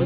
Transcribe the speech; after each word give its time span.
Oh, 0.00 0.04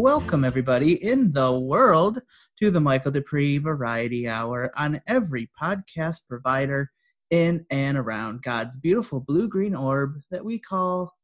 welcome 0.00 0.44
everybody 0.44 0.94
in 1.04 1.30
the 1.32 1.60
world 1.60 2.22
to 2.56 2.70
the 2.70 2.80
Michael 2.80 3.12
Duprey 3.12 3.58
Variety 3.58 4.26
Hour 4.26 4.70
on 4.78 5.02
every 5.06 5.50
podcast 5.60 6.26
provider 6.26 6.90
in 7.30 7.64
and 7.70 7.96
around 7.96 8.42
God's 8.42 8.76
beautiful 8.76 9.20
blue 9.20 9.48
green 9.48 9.74
orb 9.74 10.20
that 10.30 10.44
we 10.44 10.58
call 10.58 11.14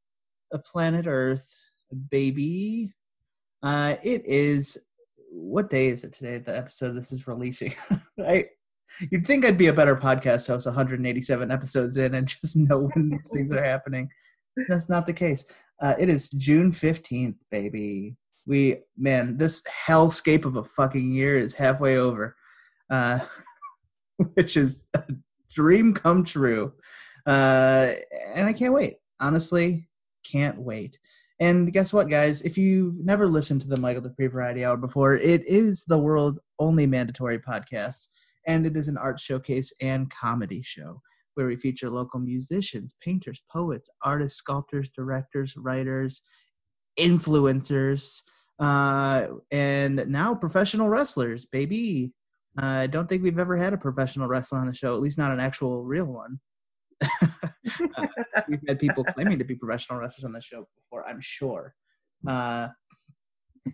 a 0.52 0.58
planet 0.58 1.06
Earth, 1.06 1.48
baby. 2.10 2.94
Uh, 3.62 3.96
it 4.02 4.22
is 4.24 4.78
what 5.30 5.70
day 5.70 5.88
is 5.88 6.04
it 6.04 6.12
today? 6.12 6.38
The 6.38 6.56
episode 6.56 6.92
this 6.92 7.12
is 7.12 7.26
releasing, 7.26 7.74
right? 8.18 8.46
You'd 9.10 9.26
think 9.26 9.44
I'd 9.44 9.58
be 9.58 9.66
a 9.66 9.72
better 9.72 9.96
podcast 9.96 10.46
host 10.46 10.66
187 10.66 11.50
episodes 11.50 11.96
in 11.96 12.14
and 12.14 12.26
just 12.42 12.56
know 12.56 12.88
when 12.94 13.10
these 13.10 13.30
things 13.32 13.52
are 13.52 13.62
happening. 13.62 14.08
That's 14.68 14.88
not 14.88 15.06
the 15.06 15.12
case. 15.12 15.44
Uh, 15.82 15.94
it 15.98 16.08
is 16.08 16.30
June 16.30 16.72
15th, 16.72 17.36
baby. 17.50 18.16
We, 18.46 18.78
man, 18.96 19.36
this 19.36 19.62
hellscape 19.88 20.44
of 20.44 20.56
a 20.56 20.64
fucking 20.64 21.12
year 21.12 21.38
is 21.38 21.52
halfway 21.52 21.98
over, 21.98 22.36
uh, 22.88 23.18
which 24.34 24.56
is 24.56 24.88
dream 25.50 25.94
come 25.94 26.24
true. 26.24 26.72
Uh, 27.26 27.94
and 28.34 28.46
I 28.46 28.52
can't 28.52 28.74
wait. 28.74 28.96
Honestly, 29.20 29.88
can't 30.24 30.58
wait. 30.58 30.98
And 31.38 31.72
guess 31.72 31.92
what, 31.92 32.08
guys? 32.08 32.42
If 32.42 32.56
you've 32.56 33.04
never 33.04 33.26
listened 33.26 33.60
to 33.62 33.68
the 33.68 33.80
Michael 33.80 34.02
Duprey 34.02 34.30
Variety 34.30 34.64
Hour 34.64 34.76
before, 34.76 35.14
it 35.14 35.46
is 35.46 35.84
the 35.84 35.98
world's 35.98 36.40
only 36.58 36.86
mandatory 36.86 37.38
podcast, 37.38 38.08
and 38.46 38.66
it 38.66 38.76
is 38.76 38.88
an 38.88 38.96
art 38.96 39.20
showcase 39.20 39.72
and 39.82 40.10
comedy 40.10 40.62
show 40.62 41.00
where 41.34 41.46
we 41.46 41.56
feature 41.56 41.90
local 41.90 42.18
musicians, 42.18 42.96
painters, 43.02 43.42
poets, 43.52 43.90
artists, 44.02 44.38
sculptors, 44.38 44.88
directors, 44.88 45.54
writers, 45.58 46.22
influencers, 46.98 48.22
uh, 48.58 49.26
and 49.50 50.06
now 50.08 50.34
professional 50.34 50.88
wrestlers, 50.88 51.44
baby. 51.44 52.12
I 52.58 52.86
don't 52.86 53.08
think 53.08 53.22
we've 53.22 53.38
ever 53.38 53.56
had 53.56 53.72
a 53.72 53.78
professional 53.78 54.28
wrestler 54.28 54.58
on 54.58 54.66
the 54.66 54.74
show, 54.74 54.94
at 54.94 55.00
least 55.00 55.18
not 55.18 55.32
an 55.32 55.40
actual 55.40 55.84
real 55.84 56.06
one. 56.06 56.40
Uh, 57.98 58.06
we've 58.48 58.60
had 58.68 58.78
people 58.78 59.04
claiming 59.04 59.38
to 59.38 59.44
be 59.44 59.54
professional 59.54 59.98
wrestlers 59.98 60.24
on 60.24 60.32
the 60.32 60.40
show 60.40 60.66
before, 60.76 61.06
I'm 61.06 61.20
sure. 61.20 61.74
Uh, 62.26 62.68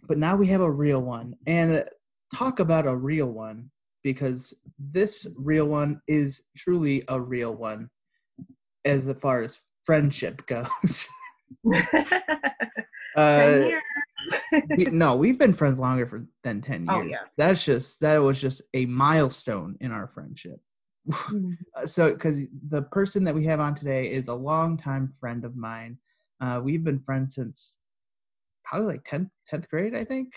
but 0.09 0.19
now 0.19 0.35
we 0.35 0.47
have 0.47 0.61
a 0.61 0.71
real 0.71 1.03
one. 1.03 1.35
And 1.47 1.85
talk 2.35 2.59
about 2.59 2.87
a 2.87 2.97
real 2.97 3.31
one 3.31 3.71
because 4.03 4.55
this 4.79 5.27
real 5.37 5.67
one 5.67 6.01
is 6.09 6.43
truly 6.57 7.05
a 7.09 7.21
real 7.21 7.55
one 7.55 7.91
as 8.85 9.13
far 9.21 9.41
as 9.41 9.61
friendship 9.85 10.47
goes. 10.47 11.09
uh. 13.17 13.71
we, 14.77 14.85
no, 14.87 15.17
we've 15.17 15.39
been 15.39 15.53
friends 15.53 15.79
longer 15.79 16.07
for 16.07 16.27
than 16.45 16.61
10 16.61 16.87
years. 16.87 16.89
Oh, 16.91 17.03
yeah. 17.03 17.19
That's 17.37 17.65
just, 17.65 18.01
that 18.01 18.19
was 18.19 18.41
just 18.41 18.63
a 18.75 18.87
milestone 18.87 19.77
in 19.81 19.93
our 19.93 20.09
friendship. 20.09 20.61
Uh, 21.75 21.87
so 21.87 22.13
because 22.13 22.39
the 22.69 22.83
person 22.83 23.25
that 23.25 23.35
we 23.35 23.45
have 23.47 23.59
on 23.59 23.75
today 23.75 24.11
is 24.13 24.29
a 24.29 24.35
longtime 24.35 25.11
friend 25.19 25.45
of 25.45 25.57
mine 25.57 25.97
uh, 26.41 26.61
we've 26.63 26.85
been 26.85 27.01
friends 27.01 27.35
since 27.37 27.79
probably 28.65 28.87
like 28.87 29.05
10th 29.05 29.31
10th 29.51 29.67
grade 29.71 29.97
i 29.97 30.05
think 30.05 30.29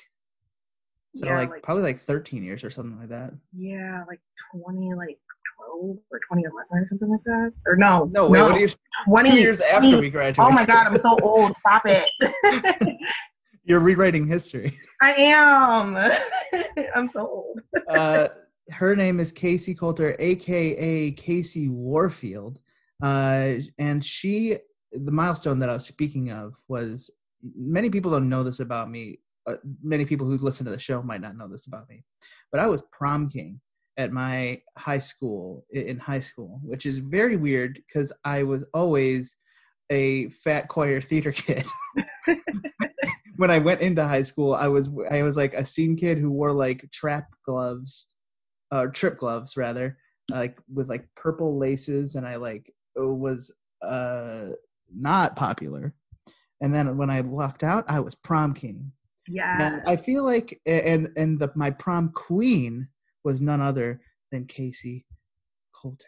so 1.13 1.27
Yeah, 1.27 1.37
like, 1.37 1.49
like- 1.49 1.61
probably 1.63 1.83
like 1.83 1.99
13 1.99 2.41
years 2.43 2.63
or 2.63 2.69
something 2.71 2.97
like 2.97 3.09
that 3.09 3.33
yeah, 3.53 4.03
like 4.07 4.19
twenty, 4.51 4.93
like 4.95 5.19
twelve 5.57 5.97
or 6.11 6.19
twenty 6.27 6.43
eleven 6.43 6.67
or 6.71 6.87
something 6.87 7.09
like 7.09 7.23
that. 7.25 7.53
Or 7.65 7.75
no, 7.75 8.09
no 8.11 8.27
wait 8.29 8.41
what 8.41 8.51
are 8.51 8.59
you 8.59 8.67
twenty 9.05 9.31
two 9.31 9.39
years 9.39 9.61
after 9.61 9.99
we 9.99 10.09
graduated 10.09 10.51
Oh 10.51 10.53
my 10.53 10.65
god, 10.65 10.87
I'm 10.87 10.97
so 10.97 11.17
old. 11.21 11.55
Stop 11.55 11.83
it. 11.85 12.11
you're 13.65 13.79
rewriting 13.79 14.27
history 14.27 14.79
I 15.01 15.13
am. 15.13 15.97
I'm 16.95 17.09
so 17.09 17.27
old. 17.27 17.61
uh, 17.89 18.29
her 18.71 18.95
name 18.95 19.19
is 19.19 19.31
Casey 19.31 19.75
Coulter, 19.75 20.15
aka 20.19 21.11
KC 21.11 21.69
Warfield, 21.69 22.59
uh, 23.03 23.53
and 23.77 24.03
she. 24.03 24.57
The 24.91 25.11
milestone 25.11 25.59
that 25.59 25.69
I 25.69 25.73
was 25.73 25.85
speaking 25.85 26.31
of 26.31 26.55
was 26.69 27.11
many 27.57 27.89
people 27.89 28.11
don't 28.11 28.29
know 28.29 28.43
this 28.43 28.61
about 28.61 28.89
me. 28.89 29.19
Uh, 29.45 29.55
many 29.83 30.05
people 30.05 30.25
who 30.25 30.37
listen 30.37 30.65
to 30.65 30.71
the 30.71 30.79
show 30.79 31.01
might 31.01 31.19
not 31.19 31.35
know 31.35 31.49
this 31.49 31.67
about 31.67 31.89
me, 31.89 32.03
but 32.51 32.61
I 32.61 32.67
was 32.67 32.81
prom 32.93 33.29
king 33.29 33.59
at 33.97 34.11
my 34.11 34.61
high 34.77 34.99
school 34.99 35.65
in 35.71 35.99
high 35.99 36.21
school, 36.21 36.61
which 36.63 36.85
is 36.85 36.99
very 36.99 37.35
weird 37.35 37.79
because 37.85 38.13
I 38.23 38.43
was 38.43 38.63
always 38.73 39.37
a 39.89 40.29
fat 40.29 40.69
choir 40.69 41.01
theater 41.01 41.33
kid. 41.33 41.65
when 43.37 43.51
I 43.51 43.59
went 43.59 43.81
into 43.81 44.03
high 44.07 44.21
school, 44.21 44.53
I 44.53 44.67
was 44.67 44.89
I 45.11 45.23
was 45.23 45.37
like 45.37 45.53
a 45.53 45.65
scene 45.65 45.95
kid 45.95 46.17
who 46.17 46.31
wore 46.31 46.53
like 46.53 46.89
trap 46.91 47.27
gloves, 47.45 48.11
uh, 48.71 48.87
trip 48.87 49.17
gloves 49.17 49.57
rather, 49.57 49.97
like 50.31 50.57
with 50.73 50.89
like 50.89 51.07
purple 51.15 51.57
laces, 51.57 52.15
and 52.15 52.27
I 52.27 52.35
like 52.37 52.73
was 52.95 53.53
uh 53.81 54.49
not 54.93 55.35
popular. 55.35 55.93
And 56.61 56.73
then 56.73 56.97
when 56.97 57.09
I 57.09 57.21
walked 57.21 57.63
out, 57.63 57.83
I 57.87 57.99
was 57.99 58.15
prom 58.15 58.53
king, 58.53 58.91
Yeah. 59.27 59.57
and 59.59 59.81
I 59.85 59.95
feel 59.97 60.23
like 60.23 60.59
and 60.65 61.09
and 61.17 61.39
the 61.39 61.51
my 61.55 61.71
prom 61.71 62.09
queen 62.13 62.87
was 63.23 63.41
none 63.41 63.61
other 63.61 64.01
than 64.31 64.45
Casey 64.45 65.05
Coulter. 65.73 66.05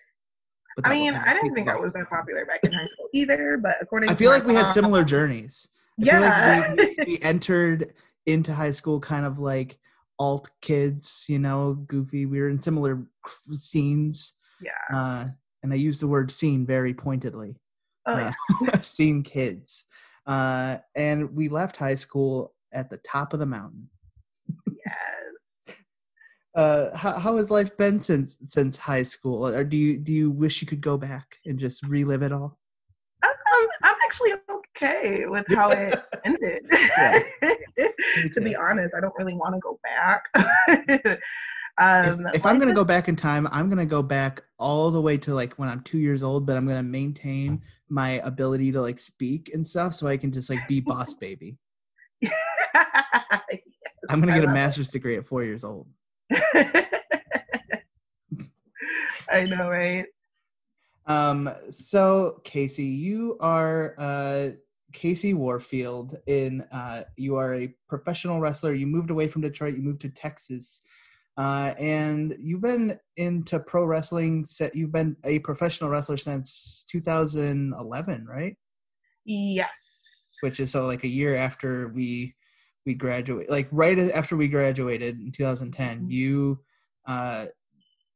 But 0.76 0.88
I 0.88 0.94
mean, 0.94 1.16
I 1.16 1.34
didn't 1.34 1.56
think 1.56 1.70
I 1.70 1.76
was 1.76 1.92
that 1.94 2.08
popular 2.08 2.46
back 2.46 2.60
in 2.64 2.72
high 2.72 2.86
school 2.86 3.10
either, 3.12 3.58
but 3.58 3.78
according 3.82 4.10
I 4.10 4.16
feel 4.16 4.30
like 4.30 4.46
we 4.46 4.54
had 4.54 4.72
similar 4.72 5.04
journeys. 5.04 5.70
Yeah. 5.98 6.74
like 6.78 6.98
we, 6.98 7.06
we 7.06 7.20
entered 7.22 7.94
into 8.26 8.54
high 8.54 8.72
school 8.72 9.00
kind 9.00 9.26
of 9.26 9.40
like 9.40 9.80
alt 10.20 10.50
kids, 10.62 11.26
you 11.28 11.40
know, 11.40 11.74
goofy. 11.88 12.26
We 12.26 12.42
were 12.42 12.50
in 12.50 12.62
similar 12.62 13.06
scenes, 13.54 14.34
yeah. 14.62 14.96
uh, 14.96 15.28
and 15.64 15.74
I 15.74 15.76
use 15.76 16.00
the 16.00 16.08
word 16.08 16.32
scene 16.32 16.66
very 16.66 16.94
pointedly. 16.94 17.56
Oh, 18.06 18.32
uh, 18.72 18.82
scene 18.82 19.24
kids, 19.24 19.86
uh, 20.26 20.78
and 20.96 21.36
we 21.36 21.50
left 21.50 21.78
high 21.78 21.96
school 21.96 22.54
at 22.72 22.90
the 22.90 22.98
top 22.98 23.34
of 23.34 23.40
the 23.40 23.46
mountain. 23.46 23.90
yes. 24.68 25.76
Uh, 26.56 26.98
how, 26.98 27.20
how 27.20 27.38
has 27.38 27.52
life 27.52 27.78
been 27.78 28.02
since 28.02 28.40
since 28.48 28.78
high 28.78 29.04
school? 29.04 29.48
Or 29.48 29.64
do 29.64 29.78
you 29.78 29.96
do 29.96 30.12
you 30.12 30.32
wish 30.32 30.60
you 30.60 30.66
could 30.66 30.82
go 30.82 30.98
back 30.98 31.38
and 31.46 31.60
just 31.60 31.86
relive 31.86 32.24
it 32.24 32.32
all? 32.32 32.58
I'm, 33.22 33.68
I'm 33.84 33.96
actually 34.04 34.32
okay 34.82 35.26
with 35.26 35.46
how 35.50 35.70
it 35.70 35.96
ended. 36.26 36.66
To 38.34 38.42
be 38.42 38.56
honest, 38.56 38.96
I 38.96 39.00
don't 39.00 39.14
really 39.18 39.36
want 39.36 39.54
to 39.54 39.60
go 39.60 39.80
back. 39.84 40.24
um, 41.78 42.26
if, 42.28 42.36
if 42.36 42.46
I'm 42.46 42.58
gonna 42.58 42.74
go 42.74 42.84
back 42.84 43.08
in 43.08 43.16
time, 43.16 43.48
I'm 43.52 43.70
gonna 43.70 43.86
go 43.86 44.02
back 44.02 44.42
all 44.58 44.90
the 44.90 45.02
way 45.02 45.18
to 45.20 45.36
like 45.36 45.54
when 45.54 45.70
I'm 45.70 45.82
two 45.82 46.00
years 46.00 46.24
old, 46.24 46.48
but 46.48 46.58
I'm 46.58 46.66
gonna 46.66 46.82
maintain 46.82 47.62
my 47.90 48.14
ability 48.24 48.72
to 48.72 48.82
like 48.82 48.98
speak 49.00 49.52
and 49.54 49.66
stuff, 49.66 49.94
so 49.94 50.08
I 50.08 50.18
can 50.18 50.32
just 50.32 50.50
like 50.50 50.68
be 50.68 50.82
boss 50.82 51.14
baby. 51.14 51.58
I'm 54.10 54.20
gonna 54.20 54.34
get 54.34 54.44
a 54.44 54.48
love 54.48 54.56
it. 54.56 54.60
master's 54.60 54.90
degree 54.90 55.18
at 55.18 55.28
four 55.28 55.44
years 55.44 55.64
old. 55.64 55.88
I 59.30 59.46
know, 59.46 59.70
right? 59.70 60.06
Um, 61.06 61.50
so 61.70 62.42
Casey, 62.44 62.86
you 62.86 63.38
are 63.40 63.94
uh 63.98 64.50
KC 64.98 65.34
Warfield. 65.36 66.18
In 66.26 66.62
uh, 66.72 67.04
you 67.16 67.36
are 67.36 67.54
a 67.54 67.74
professional 67.88 68.40
wrestler. 68.40 68.74
You 68.74 68.88
moved 68.88 69.12
away 69.12 69.28
from 69.28 69.42
Detroit. 69.42 69.76
You 69.76 69.82
moved 69.84 70.02
to 70.02 70.10
Texas. 70.10 70.82
Uh, 71.38 71.74
and 71.78 72.36
you've 72.40 72.62
been 72.62 72.98
into 73.18 73.60
pro 73.60 73.86
wrestling. 73.86 74.44
You've 74.74 74.92
been 74.92 75.16
a 75.24 75.38
professional 75.40 75.92
wrestler 75.92 76.18
since 76.18 76.84
2011, 76.92 78.26
right? 78.26 78.56
Yes. 79.26 80.38
which 80.42 80.60
is 80.60 80.72
so 80.72 80.86
like 80.86 81.04
a 81.04 81.08
year 81.08 81.36
after 81.36 81.90
we 81.90 82.34
we 82.86 82.94
graduate 82.94 83.50
like 83.50 83.68
right 83.72 84.00
after 84.00 84.38
we 84.38 84.48
graduated 84.48 85.20
in 85.20 85.32
2010 85.32 86.02
Mhm. 86.06 86.10
you 86.10 86.60
uh 87.08 87.46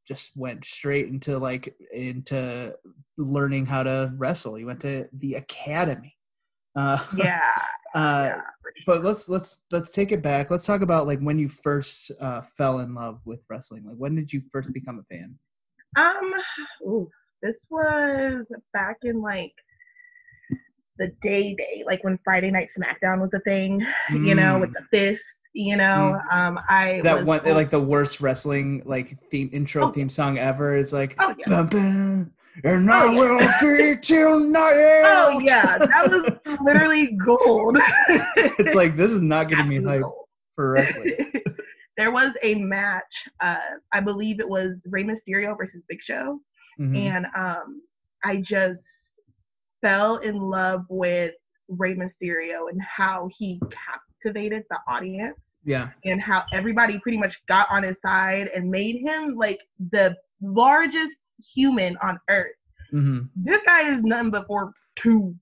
just 0.07 0.37
went 0.37 0.63
straight 0.63 1.07
into 1.07 1.37
like 1.37 1.75
into 1.91 2.73
learning 3.17 3.65
how 3.65 3.83
to 3.83 4.13
wrestle 4.17 4.57
you 4.57 4.65
went 4.67 4.79
to 4.79 5.09
the 5.13 5.33
academy 5.33 6.15
uh 6.75 6.97
Yeah. 7.17 7.39
uh 7.93 8.23
yeah. 8.27 8.35
sure. 8.35 8.73
but 8.85 9.03
let's 9.03 9.27
let's 9.29 9.65
let's 9.71 9.91
take 9.91 10.11
it 10.11 10.21
back 10.21 10.49
let's 10.49 10.65
talk 10.65 10.81
about 10.81 11.07
like 11.07 11.19
when 11.19 11.37
you 11.39 11.47
first 11.49 12.11
uh 12.21 12.41
fell 12.41 12.79
in 12.79 12.93
love 12.95 13.19
with 13.25 13.43
wrestling 13.49 13.83
like 13.85 13.97
when 13.97 14.15
did 14.15 14.31
you 14.31 14.41
first 14.51 14.71
become 14.73 14.99
a 14.99 15.03
fan 15.13 15.37
Um, 15.97 16.33
ooh, 16.83 17.09
this 17.41 17.65
was 17.69 18.51
back 18.73 18.97
in 19.03 19.21
like 19.21 19.53
the 20.99 21.07
day 21.21 21.55
day, 21.55 21.83
like 21.85 22.03
when 22.03 22.19
Friday 22.23 22.51
Night 22.51 22.69
SmackDown 22.77 23.21
was 23.21 23.33
a 23.33 23.39
thing, 23.39 23.85
you 24.11 24.35
know, 24.35 24.59
with 24.59 24.69
Mm. 24.69 24.73
the 24.73 24.97
fists. 24.97 25.37
You 25.53 25.75
know, 25.75 26.17
um, 26.31 26.59
I 26.69 27.01
that 27.03 27.25
one 27.25 27.41
like 27.43 27.71
the 27.71 27.79
worst 27.79 28.21
wrestling 28.21 28.83
like 28.85 29.17
theme 29.29 29.49
intro 29.51 29.87
Oh. 29.87 29.91
theme 29.91 30.09
song 30.09 30.37
ever 30.37 30.77
is 30.77 30.93
like 30.93 31.15
Oh 31.19 31.33
yeah. 31.37 31.45
bum, 31.47 31.67
bum, 31.67 32.31
and 32.63 32.89
I 32.91 33.05
Oh, 33.07 33.11
yeah. 33.11 33.19
will 33.19 33.51
feed 33.59 34.03
tonight. 34.03 35.03
Oh 35.05 35.39
yeah, 35.43 35.77
that 35.77 36.09
was 36.09 36.57
literally 36.61 37.17
gold. 37.25 37.77
it's 38.37 38.75
like 38.75 38.95
this 38.95 39.11
is 39.11 39.21
not 39.21 39.49
getting 39.49 39.67
me 39.67 39.77
Absolute 39.77 39.97
hyped 39.99 40.01
gold. 40.01 40.25
for 40.55 40.71
wrestling. 40.71 41.33
there 41.97 42.11
was 42.11 42.33
a 42.43 42.55
match. 42.55 43.23
Uh, 43.41 43.57
I 43.93 43.99
believe 44.01 44.39
it 44.39 44.47
was 44.49 44.85
Rey 44.89 45.03
Mysterio 45.03 45.57
versus 45.57 45.83
Big 45.87 46.01
Show, 46.01 46.39
Mhm. 46.79 46.97
and 46.97 47.25
um, 47.35 47.81
I 48.23 48.37
just 48.37 48.85
fell 49.81 50.17
in 50.17 50.37
love 50.37 50.85
with 50.89 51.33
Rey 51.69 51.95
Mysterio 51.95 52.69
and 52.69 52.79
how 52.81 53.29
he 53.37 53.59
captivated 53.71 54.63
the 54.69 54.77
audience 54.87 55.59
Yeah, 55.63 55.89
and 56.05 56.21
how 56.21 56.43
everybody 56.53 56.99
pretty 56.99 57.17
much 57.17 57.41
got 57.47 57.67
on 57.71 57.83
his 57.83 57.99
side 58.01 58.49
and 58.49 58.69
made 58.69 58.97
him 58.97 59.35
like 59.35 59.59
the 59.91 60.15
largest 60.41 61.15
human 61.53 61.97
on 62.01 62.19
earth. 62.29 62.55
hmm 62.89 63.21
This 63.35 63.61
guy 63.63 63.89
is 63.89 64.01
nothing 64.01 64.31
but 64.31 64.47
for 64.47 64.73
two. 64.95 65.35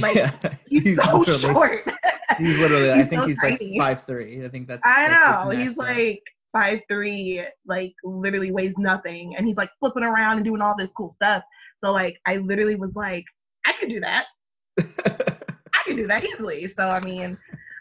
Like, 0.00 0.14
yeah. 0.14 0.32
He's, 0.68 1.02
so 1.02 1.18
literally, 1.18 1.40
short. 1.40 1.94
He's 2.38 2.58
literally. 2.58 2.92
I 2.92 3.02
think 3.02 3.22
so 3.22 3.28
he's 3.28 3.40
tiny. 3.40 3.78
like 3.78 3.98
five 3.98 4.06
three. 4.06 4.44
I 4.44 4.48
think 4.48 4.66
that's. 4.66 4.82
I 4.84 5.08
that's 5.08 5.44
know. 5.44 5.50
He's 5.50 5.76
like 5.76 6.22
five 6.52 6.80
three, 6.88 7.42
like 7.66 7.92
literally 8.04 8.52
weighs 8.52 8.76
nothing, 8.78 9.36
and 9.36 9.46
he's 9.46 9.56
like 9.56 9.70
flipping 9.80 10.02
around 10.02 10.36
and 10.36 10.44
doing 10.44 10.62
all 10.62 10.74
this 10.78 10.90
cool 10.92 11.10
stuff. 11.10 11.42
So 11.84 11.92
like, 11.92 12.18
I 12.26 12.36
literally 12.36 12.74
was 12.74 12.94
like, 12.94 13.24
I 13.66 13.72
could 13.72 13.88
do 13.88 14.00
that. 14.00 14.26
I 14.78 15.82
could 15.84 15.96
do 15.96 16.06
that 16.06 16.24
easily. 16.24 16.68
So 16.68 16.88
I 16.88 17.00
mean, 17.00 17.36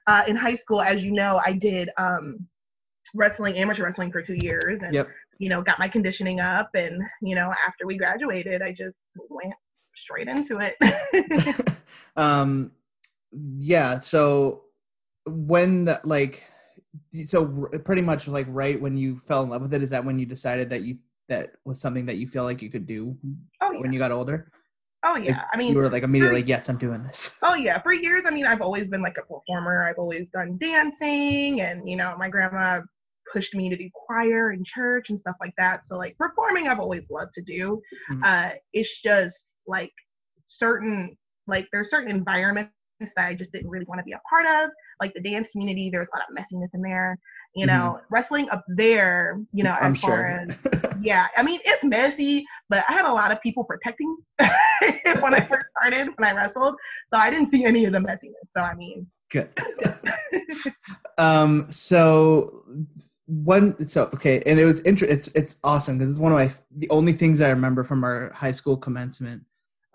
uh, 0.07 0.23
in 0.27 0.35
high 0.35 0.55
school, 0.55 0.81
as 0.81 1.03
you 1.03 1.11
know, 1.11 1.39
I 1.45 1.53
did 1.53 1.89
um, 1.97 2.45
wrestling, 3.13 3.57
amateur 3.57 3.83
wrestling 3.85 4.11
for 4.11 4.21
two 4.21 4.35
years, 4.35 4.79
and 4.81 4.93
Yep. 4.93 5.09
You 5.41 5.49
know, 5.49 5.63
got 5.63 5.79
my 5.79 5.87
conditioning 5.87 6.39
up, 6.39 6.69
and 6.75 7.01
you 7.19 7.33
know, 7.33 7.51
after 7.67 7.87
we 7.87 7.97
graduated, 7.97 8.61
I 8.61 8.71
just 8.71 9.17
went 9.27 9.55
straight 9.95 10.27
into 10.27 10.59
it. 10.61 11.67
um, 12.15 12.71
yeah. 13.57 13.99
So 14.01 14.65
when 15.25 15.97
like, 16.03 16.43
so 17.25 17.69
pretty 17.83 18.03
much 18.03 18.27
like 18.27 18.45
right 18.49 18.79
when 18.79 18.95
you 18.95 19.17
fell 19.17 19.41
in 19.41 19.49
love 19.49 19.63
with 19.63 19.73
it, 19.73 19.81
is 19.81 19.89
that 19.89 20.05
when 20.05 20.19
you 20.19 20.27
decided 20.27 20.69
that 20.69 20.83
you 20.83 20.99
that 21.27 21.53
was 21.65 21.81
something 21.81 22.05
that 22.05 22.17
you 22.17 22.27
feel 22.27 22.43
like 22.43 22.61
you 22.61 22.69
could 22.69 22.85
do 22.85 23.17
oh 23.61 23.71
yeah, 23.71 23.79
when 23.79 23.91
you 23.91 23.97
got 23.97 24.11
older? 24.11 24.51
oh 25.03 25.17
yeah. 25.17 25.45
I 25.51 25.57
mean, 25.57 25.73
you 25.73 25.79
were 25.79 25.89
like 25.89 26.03
immediately 26.03 26.41
like, 26.41 26.49
yes, 26.49 26.69
I'm 26.69 26.77
doing 26.77 27.01
this. 27.01 27.39
Oh 27.43 27.55
yeah, 27.55 27.81
for 27.81 27.93
years. 27.93 28.25
I 28.27 28.29
mean, 28.29 28.45
I've 28.45 28.61
always 28.61 28.87
been 28.89 29.01
like 29.01 29.17
a 29.17 29.23
performer. 29.23 29.89
I've 29.89 29.97
always 29.97 30.29
done 30.29 30.59
dancing, 30.59 31.61
and 31.61 31.89
you 31.89 31.95
know, 31.95 32.15
my 32.19 32.29
grandma 32.29 32.81
pushed 33.31 33.55
me 33.55 33.69
to 33.69 33.75
do 33.77 33.89
choir 33.93 34.49
and 34.49 34.65
church 34.65 35.09
and 35.09 35.19
stuff 35.19 35.35
like 35.39 35.53
that. 35.57 35.83
So 35.85 35.97
like 35.97 36.17
performing, 36.17 36.67
I've 36.67 36.79
always 36.79 37.09
loved 37.09 37.33
to 37.33 37.41
do. 37.41 37.81
Mhm. 38.09 38.21
Uh, 38.23 38.51
it's 38.73 39.01
just 39.01 39.61
like 39.67 39.91
certain 40.45 41.17
like 41.47 41.67
there's 41.71 41.89
certain 41.89 42.09
environments 42.11 42.71
that 43.15 43.27
I 43.27 43.33
just 43.33 43.51
didn't 43.51 43.69
really 43.69 43.85
want 43.85 43.99
to 43.99 44.03
be 44.03 44.11
a 44.11 44.21
part 44.29 44.45
of. 44.45 44.69
Like 44.99 45.13
the 45.13 45.21
dance 45.21 45.47
community, 45.49 45.89
there's 45.89 46.07
a 46.13 46.17
lot 46.17 46.25
of 46.29 46.35
messiness 46.35 46.69
in 46.73 46.81
there. 46.81 47.17
You 47.55 47.65
know, 47.65 47.99
wrestling 48.09 48.49
up 48.49 48.63
there, 48.69 49.41
you 49.51 49.63
know, 49.63 49.73
as 49.73 49.79
I'm 49.81 49.95
far 49.95 50.11
sure. 50.11 50.27
as 50.27 50.93
yeah, 51.01 51.27
I 51.35 51.43
mean 51.43 51.59
it's 51.65 51.83
messy, 51.83 52.45
but 52.69 52.85
I 52.87 52.93
had 52.93 53.05
a 53.05 53.11
lot 53.11 53.31
of 53.31 53.41
people 53.41 53.63
protecting 53.63 54.15
when 54.39 55.33
I 55.33 55.41
first 55.49 55.65
started 55.77 56.09
when 56.15 56.29
I 56.29 56.33
wrestled, 56.33 56.75
so 57.07 57.17
I 57.17 57.29
didn't 57.29 57.49
see 57.49 57.65
any 57.65 57.85
of 57.85 57.91
the 57.91 57.99
messiness. 57.99 58.47
So 58.55 58.61
I 58.61 58.75
mean, 58.75 59.07
Good. 59.31 59.49
um. 61.17 61.69
So 61.71 62.63
one. 63.31 63.81
So 63.87 64.09
okay, 64.13 64.41
and 64.45 64.59
it 64.59 64.65
was 64.65 64.81
inter- 64.81 65.05
It's 65.05 65.27
it's 65.29 65.55
awesome 65.63 65.97
because 65.97 66.11
it's 66.11 66.19
one 66.19 66.33
of 66.33 66.37
my 66.37 66.51
the 66.75 66.89
only 66.89 67.13
things 67.13 67.39
I 67.39 67.49
remember 67.49 67.83
from 67.83 68.03
our 68.03 68.31
high 68.33 68.51
school 68.51 68.75
commencement 68.77 69.43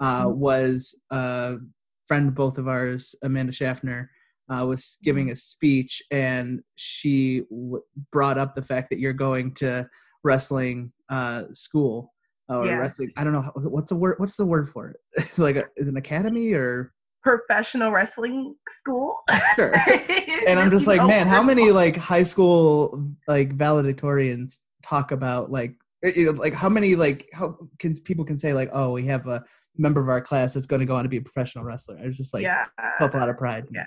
uh, 0.00 0.27
Mhm. 0.27 0.37
was 0.37 1.03
a 1.11 1.59
friend 2.06 2.29
of 2.29 2.35
both 2.35 2.56
of 2.59 2.67
ours, 2.69 3.15
Amanda 3.23 3.53
Schaffner, 3.53 4.11
uh, 4.49 4.65
was 4.67 4.99
giving 5.03 5.31
a 5.31 5.37
speech, 5.37 6.03
and 6.11 6.62
she 6.77 7.41
w- 7.50 7.83
brought 8.12 8.38
up 8.38 8.55
the 8.55 8.62
fact 8.62 8.91
that 8.91 8.99
you're 8.99 9.12
going 9.12 9.53
to 9.55 9.89
wrestling 10.25 10.93
uh, 11.09 11.44
school. 11.53 12.12
Or 12.49 12.65
Yeah. 12.65 12.77
wrestling. 12.77 13.11
I 13.17 13.25
don't 13.25 13.32
know 13.32 13.50
what's 13.56 13.89
the 13.89 13.97
word. 13.97 14.15
What's 14.19 14.37
the 14.37 14.47
word 14.47 14.71
for 14.71 14.89
it? 14.91 14.99
like, 15.39 15.56
a, 15.56 15.65
is 15.77 15.89
an 15.89 15.97
academy 15.97 16.53
or? 16.53 16.93
Professional 17.26 17.90
wrestling 17.90 18.55
school. 18.78 19.17
Sure. 19.56 19.75
and 20.46 20.61
I'm 20.61 20.70
just 20.70 20.87
like, 20.87 21.05
man, 21.05 21.26
how 21.26 21.43
many 21.43 21.73
like 21.73 21.96
high 21.96 22.23
school 22.23 23.12
like 23.26 23.56
valedictorians 23.58 24.61
talk 24.84 25.11
about 25.11 25.50
like 25.50 25.75
eh, 26.05 26.12
you 26.14 26.26
know 26.26 26.38
like 26.38 26.55
how 26.55 26.69
many 26.69 26.94
like 26.94 27.28
how 27.32 27.56
can 27.81 27.93
people 28.05 28.25
can 28.25 28.38
say 28.38 28.52
like 28.52 28.70
oh 28.73 28.93
we 28.93 29.05
have 29.06 29.26
a 29.26 29.44
member 29.76 30.00
of 30.00 30.08
our 30.08 30.20
class 30.20 30.55
that's 30.55 30.67
going 30.67 30.78
to 30.78 30.87
go 30.87 30.94
on 30.94 31.02
to 31.02 31.08
be 31.08 31.17
a 31.17 31.20
professional 31.20 31.64
wrestler. 31.64 31.99
I 32.00 32.06
was 32.06 32.17
just 32.17 32.32
like 32.32 32.44
yeah, 32.44 32.67
felt 33.00 33.12
a 33.14 33.19
lot 33.19 33.29
of 33.29 33.37
pride. 33.37 33.67
Yeah. 33.72 33.87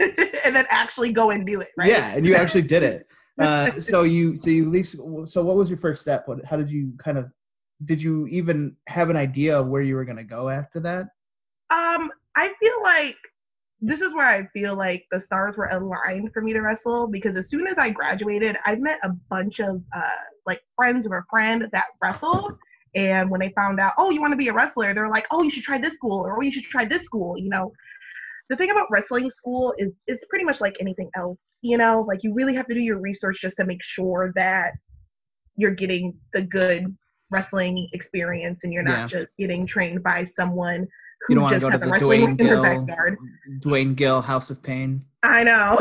and 0.44 0.56
then 0.56 0.66
actually 0.68 1.12
go 1.12 1.30
and 1.30 1.46
do 1.46 1.60
it, 1.60 1.68
right? 1.78 1.88
Yeah, 1.88 2.12
and 2.16 2.26
you 2.26 2.34
actually 2.34 2.62
did 2.62 2.82
it. 2.82 3.06
Uh, 3.38 3.70
so 3.70 4.02
you 4.02 4.34
so 4.34 4.48
you 4.48 4.70
leave. 4.70 4.86
So 4.86 5.42
what 5.42 5.56
was 5.56 5.68
your 5.68 5.76
first 5.76 6.00
step? 6.00 6.26
What 6.26 6.42
how 6.46 6.56
did 6.56 6.70
you 6.70 6.94
kind 6.96 7.18
of 7.18 7.30
did 7.84 8.02
you 8.02 8.26
even 8.28 8.74
have 8.88 9.10
an 9.10 9.16
idea 9.16 9.60
of 9.60 9.66
where 9.66 9.82
you 9.82 9.94
were 9.94 10.06
going 10.06 10.16
to 10.16 10.24
go 10.24 10.48
after 10.48 10.80
that? 10.80 11.08
Um, 11.70 12.10
I 12.36 12.52
feel 12.60 12.82
like 12.82 13.16
this 13.80 14.00
is 14.00 14.14
where 14.14 14.26
I 14.26 14.46
feel 14.52 14.74
like 14.74 15.04
the 15.10 15.20
stars 15.20 15.56
were 15.56 15.68
aligned 15.70 16.32
for 16.32 16.40
me 16.40 16.52
to 16.52 16.60
wrestle 16.60 17.06
because 17.06 17.36
as 17.36 17.48
soon 17.50 17.66
as 17.66 17.76
I 17.78 17.90
graduated, 17.90 18.56
I 18.64 18.76
met 18.76 18.98
a 19.02 19.10
bunch 19.30 19.60
of 19.60 19.82
uh, 19.94 20.08
like 20.46 20.62
friends 20.76 21.06
of 21.06 21.12
a 21.12 21.22
friend 21.28 21.68
that 21.72 21.86
wrestled. 22.02 22.56
And 22.94 23.30
when 23.30 23.40
they 23.40 23.50
found 23.50 23.78
out, 23.78 23.92
oh, 23.98 24.10
you 24.10 24.20
want 24.20 24.32
to 24.32 24.36
be 24.38 24.48
a 24.48 24.52
wrestler, 24.54 24.94
they're 24.94 25.10
like, 25.10 25.26
oh, 25.30 25.42
you 25.42 25.50
should 25.50 25.64
try 25.64 25.76
this 25.76 25.94
school 25.94 26.24
or 26.26 26.38
oh, 26.38 26.40
you 26.40 26.50
should 26.50 26.64
try 26.64 26.86
this 26.86 27.04
school. 27.04 27.38
You 27.38 27.50
know, 27.50 27.72
the 28.48 28.56
thing 28.56 28.70
about 28.70 28.86
wrestling 28.90 29.28
school 29.28 29.74
is 29.76 29.92
it's 30.06 30.24
pretty 30.30 30.44
much 30.44 30.60
like 30.62 30.76
anything 30.80 31.10
else. 31.14 31.58
You 31.60 31.76
know, 31.76 32.04
like 32.08 32.22
you 32.22 32.32
really 32.32 32.54
have 32.54 32.66
to 32.68 32.74
do 32.74 32.80
your 32.80 32.98
research 32.98 33.40
just 33.40 33.58
to 33.58 33.64
make 33.66 33.82
sure 33.82 34.32
that 34.36 34.72
you're 35.56 35.72
getting 35.72 36.16
the 36.32 36.42
good 36.42 36.96
wrestling 37.30 37.88
experience 37.92 38.64
and 38.64 38.72
you're 38.72 38.82
not 38.82 39.10
Yeah. 39.10 39.18
just 39.18 39.30
getting 39.38 39.66
trained 39.66 40.02
by 40.02 40.24
someone 40.24 40.86
You 41.28 41.34
don't 41.34 41.44
want 41.44 41.54
to 41.54 41.60
go 41.60 41.70
to 41.70 41.78
the 41.78 41.86
Dwayne 41.86 42.36
Gill. 42.36 42.62
Dwayne 43.60 43.96
Gill 43.96 44.20
House 44.22 44.50
of 44.50 44.62
Pain. 44.62 45.04
I 45.22 45.42
know. 45.42 45.76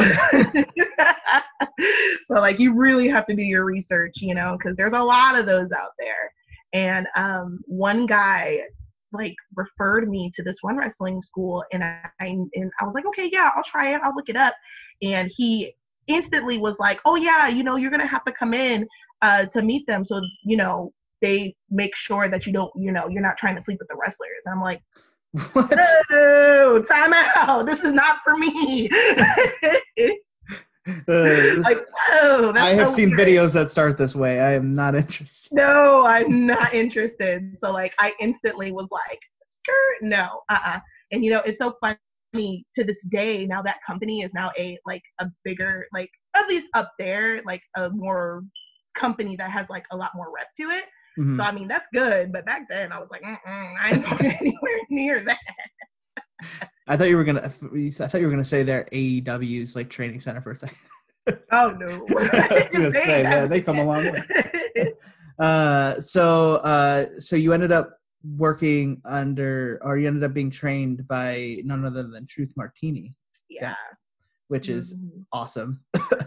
so 2.28 2.36
like 2.36 2.60
you 2.60 2.74
really 2.74 3.08
have 3.08 3.28
to 3.28 3.36
do 3.36 3.44
your 3.44 3.64
research, 3.66 4.16
you 4.18 4.34
know, 4.34 4.58
because 4.58 4.76
there's 4.76 4.94
a 4.94 5.04
lot 5.04 5.38
of 5.38 5.46
those 5.46 5.72
out 5.72 5.92
there. 6.00 6.32
And 6.74 7.08
um, 7.16 7.60
one 7.68 8.06
guy 8.06 8.62
like 9.12 9.36
referred 9.56 10.10
me 10.10 10.32
to 10.36 10.44
this 10.44 10.58
one 10.62 10.78
wrestling 10.78 11.22
school, 11.22 11.64
and 11.72 11.84
I 11.84 12.02
and 12.20 12.72
I 12.82 12.86
was 12.86 12.94
like, 12.94 13.06
okay, 13.06 13.30
yeah, 13.32 13.50
I'll 13.56 13.64
try 13.64 13.94
it. 13.94 14.02
I'll 14.04 14.16
look 14.16 14.30
it 14.30 14.36
up. 14.36 14.56
And 15.02 15.32
he 15.34 15.74
instantly 16.08 16.58
was 16.58 16.80
like, 16.80 17.00
oh 17.06 17.16
yeah, 17.16 17.48
you 17.48 17.64
know, 17.64 17.76
you're 17.76 17.92
gonna 17.92 18.06
have 18.06 18.24
to 18.26 18.32
come 18.32 18.54
in 18.54 18.88
uh, 19.22 19.46
to 19.48 19.62
meet 19.62 19.88
them, 19.88 20.04
so 20.04 20.22
you 20.44 20.58
know 20.58 20.92
they 21.22 21.56
make 21.70 21.96
sure 21.96 22.28
that 22.28 22.46
you 22.46 22.54
don't, 22.54 22.72
you 22.76 22.92
know, 22.92 23.08
you're 23.10 23.22
not 23.22 23.38
trying 23.38 23.56
to 23.56 23.64
sleep 23.64 23.80
with 23.80 23.88
the 23.88 23.96
wrestlers. 23.96 24.44
And 24.46 24.54
I'm 24.54 24.62
like, 24.62 24.82
What? 25.54 25.78
no, 26.12 26.82
time 26.82 27.14
out. 27.14 27.66
This 27.66 27.82
is 27.82 27.94
not 27.94 28.20
for 28.24 28.38
me. 28.38 28.90
Uh, 31.08 31.56
like, 31.64 31.84
that's 32.12 32.58
I 32.58 32.76
have 32.76 32.90
so 32.90 32.96
seen 32.96 33.10
weird. 33.10 33.28
videos 33.28 33.56
that 33.56 33.72
start 33.72 33.98
this 33.98 34.16
way. 34.16 34.40
I 34.40 34.54
am 34.54 34.76
not 34.76 34.94
interested. 35.04 35.56
No, 35.56 36.06
I'm 36.06 36.46
not 36.46 36.76
interested. 36.76 37.58
So 37.58 37.72
like, 37.72 37.94
I 37.98 38.14
instantly 38.20 38.72
was 38.72 38.88
like, 38.92 39.20
skirt, 39.48 39.98
no, 40.04 40.42
uh-uh. 40.50 40.80
And 41.12 41.26
you 41.26 41.32
know, 41.32 41.40
it's 41.40 41.58
so 41.58 41.74
funny 41.82 41.98
to 42.76 42.84
this 42.84 43.04
day. 43.10 43.48
Now 43.48 43.64
that 43.64 43.80
company 43.86 44.22
is 44.22 44.32
now 44.36 44.52
a 44.60 44.78
like 44.86 45.02
a 45.20 45.28
bigger, 45.44 45.88
like 45.92 46.12
at 46.36 46.48
least 46.48 46.68
up 46.76 46.92
there, 47.00 47.42
like 47.46 47.64
a 47.76 47.90
more 47.90 48.44
company 48.96 49.36
that 49.38 49.50
has 49.50 49.66
like 49.72 49.86
a 49.92 49.98
lot 49.98 50.12
more 50.16 50.32
rep 50.36 50.48
to 50.58 50.70
it. 50.70 50.86
Mhm. 51.18 51.38
So 51.38 51.44
I 51.44 51.52
mean, 51.52 51.68
that's 51.68 51.88
good. 51.94 52.32
But 52.32 52.46
back 52.46 52.68
then, 52.70 52.92
I 52.92 53.00
was 53.00 53.10
like, 53.10 53.24
I 53.24 53.90
ain't 53.92 54.04
going 54.20 54.36
anywhere 54.42 54.80
near 54.90 55.20
that. 55.22 55.40
I 56.88 56.98
thought 56.98 57.10
you 57.10 57.18
were 57.18 57.24
gonna. 57.24 57.46
I 57.46 57.50
thought 57.50 58.20
you 58.20 58.26
were 58.28 58.32
gonna 58.32 58.44
say 58.46 58.64
they're 58.64 58.88
AEW's 58.92 59.76
like 59.76 59.90
training 59.90 60.20
center 60.20 60.42
for 60.42 60.52
a 60.52 60.56
second. 60.56 60.78
Oh 61.52 61.70
no. 61.80 62.06
I 62.20 62.48
was 62.52 62.68
gonna 62.72 63.02
say, 63.10 63.24
man, 63.24 63.50
they 63.50 63.62
come 63.62 63.80
a 63.80 63.84
long 63.84 64.12
way. 64.12 64.24
Uh, 65.40 65.96
so, 66.00 66.56
uh, 66.58 67.08
so 67.20 67.36
you 67.36 67.52
ended 67.54 67.72
up 67.72 67.98
working 68.38 69.02
under, 69.06 69.80
or 69.84 69.98
you 69.98 70.08
ended 70.08 70.24
up 70.24 70.34
being 70.34 70.50
trained 70.52 71.08
by 71.08 71.58
none 71.66 71.84
other 71.86 72.04
than 72.04 72.26
Truth 72.28 72.54
Martini. 72.56 73.14
yeah. 73.50 73.74
Which 74.48 74.70
is 74.70 74.94
Mhm. 74.96 75.26
awesome. 75.32 75.80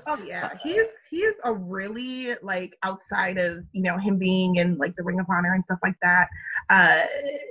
Oh 0.07 0.19
yeah, 0.27 0.51
he's 0.63 0.87
he's 1.11 1.35
a 1.45 1.53
really 1.53 2.35
like 2.43 2.77
outside 2.83 3.39
of 3.39 3.65
you 3.73 3.83
know 3.83 3.97
him 3.99 4.19
being 4.19 4.57
in 4.57 4.77
like 4.79 4.95
the 4.97 5.03
Ring 5.03 5.21
of 5.21 5.27
Honor 5.31 5.55
and 5.55 5.63
stuff 5.65 5.79
like 5.83 5.97
that. 6.03 6.29
Uh, 6.71 7.03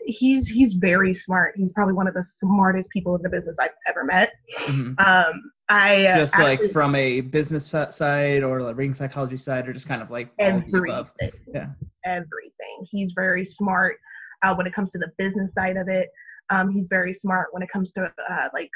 he's 0.06 0.48
he's 0.48 0.74
very 0.76 1.14
smart. 1.14 1.54
He's 1.58 1.74
probably 1.74 1.94
one 1.94 2.08
of 2.08 2.14
the 2.14 2.24
smartest 2.24 2.90
people 2.90 3.16
in 3.16 3.22
the 3.22 3.30
business 3.30 3.58
I've 3.60 3.72
ever 3.88 4.04
met. 4.04 4.34
Mhm. 4.66 5.00
Um, 5.00 5.52
I 5.70 6.06
uh, 6.08 6.18
Just 6.20 6.38
like 6.40 6.60
actually- 6.60 6.70
from 6.74 6.96
a 6.96 7.22
business 7.22 7.74
side 7.90 8.44
or 8.44 8.62
like 8.62 8.78
ring 8.78 8.94
psychology 8.94 9.38
side, 9.38 9.68
or 9.68 9.74
just 9.74 9.88
kind 9.88 10.02
of 10.02 10.10
like 10.12 10.30
all 10.40 10.58
of 10.58 10.66
the 10.72 10.78
above. 10.78 11.12
everything. 11.20 11.42
Yeah. 11.54 11.68
Everything. 12.06 12.86
He's 12.90 13.12
very 13.14 13.44
smart 13.44 13.98
uh, 14.44 14.56
when 14.56 14.66
it 14.68 14.74
comes 14.74 14.92
to 14.92 14.98
the 14.98 15.12
business 15.18 15.54
side 15.54 15.76
of 15.78 15.88
it. 15.90 16.10
Um, 16.50 16.70
he's 16.72 16.88
very 16.88 17.12
smart 17.12 17.48
when 17.52 17.62
it 17.64 17.70
comes 17.70 17.92
to 17.92 18.10
uh, 18.30 18.48
like 18.54 18.70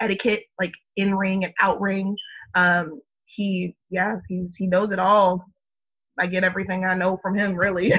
etiquette, 0.00 0.44
like 0.60 0.72
in 0.96 1.14
ring 1.14 1.44
and 1.44 1.54
out 1.60 1.80
ring. 1.80 2.16
Um, 2.54 3.00
he, 3.24 3.76
yeah, 3.90 4.16
he's 4.28 4.56
he 4.56 4.66
knows 4.66 4.92
it 4.92 4.98
all. 4.98 5.44
I 6.18 6.26
get 6.26 6.44
everything 6.44 6.84
I 6.84 6.94
know 6.94 7.16
from 7.16 7.34
him, 7.34 7.54
really. 7.54 7.92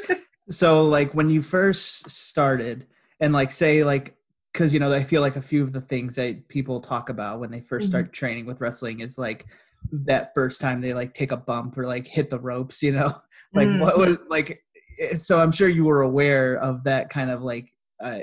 so 0.50 0.84
like 0.84 1.12
when 1.14 1.30
you 1.30 1.40
first 1.42 2.08
started 2.10 2.86
and 3.20 3.32
like 3.32 3.50
say 3.50 3.82
like 3.82 4.14
because 4.52 4.74
you 4.74 4.80
know 4.80 4.92
i 4.92 5.02
feel 5.02 5.22
like 5.22 5.36
a 5.36 5.40
few 5.40 5.62
of 5.62 5.72
the 5.72 5.80
things 5.80 6.14
that 6.16 6.46
people 6.48 6.80
talk 6.80 7.08
about 7.08 7.40
when 7.40 7.50
they 7.50 7.60
1st 7.60 7.84
Mhm. 7.84 7.88
start 7.88 8.12
training 8.12 8.44
with 8.44 8.60
wrestling 8.60 9.00
is 9.00 9.16
like 9.16 9.46
that 9.90 10.32
first 10.34 10.60
time 10.60 10.80
they 10.82 10.92
like 10.92 11.14
take 11.14 11.32
a 11.32 11.36
bump 11.36 11.78
or 11.78 11.86
like 11.86 12.06
hit 12.06 12.28
the 12.28 12.38
ropes 12.38 12.82
you 12.82 12.92
know 12.92 13.14
like 13.54 13.68
Mm. 13.68 13.80
what 13.80 13.96
was 13.96 14.18
like 14.28 14.62
eh, 15.00 15.16
so 15.16 15.38
i'm 15.40 15.52
sure 15.52 15.68
you 15.68 15.84
were 15.84 16.02
aware 16.02 16.56
of 16.56 16.84
that 16.84 17.08
kind 17.08 17.30
of 17.30 17.42
like 17.42 17.72
uh, 18.02 18.18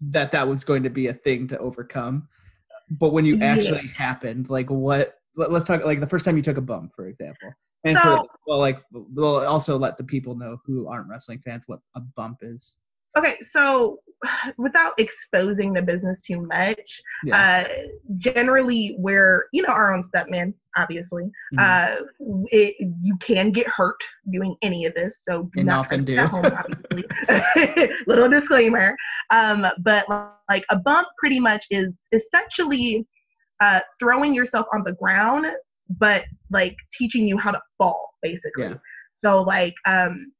that 0.00 0.32
that 0.32 0.46
was 0.46 0.64
going 0.64 0.82
to 0.82 0.90
be 0.90 1.06
a 1.08 1.12
thing 1.12 1.48
to 1.48 1.58
overcome. 1.58 2.28
But 2.90 3.12
when 3.12 3.24
you 3.24 3.36
Yeah. 3.36 3.46
actually 3.46 3.86
happened 3.88 4.50
like 4.50 4.70
what 4.70 5.18
let, 5.36 5.50
us 5.50 5.64
talk 5.64 5.84
like 5.84 6.00
the 6.00 6.06
first 6.06 6.24
time 6.24 6.36
you 6.36 6.42
took 6.42 6.58
a 6.58 6.62
bump 6.62 6.92
for 6.94 7.06
example. 7.08 7.52
And 7.84 7.98
So- 7.98 8.16
for 8.16 8.26
well 8.46 8.58
like 8.58 8.80
we'll 8.92 9.46
also 9.46 9.78
let 9.78 9.96
the 9.96 10.04
people 10.04 10.34
know 10.36 10.58
who 10.66 10.86
aren't 10.88 11.08
wrestling 11.08 11.38
fans 11.38 11.64
what 11.66 11.80
a 11.94 12.00
bump 12.00 12.38
is. 12.42 12.76
Okay, 13.16 13.36
so 13.40 13.98
without 14.58 14.92
exposing 14.98 15.72
the 15.72 15.82
business 15.82 16.22
too 16.22 16.40
much, 16.42 17.00
yeah 17.24 17.64
uh, 17.66 17.86
generally 18.16 18.96
we're 18.98 19.46
you 19.52 19.62
know 19.62 19.72
our 19.72 19.94
own 19.94 20.02
stuntman, 20.02 20.54
obviously. 20.76 21.24
Mhm. 21.54 21.58
Uh, 21.58 22.04
it, 22.50 22.76
you 23.02 23.16
can 23.18 23.50
get 23.50 23.66
hurt 23.66 24.00
doing 24.30 24.56
any 24.62 24.86
of 24.86 24.94
this, 24.94 25.22
so 25.22 25.44
do 25.54 25.60
And 25.60 25.66
not 25.66 25.80
often 25.80 26.04
do. 26.04 26.16
at 26.16 26.28
home, 26.28 26.44
obviously. 26.46 27.88
Little 28.06 28.28
disclaimer. 28.28 28.96
Um, 29.30 29.66
but 29.80 30.06
like 30.50 30.64
a 30.70 30.78
bump, 30.78 31.08
pretty 31.18 31.40
much 31.40 31.66
is 31.70 32.06
essentially 32.12 33.06
uh, 33.60 33.80
throwing 33.98 34.34
yourself 34.34 34.66
on 34.72 34.82
the 34.84 34.92
ground, 34.92 35.46
but 35.98 36.24
like 36.50 36.76
teaching 36.92 37.26
you 37.26 37.38
how 37.38 37.50
to 37.50 37.60
fall, 37.78 38.10
basically. 38.22 38.64
Yeah. 38.64 38.74
So 39.16 39.40
like 39.42 39.74
um, 39.86 40.32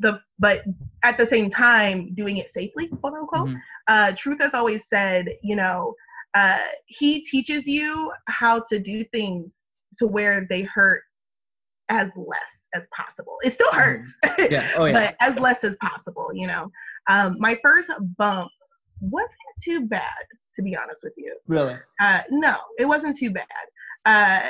the 0.00 0.20
but 0.38 0.64
at 1.02 1.18
the 1.18 1.26
same 1.26 1.50
time 1.50 2.14
doing 2.14 2.36
it 2.36 2.50
safely, 2.50 2.88
quote 2.88 3.14
unquote 3.14 3.48
Mhm. 3.48 3.60
uh, 3.88 4.12
Truth 4.16 4.40
has 4.40 4.54
always 4.54 4.88
said, 4.88 5.28
you 5.42 5.56
know, 5.56 5.94
uh, 6.34 6.58
he 6.86 7.22
teaches 7.24 7.66
you 7.66 8.12
how 8.26 8.60
to 8.70 8.78
do 8.78 9.04
things 9.04 9.64
to 9.98 10.06
where 10.06 10.46
they 10.48 10.62
hurt 10.62 11.02
as 11.88 12.12
less 12.16 12.68
as 12.74 12.86
possible. 12.88 13.36
It 13.44 13.54
still 13.54 13.72
hurts, 13.72 14.16
yeah 14.50 14.70
oh 14.76 14.84
yeah 14.84 14.92
but 14.92 15.16
as 15.20 15.38
less 15.38 15.64
as 15.64 15.76
possible, 15.76 16.30
you 16.34 16.46
know. 16.46 16.70
Um, 17.08 17.36
my 17.38 17.58
first 17.62 17.90
bump 18.16 18.50
wasn't 19.00 19.32
too 19.62 19.86
bad, 19.86 20.24
to 20.54 20.62
be 20.62 20.76
honest 20.76 21.02
with 21.02 21.14
you. 21.16 21.36
really 21.46 21.76
Uh, 22.00 22.22
no, 22.30 22.56
it 22.78 22.84
wasn't 22.84 23.16
too 23.16 23.30
bad. 23.30 23.46
Uh, 24.04 24.48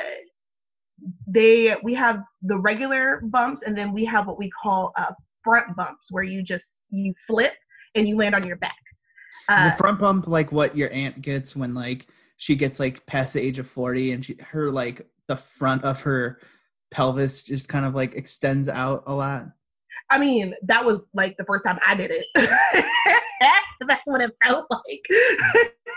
they 1.27 1.75
we 1.83 1.93
have 1.93 2.23
the 2.41 2.57
regular 2.57 3.21
bumps, 3.23 3.61
and 3.61 3.77
then 3.77 3.93
we 3.93 4.03
have 4.05 4.27
what 4.27 4.37
we 4.37 4.49
call 4.49 4.91
uh, 4.97 5.11
front 5.49 5.75
bumps, 5.75 6.11
where 6.11 6.23
you 6.23 6.43
just 6.43 6.81
you 6.89 7.13
flip 7.25 7.53
and 7.95 8.07
you 8.07 8.15
land 8.15 8.35
on 8.35 8.45
your 8.45 8.57
back. 8.57 8.77
is 9.49 9.65
Uh, 9.65 9.71
a 9.73 9.77
front 9.77 9.99
bump 9.99 10.27
like 10.27 10.51
what 10.51 10.75
your 10.77 10.91
aunt 10.91 11.21
gets 11.21 11.55
when 11.55 11.73
like 11.73 12.07
she 12.37 12.55
gets 12.55 12.79
like 12.79 13.05
past 13.05 13.33
the 13.33 13.41
age 13.41 13.59
of 13.59 13.67
40 13.67 14.13
and 14.13 14.25
she 14.25 14.37
her 14.41 14.71
like 14.71 15.07
the 15.27 15.35
front 15.35 15.83
of 15.83 16.01
her 16.01 16.39
pelvis 16.91 17.43
just 17.43 17.67
kind 17.69 17.85
of 17.85 17.93
like 17.95 18.15
extends 18.15 18.69
out 18.69 19.03
a 19.07 19.13
lot 19.13 19.47
I 20.11 20.17
mean, 20.17 20.55
that 20.63 20.83
was 20.83 21.07
like 21.13 21.37
the 21.37 21.45
first 21.45 21.63
time 21.63 21.77
I 21.85 21.93
did 21.93 22.11
it. 22.11 22.25
That's 23.87 24.01
what 24.05 24.21
it 24.21 24.31
felt 24.43 24.65
like. 24.69 25.05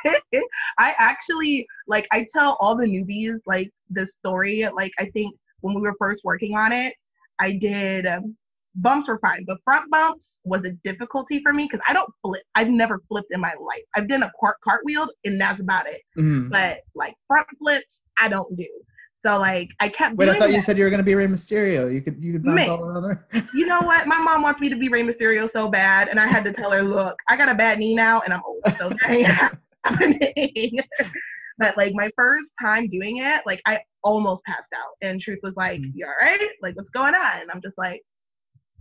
I 0.79 0.95
actually 0.99 1.67
like 1.87 2.07
I 2.13 2.27
tell 2.33 2.57
all 2.61 2.77
the 2.77 2.85
newbies 2.85 3.41
like 3.47 3.71
this 3.89 4.13
story. 4.13 4.69
Like 4.75 4.93
I 4.99 5.07
think 5.07 5.35
when 5.61 5.75
we 5.75 5.81
were 5.81 5.97
first 5.99 6.25
working 6.25 6.55
on 6.57 6.73
it, 6.73 6.95
I 7.39 7.53
did 7.53 8.07
um, 8.07 8.37
bumps 8.77 9.09
were 9.09 9.19
fine, 9.19 9.45
but 9.47 9.59
front 9.65 9.91
bumps 9.91 10.41
was 10.45 10.65
a 10.65 10.73
difficulty 10.85 11.41
for 11.43 11.53
me 11.53 11.65
because 11.71 11.85
I 11.87 11.93
don't 11.93 12.11
flip. 12.23 12.43
I've 12.55 12.69
never 12.69 13.03
flipped 13.09 13.29
in 13.33 13.41
my 13.41 13.55
life. 13.61 13.83
I've 13.95 14.09
done 14.09 14.23
a 14.23 14.33
cart 14.41 14.57
cartwheel 14.65 15.09
and 15.25 15.41
that's 15.41 15.61
about 15.61 15.87
it. 15.89 16.03
Mhm. 16.19 16.51
But 16.51 16.81
like 16.95 17.15
front 17.27 17.47
flips, 17.59 18.03
I 18.19 18.29
don't 18.29 18.57
do. 18.57 18.69
So 19.13 19.39
like 19.39 19.69
I 19.79 19.89
kept. 19.89 20.17
wait 20.17 20.29
i 20.29 20.37
thought 20.39 20.51
you 20.53 20.61
said 20.61 20.77
you 20.77 20.83
were 20.85 20.91
going 20.91 20.99
to 20.99 21.05
be 21.05 21.15
Rey 21.15 21.29
mysterio 21.29 21.93
you 21.93 22.01
could 22.03 22.17
you 22.21 22.33
could 22.33 22.45
bounce 22.45 22.57
Man. 22.57 22.71
all 22.71 23.17
you 23.55 23.67
know 23.67 23.81
what? 23.83 24.09
My 24.09 24.19
mom 24.19 24.43
wants 24.43 24.61
me 24.61 24.69
to 24.69 24.77
be 24.77 24.89
Rey 24.89 25.03
Mysterio 25.03 25.49
so 25.49 25.69
bad, 25.69 26.09
and 26.09 26.19
I 26.19 26.27
had 26.27 26.43
to 26.45 26.53
tell 26.53 26.71
her, 26.73 26.83
look, 26.83 27.17
I 27.29 27.37
got 27.37 27.49
a 27.49 27.55
bad 27.55 27.79
knee 27.79 27.95
now, 27.95 28.21
and 28.25 28.33
I'm 28.35 28.43
old, 28.45 28.63
so 28.79 28.89
that 28.89 29.11
ain't 29.11 29.27
happening. 29.85 30.81
but 31.59 31.77
like 31.77 31.93
my 31.95 32.11
first 32.17 32.53
time 32.61 32.89
doing 32.89 33.19
it, 33.19 33.43
like 33.47 33.61
I 33.67 33.81
almost 34.03 34.43
passed 34.45 34.73
out, 34.75 34.95
and 35.03 35.21
Truth 35.21 35.39
was 35.43 35.57
like, 35.57 35.81
Mm. 35.81 35.93
"You 35.95 36.07
all 36.07 36.15
right? 36.21 36.49
Like, 36.61 36.75
what's 36.77 36.91
going 36.91 37.15
on?" 37.15 37.41
And 37.43 37.51
I'm 37.51 37.61
just 37.63 37.79
like, 37.79 38.03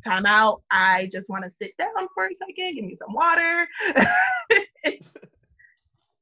"Time 0.03 0.25
out. 0.25 0.61
I 0.71 1.09
just 1.11 1.29
want 1.29 1.43
to 1.43 1.51
sit 1.51 1.75
down 1.77 2.07
for 2.13 2.27
a 2.27 2.35
second. 2.35 2.75
Give 2.75 2.85
me 2.85 2.95
some 2.95 3.13
water." 3.13 3.67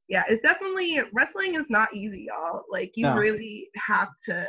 yeah, 0.08 0.24
it's 0.28 0.42
definitely 0.42 1.00
wrestling 1.12 1.54
is 1.54 1.70
not 1.70 1.92
easy, 1.94 2.26
y'all. 2.28 2.64
Like 2.70 2.92
you 2.96 3.06
No. 3.06 3.16
really 3.16 3.68
have 3.76 4.08
to. 4.26 4.46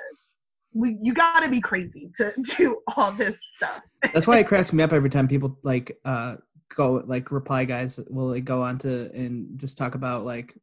We, 0.74 0.98
you 1.02 1.14
got 1.14 1.42
to 1.42 1.50
be 1.50 1.60
crazy 1.60 2.10
to 2.16 2.34
do 2.58 2.78
all 2.96 3.12
this 3.12 3.40
stuff. 3.58 3.82
that's 4.14 4.26
why 4.26 4.38
it 4.40 4.48
cracks 4.48 4.72
me 4.74 4.82
up 4.84 4.94
every 4.94 5.10
time 5.10 5.28
people 5.28 5.58
like 5.64 5.98
uh 6.06 6.36
go 6.74 7.04
like 7.06 7.32
reply 7.32 7.66
guys 7.66 8.00
will 8.10 8.28
like 8.28 8.46
go 8.46 8.62
on 8.64 8.78
to 8.78 9.12
and 9.14 9.60
just 9.60 9.78
talk 9.78 9.96
about 9.96 10.24
like 10.24 10.58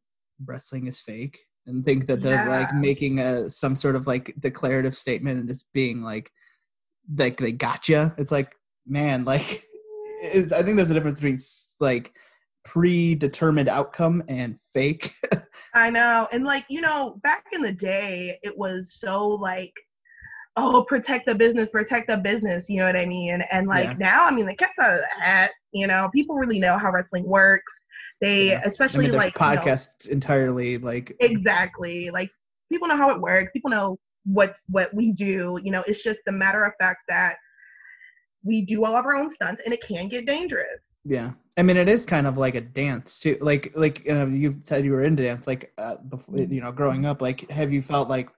wrestling 0.45 0.87
is 0.87 0.99
fake 0.99 1.37
and 1.67 1.85
think 1.85 2.07
that 2.07 2.21
they're 2.23 2.47
like 2.49 2.73
making 2.73 3.19
a 3.19 3.47
some 3.47 3.75
sort 3.75 3.95
of 3.95 4.07
like 4.07 4.33
declarative 4.39 4.97
statement 4.97 5.39
and 5.39 5.47
just 5.47 5.71
being 5.73 6.01
like 6.01 6.31
like 7.15 7.37
they 7.37 7.51
gotcha 7.51 8.15
it's 8.17 8.31
like 8.31 8.55
man 8.89 9.23
like 9.25 9.63
it's, 10.21 10.51
i 10.51 10.61
think 10.61 10.75
there's 10.75 10.91
a 10.91 10.93
difference 10.93 11.19
between 11.19 11.37
like 11.79 12.13
predetermined 12.65 13.69
outcome 13.69 14.21
and 14.27 14.59
fake 14.59 15.13
I 15.73 15.89
know. 15.89 16.27
And 16.31 16.43
like, 16.43 16.65
you 16.69 16.81
know, 16.81 17.19
back 17.23 17.45
in 17.51 17.61
the 17.61 17.71
day, 17.71 18.39
it 18.43 18.57
was 18.57 18.97
so 18.99 19.27
like, 19.27 19.73
oh, 20.55 20.83
protect 20.87 21.25
the 21.27 21.35
business, 21.35 21.69
protect 21.69 22.07
the 22.09 22.17
business, 22.17 22.69
you 22.69 22.79
know 22.79 22.85
what 22.87 22.95
I 22.95 23.05
mean? 23.05 23.41
And 23.51 23.67
like 23.67 23.85
Yeah. 23.85 23.95
now, 23.99 24.25
I 24.25 24.31
mean, 24.31 24.45
the 24.45 24.55
cat's 24.55 24.77
out 24.79 24.91
of 24.91 24.99
the 24.99 25.23
hat, 25.23 25.51
you 25.71 25.87
know, 25.87 26.09
people 26.13 26.35
really 26.35 26.59
know 26.59 26.77
how 26.77 26.91
wrestling 26.91 27.25
works. 27.25 27.85
They, 28.19 28.49
Yeah. 28.49 28.61
i 28.65 28.67
especially 28.67 29.03
mean 29.03 29.11
there's 29.11 29.25
like, 29.25 29.39
you 29.39 29.55
know, 29.55 29.75
entirely 30.09 30.77
like 30.77 31.15
exactly. 31.19 32.09
Like, 32.09 32.29
people 32.71 32.87
know 32.87 32.97
how 32.97 33.11
it 33.11 33.21
works. 33.21 33.51
People 33.53 33.69
know 33.69 33.97
what's 34.25 34.63
what 34.67 34.93
we 34.93 35.11
do. 35.11 35.59
You 35.63 35.71
know, 35.71 35.83
it's 35.87 36.03
just 36.03 36.19
the 36.25 36.31
matter 36.31 36.63
of 36.65 36.73
fact 36.79 36.99
that 37.07 37.35
we 38.43 38.61
do 38.65 38.85
all 38.85 38.95
of 38.95 39.05
our 39.05 39.15
own 39.15 39.29
stunts 39.31 39.61
and 39.65 39.73
it 39.73 39.81
can 39.81 40.07
get 40.07 40.25
dangerous. 40.25 40.99
Yeah, 41.05 41.31
I 41.57 41.63
mean, 41.63 41.77
it 41.77 41.89
is 41.89 42.05
kind 42.05 42.27
of 42.27 42.37
like 42.37 42.55
a 42.55 42.61
dance 42.61 43.19
too. 43.19 43.37
Like, 43.41 43.71
like 43.75 44.05
you 44.05 44.61
said, 44.63 44.85
you 44.85 44.91
were 44.91 45.03
into 45.03 45.23
dance. 45.23 45.47
Like, 45.47 45.73
uh, 45.77 45.97
before, 45.97 46.37
you 46.37 46.61
know, 46.61 46.71
growing 46.71 47.05
up, 47.05 47.21
like, 47.21 47.49
have 47.49 47.71
you 47.71 47.81
felt 47.81 48.09
like 48.09 48.29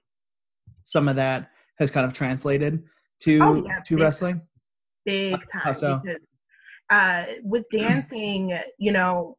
some 0.84 1.08
of 1.08 1.16
that 1.18 1.52
has 1.78 1.92
kind 1.92 2.06
of 2.06 2.14
translated 2.14 2.84
to 3.24 3.40
Oh, 3.42 3.64
yeah, 3.66 3.80
to 3.86 3.96
big 3.96 4.02
wrestling? 4.02 4.42
big 5.06 5.44
How 5.54 5.74
time 5.74 5.76
so? 5.76 6.02
because 6.04 6.22
uh, 6.90 7.26
with 7.44 7.66
dancing, 7.72 8.58
you 8.78 8.92
know, 8.92 9.38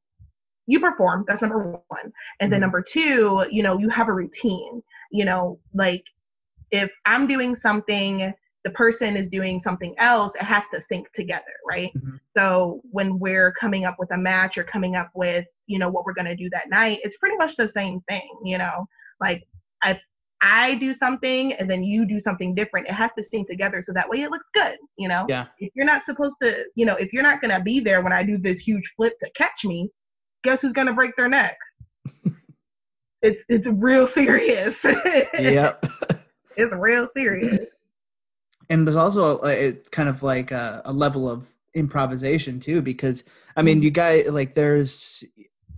you 0.66 0.80
perform. 0.80 1.24
That's 1.26 1.42
number 1.42 1.80
one, 1.88 2.12
and 2.40 2.52
then 2.52 2.58
Mhm. 2.58 2.62
number 2.62 2.82
two, 2.82 3.44
you 3.50 3.62
know, 3.62 3.78
you 3.78 3.88
have 3.88 4.08
a 4.08 4.12
routine. 4.12 4.82
You 5.10 5.24
know, 5.24 5.58
like 5.74 6.04
if 6.70 6.90
I'm 7.04 7.26
doing 7.26 7.54
something, 7.54 8.32
the 8.64 8.70
person 8.70 9.16
is 9.16 9.28
doing 9.28 9.60
something 9.60 9.94
else. 9.98 10.34
It 10.34 10.42
has 10.42 10.64
to 10.72 10.80
sync 10.80 11.10
together, 11.12 11.52
right? 11.68 11.90
Mhm. 11.96 12.20
So 12.36 12.80
when 12.90 13.18
we're 13.18 13.52
coming 13.52 13.84
up 13.84 13.96
with 13.98 14.12
a 14.12 14.16
match 14.16 14.56
or 14.56 14.64
coming 14.64 14.94
up 14.94 15.10
with, 15.14 15.46
you 15.66 15.78
know, 15.78 15.88
what 15.88 16.04
we're 16.04 16.14
gonna 16.14 16.36
do 16.36 16.48
that 16.50 16.70
night, 16.70 17.00
it's 17.02 17.16
pretty 17.16 17.36
much 17.36 17.56
the 17.56 17.68
same 17.68 18.00
thing. 18.08 18.28
You 18.44 18.58
know, 18.58 18.86
like 19.20 19.42
if 19.84 19.98
I 20.40 20.74
do 20.76 20.94
something 20.94 21.52
and 21.54 21.70
then 21.70 21.82
you 21.82 22.04
do 22.04 22.20
something 22.20 22.54
different, 22.54 22.88
it 22.88 22.92
has 22.92 23.12
to 23.16 23.22
sync 23.22 23.48
together 23.48 23.80
so 23.82 23.92
that 23.92 24.08
way 24.08 24.22
it 24.22 24.30
looks 24.30 24.48
good. 24.54 24.76
You 24.96 25.08
know 25.08 25.26
Yeah, 25.28 25.46
if 25.58 25.72
you're 25.74 25.86
not 25.86 26.04
supposed 26.04 26.36
to, 26.42 26.64
you 26.74 26.86
know, 26.86 26.94
if 26.96 27.12
you're 27.12 27.22
not 27.22 27.40
gonna 27.40 27.60
be 27.60 27.80
there 27.80 28.00
when 28.00 28.12
I 28.12 28.22
do 28.22 28.38
this 28.38 28.60
huge 28.60 28.92
flip 28.96 29.18
to 29.20 29.30
catch 29.36 29.64
me, 29.64 29.90
guess 30.44 30.60
who's 30.60 30.72
gonna 30.72 30.92
break 30.92 31.16
their 31.16 31.28
neck? 31.28 31.56
it's 33.22 33.44
it's 33.48 33.66
real 33.82 34.06
serious. 34.06 34.84
yep. 35.34 35.84
it's 36.56 36.74
real 36.74 37.08
serious. 37.08 37.66
And 38.70 38.86
there's 38.86 38.96
also 38.96 39.40
a, 39.42 39.50
it's 39.50 39.88
kind 39.88 40.08
of 40.08 40.22
like 40.22 40.50
a, 40.50 40.82
a 40.84 40.92
level 40.92 41.28
of 41.28 41.48
improvisation 41.74 42.60
too 42.60 42.82
because 42.82 43.24
i 43.56 43.62
mean 43.62 43.82
you 43.82 43.90
guys 43.90 44.30
like 44.30 44.54
there's 44.54 45.24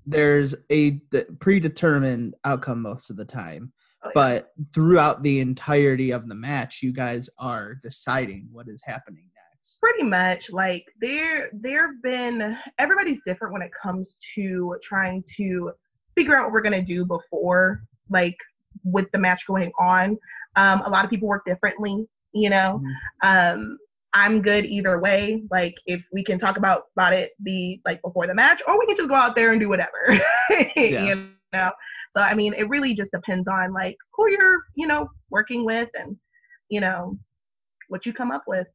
there's 0.07 0.55
a 0.71 1.01
predetermined 1.41 2.35
outcome 2.45 2.83
most 2.83 3.11
of 3.11 3.17
the 3.17 3.25
time. 3.25 3.73
Oh, 4.03 4.09
yeah. 4.09 4.13
but 4.15 4.53
throughout 4.75 5.23
the 5.23 5.41
entirety 5.41 6.11
of 6.11 6.29
the 6.29 6.35
match 6.35 6.83
you 6.83 6.93
guys 6.93 7.31
are 7.39 7.77
deciding 7.77 8.49
what 8.53 8.69
is 8.69 8.83
happening 8.85 9.25
next. 9.35 9.81
Pretty 9.81 10.03
much 10.03 10.51
like 10.51 10.85
there 11.01 11.49
there 11.55 11.87
have 11.87 12.03
been 12.03 12.59
everybody's 12.79 13.21
different 13.25 13.55
when 13.55 13.63
it 13.63 13.71
comes 13.83 14.19
to 14.35 14.77
trying 14.83 15.25
to 15.37 15.73
figure 16.17 16.37
out 16.37 16.45
what 16.45 16.53
we're 16.53 16.61
going 16.61 16.79
to 16.79 16.83
do 16.83 17.07
before 17.07 17.85
like 18.11 18.37
with 18.85 19.11
the 19.13 19.19
match 19.19 19.47
going 19.47 19.73
on. 19.79 20.19
Um 20.57 20.83
a 20.85 20.91
lot 20.91 21.05
of 21.05 21.11
people 21.11 21.29
work 21.29 21.47
differently 21.47 22.07
you 22.35 22.51
know? 22.51 22.83
Um 23.23 23.79
i'm 24.13 24.43
good 24.43 24.65
either 24.65 25.01
way. 25.01 25.43
Like 25.51 25.75
if 25.87 26.05
we 26.13 26.23
can 26.23 26.39
talk 26.39 26.57
about 26.57 26.85
about 26.97 27.13
it 27.13 27.33
be 27.43 27.81
like 27.85 28.01
before 28.03 28.27
the 28.27 28.35
match 28.35 28.63
or 28.67 28.79
we 28.79 28.87
can 28.87 28.97
just 28.97 29.09
go 29.09 29.15
out 29.17 29.35
there 29.35 29.53
and 29.53 29.61
do 29.61 29.69
whatever 29.69 30.21
you 30.77 31.29
know? 31.53 31.71
So 32.11 32.21
i 32.21 32.35
mean 32.35 32.55
it 32.55 32.69
really 32.69 32.95
just 32.95 33.11
depends 33.13 33.49
on 33.49 33.73
like 33.73 33.97
who 34.13 34.31
you're 34.31 34.63
you 34.77 34.87
know 34.87 35.09
working 35.31 35.65
with 35.65 35.89
and 35.99 36.17
you 36.69 36.81
know 36.81 37.19
what 37.89 38.07
you 38.07 38.13
come 38.13 38.31
up 38.31 38.45
with. 38.47 38.67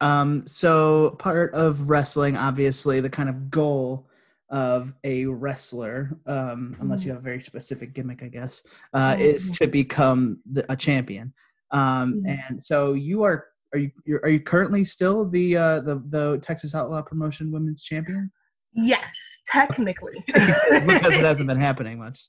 Um, 0.00 0.44
so 0.46 1.10
part 1.20 1.54
of 1.54 1.88
wrestling, 1.88 2.36
obviously, 2.36 3.00
the 3.00 3.08
kind 3.08 3.28
of 3.28 3.50
goal 3.50 4.08
of 4.50 4.92
a 5.04 5.26
wrestler, 5.26 6.18
um, 6.26 6.76
unless 6.80 7.04
you 7.04 7.12
have 7.12 7.20
a 7.20 7.22
very 7.22 7.40
specific 7.40 7.94
gimmick, 7.94 8.22
I 8.22 8.28
guess, 8.28 8.66
uh, 8.92 9.16
is 9.18 9.50
Mhm. 9.50 9.58
to 9.58 9.66
become 9.68 10.40
the, 10.50 10.70
a 10.70 10.76
champion. 10.76 11.32
Um, 11.72 12.22
Mhm. 12.24 12.38
and 12.48 12.62
so 12.64 12.92
you 12.94 13.22
are. 13.22 13.46
Are 13.74 13.78
you 13.78 13.90
you're, 14.04 14.20
are 14.20 14.28
you 14.28 14.40
currently 14.40 14.84
still 14.84 15.26
the 15.28 15.56
uh, 15.56 15.80
the 15.80 16.02
the 16.10 16.38
Texas 16.42 16.74
Outlaw 16.74 17.00
Promotion 17.00 17.50
Women's 17.50 17.82
Champion? 17.84 18.30
Yes, 18.74 19.10
technically. 19.46 20.22
because 20.26 21.12
it 21.12 21.24
hasn't 21.24 21.48
been 21.48 21.56
happening 21.58 21.98
much. 21.98 22.28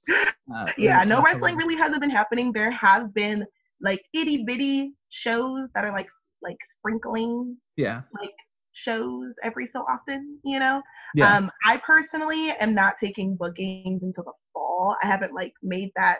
Uh, 0.56 0.68
yeah, 0.78 1.04
no 1.04 1.22
wrestling 1.22 1.58
really 1.58 1.76
hasn't 1.76 2.00
been 2.00 2.10
happening. 2.10 2.54
There 2.54 2.72
have 2.72 3.14
been 3.14 3.46
like 3.82 4.02
itty 4.14 4.46
bitty 4.46 4.94
shows 5.10 5.70
that 5.76 5.84
are 5.84 5.92
like 5.92 6.10
like 6.42 6.58
sprinkling 6.64 7.58
Yeah, 7.76 8.04
like 8.22 8.32
shows 8.72 9.36
every 9.44 9.66
so 9.66 9.82
often, 9.82 10.40
you 10.46 10.60
know. 10.60 10.82
yeah. 11.16 11.36
Um, 11.38 11.52
I 11.66 11.78
personally 11.86 12.52
am 12.52 12.74
not 12.74 12.96
taking 12.98 13.36
bookings 13.36 14.04
until 14.04 14.24
the 14.24 14.32
fall. 14.54 14.96
I 15.04 15.08
haven't 15.08 15.34
like 15.34 15.54
made 15.62 15.92
that 15.98 16.20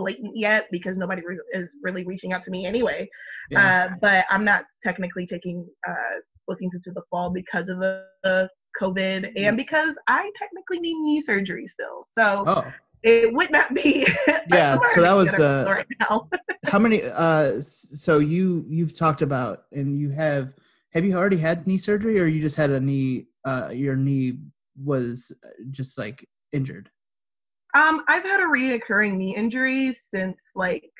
blatant 0.00 0.36
yet 0.36 0.66
because 0.70 0.96
nobody 0.96 1.22
re- 1.24 1.40
is 1.52 1.74
really 1.82 2.04
reaching 2.04 2.32
out 2.32 2.42
to 2.44 2.50
me 2.50 2.66
anyway. 2.66 3.08
yeah. 3.50 3.88
Uh, 3.90 3.94
but 4.00 4.24
I'm 4.30 4.44
not 4.44 4.64
technically 4.82 5.26
taking 5.26 5.66
uh, 5.86 6.18
bookings 6.46 6.74
into 6.74 6.90
the 6.92 7.02
fall 7.10 7.30
because 7.30 7.68
of 7.68 7.78
the, 7.80 8.06
the 8.22 8.50
COVID 8.80 9.32
and 9.36 9.56
because 9.56 9.96
I 10.06 10.30
technically 10.38 10.80
need 10.80 11.00
knee 11.02 11.20
surgery 11.20 11.66
still. 11.66 12.02
So 12.08 12.44
oh, 12.46 12.72
it 13.02 13.32
would 13.32 13.50
not 13.50 13.74
be. 13.74 14.06
Yeah, 14.50 14.78
so 14.92 15.02
that 15.02 15.12
was, 15.12 15.38
uh, 15.38 15.66
right 15.68 15.86
now. 16.00 16.28
how 16.64 16.78
many 16.78 17.02
uh 17.02 17.60
so 17.60 18.18
you 18.18 18.64
you've 18.66 18.96
talked 18.96 19.20
about 19.20 19.64
and 19.72 19.98
you 19.98 20.08
have 20.10 20.54
have 20.92 21.04
you 21.04 21.14
already 21.14 21.36
had 21.36 21.66
knee 21.66 21.76
surgery 21.76 22.18
or 22.18 22.26
you 22.26 22.40
just 22.40 22.56
had 22.56 22.70
a 22.70 22.80
knee 22.80 23.26
uh 23.44 23.70
your 23.72 23.94
knee 23.94 24.38
was 24.82 25.38
uh, 25.44 25.48
just 25.70 25.98
like 25.98 26.26
injured 26.52 26.90
Um, 27.74 28.04
I've 28.08 28.22
had 28.22 28.40
a 28.40 28.44
reoccurring 28.44 29.16
knee 29.16 29.36
injury 29.36 29.92
since 29.92 30.50
like, 30.54 30.90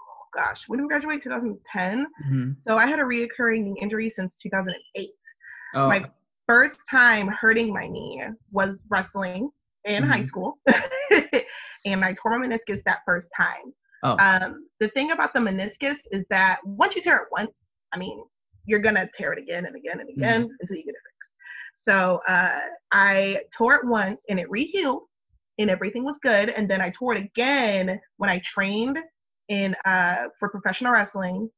oh 0.00 0.24
gosh, 0.34 0.64
when 0.68 0.78
did 0.78 0.84
we 0.84 0.88
graduate? 0.88 1.22
2010. 1.22 2.06
Mhm. 2.26 2.56
So 2.66 2.76
I 2.76 2.86
had 2.86 2.98
a 2.98 3.02
reoccurring 3.02 3.62
knee 3.64 3.78
injury 3.80 4.08
since 4.08 4.36
2008. 4.36 5.10
oh 5.74 5.88
My 5.88 6.04
first 6.46 6.82
time 6.90 7.28
hurting 7.28 7.72
my 7.72 7.86
knee 7.86 8.22
was 8.52 8.84
wrestling 8.88 9.50
in 9.84 10.02
high 10.02 10.20
Mhm. 10.20 10.24
school, 10.24 10.58
and 11.84 12.04
I 12.04 12.14
tore 12.14 12.38
my 12.38 12.46
meniscus 12.46 12.82
that 12.84 13.00
first 13.04 13.30
time. 13.36 13.74
oh 14.02 14.16
Um, 14.18 14.68
the 14.80 14.88
thing 14.88 15.10
about 15.10 15.34
the 15.34 15.40
meniscus 15.40 15.98
is 16.10 16.24
that 16.30 16.58
once 16.64 16.96
you 16.96 17.02
tear 17.02 17.16
it 17.18 17.28
once, 17.32 17.78
I 17.92 17.98
mean, 17.98 18.24
you're 18.64 18.80
gonna 18.80 19.06
tear 19.12 19.32
it 19.34 19.38
again 19.38 19.66
and 19.66 19.76
again 19.76 20.00
and 20.00 20.08
again 20.08 20.48
until 20.60 20.76
you 20.76 20.84
get 20.84 20.94
it 20.94 21.00
fixed. 21.12 21.34
So 21.74 22.20
uh, 22.28 22.60
I 22.92 23.42
tore 23.54 23.74
it 23.74 23.84
once 23.84 24.24
and 24.30 24.40
it 24.40 24.48
rehealed 24.48 25.02
and 25.58 25.70
everything 25.70 26.04
was 26.04 26.18
good. 26.18 26.50
And 26.50 26.68
then 26.68 26.80
I 26.80 26.90
tore 26.90 27.14
it 27.14 27.22
again 27.22 28.00
when 28.16 28.30
I 28.30 28.38
trained 28.40 28.98
in 29.48 29.74
uh, 29.84 30.28
for 30.38 30.48
professional 30.48 30.92
wrestling, 30.92 31.50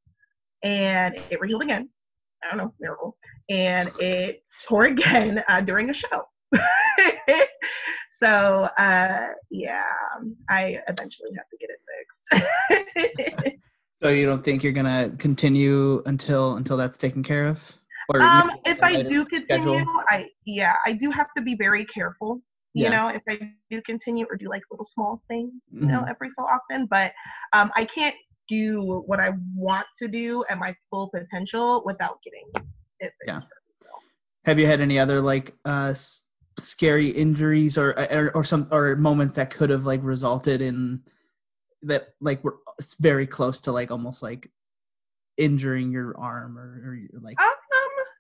and 0.63 1.15
it 1.31 1.41
rehealed 1.41 1.63
again. 1.63 1.89
I 2.45 2.49
don't 2.49 2.59
know, 2.59 2.75
miracle. 2.81 3.17
And 3.49 3.91
it 3.99 4.43
tore 4.67 4.85
again 4.87 5.43
uh, 5.49 5.61
during 5.61 5.91
a 5.91 5.95
show. 5.95 6.25
so 8.09 8.69
uh, 8.79 9.29
yeah, 9.51 9.83
I 10.49 10.81
eventually 10.89 11.31
have 11.37 11.49
to 11.49 11.57
get 11.59 11.71
it 11.71 11.81
fixed. 13.41 13.57
so 14.03 14.09
you 14.09 14.27
don't 14.27 14.45
think 14.45 14.63
you're 14.63 14.73
gonna 14.73 15.13
continue 15.19 16.03
until 16.07 16.57
until 16.57 16.77
that's 16.77 16.99
taken 16.99 17.23
care 17.23 17.47
of 17.47 17.79
or 18.09 18.23
um, 18.23 18.53
if 18.65 18.83
I 18.83 19.03
do 19.03 19.25
continue, 19.25 19.63
schedule? 19.63 19.85
I 20.09 20.29
yeah, 20.45 20.75
I 20.85 20.93
do 20.93 21.11
have 21.11 21.29
to 21.37 21.43
be 21.43 21.57
very 21.57 21.85
careful. 21.85 22.41
You 22.77 22.85
Yeah. 22.85 22.91
know, 22.91 23.09
if 23.09 23.23
I 23.27 23.55
do 23.71 23.81
continue 23.83 24.27
or 24.31 24.37
do 24.37 24.49
like 24.49 24.63
little 24.71 24.85
small 24.85 25.23
things, 25.29 25.55
you 25.73 25.87
know, 25.87 26.03
Mhm. 26.03 26.11
every 26.11 26.29
so 26.31 26.43
often. 26.43 26.85
But 26.87 27.13
um, 27.55 27.73
I 27.75 27.87
can't 27.87 28.15
do 28.49 29.03
what 29.07 29.19
I 29.19 29.31
want 29.55 29.87
to 29.99 30.09
do 30.09 30.45
at 30.51 30.59
my 30.59 30.77
full 30.91 31.09
potential 31.09 31.83
without 31.87 32.19
getting 32.23 32.67
it. 33.01 33.13
Yeah. 33.27 33.41
first, 33.41 33.83
so. 33.83 33.89
have 34.45 34.59
you 34.59 34.67
had 34.67 34.81
any 34.83 34.99
other 34.99 35.21
like 35.23 35.55
uh 35.65 35.89
s- 35.93 36.23
scary 36.59 37.09
injuries 37.09 37.77
or, 37.79 37.99
or 37.99 38.31
or 38.37 38.45
some 38.45 38.69
or 38.71 38.95
moments 38.97 39.37
that 39.37 39.51
could 39.51 39.71
have 39.71 39.87
like 39.87 40.01
resulted 40.05 40.61
in 40.61 41.03
that 41.83 42.09
like 42.21 42.45
were 42.45 42.59
s- 42.79 42.97
very 43.01 43.27
close 43.27 43.59
to 43.63 43.73
like 43.73 43.91
almost 43.91 44.23
like 44.23 44.51
injuring 45.39 45.91
your 45.93 46.17
arm 46.19 46.57
or, 46.59 46.83
or 46.87 47.21
like 47.21 47.41
Um, 47.41 47.53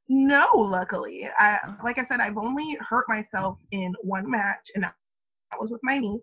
no, 0.08 0.48
luckily. 0.54 1.28
I 1.38 1.58
like 1.84 1.98
I 1.98 2.04
said, 2.04 2.20
I've 2.20 2.36
only 2.38 2.76
hurt 2.80 3.06
myself 3.08 3.58
in 3.72 3.94
one 4.02 4.30
match, 4.30 4.70
and 4.74 4.84
that 4.84 4.94
was 5.60 5.70
with 5.70 5.80
my 5.82 5.98
knee. 5.98 6.20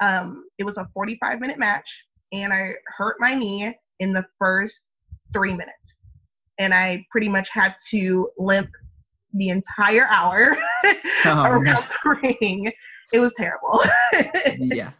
Um, 0.00 0.44
it 0.58 0.64
was 0.64 0.76
a 0.76 0.88
45 0.94 1.40
minute 1.40 1.58
match, 1.58 1.88
and 2.32 2.52
I 2.52 2.74
hurt 2.96 3.16
my 3.18 3.34
knee 3.34 3.74
in 4.00 4.12
the 4.12 4.24
first 4.38 4.88
three 5.32 5.52
minutes, 5.52 5.98
and 6.58 6.72
I 6.74 7.04
pretty 7.10 7.28
much 7.28 7.48
had 7.50 7.74
to 7.90 8.28
limp 8.38 8.70
the 9.34 9.50
entire 9.50 10.06
hour 10.08 10.56
Oh, 11.24 11.44
around 11.44 11.64
no. 11.64 11.80
the 12.04 12.36
ring. 12.40 12.72
It 13.12 13.20
was 13.20 13.32
terrible. 13.36 13.82
yeah 14.58 14.92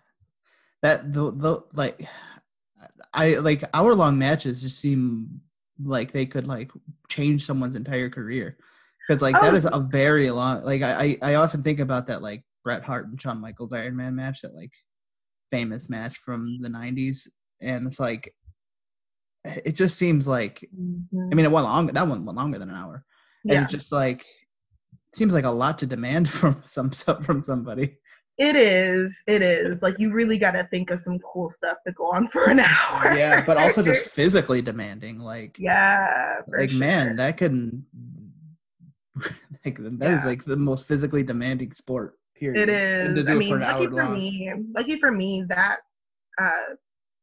that 0.82 1.12
the, 1.12 1.32
the 1.32 1.62
like 1.74 2.06
i 3.14 3.34
like 3.34 3.64
hour 3.74 3.94
long 3.94 4.18
matches 4.18 4.62
just 4.62 4.78
seem 4.78 5.40
like 5.82 6.12
they 6.12 6.26
could 6.26 6.46
like 6.46 6.70
change 7.08 7.44
someone's 7.44 7.76
entire 7.76 8.08
career. 8.10 8.56
Because 9.06 9.22
like 9.22 9.34
that 9.40 9.52
Oh. 9.52 9.56
is 9.56 9.68
a 9.70 9.80
very 9.80 10.30
long 10.30 10.64
like 10.64 10.82
I, 10.82 11.16
I 11.22 11.34
often 11.36 11.62
think 11.62 11.78
about 11.78 12.08
that 12.08 12.22
like 12.22 12.42
bret 12.64 12.82
hart 12.82 13.06
and 13.06 13.20
shawn 13.20 13.40
michaels 13.40 13.72
iron 13.72 13.96
man 13.96 14.16
match 14.16 14.42
that 14.42 14.54
like 14.54 14.72
famous 15.52 15.88
match 15.88 16.16
from 16.18 16.60
the 16.60 16.68
90s 16.68 17.28
and 17.62 17.86
it's 17.86 18.00
like 18.00 18.34
it 19.44 19.76
just 19.76 19.96
seems 19.96 20.26
like 20.26 20.58
i 20.64 20.66
mm-hmm. 20.76 21.36
mean 21.36 21.44
it 21.44 21.52
went 21.52 21.64
long 21.64 21.86
that 21.86 22.08
one 22.08 22.24
went 22.24 22.36
longer 22.36 22.58
than 22.58 22.68
an 22.70 22.74
hour. 22.74 23.04
And 23.44 23.52
yeah, 23.52 23.62
it 23.64 23.68
just 23.68 23.92
like 23.92 24.26
seems 25.14 25.32
like 25.32 25.44
a 25.44 25.50
lot 25.50 25.78
to 25.78 25.86
demand 25.86 26.28
from 26.38 26.62
some 26.66 26.90
some- 26.90 27.22
from 27.22 27.44
somebody 27.44 27.98
it 28.38 28.56
is. 28.56 29.16
It 29.26 29.42
is. 29.42 29.82
Like 29.82 29.98
you 29.98 30.12
really 30.12 30.38
got 30.38 30.52
to 30.52 30.64
think 30.70 30.90
of 30.90 31.00
some 31.00 31.18
cool 31.20 31.48
stuff 31.48 31.78
to 31.86 31.92
go 31.92 32.10
on 32.12 32.28
for 32.28 32.44
an 32.50 32.60
hour. 32.60 33.12
yeah 33.14 33.44
but 33.46 33.56
also 33.56 33.82
just 33.82 34.10
physically 34.14 34.60
demanding 34.62 35.18
like 35.18 35.56
Yeah. 35.58 36.42
for 36.48 36.58
like 36.60 36.70
sure. 36.70 36.78
man 36.78 37.16
that 37.16 37.36
can 37.38 37.84
like 39.64 39.78
that 39.78 40.10
is 40.10 40.22
Yeah. 40.22 40.26
like 40.26 40.44
the 40.44 40.56
most 40.56 40.86
physically 40.86 41.22
demanding 41.22 41.72
sport 41.72 42.18
period 42.34 42.68
It 42.68 42.72
is. 42.72 43.06
And 43.08 43.16
to 43.16 43.22
do 43.24 43.30
I 43.32 43.34
mean, 43.36 43.48
for 43.48 43.56
an 43.56 43.62
lucky 43.62 43.86
for 43.86 43.92
long 44.04 44.14
me, 44.14 44.52
lucky 44.74 44.98
for 45.00 45.10
me, 45.12 45.44
that 45.48 45.78
uh, 46.38 46.74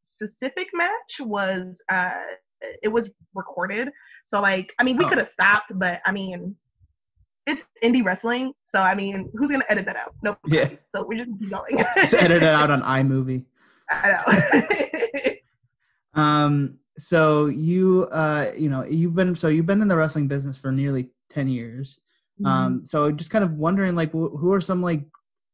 specific 0.02 0.70
match 0.74 1.20
was 1.22 1.80
uh, 1.90 2.22
it 2.82 2.88
was 2.88 3.10
recorded. 3.36 3.92
So 4.24 4.42
like, 4.42 4.74
I 4.80 4.84
mean, 4.84 4.98
we 4.98 5.06
Oh. 5.06 5.10
could 5.10 5.18
have 5.20 5.28
stopped, 5.28 5.72
but 5.78 6.02
I 6.06 6.12
mean, 6.12 6.56
it's 7.46 7.64
indie 7.84 8.04
wrestling, 8.06 8.54
so 8.62 8.80
I 8.80 8.96
mean, 8.96 9.30
who's 9.36 9.50
gonna 9.50 9.66
edit 9.70 9.86
that 9.86 9.96
out? 9.96 10.16
Nope. 10.24 10.38
Yeah. 10.48 10.70
So 10.86 11.06
we 11.06 11.18
just 11.18 11.30
keep 11.40 11.50
going. 11.50 11.78
just 11.98 12.14
edit 12.14 12.44
it 12.44 12.44
out 12.44 12.72
on 12.72 12.82
iMovie 12.82 13.46
I 13.90 15.34
know. 16.16 16.22
um 16.22 16.78
so 16.98 17.48
you 17.48 18.08
uh 18.12 18.52
you 18.58 18.70
know 18.70 18.84
you've 18.84 19.16
been 19.16 19.36
so 19.36 19.48
you've 19.48 19.66
been 19.66 19.82
in 19.82 19.88
the 19.88 19.98
wrestling 19.98 20.28
business 20.28 20.58
for 20.58 20.72
nearly 20.72 21.10
10 21.30 21.48
years 21.48 22.00
Mm-hmm. 22.42 22.46
um 22.48 22.84
so 22.86 23.12
just 23.12 23.30
kind 23.30 23.44
of 23.44 23.54
wondering 23.60 23.96
like 23.96 24.10
wh- 24.10 24.34
who 24.40 24.52
are 24.54 24.60
some 24.62 24.82
like 24.82 25.06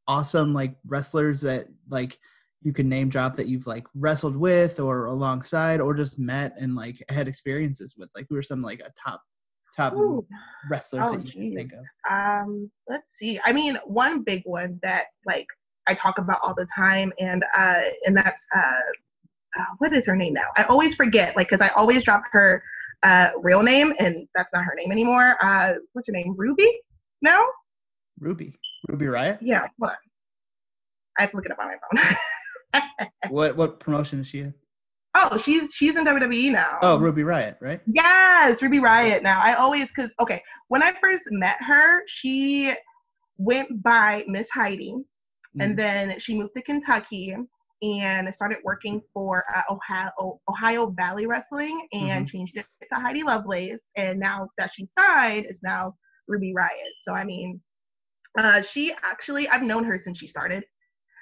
awesome 0.08 0.54
like 0.54 0.76
wrestlers 0.88 1.42
that 1.42 1.68
like 1.90 2.18
you 2.62 2.74
can 2.74 2.90
name 2.90 3.10
drop 3.10 3.36
that 3.36 3.48
you've 3.48 3.68
like 3.68 3.86
wrestled 3.96 4.36
with 4.36 4.80
or 4.80 5.06
alongside 5.06 5.80
or 5.80 5.94
just 5.94 6.20
met 6.20 6.54
and 6.60 6.76
like 6.76 7.02
had 7.10 7.28
experiences 7.28 7.96
with? 7.98 8.10
Like 8.16 8.26
who 8.30 8.36
are 8.36 8.42
some 8.42 8.62
like 8.62 8.80
a 8.82 8.92
top 9.02 9.22
top 9.80 9.94
Ooh. 9.94 10.26
wrestlers 10.70 11.08
Oh, 11.08 11.18
that 11.18 11.26
you 11.26 11.32
can 11.32 11.56
think 11.56 11.72
of? 11.74 11.80
Um, 12.10 12.70
let's 12.88 13.18
see. 13.18 13.40
I 13.46 13.54
mean, 13.54 13.78
one 13.86 14.24
big 14.24 14.42
one 14.46 14.80
that 14.84 15.08
like 15.26 15.48
I 15.88 15.94
talk 15.94 16.18
about 16.18 16.40
all 16.44 16.54
the 16.54 16.68
time, 16.76 17.14
and 17.20 17.44
uh, 17.58 17.82
and 18.06 18.16
that's 18.16 18.46
uh, 18.56 19.60
uh, 19.60 19.66
what 19.80 19.96
is 19.96 20.06
her 20.06 20.16
name 20.16 20.34
now? 20.34 20.48
I 20.58 20.64
always 20.64 20.94
forget, 20.96 21.36
like, 21.36 21.50
because 21.50 21.62
I 21.62 21.70
always 21.76 22.04
drop 22.04 22.24
her 22.32 22.62
uh 23.04 23.30
real 23.42 23.64
name, 23.64 23.94
and 24.00 24.28
that's 24.36 24.54
not 24.54 24.64
her 24.66 24.74
name 24.76 24.92
anymore. 24.92 25.38
Uh, 25.42 25.74
what's 25.94 26.08
her 26.08 26.14
name? 26.14 26.36
Ruby? 26.38 26.70
No? 27.22 27.46
Ruby. 28.20 28.54
Ruby 28.88 29.06
Riott? 29.06 29.40
Yeah. 29.42 29.68
What? 29.78 29.96
I 31.18 31.24
have 31.24 31.32
to 31.32 31.38
look 31.38 31.46
it 31.46 31.52
up 31.52 31.60
on 31.60 31.68
my 31.68 31.76
phone. 32.04 32.18
What 33.30 33.58
what 33.58 33.80
promotion 33.80 34.22
is 34.22 34.28
she 34.28 34.40
in? 34.40 34.54
Oh, 35.16 35.38
she's 35.38 35.74
she's 35.74 35.96
in 35.96 36.06
WWE 36.06 36.52
now. 36.52 36.78
Oh, 36.82 36.98
Ruby 37.00 37.24
Riott, 37.24 37.56
right? 37.62 37.82
Yes, 37.88 38.62
Ruby 38.62 38.80
Riott 38.80 39.24
now. 39.24 39.42
I 39.42 39.54
always 39.56 39.88
because 39.88 40.14
okay, 40.20 40.42
when 40.68 40.84
I 40.84 40.94
first 41.02 41.24
met 41.32 41.58
her, 41.62 42.04
she 42.08 42.74
went 43.38 43.82
by 43.84 44.24
Miss 44.28 44.50
Heidi, 44.50 44.96
Mm-hmm. 45.50 45.62
and 45.62 45.80
then 45.80 46.20
she 46.20 46.36
moved 46.38 46.54
to 46.56 46.62
Kentucky 46.62 47.36
and 47.82 48.34
started 48.36 48.60
working 48.64 49.02
for 49.14 49.44
uh, 49.56 49.64
Ohio 49.72 50.40
Ohio 50.48 50.92
Valley 50.92 51.26
Wrestling 51.26 51.88
and 51.92 52.28
changed 52.28 52.56
it 52.58 52.68
to 52.94 53.00
Heidi 53.00 53.24
Lovelace. 53.24 53.92
And 53.96 54.20
now 54.20 54.50
that 54.60 54.72
she 54.72 54.86
signed, 54.86 55.48
it's 55.48 55.64
now 55.64 55.96
Ruby 56.28 56.54
Riott. 56.56 56.94
So 57.02 57.14
I 57.16 57.24
mean, 57.24 57.60
uh, 58.38 58.62
she 58.62 58.94
actually 59.02 59.48
I've 59.50 59.64
known 59.64 59.84
her 59.86 59.98
since 59.98 60.20
she 60.20 60.28
started. 60.28 60.64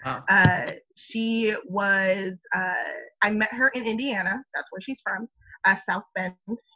Wow. 0.06 0.23
Uh, 0.28 0.71
she 0.97 1.55
was 1.65 2.41
uh, 2.55 2.73
I 3.21 3.31
met 3.31 3.53
her 3.53 3.69
in 3.69 3.86
Indiana. 3.86 4.43
That's 4.55 4.71
where 4.71 4.81
she's 4.81 5.01
from, 5.01 5.27
uh, 5.65 5.75
South 5.75 6.03
Bend, 6.15 6.33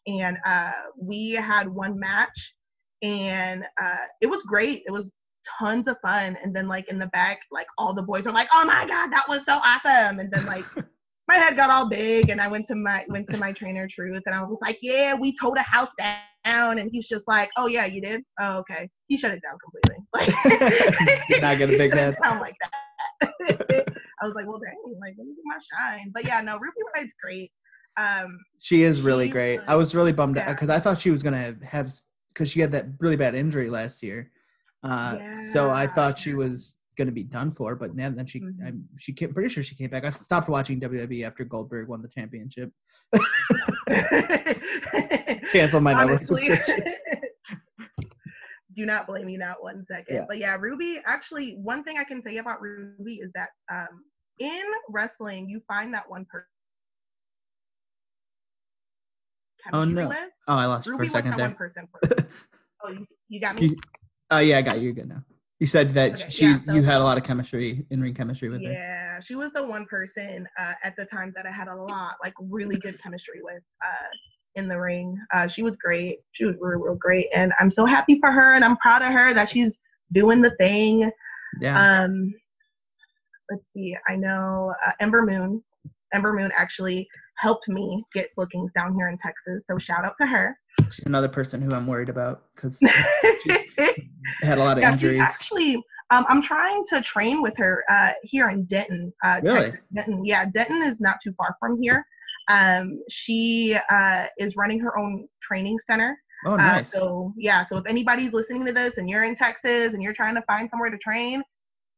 and 0.07 0.37
uh, 0.45 0.71
we 0.99 1.31
had 1.31 1.67
one 1.67 1.99
match, 1.99 2.53
and 3.01 3.65
uh, 3.81 4.05
it 4.21 4.27
was 4.27 4.43
great. 4.43 4.83
It 4.85 4.91
was 4.91 5.19
tons 5.59 5.87
of 5.87 5.97
fun. 6.01 6.37
And 6.43 6.55
then 6.55 6.67
like 6.67 6.87
in 6.89 6.99
the 6.99 7.07
back, 7.07 7.39
like 7.51 7.67
all 7.77 7.93
the 7.93 8.03
boys 8.03 8.25
were 8.25 8.31
like, 8.31 8.49
"Oh 8.53 8.65
my 8.65 8.85
god, 8.87 9.11
that 9.11 9.27
was 9.27 9.43
so 9.45 9.53
awesome!" 9.53 10.19
And 10.19 10.31
then 10.31 10.45
like 10.45 10.65
my 11.27 11.35
head 11.35 11.55
got 11.55 11.69
all 11.69 11.89
big, 11.89 12.29
and 12.29 12.41
I 12.41 12.47
went 12.47 12.65
to 12.67 12.75
my 12.75 13.05
went 13.09 13.27
to 13.29 13.37
my 13.37 13.51
trainer 13.51 13.87
Truth, 13.87 14.23
and 14.25 14.35
I 14.35 14.43
was 14.43 14.57
like, 14.61 14.77
"Yeah, 14.81 15.13
we 15.15 15.35
towed 15.35 15.57
a 15.57 15.63
house 15.63 15.89
down," 15.97 16.79
and 16.79 16.89
he's 16.91 17.07
just 17.07 17.27
like, 17.27 17.49
"Oh 17.57 17.67
yeah, 17.67 17.85
you 17.85 18.01
did? 18.01 18.23
Oh 18.39 18.59
okay." 18.59 18.89
He 19.07 19.17
shut 19.17 19.31
it 19.31 19.41
down 19.43 19.57
completely. 19.59 20.03
Like 20.13 21.27
Did 21.29 21.41
not 21.41 21.57
get 21.57 21.69
a 21.69 21.77
big 21.77 21.93
head. 21.93 22.15
Sound 22.23 22.39
like 22.39 22.55
that. 22.61 23.87
I 24.21 24.25
was 24.25 24.35
like, 24.35 24.45
well, 24.47 24.59
dang, 24.59 24.75
like 25.01 25.15
let 25.17 25.27
me 25.27 25.33
get 25.33 25.43
my 25.45 25.57
shine. 25.97 26.11
But 26.13 26.25
yeah, 26.25 26.41
no, 26.41 26.53
Ruby 26.55 26.75
Riott's 26.95 27.13
great. 27.23 27.51
Um, 27.97 28.37
She 28.59 28.83
is 28.83 29.01
really 29.01 29.27
She 29.27 29.31
great. 29.31 29.57
was- 29.57 29.65
I 29.67 29.75
was 29.75 29.95
really 29.95 30.13
bummed 30.13 30.37
out 30.37 30.47
because 30.47 30.69
I 30.69 30.79
thought 30.79 31.01
she 31.01 31.11
was 31.11 31.23
gonna 31.23 31.55
have 31.63 31.91
because 32.29 32.49
she 32.49 32.59
had 32.61 32.71
that 32.73 32.85
really 32.99 33.17
bad 33.17 33.35
injury 33.35 33.69
last 33.69 34.03
year. 34.03 34.31
Uh, 34.83 35.19
so 35.51 35.69
I 35.69 35.87
thought 35.87 36.17
she 36.19 36.33
was 36.33 36.77
gonna 36.97 37.11
be 37.11 37.23
done 37.23 37.51
for, 37.51 37.75
but 37.75 37.95
now 37.95 38.09
then 38.09 38.25
she, 38.25 38.41
Mhm. 38.41 38.55
I'm, 38.65 38.87
she 38.97 39.13
came. 39.13 39.33
Pretty 39.33 39.49
sure 39.49 39.63
she 39.63 39.75
came 39.75 39.89
back. 39.89 40.05
I 40.05 40.09
stopped 40.11 40.49
watching 40.49 40.79
WWE 40.79 41.23
after 41.25 41.43
Goldberg 41.45 41.87
won 41.87 42.01
the 42.01 42.07
championship. 42.07 42.71
Cancel 45.51 45.81
my 45.81 45.93
network 45.93 46.17
honestly, 46.19 46.47
subscription. 46.49 46.83
Do 48.75 48.85
not 48.85 49.05
blame 49.05 49.25
me 49.25 49.35
not 49.37 49.61
one 49.61 49.85
second. 49.85 50.15
Yeah. 50.15 50.25
But 50.27 50.37
yeah, 50.37 50.55
Ruby, 50.57 51.01
actually, 51.05 51.57
one 51.61 51.83
thing 51.83 51.97
I 51.97 52.05
can 52.05 52.23
say 52.23 52.37
about 52.37 52.61
Ruby 52.61 53.15
is 53.15 53.29
that 53.35 53.49
um, 53.71 54.03
in 54.41 54.63
wrestling, 54.89 55.47
you 55.49 55.59
find 55.59 55.93
that 55.93 56.09
one 56.09 56.25
person. 56.25 56.45
Oh, 59.73 59.83
no. 59.83 60.09
with. 60.09 60.17
Oh, 60.47 60.55
I 60.55 60.65
lost 60.65 60.87
you 60.87 60.97
for 60.97 61.03
a 61.03 61.09
second 61.09 61.37
there. 61.37 61.55
Oh, 62.83 62.89
you, 62.89 63.05
you 63.29 63.39
got 63.39 63.55
me. 63.55 63.67
You- 63.67 63.75
Oh 64.31 64.39
yeah, 64.39 64.57
I 64.57 64.61
got 64.63 64.79
you 64.79 64.91
good 64.93 65.09
now. 65.09 65.23
You 65.59 65.67
said 65.67 65.93
that 65.93 66.13
Okay, 66.13 66.29
she, 66.29 66.45
yeah, 66.45 66.57
so- 66.65 66.73
you 66.73 66.81
had 66.83 66.99
a 67.01 67.03
lot 67.03 67.17
of 67.19 67.23
chemistry, 67.23 67.85
in 67.91 68.01
ring 68.01 68.15
chemistry 68.15 68.49
with 68.49 68.63
her. 68.65 68.71
Yeah, 68.71 69.19
she 69.19 69.35
was 69.35 69.51
the 69.51 69.63
one 69.67 69.85
person 69.85 70.47
uh, 70.57 70.71
at 70.83 70.95
the 70.97 71.05
time 71.05 71.31
that 71.35 71.45
I 71.45 71.51
had 71.51 71.67
a 71.67 71.75
lot, 71.75 72.15
like 72.23 72.33
really 72.39 72.77
good 72.77 72.95
chemistry 73.03 73.41
with 73.43 73.61
uh, 73.85 74.07
in 74.55 74.67
the 74.69 74.79
ring. 74.79 75.15
Uh, 75.33 75.47
she 75.47 75.61
was 75.61 75.75
great. 75.75 76.19
She 76.31 76.45
was 76.45 76.55
real, 76.59 76.79
real 76.79 76.95
great, 76.95 77.27
and 77.35 77.53
I'm 77.59 77.69
so 77.69 77.85
happy 77.85 78.19
for 78.19 78.31
her, 78.31 78.53
and 78.55 78.65
I'm 78.65 78.77
proud 78.77 79.01
of 79.03 79.09
her 79.11 79.33
that 79.33 79.49
she's 79.49 79.77
doing 80.13 80.41
the 80.41 80.55
thing. 80.55 81.11
Yeah. 81.59 82.03
Um, 82.05 82.33
let's 83.51 83.71
see. 83.71 83.95
I 84.07 84.15
know 84.15 84.73
uh, 84.85 84.91
Ember 84.99 85.23
Moon. 85.23 85.61
Ember 86.13 86.33
Moon 86.33 86.51
actually 86.57 87.07
helped 87.37 87.67
me 87.67 88.03
get 88.13 88.29
bookings 88.35 88.71
down 88.73 88.95
here 88.95 89.09
in 89.09 89.17
Texas, 89.17 89.65
so 89.67 89.77
shout 89.77 90.03
out 90.05 90.15
to 90.19 90.25
her. 90.25 90.57
She's 90.89 91.05
another 91.05 91.29
person 91.29 91.61
who 91.61 91.71
I'm 91.75 91.87
worried 91.87 92.09
about 92.09 92.43
because 92.55 92.79
she 93.43 93.57
had 94.43 94.57
a 94.57 94.63
lot 94.63 94.77
of 94.77 94.81
Yeah, 94.81 94.91
she's 94.95 95.03
injuries. 95.03 95.21
actually, 95.21 95.75
um, 96.11 96.25
I'm 96.27 96.41
trying 96.41 96.83
to 96.89 97.01
train 97.01 97.41
with 97.41 97.55
her 97.57 97.83
uh, 97.89 98.11
here 98.23 98.49
in 98.49 98.63
Denton. 98.65 99.13
Uh, 99.23 99.39
Really? 99.43 99.61
Texas. 99.65 99.79
Denton, 99.93 100.25
yeah, 100.25 100.45
Denton 100.45 100.83
is 100.83 100.99
not 100.99 101.17
too 101.23 101.33
far 101.37 101.55
from 101.59 101.81
here. 101.81 102.05
Um, 102.49 102.99
she 103.09 103.77
uh, 103.89 104.25
is 104.37 104.55
running 104.55 104.79
her 104.79 104.97
own 104.97 105.27
training 105.41 105.79
center. 105.79 106.17
oh, 106.45 106.53
Uh, 106.53 106.57
nice. 106.57 106.91
so 106.91 107.33
yeah, 107.37 107.63
so 107.63 107.77
if 107.77 107.85
anybody's 107.87 108.33
listening 108.33 108.65
to 108.65 108.73
this 108.73 108.97
and 108.97 109.09
you're 109.09 109.23
in 109.23 109.35
Texas 109.35 109.93
and 109.93 110.03
you're 110.03 110.13
trying 110.13 110.35
to 110.35 110.41
find 110.43 110.69
somewhere 110.69 110.89
to 110.89 110.97
train, 110.97 111.41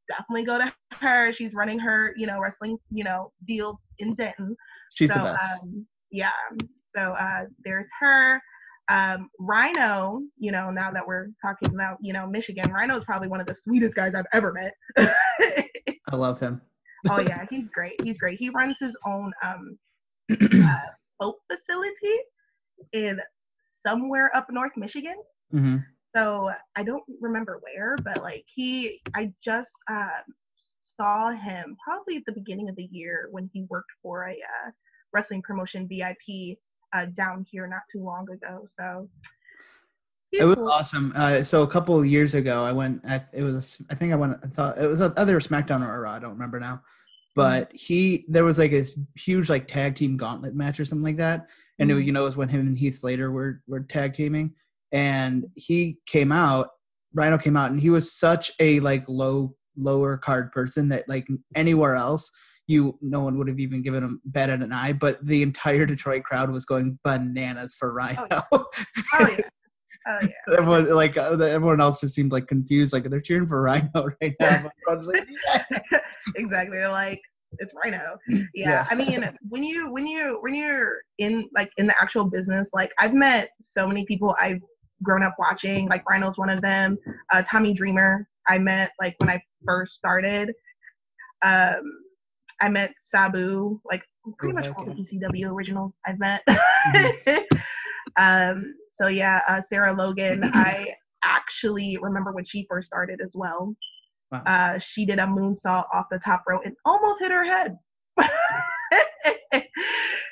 definitely 0.08 0.44
go 0.44 0.58
to 0.58 0.74
her. 0.92 1.32
She's 1.34 1.54
running 1.54 1.80
her, 1.80 2.14
you 2.18 2.28
know, 2.28 2.40
wrestling, 2.40 2.78
you 2.92 3.04
know, 3.04 3.32
deal 3.46 3.80
in 4.00 4.14
Denton. 4.14 4.56
She's 4.94 5.10
so, 5.10 5.20
the 5.20 5.24
best. 5.24 5.62
Um, 5.62 5.86
yeah. 6.12 6.32
So 6.80 7.00
uh, 7.00 7.46
there's 7.64 7.88
her. 8.00 8.42
Um, 8.90 9.30
Rhino, 9.40 10.22
you 10.38 10.52
know, 10.52 10.70
now 10.70 10.92
that 10.92 11.06
we're 11.08 11.30
talking 11.42 11.70
about, 11.74 11.98
you 12.02 12.12
know, 12.12 12.28
Michigan, 12.28 12.72
Rhino 12.72 12.98
is 12.98 13.06
probably 13.06 13.30
one 13.30 13.40
of 13.40 13.48
the 13.48 13.56
sweetest 13.56 13.96
guys 13.96 14.14
I've 14.14 14.26
ever 14.34 14.54
met. 14.54 14.74
I 14.98 16.16
love 16.16 16.40
him. 16.40 16.62
oh 17.10 17.22
yeah, 17.22 17.46
he's 17.50 17.68
great. 17.70 18.00
He's 18.04 18.18
great. 18.18 18.40
He 18.40 18.50
runs 18.50 18.78
his 18.80 18.96
own 19.06 19.32
um, 19.42 19.78
uh, 20.32 20.78
boat 21.20 21.36
facility 21.50 22.20
in 22.92 23.20
somewhere 23.86 24.36
up 24.36 24.48
north 24.52 24.74
Michigan. 24.76 25.16
hmm 25.52 25.78
So 26.16 26.52
I 26.76 26.84
don't 26.84 27.04
remember 27.22 27.60
where, 27.62 27.96
but 28.04 28.22
like 28.22 28.46
he, 28.48 29.02
I 29.16 29.32
just 29.44 29.72
uh, 29.90 30.22
saw 30.80 31.32
him 31.32 31.76
probably 31.84 32.18
at 32.18 32.26
the 32.26 32.34
beginning 32.34 32.70
of 32.70 32.76
the 32.76 32.88
year 32.92 33.28
when 33.32 33.50
he 33.52 33.66
worked 33.70 33.92
for 34.02 34.28
a 34.28 34.34
uh, 34.34 34.72
wrestling 35.12 35.42
promotion 35.42 35.88
VIP 35.88 36.58
uh, 36.94 37.06
down 37.14 37.46
here 37.50 37.68
not 37.68 37.82
too 37.92 38.04
long 38.04 38.28
ago. 38.30 38.66
So 38.78 39.10
It 40.32 40.44
was 40.46 40.56
cool. 40.58 40.70
awesome. 40.70 41.14
Uh, 41.16 41.42
so 41.44 41.64
a 41.64 41.68
couple 41.68 41.98
of 41.98 42.06
years 42.06 42.36
ago, 42.36 42.64
I 42.64 42.72
went. 42.72 43.02
I, 43.08 43.22
it 43.34 43.42
was. 43.42 43.82
A, 43.82 43.94
I 43.94 43.96
think 43.96 44.14
I 44.14 44.16
went. 44.16 44.38
I 44.44 44.50
saw 44.50 44.72
it 44.72 44.86
was 44.88 45.02
either 45.02 45.40
SmackDown 45.40 45.82
or 45.88 46.02
Raw. 46.02 46.12
I 46.14 46.20
don't 46.20 46.32
remember 46.32 46.60
now. 46.60 46.82
But 47.36 47.72
he, 47.74 48.26
there 48.28 48.44
was 48.44 48.60
like 48.60 48.70
this 48.70 49.00
huge 49.16 49.50
like 49.50 49.68
tag 49.68 49.96
team 49.96 50.18
gauntlet 50.18 50.54
match 50.54 50.80
or 50.80 50.86
something 50.86 51.04
like 51.04 51.18
that, 51.18 51.48
and 51.80 51.90
it, 51.90 51.96
Mhm. 51.96 52.06
you 52.06 52.12
know 52.12 52.22
it 52.22 52.26
was 52.26 52.38
when 52.38 52.50
him 52.50 52.62
and 52.62 52.78
Heath 52.78 53.00
Slater 53.00 53.32
were 53.32 53.64
were 53.66 53.80
tag 53.80 54.14
teaming, 54.14 54.54
and 54.94 55.46
he 55.56 55.98
came 56.06 56.32
out. 56.32 56.70
Rhino 57.14 57.38
came 57.38 57.58
out, 57.58 57.72
and 57.72 57.80
he 57.80 57.90
was 57.90 58.14
such 58.14 58.52
a 58.60 58.80
like 58.80 59.04
low 59.10 59.56
lower 59.76 60.18
card 60.18 60.52
person 60.52 60.90
that 60.90 61.04
like 61.10 61.28
anywhere 61.56 61.96
else 61.96 62.32
you 62.68 62.98
no 63.02 63.22
one 63.22 63.38
would 63.38 63.48
have 63.48 63.60
even 63.60 63.82
given 63.82 64.04
him 64.04 64.22
bat 64.24 64.50
at 64.50 64.62
an 64.62 64.72
eye 64.72 64.94
but 64.94 65.18
the 65.26 65.42
entire 65.42 65.86
detroit 65.86 66.24
crowd 66.24 66.52
was 66.52 66.64
going 66.64 66.98
bananas 67.04 67.76
for 67.78 67.92
rhino 67.92 68.28
Oh, 68.32 68.68
yeah. 69.12 69.38
Oh 70.06 70.20
yeah. 70.22 70.30
everyone 70.58 70.90
like 70.94 71.18
uh, 71.18 71.38
everyone 71.40 71.80
else 71.80 72.02
just 72.02 72.14
seemed 72.14 72.34
like 72.34 72.48
confused 72.48 72.92
like 72.92 73.06
they're 73.06 73.22
cheering 73.22 73.48
for 73.48 73.62
rhino 73.62 73.90
right 74.22 74.36
now 74.38 74.70
like, 74.86 75.28
yeah. 75.50 75.64
exactly. 76.36 76.78
They're 76.78 76.90
like, 76.90 77.22
it's 77.60 77.74
Rhino. 77.84 78.18
Yeah. 78.28 78.44
Yeah. 78.54 78.88
I 78.90 78.96
mean, 78.96 79.30
when 79.48 79.64
you 79.64 79.92
when 79.92 80.06
you 80.06 80.40
when 80.42 80.56
you're 80.56 80.98
in 81.20 81.50
like 81.56 81.72
in 81.78 81.88
the 81.88 82.02
actual 82.02 82.26
business, 82.26 82.70
like 82.74 82.92
I've 83.00 83.14
met 83.14 83.50
so 83.62 83.88
many 83.88 84.06
people 84.06 84.36
I've 84.40 84.60
grown 85.04 85.24
up 85.24 85.36
watching. 85.38 85.88
Like 85.88 86.08
Rhino's 86.10 86.38
one 86.38 86.50
of 86.50 86.62
them. 86.62 86.98
Uh, 87.32 87.44
Tommy 87.44 87.74
Dreamer, 87.74 88.28
I 88.48 88.58
met 88.60 88.92
like 89.00 89.16
when 89.20 89.30
I 89.30 89.42
first 89.66 89.94
started. 89.94 90.54
Um, 91.44 91.82
I 92.62 92.70
met 92.70 92.94
Sabu, 92.98 93.80
like 93.90 94.04
pretty 94.38 94.54
Oh, 94.54 94.56
much 94.56 94.66
heck 94.68 94.78
all 94.78 94.86
the. 94.86 94.92
ECW 94.94 95.50
originals 95.52 96.00
I've 96.06 96.20
met. 96.20 96.42
Mhm. 96.48 97.46
um, 98.18 98.76
so 98.88 99.08
yeah, 99.08 99.42
uh, 99.48 99.60
Sarah 99.62 99.94
Logan, 99.94 100.42
I 100.54 100.94
actually 101.24 101.98
remember 102.02 102.32
when 102.32 102.46
she 102.46 102.66
first 102.70 102.88
started 102.88 103.20
as 103.24 103.34
well. 103.36 103.76
Wow. 104.32 104.44
Uh, 104.46 104.80
she 104.80 105.06
did 105.06 105.20
a 105.20 105.26
moonsault 105.26 105.86
off 105.94 106.06
the 106.10 106.20
top 106.20 106.44
rope 106.48 106.62
and 106.66 106.76
almost 106.86 107.20
hit 107.20 107.32
her 107.32 107.44
head. 107.44 107.78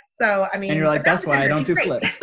so 0.08 0.48
I 0.54 0.58
mean, 0.58 0.72
and 0.72 0.78
you're 0.78 0.88
like 0.88 1.04
but 1.04 1.12
that's 1.12 1.26
why 1.26 1.38
i 1.44 1.48
don't 1.48 1.66
do 1.66 1.76
flips 1.76 2.20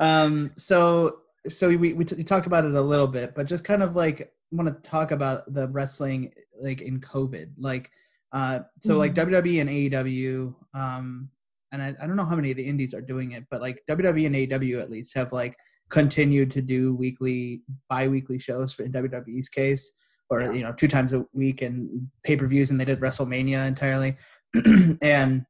um 0.00 0.50
so 0.58 1.18
so 1.48 1.68
we, 1.68 1.92
we 1.94 2.04
t- 2.04 2.16
we 2.16 2.24
talked 2.24 2.46
about 2.46 2.64
it 2.64 2.74
a 2.74 2.80
little 2.82 3.06
bit 3.06 3.34
but 3.34 3.46
just 3.46 3.64
kind 3.64 3.82
of 3.82 3.96
like 3.96 4.32
want 4.52 4.68
to 4.68 4.90
talk 4.90 5.10
about 5.10 5.52
the 5.52 5.68
wrestling 5.68 6.32
like 6.60 6.80
in 6.80 7.00
COVID. 7.00 7.52
Like, 7.58 7.90
uh, 8.32 8.60
so 8.80 8.96
like 8.96 9.14
WWE 9.14 9.60
and 9.60 9.70
AEW, 9.70 10.54
um, 10.74 11.30
and 11.72 11.82
I, 11.82 11.94
I 12.02 12.06
don't 12.06 12.16
know 12.16 12.24
how 12.24 12.36
many 12.36 12.50
of 12.50 12.56
the 12.56 12.66
indies 12.66 12.94
are 12.94 13.00
doing 13.00 13.32
it, 13.32 13.44
but 13.50 13.60
like 13.60 13.82
WWE 13.88 14.26
and 14.26 14.34
AEW 14.34 14.80
at 14.80 14.90
least 14.90 15.14
have 15.16 15.32
like 15.32 15.56
continued 15.88 16.50
to 16.52 16.62
do 16.62 16.94
weekly, 16.94 17.62
bi-weekly 17.88 18.38
shows 18.38 18.72
for 18.72 18.84
in 18.84 18.92
WWE's 18.92 19.48
case, 19.48 19.92
or 20.30 20.42
Yeah. 20.42 20.52
you 20.52 20.62
know 20.62 20.72
two 20.72 20.88
times 20.88 21.12
a 21.12 21.24
week 21.32 21.62
and 21.62 22.08
pay-per-views, 22.24 22.70
and 22.70 22.80
they 22.80 22.84
did 22.84 23.00
WrestleMania 23.00 23.66
entirely, 23.66 24.16
and 25.02 25.44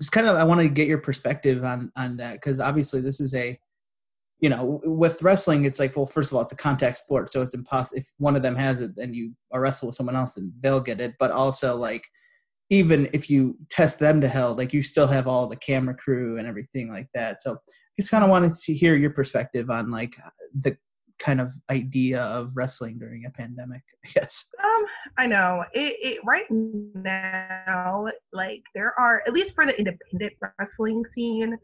just 0.00 0.12
kind 0.12 0.26
of 0.26 0.36
I 0.36 0.44
want 0.44 0.60
to 0.60 0.68
get 0.68 0.88
your 0.88 0.98
perspective 0.98 1.64
on 1.64 1.92
on 1.96 2.16
that 2.18 2.34
because 2.34 2.60
obviously 2.60 3.00
this 3.00 3.20
is 3.20 3.34
a 3.34 3.58
you 4.40 4.48
know 4.48 4.80
with 4.84 5.22
wrestling 5.22 5.64
it's 5.64 5.78
like 5.78 5.94
well 5.96 6.06
first 6.06 6.30
of 6.30 6.36
all 6.36 6.42
it's 6.42 6.52
a 6.52 6.56
contact 6.56 6.96
sport 6.96 7.30
so 7.30 7.42
it's 7.42 7.54
impossible 7.54 8.00
if 8.00 8.10
one 8.18 8.36
of 8.36 8.42
them 8.42 8.56
has 8.56 8.80
it 8.80 8.90
then 8.96 9.12
you 9.12 9.32
wrestle 9.58 9.88
with 9.88 9.96
someone 9.96 10.16
else 10.16 10.36
and 10.36 10.52
they'll 10.60 10.80
get 10.80 11.00
it. 11.00 11.14
But 11.18 11.30
also 11.30 11.76
like 11.76 12.04
even 12.68 13.08
if 13.12 13.28
you 13.28 13.56
test 13.68 13.98
them 13.98 14.20
to 14.20 14.28
hell 14.28 14.54
like 14.54 14.72
you 14.72 14.82
still 14.82 15.08
have 15.08 15.26
all 15.26 15.46
the 15.48 15.56
camera 15.56 15.94
crew 15.94 16.38
and 16.38 16.46
everything 16.46 16.90
like 16.90 17.08
that. 17.14 17.42
So 17.42 17.54
I 17.54 17.56
just 17.98 18.10
kind 18.10 18.22
of 18.22 18.30
wanted 18.30 18.54
to 18.54 18.74
hear 18.74 18.96
your 18.96 19.10
perspective 19.10 19.70
on 19.70 19.90
like 19.90 20.14
the 20.60 20.76
kind 21.18 21.40
of 21.40 21.52
idea 21.70 22.22
of 22.22 22.50
wrestling 22.54 22.98
during 22.98 23.26
a 23.26 23.30
pandemic 23.30 23.82
i 24.06 24.08
guess. 24.14 24.46
Um, 24.64 24.84
I 25.18 25.26
know. 25.26 25.64
It, 25.74 25.96
it. 26.00 26.20
Right 26.24 26.46
now, 26.50 28.06
like 28.32 28.62
there 28.74 28.98
are 28.98 29.22
at 29.26 29.34
least 29.34 29.54
for 29.54 29.66
the 29.66 29.78
independent 29.78 30.32
wrestling 30.58 31.04
scene, 31.04 31.58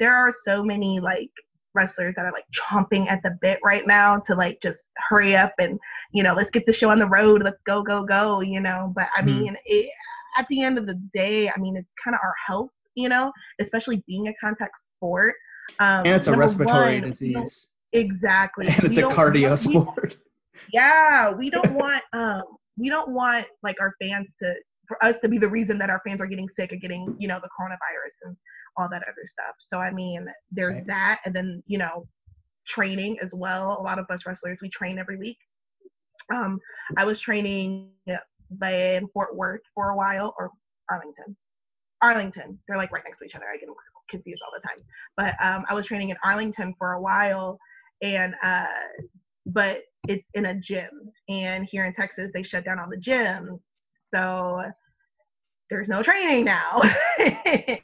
there 0.00 0.14
are 0.14 0.32
so 0.46 0.64
many 0.64 0.98
like 0.98 1.30
wrestlers 1.74 2.14
that 2.16 2.24
are 2.24 2.32
like 2.32 2.44
chomping 2.54 3.08
at 3.08 3.22
the 3.22 3.36
bit 3.40 3.58
right 3.64 3.86
now 3.86 4.18
to 4.18 4.34
like 4.34 4.60
just 4.62 4.80
hurry 5.08 5.34
up 5.36 5.52
and 5.58 5.78
you 6.12 6.22
know 6.22 6.34
let's 6.34 6.50
get 6.50 6.66
the 6.66 6.72
show 6.72 6.90
on 6.90 6.98
the 6.98 7.08
road. 7.08 7.42
Let's 7.42 7.60
go, 7.66 7.82
go, 7.82 8.04
go. 8.04 8.40
You 8.40 8.60
know, 8.60 8.92
but 8.94 9.08
I 9.16 9.22
Mhm. 9.22 9.26
mean, 9.26 9.56
it, 9.64 9.90
at 10.36 10.46
the 10.48 10.62
end 10.62 10.78
of 10.78 10.86
the 10.86 10.94
day, 11.12 11.50
I 11.50 11.58
mean, 11.58 11.76
it's 11.76 11.92
kind 12.02 12.14
of 12.14 12.20
our 12.22 12.34
health. 12.46 12.70
You 12.94 13.08
know, 13.08 13.32
especially 13.60 14.02
being 14.06 14.28
a 14.28 14.34
contact 14.34 14.76
sport. 14.84 15.34
Um, 15.80 16.04
and 16.04 16.08
it's 16.14 16.26
a 16.26 16.36
respiratory 16.36 17.00
one, 17.00 17.08
disease 17.08 17.68
Exactly. 17.92 18.66
and 18.68 18.84
it's 18.84 18.96
We 18.96 19.02
a 19.02 19.06
cardio 19.08 19.50
want- 19.50 19.66
we- 19.66 19.72
sport 19.72 20.16
yeah 20.72 21.32
we 21.32 21.50
don't 21.50 21.72
want 21.74 22.02
um 22.12 22.42
we 22.78 22.88
don't 22.88 23.10
want 23.10 23.46
like 23.62 23.76
our 23.80 23.92
fans 24.02 24.34
to 24.40 24.52
for 24.88 25.02
us 25.04 25.18
to 25.20 25.28
be 25.28 25.38
the 25.38 25.48
reason 25.48 25.78
that 25.78 25.88
our 25.90 26.00
fans 26.06 26.20
are 26.20 26.26
getting 26.26 26.48
sick 26.48 26.72
or 26.72 26.76
getting 26.76 27.14
you 27.18 27.26
know 27.28 27.38
the 27.42 27.48
coronavirus 27.58 28.16
and 28.26 28.36
all 28.76 28.88
that 28.90 29.02
other 29.02 29.24
stuff. 29.24 29.54
So 29.58 29.78
i 29.78 29.90
mean 29.90 30.26
there's 30.50 30.76
Right. 30.76 30.86
that 30.86 31.20
and 31.24 31.34
then 31.34 31.62
you 31.66 31.78
know 31.78 32.06
training 32.66 33.18
as 33.20 33.34
well. 33.34 33.76
A 33.80 33.82
lot 33.82 33.98
of 33.98 34.06
us 34.10 34.24
wrestlers 34.26 34.58
we 34.62 34.68
train 34.68 34.98
every 34.98 35.16
week. 35.16 35.38
Um 36.34 36.58
i 36.96 37.04
was 37.04 37.20
training 37.20 37.90
in 38.06 39.08
fort 39.14 39.36
worth 39.36 39.60
for 39.74 39.90
a 39.90 39.96
while 39.96 40.34
or 40.38 40.50
arlington. 40.90 41.36
Arlington. 42.02 42.58
They're 42.66 42.76
like 42.78 42.92
right 42.92 43.02
next 43.04 43.18
to 43.18 43.24
each 43.24 43.34
other. 43.36 43.46
I 43.52 43.56
get 43.56 43.66
them 43.66 43.74
confused 44.10 44.42
all 44.44 44.52
the 44.54 44.66
time. 44.66 44.78
But 45.16 45.34
um 45.44 45.64
i 45.68 45.74
was 45.74 45.86
training 45.86 46.10
in 46.10 46.16
arlington 46.24 46.74
for 46.78 46.92
a 46.92 47.00
while 47.00 47.58
and 48.02 48.34
uh 48.42 48.66
but 49.46 49.82
it's 50.08 50.28
in 50.34 50.46
a 50.46 50.54
gym. 50.54 50.90
And 51.28 51.64
here 51.64 51.84
in 51.84 51.94
texas 51.94 52.30
they 52.32 52.42
shut 52.42 52.64
down 52.64 52.78
all 52.78 52.88
the 52.90 52.96
gyms. 52.96 53.62
So 53.98 54.62
there's 55.72 55.88
no 55.88 56.02
training 56.02 56.44
now. 56.44 56.82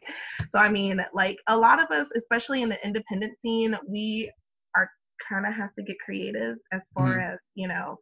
So 0.50 0.58
i 0.58 0.68
mean 0.70 1.04
like 1.12 1.36
a 1.48 1.56
lot 1.56 1.82
of 1.82 1.90
us 1.90 2.08
especially 2.16 2.62
in 2.62 2.70
the 2.70 2.82
independent 2.82 3.38
scene 3.38 3.76
we 3.86 4.32
are 4.76 4.88
kind 5.28 5.46
of 5.46 5.52
have 5.52 5.74
to 5.74 5.84
get 5.84 5.98
creative 6.02 6.56
as 6.72 6.88
far 6.94 7.18
as 7.18 7.38
you 7.54 7.68
know 7.68 7.98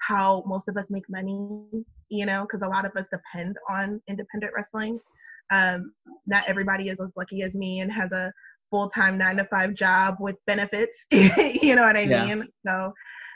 how 0.00 0.44
most 0.46 0.68
of 0.68 0.76
us 0.76 0.88
make 0.90 1.02
money 1.08 1.66
you 2.08 2.26
know 2.26 2.42
because 2.42 2.62
a 2.62 2.68
lot 2.68 2.84
of 2.84 2.92
us 2.96 3.06
depend 3.12 3.56
on 3.68 4.00
independent 4.08 4.52
wrestling. 4.54 5.00
Um 5.50 5.92
not 6.28 6.44
everybody 6.46 6.90
is 6.90 7.00
as 7.00 7.14
lucky 7.16 7.42
as 7.42 7.56
me 7.56 7.80
and 7.80 7.90
has 7.90 8.12
a 8.12 8.32
full-time 8.70 9.18
nine 9.18 9.36
to 9.38 9.44
five 9.46 9.74
job 9.74 10.14
with 10.20 10.36
benefits 10.46 11.06
you 11.10 11.74
know 11.74 11.82
what 11.82 11.96
i 11.96 12.06
Yeah. 12.06 12.24
mean? 12.26 12.46
So 12.64 12.92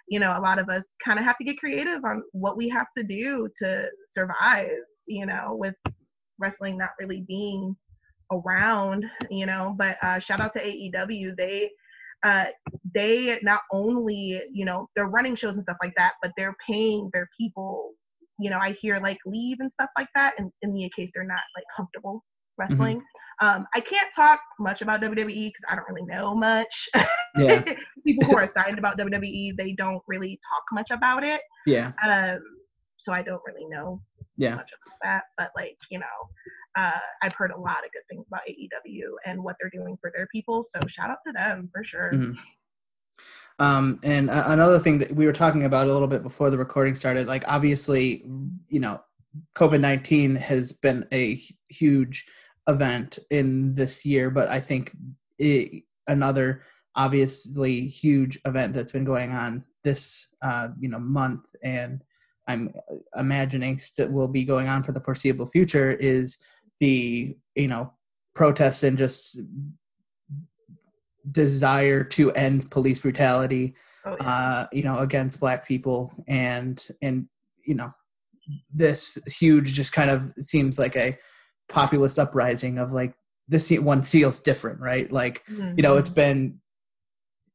you 0.09 0.21
know 0.21 0.33
a 0.39 0.41
lot 0.41 0.61
of 0.61 0.69
us 0.69 0.85
kind 1.05 1.19
of 1.19 1.25
have 1.25 1.39
to 1.39 1.45
get 1.45 1.59
creative 1.59 2.05
on 2.05 2.23
what 2.33 2.57
we 2.57 2.69
have 2.69 2.87
to 2.97 3.03
do 3.03 3.49
to 3.61 3.89
survive 4.07 4.71
you 5.07 5.27
know 5.27 5.57
with 5.59 5.75
wrestling 6.39 6.77
not 6.79 6.91
really 7.01 7.25
being 7.27 7.77
around 8.33 9.05
you 9.31 9.47
know 9.47 9.75
but 9.79 9.97
uh 10.03 10.19
shout 10.19 10.41
out 10.41 10.53
to 10.53 10.61
aew 10.61 11.37
they 11.37 11.71
uh 12.25 12.47
they 12.95 13.39
not 13.43 13.61
only 13.73 14.41
you 14.53 14.65
know 14.65 14.89
they're 14.97 15.09
running 15.09 15.35
shows 15.37 15.55
and 15.55 15.63
stuff 15.63 15.77
like 15.83 15.95
that 15.97 16.15
but 16.23 16.33
they're 16.37 16.57
paying 16.67 17.11
their 17.13 17.29
people 17.39 17.93
you 18.39 18.51
know 18.51 18.59
i 18.59 18.73
hear 18.73 18.99
like 19.01 19.19
leave 19.27 19.59
and 19.61 19.71
stuff 19.71 19.91
like 19.97 20.09
that 20.15 20.35
and 20.39 20.51
in 20.63 20.73
the 20.73 20.91
case 20.97 21.11
they're 21.15 21.25
not 21.25 21.41
like 21.57 21.65
comfortable 21.77 22.25
wrestling. 22.57 23.03
Um 23.41 23.67
i 23.75 23.81
can't 23.81 24.09
talk 24.15 24.41
much 24.61 24.81
about 24.81 25.03
wwe 25.03 25.27
because 25.27 25.65
i 25.69 25.75
don't 25.75 25.87
really 25.89 26.07
know 26.07 26.35
much. 26.35 26.89
Yeah. 27.37 27.65
People 28.07 28.29
who 28.29 28.37
are 28.37 28.45
excited 28.45 28.79
about 28.79 28.97
wwe 28.97 29.57
they 29.57 29.73
don't 29.73 30.03
really 30.07 30.39
talk 30.53 30.63
much 30.73 30.91
about 30.93 31.25
it. 31.25 31.41
Yeah. 31.67 31.93
Um 32.03 32.39
so 32.97 33.13
i 33.13 33.23
don't 33.23 33.43
really 33.47 33.67
know 33.69 34.01
yeah 34.37 34.57
much 34.57 34.73
about 34.73 34.99
that 35.03 35.25
but 35.37 35.51
like 35.57 35.77
you 35.91 35.99
know 35.99 36.05
uh 36.77 36.99
i've 37.23 37.35
heard 37.35 37.51
a 37.51 37.59
lot 37.59 37.85
of 37.85 37.93
good 37.93 38.03
things 38.11 38.27
about 38.29 38.43
aew 38.49 39.13
and 39.25 39.43
what 39.43 39.57
they're 39.61 39.71
doing 39.71 39.97
for 40.01 40.13
their 40.15 40.27
people 40.29 40.65
so 40.65 40.87
shout 40.87 41.11
out 41.11 41.19
to 41.27 41.33
them 41.33 41.69
for 41.73 41.85
sure 41.85 42.11
Mhm. 42.13 42.37
Um, 43.59 44.01
and 44.03 44.31
a- 44.31 44.53
another 44.53 44.79
thing 44.79 44.99
that 44.99 45.13
we 45.13 45.27
were 45.27 45.33
talking 45.33 45.65
about 45.65 45.87
a 45.87 45.93
little 45.93 46.09
bit 46.09 46.23
before 46.23 46.51
the 46.51 46.59
recording 46.59 46.95
started, 46.95 47.27
like 47.27 47.45
obviously, 47.47 48.25
you 48.69 48.81
know, 48.81 49.01
COVID 49.57 49.81
19 49.81 50.37
has 50.37 50.73
been 50.73 51.07
a 51.13 51.41
huge 51.69 52.27
event 52.69 53.19
in 53.31 53.75
this 53.75 54.05
year, 54.05 54.31
but 54.31 54.49
I 54.49 54.61
think 54.61 54.93
it, 55.39 55.85
another 56.07 56.63
obviously 56.97 57.87
huge 57.87 58.39
event 58.45 58.75
that's 58.75 58.93
been 58.93 59.05
going 59.05 59.33
on 59.33 59.65
this, 59.83 60.35
uh, 60.43 60.69
you 60.81 60.89
know, 60.89 60.99
month 61.01 61.45
and 61.63 62.03
I'm 62.47 62.73
imagining 63.17 63.81
that 63.97 64.13
will 64.13 64.29
be 64.29 64.45
going 64.45 64.69
on 64.69 64.83
for 64.83 64.93
the 64.93 65.01
foreseeable 65.01 65.47
future 65.47 65.93
is 65.93 66.39
the, 66.81 67.37
you 67.55 67.69
know, 67.69 67.93
protests 68.35 68.83
and 68.83 68.99
just 68.99 69.41
desire 71.31 72.05
to 72.05 72.31
end 72.33 72.71
police 72.71 73.01
brutality 73.01 73.75
oh, 74.05 74.17
yeah. 74.21 74.29
uh 74.29 74.67
you 74.73 74.83
know 74.83 74.99
against 74.99 75.41
black 75.41 75.67
people 75.67 76.13
and 76.29 76.87
and 77.01 77.27
you 77.65 77.75
know 77.75 77.91
this 78.75 79.17
huge 79.27 79.73
just 79.73 79.93
kind 79.93 80.11
of 80.11 80.33
seems 80.39 80.79
like 80.79 80.97
a 80.97 81.17
populist 81.71 82.19
uprising 82.19 82.79
of 82.79 82.93
like 82.93 83.15
this 83.49 83.71
one 83.79 84.03
feels 84.03 84.41
different 84.41 84.79
right 84.81 85.11
like 85.13 85.43
you 85.49 85.83
know 85.83 85.97
it's 85.97 86.11
been 86.11 86.61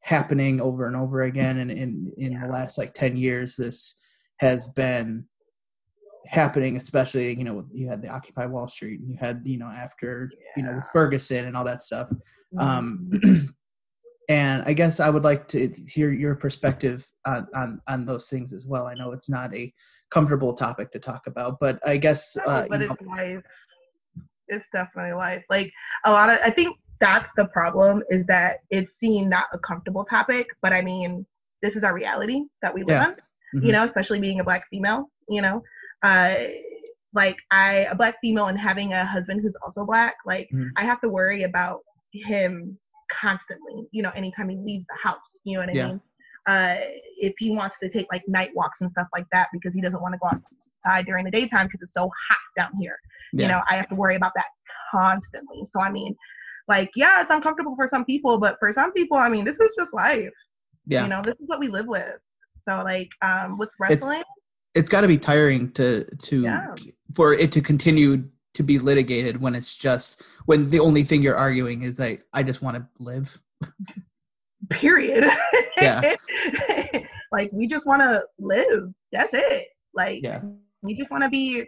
happening 0.01 0.59
over 0.59 0.87
and 0.87 0.95
over 0.95 1.21
again 1.23 1.59
and 1.59 1.69
in 1.69 2.11
in 2.17 2.31
Yeah. 2.31 2.47
the 2.47 2.51
last 2.51 2.77
like 2.77 2.93
10 2.95 3.17
years 3.17 3.55
this 3.55 3.99
has 4.39 4.67
been 4.69 5.25
happening 6.27 6.77
especially 6.77 7.35
you 7.37 7.43
know 7.43 7.65
you 7.71 7.87
had 7.87 8.01
the 8.01 8.07
occupy 8.07 8.45
wall 8.45 8.67
street 8.67 8.99
and 8.99 9.09
you 9.09 9.17
had 9.19 9.41
you 9.45 9.57
know 9.57 9.65
after 9.67 10.29
you 10.55 10.63
know 10.63 10.79
ferguson 10.93 11.45
and 11.45 11.55
all 11.57 11.63
that 11.63 11.81
stuff 11.81 12.07
um 12.59 13.09
Mhm. 13.11 13.49
and 14.29 14.61
i 14.63 14.73
guess 14.73 14.99
i 14.99 15.09
would 15.09 15.23
like 15.23 15.47
to 15.47 15.73
hear 15.87 16.11
your 16.11 16.35
perspective 16.35 17.07
on, 17.25 17.47
on 17.55 17.81
on 17.87 18.05
those 18.05 18.29
things 18.29 18.53
as 18.53 18.67
well 18.67 18.85
i 18.85 18.93
know 18.93 19.11
it's 19.11 19.29
not 19.29 19.55
a 19.55 19.73
comfortable 20.11 20.53
topic 20.53 20.91
to 20.91 20.99
talk 20.99 21.25
about 21.25 21.59
but 21.59 21.79
i 21.87 21.97
guess 21.97 22.37
uh, 22.45 22.65
but 22.69 22.81
you 22.81 22.87
know, 22.87 22.93
it's 22.93 23.01
life. 23.01 23.43
It's 24.47 24.67
definitely 24.69 25.13
life. 25.13 25.43
Like 25.49 25.71
a 26.05 26.11
lot 26.11 26.29
of, 26.29 26.39
I 26.43 26.49
think 26.49 26.75
that's 26.99 27.31
the 27.37 27.45
problem 27.45 28.01
is 28.09 28.25
that 28.25 28.59
it's 28.71 28.95
seen 28.95 29.29
not 29.29 29.45
a 29.53 29.59
comfortable 29.59 30.03
topic, 30.03 30.47
but 30.61 30.73
I 30.73 30.81
mean, 30.81 31.25
this 31.61 31.75
is 31.75 31.83
our 31.83 31.93
reality 31.93 32.41
that 32.63 32.73
we 32.73 32.81
live 32.81 32.97
Yeah. 32.97 33.05
on. 33.09 33.15
Mhm. 33.55 33.65
You 33.65 33.71
know, 33.71 33.83
especially 33.83 34.19
being 34.19 34.39
a 34.39 34.43
black 34.43 34.63
female. 34.69 35.09
You 35.29 35.41
know, 35.41 35.61
uh, 36.03 36.35
like 37.13 37.37
I, 37.51 37.87
a 37.89 37.95
black 37.95 38.15
female, 38.21 38.47
and 38.47 38.59
having 38.59 38.93
a 38.93 39.05
husband 39.05 39.41
who's 39.41 39.57
also 39.63 39.85
black. 39.85 40.15
Like 40.25 40.49
Mhm. 40.53 40.69
I 40.75 40.83
have 40.83 41.01
to 41.01 41.09
worry 41.09 41.43
about 41.43 41.81
him 42.13 42.77
constantly. 43.11 43.87
You 43.91 44.03
know, 44.03 44.11
anytime 44.15 44.49
he 44.49 44.57
leaves 44.57 44.85
the 44.85 44.97
house. 45.01 45.39
You 45.43 45.55
know 45.55 45.61
what 45.61 45.69
I 45.69 45.73
Yeah. 45.73 45.87
mean? 45.87 46.01
Uh, 46.47 46.75
if 47.17 47.33
he 47.37 47.51
wants 47.51 47.77
to 47.79 47.89
take 47.89 48.07
like 48.11 48.23
night 48.27 48.49
walks 48.55 48.81
and 48.81 48.89
stuff 48.89 49.07
like 49.13 49.25
that 49.31 49.49
because 49.51 49.73
he 49.73 49.81
doesn't 49.81 50.01
want 50.01 50.13
to 50.13 50.19
go 50.19 50.27
outside 50.27 51.05
during 51.05 51.25
the 51.25 51.29
daytime 51.29 51.67
because 51.67 51.81
it's 51.81 51.93
so 51.93 52.09
hot 52.29 52.37
down 52.57 52.71
here 52.79 52.97
yeah. 53.33 53.43
you 53.43 53.51
know 53.51 53.61
i 53.69 53.75
have 53.75 53.87
to 53.89 53.93
worry 53.93 54.15
about 54.15 54.31
that 54.35 54.45
constantly 54.91 55.63
so 55.65 55.79
i 55.81 55.91
mean 55.91 56.15
like 56.67 56.89
yeah 56.95 57.21
it's 57.21 57.29
uncomfortable 57.29 57.75
for 57.75 57.87
some 57.87 58.05
people 58.05 58.39
but 58.39 58.57
for 58.59 58.71
some 58.71 58.91
people 58.93 59.17
i 59.17 59.29
mean 59.29 59.45
this 59.45 59.59
is 59.59 59.75
just 59.77 59.93
life 59.93 60.31
yeah 60.87 61.03
you 61.03 61.09
know 61.09 61.21
this 61.21 61.35
is 61.39 61.47
what 61.49 61.59
we 61.59 61.67
live 61.67 61.87
with 61.87 62.17
so 62.59 62.81
like 62.83 63.09
um 63.21 63.57
with 63.57 63.69
wrestling 63.79 64.23
it's 64.75 64.89
got 64.89 65.01
to 65.01 65.07
be 65.07 65.17
tiring 65.17 65.71
to 65.71 66.03
to 66.17 66.43
Yeah. 66.43 66.75
for 67.15 67.33
it 67.33 67.51
to 67.53 67.61
continue 67.61 68.23
to 68.53 68.63
be 68.63 68.79
litigated 68.79 69.39
when 69.41 69.55
it's 69.55 69.75
just 69.75 70.23
when 70.45 70.69
the 70.69 70.79
only 70.79 71.03
thing 71.03 71.21
you're 71.21 71.37
arguing 71.37 71.83
is 71.83 71.99
like 71.99 72.25
i 72.33 72.43
just 72.43 72.61
want 72.61 72.77
to 72.77 72.85
live 72.99 73.41
period 74.69 75.29
Yeah. 75.81 76.15
like 77.31 77.49
we 77.53 77.67
just 77.67 77.85
want 77.85 78.01
to 78.01 78.23
live. 78.37 78.93
That's 79.11 79.33
it. 79.33 79.67
Like 79.93 80.21
Yeah. 80.23 80.41
we 80.81 80.95
just 80.95 81.11
want 81.11 81.23
to 81.23 81.29
be 81.29 81.65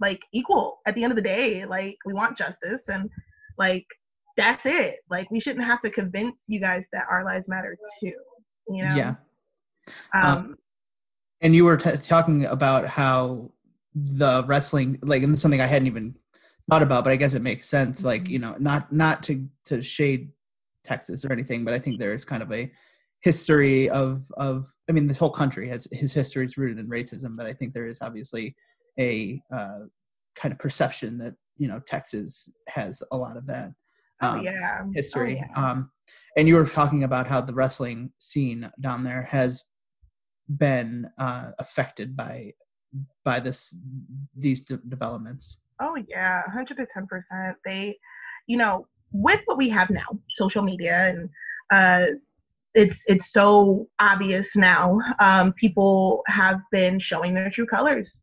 like 0.00 0.20
equal 0.32 0.80
at 0.86 0.94
the 0.94 1.04
end 1.04 1.12
of 1.12 1.16
the 1.16 1.22
day. 1.22 1.64
Like 1.64 1.96
we 2.04 2.12
want 2.12 2.36
justice 2.36 2.88
and 2.88 3.08
like 3.58 3.86
that's 4.36 4.66
it. 4.66 4.98
Like 5.08 5.30
we 5.30 5.40
shouldn't 5.40 5.64
have 5.64 5.80
to 5.80 5.90
convince 5.90 6.44
you 6.48 6.60
guys 6.60 6.86
that 6.92 7.06
our 7.10 7.24
lives 7.24 7.48
matter 7.48 7.76
too. 8.00 8.12
You 8.68 8.84
know? 8.84 8.94
Yeah. 8.96 9.14
Um, 10.14 10.56
And 11.40 11.54
you 11.54 11.64
were 11.64 11.76
t- 11.76 11.96
talking 11.98 12.46
about 12.46 12.86
how 12.86 13.52
the 13.94 14.44
wrestling, 14.46 14.98
like, 15.02 15.22
and 15.22 15.32
this 15.32 15.38
is 15.38 15.42
something 15.42 15.60
I 15.60 15.66
hadn't 15.66 15.88
even 15.88 16.16
thought 16.70 16.82
about, 16.82 17.04
but 17.04 17.12
I 17.12 17.16
guess 17.16 17.34
it 17.34 17.42
makes 17.42 17.68
sense. 17.68 18.02
Like, 18.02 18.24
Mhm. 18.24 18.28
you 18.30 18.38
know, 18.38 18.56
not 18.58 18.90
not 18.92 19.22
to 19.24 19.46
to 19.66 19.82
shade 19.82 20.32
Texas 20.84 21.24
or 21.24 21.32
anything, 21.32 21.64
but 21.64 21.74
I 21.74 21.78
think 21.78 21.98
there 22.00 22.14
is 22.14 22.24
kind 22.24 22.42
of 22.42 22.50
a 22.52 22.72
history 23.20 23.90
of 23.90 24.30
of. 24.38 24.74
I 24.88 24.92
mean, 24.92 25.06
this 25.06 25.18
whole 25.18 25.30
country 25.30 25.68
has 25.68 25.86
his 25.92 26.14
history 26.14 26.46
is 26.46 26.56
rooted 26.56 26.78
in 26.78 26.88
racism, 26.88 27.36
but 27.36 27.46
I 27.46 27.52
think 27.52 27.74
there 27.74 27.86
is 27.86 28.00
obviously 28.00 28.56
a 28.98 29.42
uh, 29.52 29.80
kind 30.36 30.52
of 30.52 30.58
perception 30.58 31.18
that 31.18 31.34
you 31.58 31.68
know 31.68 31.80
Texas 31.80 32.52
has 32.68 33.02
a 33.12 33.16
lot 33.16 33.36
of 33.36 33.46
that. 33.46 33.70
oh 34.22 34.28
um, 34.28 34.42
yeah. 34.42 34.84
history. 34.94 35.42
Oh, 35.44 35.60
yeah. 35.60 35.70
Um, 35.70 35.90
and 36.36 36.48
you 36.48 36.54
were 36.54 36.66
talking 36.66 37.04
about 37.04 37.26
how 37.26 37.40
the 37.42 37.52
wrestling 37.54 38.12
scene 38.18 38.70
down 38.80 39.04
there 39.04 39.22
has 39.24 39.62
been 40.48 41.10
uh, 41.18 41.52
affected 41.58 42.16
by 42.16 42.52
by 43.24 43.40
this 43.40 43.74
these 44.36 44.60
de- 44.60 44.76
developments. 44.88 45.60
Oh 45.80 45.96
yeah, 46.08 46.42
hundred 46.50 46.78
and 46.78 46.88
ten 46.92 47.06
percent. 47.06 47.56
They, 47.64 47.98
you 48.46 48.56
know, 48.56 48.86
with 49.12 49.40
what 49.46 49.58
we 49.58 49.68
have 49.70 49.90
now, 49.90 50.06
social 50.30 50.62
media 50.62 51.08
and 51.08 51.28
uh, 51.72 52.14
it's 52.74 53.02
it's 53.06 53.32
so 53.32 53.88
obvious 53.98 54.54
now. 54.56 54.98
Um, 55.18 55.52
people 55.54 56.22
have 56.26 56.60
been 56.70 56.98
showing 56.98 57.34
their 57.34 57.50
true 57.50 57.66
colors 57.66 58.20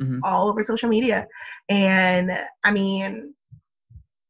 Mhm. 0.00 0.20
all 0.22 0.48
over 0.48 0.62
social 0.62 0.88
media, 0.88 1.26
and 1.68 2.30
I 2.64 2.70
mean, 2.70 3.34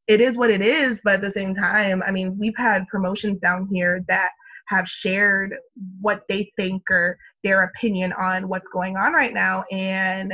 it 0.07 0.21
is 0.21 0.37
what 0.37 0.51
it 0.51 0.63
is. 0.63 1.01
But 1.03 1.15
at 1.17 1.21
the 1.23 1.31
same 1.31 1.55
time, 1.55 2.03
I 2.07 2.11
mean, 2.13 2.39
we've 2.39 2.57
had 2.57 2.87
promotions 2.89 3.39
down 3.41 3.69
here 3.73 4.05
that 4.09 4.31
have 4.69 4.89
shared 4.89 5.55
what 6.01 6.23
they 6.29 6.51
think 6.57 6.83
or 6.91 7.19
their 7.45 7.63
opinion 7.63 8.13
on 8.15 8.49
what's 8.49 8.69
going 8.69 8.97
on 8.97 9.13
right 9.13 9.35
now, 9.35 9.65
and 9.71 10.33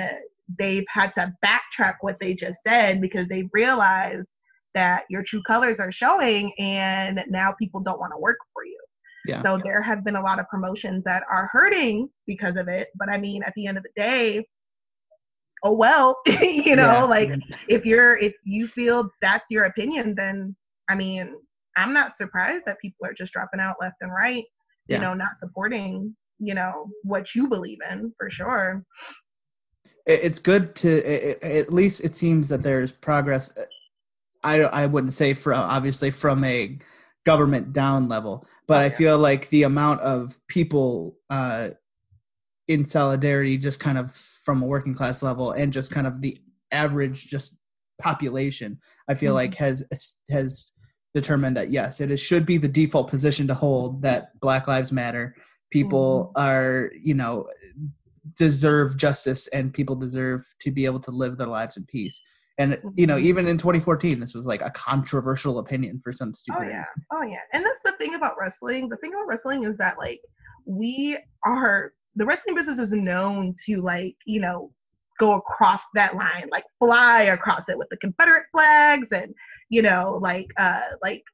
they've 0.58 0.84
had 0.88 1.12
to 1.14 1.32
backtrack 1.44 1.94
what 2.00 2.18
they 2.20 2.34
just 2.34 2.58
said 2.66 3.00
because 3.00 3.26
they 3.28 3.48
realize 3.52 4.34
that 4.74 5.04
your 5.10 5.22
true 5.22 5.42
colors 5.42 5.78
are 5.78 5.92
showing 5.92 6.52
and 6.58 7.22
now 7.28 7.52
people 7.58 7.80
don't 7.80 8.00
want 8.00 8.12
to 8.12 8.18
work 8.18 8.38
for 8.52 8.64
you. 8.64 8.78
Yeah. 9.26 9.42
So 9.42 9.60
there 9.62 9.82
have 9.82 10.04
been 10.04 10.16
a 10.16 10.22
lot 10.22 10.40
of 10.40 10.48
promotions 10.48 11.04
that 11.04 11.22
are 11.30 11.48
hurting 11.52 12.08
because 12.26 12.56
of 12.56 12.68
it. 12.68 12.88
But 12.96 13.08
I 13.08 13.18
mean, 13.18 13.42
at 13.44 13.52
the 13.54 13.66
end 13.66 13.76
of 13.78 13.84
the 13.84 14.00
day, 14.00 14.46
oh 15.62 15.72
well, 15.72 16.18
you 16.26 16.74
know, 16.74 16.84
Yeah. 16.84 17.04
like 17.04 17.30
if 17.68 17.84
you're 17.86 18.16
if 18.16 18.34
you 18.44 18.66
feel 18.66 19.10
that's 19.20 19.50
your 19.50 19.64
opinion, 19.64 20.14
then 20.16 20.56
I 20.88 20.94
mean, 20.94 21.36
I'm 21.76 21.92
not 21.92 22.12
surprised 22.12 22.64
that 22.66 22.80
people 22.80 23.06
are 23.06 23.14
just 23.14 23.32
dropping 23.32 23.60
out 23.60 23.76
left 23.80 23.96
and 24.00 24.12
right, 24.12 24.44
you 24.88 24.98
know, 24.98 25.14
not 25.14 25.38
supporting, 25.38 26.14
you 26.38 26.54
know, 26.54 26.90
what 27.02 27.34
you 27.34 27.48
believe 27.48 27.78
in 27.90 28.12
for 28.18 28.30
sure. 28.30 28.84
it's 30.06 30.38
good 30.38 30.74
to 30.76 30.88
it, 30.88 31.42
at 31.42 31.72
least 31.72 32.04
it 32.04 32.14
seems 32.14 32.48
that 32.48 32.62
there's 32.62 32.92
progress. 32.92 33.52
I 34.44 34.60
I 34.62 34.86
wouldn't 34.86 35.12
say 35.12 35.34
from 35.34 35.58
obviously 35.58 36.10
from 36.10 36.42
a 36.44 36.78
government 37.24 37.72
down 37.72 38.08
level, 38.08 38.46
but 38.66 38.80
Oh, 38.80 38.84
I 38.84 38.90
feel 38.90 39.18
like 39.18 39.48
the 39.50 39.62
amount 39.62 40.00
of 40.00 40.40
people 40.48 41.16
uh, 41.30 41.68
in 42.68 42.84
solidarity, 42.84 43.58
just 43.58 43.80
kind 43.80 43.98
of 43.98 44.12
from 44.14 44.62
a 44.62 44.66
working 44.66 44.94
class 44.94 45.22
level, 45.22 45.52
and 45.52 45.72
just 45.72 45.90
kind 45.92 46.06
of 46.06 46.20
the 46.20 46.38
average 46.72 47.26
just 47.28 47.56
population, 48.00 48.80
I 49.08 49.14
feel 49.14 49.32
Mhm. 49.32 49.36
like 49.36 49.54
has 49.56 49.84
has 50.30 50.71
determined 51.14 51.56
that 51.56 51.70
yes, 51.70 52.00
it 52.00 52.10
is, 52.10 52.20
should 52.20 52.46
be 52.46 52.56
the 52.58 52.68
default 52.68 53.08
position 53.10 53.46
to 53.48 53.54
hold 53.54 54.02
that 54.02 54.38
Black 54.40 54.66
Lives 54.66 54.92
Matter. 54.92 55.34
People 55.70 56.32
are, 56.36 56.90
you 57.02 57.14
know, 57.14 57.48
deserve 58.36 58.96
justice 58.96 59.48
and 59.48 59.72
people 59.72 59.96
deserve 59.96 60.44
to 60.60 60.70
be 60.70 60.84
able 60.84 61.00
to 61.00 61.10
live 61.10 61.38
their 61.38 61.46
lives 61.48 61.76
in 61.76 61.84
peace. 61.86 62.22
And 62.58 62.80
you 62.96 63.06
know, 63.06 63.16
Mhm. 63.16 63.22
even 63.22 63.48
in 63.48 63.56
2014, 63.58 64.20
this 64.20 64.34
was 64.34 64.46
like 64.46 64.60
a 64.60 64.70
controversial 64.70 65.58
opinion 65.58 66.00
for 66.04 66.12
some 66.12 66.34
stupid 66.34 66.58
Oh 66.60 66.68
yeah, 66.68 66.78
reason. 66.78 67.06
oh 67.12 67.22
yeah. 67.22 67.40
And 67.52 67.64
that's 67.64 67.80
the 67.82 67.92
thing 67.92 68.14
about 68.14 68.36
wrestling. 68.38 68.88
The 68.88 68.96
thing 68.98 69.12
about 69.14 69.26
wrestling 69.26 69.64
is 69.64 69.76
that 69.78 69.96
like 69.98 70.20
we 70.66 71.16
are 71.44 71.92
the 72.14 72.26
wrestling 72.26 72.54
business 72.54 72.78
is 72.78 72.92
known 72.92 73.54
to 73.64 73.76
like 73.78 74.14
you 74.26 74.40
know 74.40 74.70
go 75.18 75.34
across 75.34 75.82
that 75.94 76.14
line, 76.16 76.48
like 76.50 76.64
fly 76.78 77.22
across 77.24 77.68
it 77.68 77.78
with 77.78 77.88
the 77.90 77.96
Confederate 77.98 78.44
flags 78.52 79.10
and 79.12 79.34
you 79.72 79.82
know 79.82 80.18
like 80.20 80.46
uh 80.58 80.82
like 81.02 81.24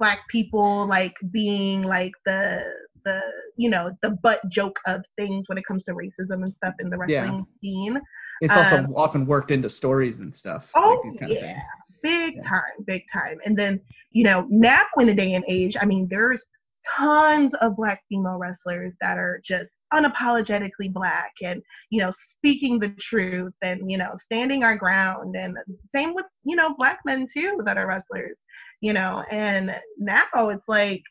black 0.00 0.20
people 0.28 0.86
like 0.86 1.14
being 1.30 1.82
like 1.82 2.12
the 2.26 2.64
the 3.04 3.20
you 3.56 3.68
know 3.68 3.92
the 4.02 4.10
butt 4.22 4.40
joke 4.48 4.78
of 4.86 5.04
things 5.16 5.44
when 5.48 5.58
it 5.58 5.66
comes 5.66 5.84
to 5.84 5.92
racism 5.92 6.42
and 6.42 6.52
stuff 6.54 6.74
in 6.80 6.90
the 6.90 6.96
Yeah. 6.96 7.20
wrestling 7.20 7.46
scene. 7.60 8.00
It's 8.40 8.56
also 8.56 8.78
Um, 8.78 8.92
often 8.96 9.26
worked 9.26 9.50
into 9.52 9.68
stories 9.68 10.18
and 10.18 10.34
stuff. 10.34 10.72
Oh, 10.74 11.00
these 11.04 11.20
kind 11.20 11.32
yeah. 11.32 11.62
big 12.02 12.34
Yeah. 12.36 12.42
time, 12.42 12.84
big 12.86 13.02
time. 13.12 13.38
And 13.44 13.56
then, 13.56 13.80
you 14.10 14.24
know, 14.24 14.46
now 14.50 14.82
in 14.98 15.06
the 15.06 15.14
day 15.14 15.34
and 15.34 15.44
age, 15.46 15.76
I 15.80 15.84
mean, 15.84 16.08
there's 16.10 16.44
tons 16.96 17.54
of 17.54 17.76
black 17.76 18.02
female 18.08 18.38
wrestlers 18.38 18.96
that 19.00 19.18
are 19.18 19.40
just 19.44 19.72
unapologetically 19.92 20.92
black 20.92 21.32
and, 21.42 21.62
you 21.90 22.00
know, 22.00 22.10
speaking 22.10 22.78
the 22.78 22.90
truth 23.00 23.54
and, 23.62 23.90
you 23.90 23.98
know, 23.98 24.12
standing 24.16 24.64
our 24.64 24.76
ground. 24.76 25.36
And 25.36 25.56
same 25.86 26.14
with, 26.14 26.26
you 26.44 26.56
know, 26.56 26.74
black 26.76 27.00
men 27.04 27.26
too 27.32 27.58
that 27.64 27.76
are 27.78 27.86
wrestlers, 27.86 28.44
you 28.80 28.92
know. 28.92 29.24
And 29.30 29.74
now 29.98 30.24
it's 30.50 30.68
like, 30.68 31.02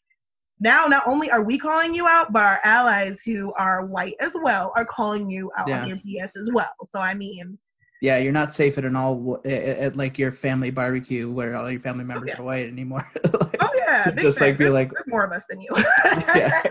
now 0.60 0.86
not 0.86 1.04
only 1.08 1.30
are 1.32 1.44
we 1.44 1.58
calling 1.58 1.94
you 1.94 2.08
out, 2.08 2.32
but 2.32 2.44
our 2.44 2.60
allies 2.64 3.22
who 3.26 3.52
are 3.54 3.86
white 3.86 4.16
as 4.20 4.34
well 4.44 4.72
are 4.76 4.86
calling 4.86 5.30
you 5.30 5.52
out 5.58 5.68
Yeah. 5.68 5.82
on 5.82 5.88
your 5.88 5.98
BS 5.98 6.38
as 6.40 6.50
well. 6.54 6.72
So 6.84 7.00
I 7.00 7.14
mean, 7.14 7.58
Yeah, 8.04 8.18
you're 8.18 8.34
not 8.34 8.54
safe 8.54 8.78
at 8.78 8.84
an 8.84 8.98
all 8.98 9.40
at, 9.46 9.52
at 9.54 9.96
like 9.96 10.20
your 10.20 10.34
family 10.34 10.72
barbecue 10.72 11.32
where 11.32 11.56
all 11.56 11.72
your 11.72 11.80
family 11.80 12.04
members 12.04 12.32
yeah. 12.34 12.42
are 12.42 12.44
white 12.44 12.68
anymore. 12.68 13.10
oh 13.62 13.70
yeah, 13.78 14.12
big 14.12 14.20
just, 14.20 14.40
fan. 14.40 14.50
like, 14.50 14.58
be 14.58 14.66
There's- 14.66 14.74
like- 14.74 14.92
there's 14.92 15.08
more 15.08 15.24
of 15.24 15.32
us 15.32 15.46
than 15.50 15.62
you. 15.62 15.70
yeah. 16.36 16.64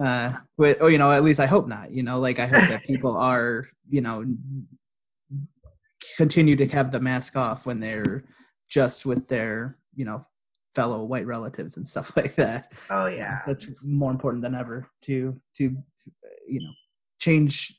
Uh, 0.00 0.32
but 0.56 0.78
oh, 0.80 0.86
you 0.86 0.96
know, 0.96 1.10
at 1.10 1.24
least 1.24 1.40
I 1.40 1.46
hope 1.46 1.66
not. 1.66 1.90
You 1.90 2.04
know, 2.04 2.20
like 2.20 2.38
I 2.38 2.46
hope 2.46 2.68
that 2.68 2.84
people 2.84 3.16
are, 3.32 3.66
you 3.88 4.00
know, 4.00 4.24
continue 6.16 6.54
to 6.54 6.68
have 6.68 6.92
the 6.92 7.00
mask 7.00 7.36
off 7.36 7.66
when 7.66 7.80
they're 7.80 8.22
just 8.68 9.04
with 9.04 9.26
their, 9.26 9.76
you 9.96 10.04
know, 10.04 10.24
fellow 10.76 11.02
white 11.02 11.26
relatives 11.26 11.78
and 11.78 11.88
stuff 11.88 12.16
like 12.16 12.36
that. 12.36 12.70
oh 12.90 13.08
yeah. 13.08 13.40
That's 13.44 13.84
more 13.84 14.12
important 14.12 14.44
than 14.44 14.54
ever 14.54 14.88
to 15.06 15.36
to 15.56 15.76
you 16.46 16.60
know 16.60 16.70
change 17.18 17.76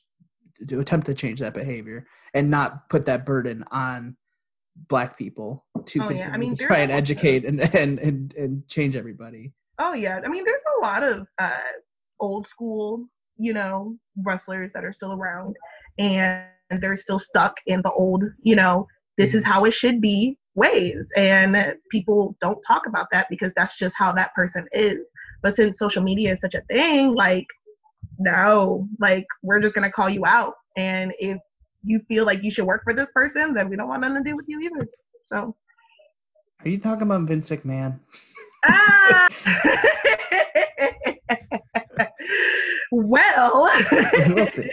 to 0.68 0.80
attempt 0.80 1.06
to 1.06 1.14
change 1.14 1.40
that 1.40 1.54
behavior 1.54 2.06
and 2.34 2.50
not 2.50 2.88
put 2.88 3.06
that 3.06 3.26
burden 3.26 3.64
on 3.70 4.16
black 4.88 5.18
people 5.18 5.64
to 5.86 6.00
Oh, 6.02 6.10
yeah. 6.10 6.30
I 6.32 6.36
mean, 6.36 6.56
to 6.56 6.64
try 6.64 6.78
and 6.78 6.92
educate 6.92 7.44
and, 7.44 7.60
and 7.74 7.98
and 7.98 8.34
and 8.34 8.68
change 8.68 8.96
everybody. 8.96 9.52
Oh 9.78 9.94
yeah. 9.94 10.20
I 10.24 10.28
mean, 10.28 10.44
there's 10.44 10.62
a 10.78 10.84
lot 10.84 11.02
of 11.02 11.26
uh, 11.38 11.58
old 12.20 12.46
school, 12.46 13.06
you 13.36 13.52
know, 13.52 13.96
wrestlers 14.22 14.72
that 14.72 14.84
are 14.84 14.92
still 14.92 15.12
around, 15.12 15.56
and 15.98 16.44
they're 16.80 16.96
still 16.96 17.18
stuck 17.18 17.56
in 17.66 17.82
the 17.82 17.90
old, 17.92 18.22
you 18.42 18.54
know, 18.54 18.86
this 19.18 19.34
is 19.34 19.44
how 19.44 19.64
it 19.64 19.74
should 19.74 20.00
be 20.00 20.36
ways, 20.54 21.10
and 21.16 21.76
people 21.90 22.36
don't 22.40 22.62
talk 22.66 22.86
about 22.86 23.06
that 23.12 23.26
because 23.30 23.52
that's 23.56 23.76
just 23.78 23.94
how 23.98 24.12
that 24.12 24.34
person 24.34 24.66
is. 24.72 25.10
But 25.42 25.54
since 25.54 25.78
social 25.78 26.02
media 26.02 26.32
is 26.32 26.40
such 26.40 26.54
a 26.54 26.62
thing, 26.70 27.14
like, 27.14 27.46
no, 28.18 28.86
like 28.98 29.26
we're 29.42 29.60
just 29.60 29.74
gonna 29.74 29.90
call 29.90 30.10
you 30.10 30.24
out, 30.26 30.54
and 30.76 31.12
if 31.18 31.38
you 31.82 32.00
feel 32.08 32.24
like 32.24 32.42
you 32.42 32.50
should 32.50 32.66
work 32.66 32.82
for 32.84 32.92
this 32.92 33.10
person, 33.12 33.54
then 33.54 33.68
we 33.68 33.76
don't 33.76 33.88
want 33.88 34.02
nothing 34.02 34.22
to 34.22 34.30
do 34.30 34.36
with 34.36 34.46
you 34.48 34.60
either. 34.60 34.86
So. 35.24 35.56
Are 36.64 36.68
you 36.68 36.78
talking 36.78 37.02
about 37.02 37.22
Vince 37.22 37.48
McMahon? 37.48 37.98
Ah! 38.66 39.28
well, 42.90 43.70
we'll 44.28 44.46
see. 44.46 44.70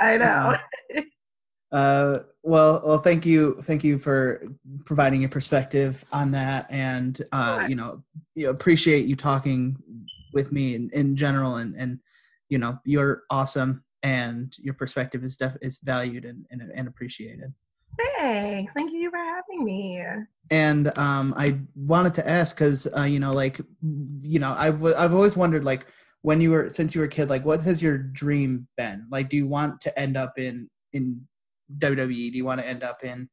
I 0.00 0.16
know. 0.16 0.56
Uh, 1.70 2.20
well, 2.42 2.82
well, 2.84 2.98
thank 2.98 3.24
you, 3.24 3.58
thank 3.62 3.84
you 3.84 3.98
for 3.98 4.42
providing 4.84 5.20
your 5.20 5.30
perspective 5.30 6.04
on 6.12 6.30
that, 6.32 6.66
and 6.70 7.20
uh, 7.32 7.66
you 7.68 7.74
know, 7.74 8.02
you 8.34 8.50
appreciate 8.50 9.06
you 9.06 9.16
talking 9.16 9.76
with 10.32 10.52
me 10.52 10.74
in, 10.74 10.90
in 10.90 11.16
general, 11.16 11.56
and 11.56 11.74
and 11.76 11.98
you 12.48 12.58
know, 12.58 12.78
you're 12.84 13.22
awesome, 13.30 13.84
and 14.02 14.54
your 14.58 14.74
perspective 14.74 15.24
is 15.24 15.36
def- 15.36 15.56
is 15.62 15.78
valued 15.78 16.24
and, 16.24 16.44
and 16.50 16.62
and 16.74 16.88
appreciated. 16.88 17.52
Thanks. 17.98 18.72
Thank 18.72 18.92
you 18.92 19.10
for 19.10 19.18
having 19.18 19.64
me. 19.64 20.02
And 20.50 20.96
um, 20.98 21.34
I 21.36 21.58
wanted 21.74 22.14
to 22.14 22.28
ask 22.28 22.56
because 22.56 22.88
uh, 22.96 23.02
you 23.02 23.20
know, 23.20 23.32
like, 23.32 23.60
you 24.20 24.38
know, 24.38 24.54
I've 24.56 24.84
I've 24.84 25.14
always 25.14 25.36
wondered 25.36 25.64
like 25.64 25.86
when 26.22 26.40
you 26.40 26.50
were 26.50 26.70
since 26.70 26.94
you 26.94 27.00
were 27.00 27.06
a 27.06 27.10
kid, 27.10 27.28
like 27.30 27.44
what 27.44 27.62
has 27.62 27.82
your 27.82 27.98
dream 27.98 28.66
been? 28.76 29.06
Like, 29.10 29.28
do 29.28 29.36
you 29.36 29.46
want 29.46 29.80
to 29.82 29.98
end 29.98 30.16
up 30.16 30.38
in 30.38 30.68
in 30.92 31.26
WWE? 31.78 32.32
Do 32.32 32.36
you 32.36 32.44
want 32.44 32.60
to 32.60 32.68
end 32.68 32.82
up 32.82 33.04
in 33.04 33.28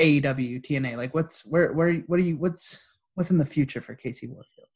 AEW, 0.00 0.62
TNA? 0.62 0.96
Like, 0.96 1.14
what's 1.14 1.44
where 1.46 1.72
where 1.72 1.94
what 2.06 2.18
are 2.18 2.24
you 2.24 2.36
what's 2.36 2.86
what's 3.14 3.30
in 3.30 3.38
the 3.38 3.46
future 3.46 3.80
for 3.80 3.94
KC 3.94 4.28
Warfield? 4.28 4.68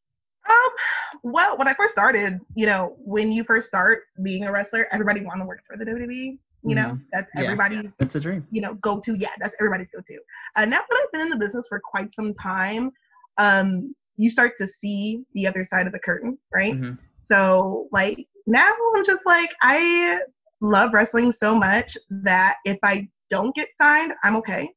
Well, 1.23 1.57
when 1.59 1.69
I 1.69 1.75
first 1.75 1.93
started, 1.93 2.39
you 2.55 2.67
know, 2.67 2.97
when 2.99 3.33
you 3.33 3.45
first 3.45 3.67
start 3.67 4.03
being 4.23 4.45
a 4.45 4.53
wrestler, 4.53 4.87
everybody 4.93 5.23
want 5.25 5.41
to 5.41 5.47
work 5.47 5.61
for 5.67 5.77
the 5.77 5.85
WWE. 5.85 6.39
You 6.65 6.75
know, 6.75 6.89
Mhm. 6.89 7.03
that's 7.13 7.31
Yeah. 7.37 7.43
everybody's 7.45 7.95
That's 7.97 8.15
a 8.17 8.21
dream. 8.21 8.47
you 8.51 8.61
know 8.61 8.75
go 8.75 9.01
to. 9.01 9.15
Yeah, 9.15 9.31
that's 9.41 9.55
everybody's 9.61 9.91
go 9.91 10.01
to. 10.05 10.19
Uh, 10.57 10.65
now 10.65 10.81
that 10.89 11.01
I've 11.03 11.13
been 11.13 11.21
in 11.21 11.31
the 11.31 11.37
business 11.37 11.67
for 11.69 11.81
quite 11.81 12.13
some 12.13 12.33
time, 12.35 12.91
um, 13.39 13.95
you 14.17 14.29
start 14.29 14.57
to 14.59 14.67
see 14.67 15.23
the 15.35 15.47
other 15.47 15.65
side 15.65 15.87
of 15.87 15.93
the 15.93 16.01
curtain, 16.01 16.37
right? 16.53 16.75
Mhm. 16.75 16.99
So 17.19 17.89
like 17.93 18.27
now 18.47 18.73
I'm 18.97 19.05
just 19.05 19.25
like 19.25 19.51
I 19.63 20.21
love 20.61 20.93
wrestling 20.93 21.31
so 21.31 21.55
much 21.55 21.97
that 22.11 22.57
if 22.65 22.79
I 22.83 23.09
don't 23.31 23.55
get 23.55 23.73
signed, 23.73 24.13
I'm 24.25 24.35
okay. 24.37 24.69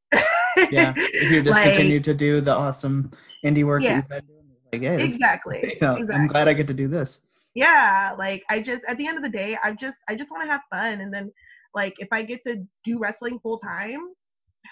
Yeah, 0.69 0.93
if 0.95 1.31
you 1.31 1.41
just 1.41 1.57
Like, 1.59 1.73
continue 1.73 1.99
to 2.01 2.13
do 2.13 2.41
the 2.41 2.53
awesome 2.53 3.09
indie 3.43 3.63
work 3.63 3.81
Yeah. 3.81 3.89
that 3.89 3.95
you've 3.97 4.09
been 4.09 4.25
doing, 4.27 4.40
like, 4.73 4.81
it's- 4.83 5.11
Exactly. 5.11 5.59
you 5.63 5.77
know, 5.81 5.95
exactly. 5.95 6.15
I'm 6.15 6.27
glad 6.27 6.47
I 6.47 6.53
get 6.53 6.67
to 6.67 6.73
do 6.73 6.87
this. 6.87 7.21
yeah 7.53 8.15
like 8.17 8.41
i 8.49 8.61
just 8.61 8.81
at 8.87 8.97
the 8.97 9.05
end 9.05 9.17
of 9.17 9.23
the 9.23 9.29
day 9.29 9.57
i 9.61 9.73
just 9.73 9.97
i 10.09 10.15
just 10.15 10.31
want 10.31 10.41
to 10.41 10.49
have 10.49 10.61
fun 10.73 11.01
and 11.01 11.13
then 11.13 11.29
like 11.75 11.93
if 11.99 12.07
i 12.13 12.23
get 12.23 12.41
to 12.41 12.53
do 12.85 12.97
wrestling 12.97 13.37
full 13.43 13.57
time 13.59 13.99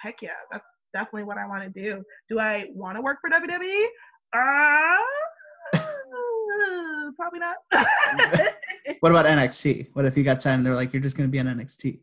heck 0.01 0.21
yeah 0.21 0.39
that's 0.49 0.85
definitely 0.93 1.23
what 1.25 1.37
i 1.37 1.45
want 1.45 1.61
to 1.61 1.69
do 1.69 2.01
do 2.29 2.39
i 2.39 2.67
want 2.73 2.95
to 2.97 3.01
work 3.01 3.17
for 3.19 3.29
wwe 3.29 3.83
uh 4.33 5.81
probably 7.17 7.39
not 7.39 7.55
What 9.01 9.11
about 9.11 9.25
NXT? 9.25 9.89
What 9.93 10.05
if 10.05 10.17
you 10.17 10.23
got 10.23 10.41
signed 10.41 10.57
and 10.59 10.65
they're 10.65 10.73
like, 10.75 10.91
you're 10.93 11.01
just 11.01 11.15
going 11.15 11.27
to 11.29 11.31
be 11.31 11.39
on 11.39 11.45
NXT? 11.47 11.99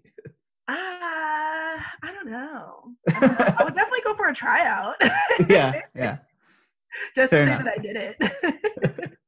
uh, 0.68 0.72
i 0.72 1.78
don't 2.14 2.26
know 2.30 2.94
I, 3.08 3.20
don't 3.20 3.38
know. 3.38 3.54
I 3.58 3.64
would 3.64 3.74
definitely 3.74 4.00
go 4.04 4.14
for 4.14 4.28
a 4.28 4.34
tryout 4.34 4.94
yeah, 5.48 5.80
yeah. 5.94 6.18
Just 7.14 7.30
Fair 7.30 7.46
to 7.46 7.52
say 7.52 7.60
enough. 7.60 7.64
that 7.64 7.74
i 7.78 7.82
did 7.82 7.96
it 9.00 9.12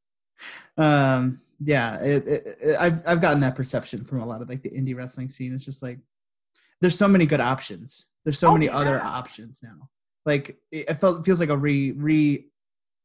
Um, 0.76 1.40
yeah, 1.60 2.00
it, 2.02 2.26
it, 2.28 2.58
it- 2.60 2.76
I've 2.78 3.02
I've 3.06 3.20
gotten 3.20 3.40
that 3.40 3.56
perception 3.56 4.04
from 4.04 4.20
a 4.20 4.26
lot 4.26 4.42
of 4.42 4.48
like 4.48 4.62
the 4.62 4.70
indie 4.70 4.94
wrestling 4.96 5.28
scene. 5.28 5.52
It's 5.52 5.64
just 5.64 5.82
like 5.82 5.98
there's 6.80 6.96
so 6.96 7.08
many 7.08 7.26
good 7.26 7.40
options. 7.40 8.12
There's 8.24 8.38
so 8.38 8.50
Oh, 8.50 8.52
many 8.52 8.68
other 8.68 9.00
options 9.00 9.60
now. 9.62 9.88
Like 10.24 10.56
it, 10.70 11.00
felt 11.00 11.18
it 11.18 11.24
feels 11.24 11.40
like 11.40 11.48
a 11.48 11.56
re 11.56 11.90
re 11.92 12.46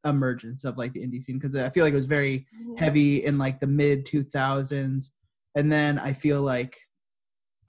emergence 0.06 0.66
of 0.66 0.78
like 0.78 0.94
the 0.94 1.00
indie 1.00 1.22
scene 1.22 1.40
because 1.40 1.56
I 1.56 1.70
feel 1.72 1.84
like 1.84 1.94
it 1.94 1.98
was 1.98 2.06
very 2.08 2.46
heavy 2.78 3.26
in 3.26 3.38
like 3.40 3.60
the 3.60 3.66
mid 3.68 4.06
2000s 4.06 5.10
and 5.56 5.72
then 5.72 5.98
i 5.98 6.12
feel 6.12 6.42
like 6.42 6.78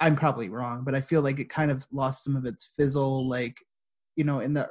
i'm 0.01 0.17
probably 0.17 0.49
wrong 0.49 0.83
but 0.85 0.95
i 0.97 1.01
feel 1.01 1.23
like 1.23 1.39
it 1.39 1.49
kind 1.49 1.71
of 1.71 1.87
lost 1.93 2.25
some 2.25 2.35
of 2.35 2.45
its 2.45 2.73
fizzle 2.77 3.29
like 3.29 3.57
you 4.17 4.25
know 4.25 4.41
in 4.41 4.53
the 4.53 4.69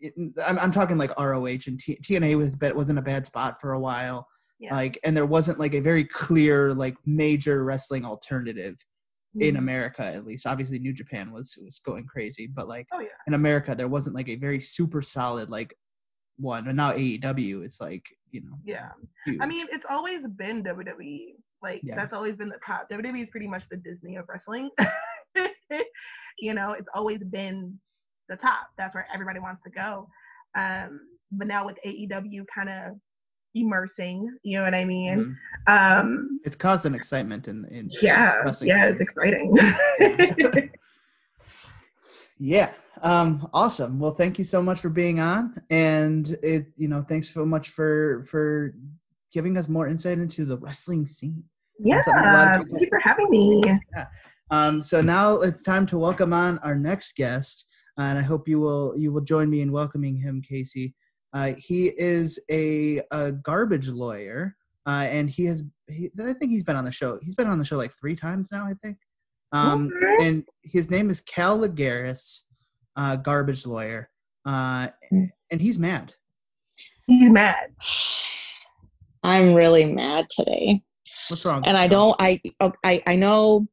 in, 0.00 0.34
I'm, 0.46 0.58
I'm 0.58 0.72
talking 0.72 0.98
like 0.98 1.16
roh 1.18 1.44
and 1.46 1.78
T, 1.78 1.96
tna 2.02 2.36
was 2.36 2.56
bet 2.56 2.74
wasn't 2.76 2.98
a 2.98 3.02
bad 3.02 3.26
spot 3.26 3.60
for 3.60 3.72
a 3.72 3.80
while 3.80 4.26
Yeah. 4.58 4.74
like 4.74 4.98
and 5.04 5.16
there 5.16 5.26
wasn't 5.26 5.58
like 5.58 5.74
a 5.74 5.80
very 5.80 6.04
clear 6.04 6.74
like 6.74 6.96
major 7.06 7.64
wrestling 7.64 8.04
alternative 8.04 8.76
in 9.40 9.54
Mhm. 9.56 9.58
america 9.58 10.04
at 10.04 10.24
least 10.24 10.46
obviously 10.46 10.78
new 10.78 10.92
japan 10.92 11.32
was 11.32 11.58
was 11.64 11.80
going 11.80 12.06
crazy 12.06 12.46
but 12.46 12.68
like 12.68 12.86
oh 12.92 13.00
yeah 13.00 13.08
in 13.26 13.34
america 13.34 13.74
there 13.74 13.88
wasn't 13.88 14.14
like 14.14 14.28
a 14.28 14.36
very 14.36 14.60
super 14.60 15.02
solid 15.02 15.50
like 15.50 15.74
one 16.36 16.68
and 16.68 16.76
now 16.76 16.92
aew 16.92 17.64
is 17.64 17.78
like 17.80 18.04
you 18.30 18.40
know 18.42 18.56
yeah 18.64 18.90
huge. 19.26 19.38
I 19.40 19.46
mean, 19.46 19.66
it's 19.70 19.86
always 19.88 20.26
been 20.26 20.62
WWE. 20.64 21.34
Like 21.62 21.80
Yeah. 21.84 21.94
that's 21.94 22.12
always 22.12 22.34
been 22.36 22.48
the 22.48 22.58
top. 22.66 22.90
WWE 22.90 23.22
is 23.22 23.30
pretty 23.30 23.46
much 23.46 23.64
the 23.70 23.76
Disney 23.76 24.16
of 24.16 24.24
wrestling. 24.28 24.70
you 26.38 26.52
know, 26.54 26.72
it's 26.72 26.88
always 26.94 27.22
been 27.24 27.78
the 28.28 28.36
top. 28.36 28.68
That's 28.78 28.94
where 28.94 29.06
everybody 29.12 29.40
wants 29.40 29.62
to 29.62 29.70
go. 29.70 30.08
Um, 30.54 31.00
but 31.32 31.46
now 31.46 31.66
with 31.66 31.78
AEW 31.84 32.44
kind 32.54 32.68
of 32.68 32.94
immersing, 33.54 34.30
you 34.42 34.58
know 34.58 34.64
what 34.64 34.74
I 34.74 34.84
mean? 34.84 35.36
Mhm. 35.68 36.00
Um, 36.00 36.40
it's 36.44 36.56
caused 36.56 36.86
an 36.86 36.94
excitement 36.94 37.48
in, 37.48 37.64
in 37.66 37.86
yeah, 38.02 38.42
yeah, 38.62 38.84
fans. 38.84 39.00
it's 39.00 39.00
exciting. 39.00 40.70
yeah 42.38 42.70
um 43.02 43.48
awesome 43.54 43.98
well 44.00 44.12
thank 44.14 44.38
you 44.38 44.44
so 44.44 44.60
much 44.60 44.80
for 44.80 44.88
being 44.88 45.20
on 45.20 45.54
and 45.70 46.36
it 46.42 46.66
you 46.76 46.88
know 46.88 47.04
thanks 47.08 47.32
so 47.32 47.44
much 47.46 47.68
for 47.70 48.24
for 48.26 48.74
giving 49.32 49.56
us 49.56 49.68
more 49.68 49.86
insight 49.86 50.18
into 50.18 50.44
the 50.44 50.56
wrestling 50.58 51.06
scene 51.06 51.42
yeah, 51.80 51.96
That's 51.96 52.06
something 52.06 52.24
a 52.24 52.32
lot 52.32 52.60
of 52.60 52.68
thank 52.68 52.80
you 52.82 52.88
for 52.88 52.98
having 53.00 53.30
me. 53.30 53.62
um 54.50 54.82
so 54.82 55.00
now 55.00 55.40
it's 55.42 55.62
time 55.62 55.86
to 55.86 55.98
welcome 55.98 56.32
on 56.32 56.58
our 56.58 56.74
next 56.74 57.16
guest 57.16 57.66
and 57.98 58.18
i 58.18 58.22
hope 58.22 58.48
you 58.48 58.58
will 58.60 58.94
you 58.96 59.12
will 59.12 59.20
join 59.20 59.48
me 59.48 59.60
in 59.60 59.72
welcoming 59.72 60.16
him 60.16 60.42
KC 60.42 60.92
uh, 61.32 61.52
he 61.58 61.86
is 61.98 62.38
a, 62.50 63.00
a 63.10 63.32
garbage 63.32 63.88
lawyer 63.88 64.56
uh, 64.86 65.06
and 65.10 65.28
he 65.28 65.44
has 65.46 65.64
he, 65.88 66.10
i 66.20 66.32
think 66.34 66.50
he's 66.50 66.64
been 66.64 66.76
on 66.76 66.84
the 66.84 66.92
show 66.92 67.18
he's 67.22 67.34
been 67.34 67.48
on 67.48 67.58
the 67.58 67.64
show 67.64 67.76
like 67.76 67.92
three 67.92 68.16
times 68.16 68.50
now 68.52 68.64
i 68.66 68.74
think 68.82 68.96
um 69.52 69.86
Okay. 69.86 70.26
and 70.28 70.44
his 70.62 70.90
name 70.90 71.10
is 71.10 71.20
Cal 71.20 71.58
Legaris, 71.58 72.40
uh, 72.96 73.16
garbage 73.16 73.66
lawyer, 73.66 74.10
uh, 74.46 74.88
and 75.10 75.60
he's 75.60 75.78
mad. 75.78 76.12
He's 77.06 77.30
mad. 77.30 77.70
I'm 79.22 79.54
really 79.54 79.92
mad 79.92 80.26
today. 80.30 80.82
What's 81.28 81.44
wrong? 81.44 81.62
And 81.66 81.76
I 81.76 81.86
don't 81.86 82.16
I 82.18 82.40
I 82.84 83.02
I 83.06 83.16
know 83.16 83.66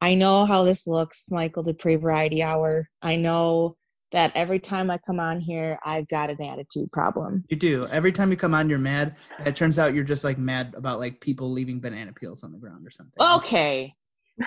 I 0.00 0.14
know 0.14 0.44
how 0.44 0.64
this 0.64 0.86
looks, 0.86 1.30
Michael 1.30 1.64
Duprey 1.64 1.96
Variety 1.96 2.42
Hour. 2.42 2.88
I 3.02 3.16
know 3.16 3.76
that 4.12 4.32
every 4.34 4.58
time 4.58 4.90
I 4.90 4.98
come 4.98 5.18
on 5.18 5.40
here, 5.40 5.78
I've 5.84 6.06
got 6.08 6.30
an 6.30 6.40
attitude 6.42 6.90
problem. 6.92 7.44
You 7.48 7.56
do. 7.56 7.86
Every 7.86 8.12
time 8.12 8.30
you 8.30 8.36
come 8.36 8.54
on, 8.54 8.68
you're 8.68 8.78
mad. 8.78 9.14
It 9.44 9.56
turns 9.56 9.78
out 9.78 9.94
you're 9.94 10.04
just 10.04 10.24
like 10.24 10.38
mad 10.38 10.74
about 10.76 10.98
like 10.98 11.20
people 11.20 11.50
leaving 11.50 11.80
banana 11.80 12.12
peels 12.12 12.44
on 12.44 12.52
the 12.52 12.58
ground 12.58 12.86
or 12.86 12.90
something. 12.90 13.14
Okay. 13.20 13.92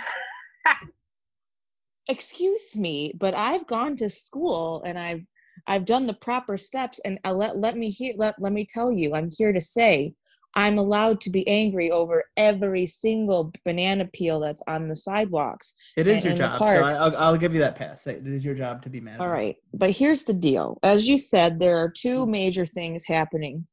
Excuse 2.07 2.77
me, 2.77 3.13
but 3.19 3.35
I've 3.35 3.67
gone 3.67 3.95
to 3.97 4.09
school 4.09 4.81
and 4.85 4.97
I've 4.97 5.21
I've 5.67 5.85
done 5.85 6.07
the 6.07 6.13
proper 6.13 6.57
steps 6.57 6.99
and 7.05 7.19
uh, 7.25 7.33
let 7.33 7.57
let 7.57 7.75
me 7.75 7.89
hear 7.89 8.13
let, 8.17 8.35
let 8.39 8.53
me 8.53 8.65
tell 8.65 8.91
you, 8.91 9.13
I'm 9.13 9.29
here 9.29 9.51
to 9.51 9.61
say 9.61 10.13
I'm 10.55 10.77
allowed 10.77 11.21
to 11.21 11.29
be 11.29 11.47
angry 11.47 11.91
over 11.91 12.23
every 12.35 12.85
single 12.85 13.51
banana 13.65 14.09
peel 14.13 14.39
that's 14.39 14.63
on 14.67 14.87
the 14.87 14.95
sidewalks. 14.95 15.75
It 15.95 16.07
is 16.07 16.25
your 16.25 16.33
job, 16.33 16.57
so 16.57 16.83
I, 16.83 16.93
I'll, 16.93 17.17
I'll 17.17 17.37
give 17.37 17.53
you 17.53 17.59
that 17.59 17.75
pass. 17.75 18.07
It 18.07 18.25
is 18.25 18.43
your 18.43 18.55
job 18.55 18.81
to 18.83 18.89
be 18.89 18.99
mad. 18.99 19.19
All 19.19 19.27
it. 19.27 19.31
right. 19.31 19.55
But 19.73 19.91
here's 19.91 20.23
the 20.23 20.33
deal. 20.33 20.79
As 20.83 21.07
you 21.07 21.17
said, 21.17 21.59
there 21.59 21.77
are 21.77 21.89
two 21.89 22.25
major 22.25 22.65
things 22.65 23.05
happening. 23.05 23.67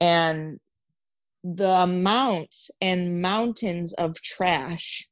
And 0.00 0.58
the 1.44 1.68
amount 1.68 2.54
and 2.80 3.20
mountains 3.20 3.92
of 3.94 4.14
trash 4.22 5.08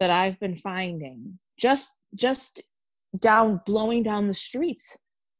that 0.00 0.10
I've 0.10 0.38
been 0.40 0.56
finding 0.56 1.38
just 1.58 1.96
just 2.14 2.62
down 3.20 3.60
blowing 3.66 4.02
down 4.02 4.28
the 4.28 4.34
streets. 4.34 4.98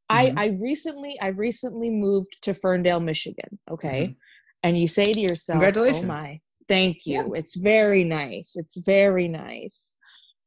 I 0.08 0.30
Mhm. 0.30 0.38
I 0.38 0.46
recently 0.60 1.20
I 1.20 1.28
recently 1.28 1.90
moved 1.90 2.36
to 2.42 2.54
Ferndale, 2.54 3.00
Michigan, 3.00 3.58
okay? 3.70 4.08
Mhm. 4.08 4.16
And 4.62 4.76
you 4.76 4.88
say 4.88 5.12
to 5.12 5.20
yourself, 5.20 5.60
Congratulations. 5.60 6.04
"Oh 6.04 6.08
my, 6.08 6.40
thank 6.68 7.06
you. 7.06 7.34
It's 7.34 7.56
very 7.56 8.04
nice. 8.04 8.56
It's 8.56 8.76
very 8.78 9.28
nice." 9.28 9.98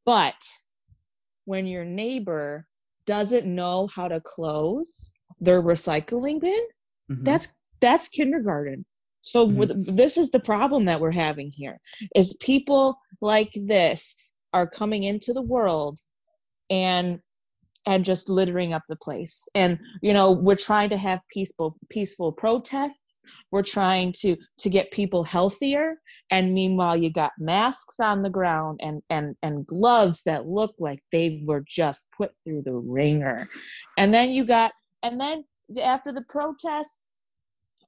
But 0.05 0.35
when 1.45 1.65
your 1.65 1.85
neighbor 1.85 2.67
doesn't 3.05 3.45
know 3.45 3.87
how 3.87 4.07
to 4.07 4.19
close 4.21 5.11
their 5.39 5.61
recycling 5.61 6.39
bin, 6.41 6.61
Mhm. 7.09 7.23
that's 7.25 7.53
that's 7.79 8.07
kindergarten. 8.09 8.85
So 9.21 9.47
Mhm. 9.47 9.55
with, 9.55 9.95
this 9.95 10.17
is 10.17 10.29
the 10.31 10.39
problem 10.39 10.85
that 10.85 10.99
we're 10.99 11.11
having 11.11 11.51
here 11.51 11.79
is 12.15 12.33
people 12.41 12.97
like 13.21 13.51
this 13.55 14.31
are 14.53 14.67
coming 14.67 15.03
into 15.03 15.33
the 15.33 15.41
world 15.41 15.99
and 16.69 17.19
and 17.87 18.05
just 18.05 18.29
littering 18.29 18.73
up 18.73 18.83
the 18.89 18.95
place. 18.95 19.47
And 19.55 19.79
you 20.01 20.13
know 20.13 20.31
we're 20.31 20.55
trying 20.55 20.89
to 20.91 20.97
have 20.97 21.19
peaceful 21.33 21.77
peaceful 21.89 22.31
protests. 22.31 23.21
We're 23.51 23.63
trying 23.63 24.13
to 24.19 24.35
to 24.59 24.69
get 24.69 24.91
people 24.91 25.23
healthier. 25.23 25.95
And 26.29 26.53
meanwhile 26.53 26.95
you 26.97 27.11
got 27.11 27.31
masks 27.39 27.99
on 27.99 28.21
the 28.21 28.29
ground 28.29 28.79
and 28.83 29.01
and 29.09 29.35
and 29.41 29.65
gloves 29.65 30.23
that 30.23 30.47
look 30.47 30.75
like 30.79 30.99
they 31.11 31.43
were 31.45 31.63
just 31.67 32.07
put 32.15 32.31
through 32.45 32.63
the 32.63 32.73
ringer 32.73 33.47
and 33.97 34.13
then 34.13 34.31
you 34.31 34.45
got 34.45 34.71
and 35.03 35.19
then 35.19 35.43
after 35.81 36.11
the 36.11 36.23
protests 36.29 37.11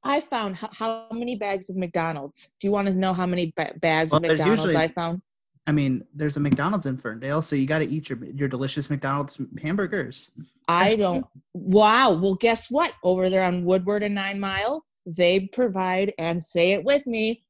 i 0.03 0.19
found 0.19 0.55
how, 0.55 0.69
how 0.73 1.07
many 1.11 1.35
bags 1.35 1.69
of 1.69 1.75
mcdonald's? 1.75 2.51
Do 2.59 2.67
you 2.67 2.71
want 2.71 2.87
to 2.87 2.93
know 2.93 3.13
how 3.13 3.25
many 3.25 3.53
ba- 3.55 3.73
bags 3.81 4.11
Well, 4.11 4.23
of 4.23 4.29
mcdonald's 4.29 4.65
usually- 4.65 4.83
i 4.83 4.87
found 4.87 5.21
I 5.65 5.71
mean, 5.71 6.03
there's 6.13 6.35
a 6.35 6.39
McDonald's 6.39 6.85
in 6.85 6.97
Ferndale, 6.97 7.41
so 7.41 7.55
you 7.55 7.65
got 7.65 7.79
to 7.79 7.89
eat 7.89 8.09
your 8.09 8.23
your 8.25 8.47
delicious 8.47 8.89
McDonald's 8.89 9.39
hamburgers. 9.61 10.31
I 10.67 10.95
don't. 10.95 11.25
Wow. 11.53 12.11
Well, 12.11 12.35
guess 12.35 12.69
what? 12.69 12.93
Over 13.03 13.29
there 13.29 13.43
on 13.43 13.63
Woodward 13.63 14.03
and 14.03 14.15
Nine 14.15 14.39
Mile, 14.39 14.83
they 15.05 15.41
provide 15.51 16.13
and 16.17 16.43
say 16.43 16.71
it 16.71 16.83
with 16.83 17.05
me 17.07 17.43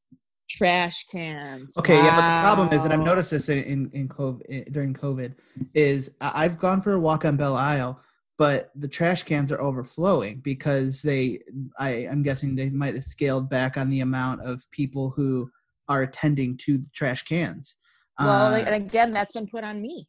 trash 0.49 1.05
cans. 1.05 1.78
Okay, 1.78 1.95
yeah, 1.95 2.16
but 2.16 2.38
the 2.38 2.45
problem 2.45 2.74
is, 2.74 2.86
and 2.86 2.93
I've 2.93 2.99
noticed 2.99 3.32
this 3.32 3.49
in 3.49 3.64
in, 3.64 3.89
in 3.93 4.07
COVID 4.07 4.41
eh, 4.49 4.64
during 4.72 4.93
COVID, 4.93 5.34
is 5.74 6.16
I've 6.22 6.59
gone 6.59 6.82
for 6.82 6.93
a 6.93 6.99
walk 6.99 7.26
on 7.26 7.36
Belle 7.36 7.55
Isle, 7.55 7.99
but 8.38 8.72
the 8.76 8.88
trash 8.88 9.24
cans 9.24 9.51
are 9.51 9.61
overflowing 9.61 10.39
because 10.39 11.01
they, 11.01 11.39
I, 11.80 12.07
I'm 12.07 12.24
guessing 12.24 12.55
they 12.55 12.70
might 12.70 12.95
have 12.95 13.03
scaled 13.03 13.49
back 13.49 13.78
on 13.78 13.89
the 13.89 14.01
amount 14.01 14.41
of 14.41 14.70
people 14.72 15.11
who 15.11 15.49
are 15.88 16.03
attending 16.03 16.57
to 16.57 16.78
the 16.78 16.89
trash 16.93 17.24
cans. 17.24 17.76
Well, 18.20 18.53
Uh, 18.53 18.57
and 18.57 18.76
again, 18.76 19.11
that's 19.11 19.34
been 19.34 19.47
put 19.47 19.64
on 19.64 19.82
me. 19.82 20.07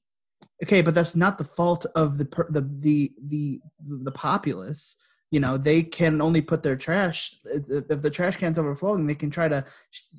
okay, 0.62 0.82
but 0.82 0.94
that's 0.94 1.16
not 1.16 1.38
the 1.38 1.44
fault 1.44 1.86
of 1.94 2.18
the 2.18 2.24
the 2.50 2.62
the 2.80 3.12
the 3.28 3.60
the 4.04 4.12
populace. 4.12 4.96
You 5.30 5.40
know, 5.40 5.56
they 5.56 5.82
can 5.82 6.22
only 6.22 6.40
put 6.40 6.62
their 6.62 6.76
trash. 6.76 7.34
If 7.44 8.02
the 8.02 8.10
trash 8.10 8.36
can's 8.36 8.58
overflowing, 8.58 9.06
they 9.06 9.16
can 9.16 9.30
try 9.30 9.48
to, 9.48 9.64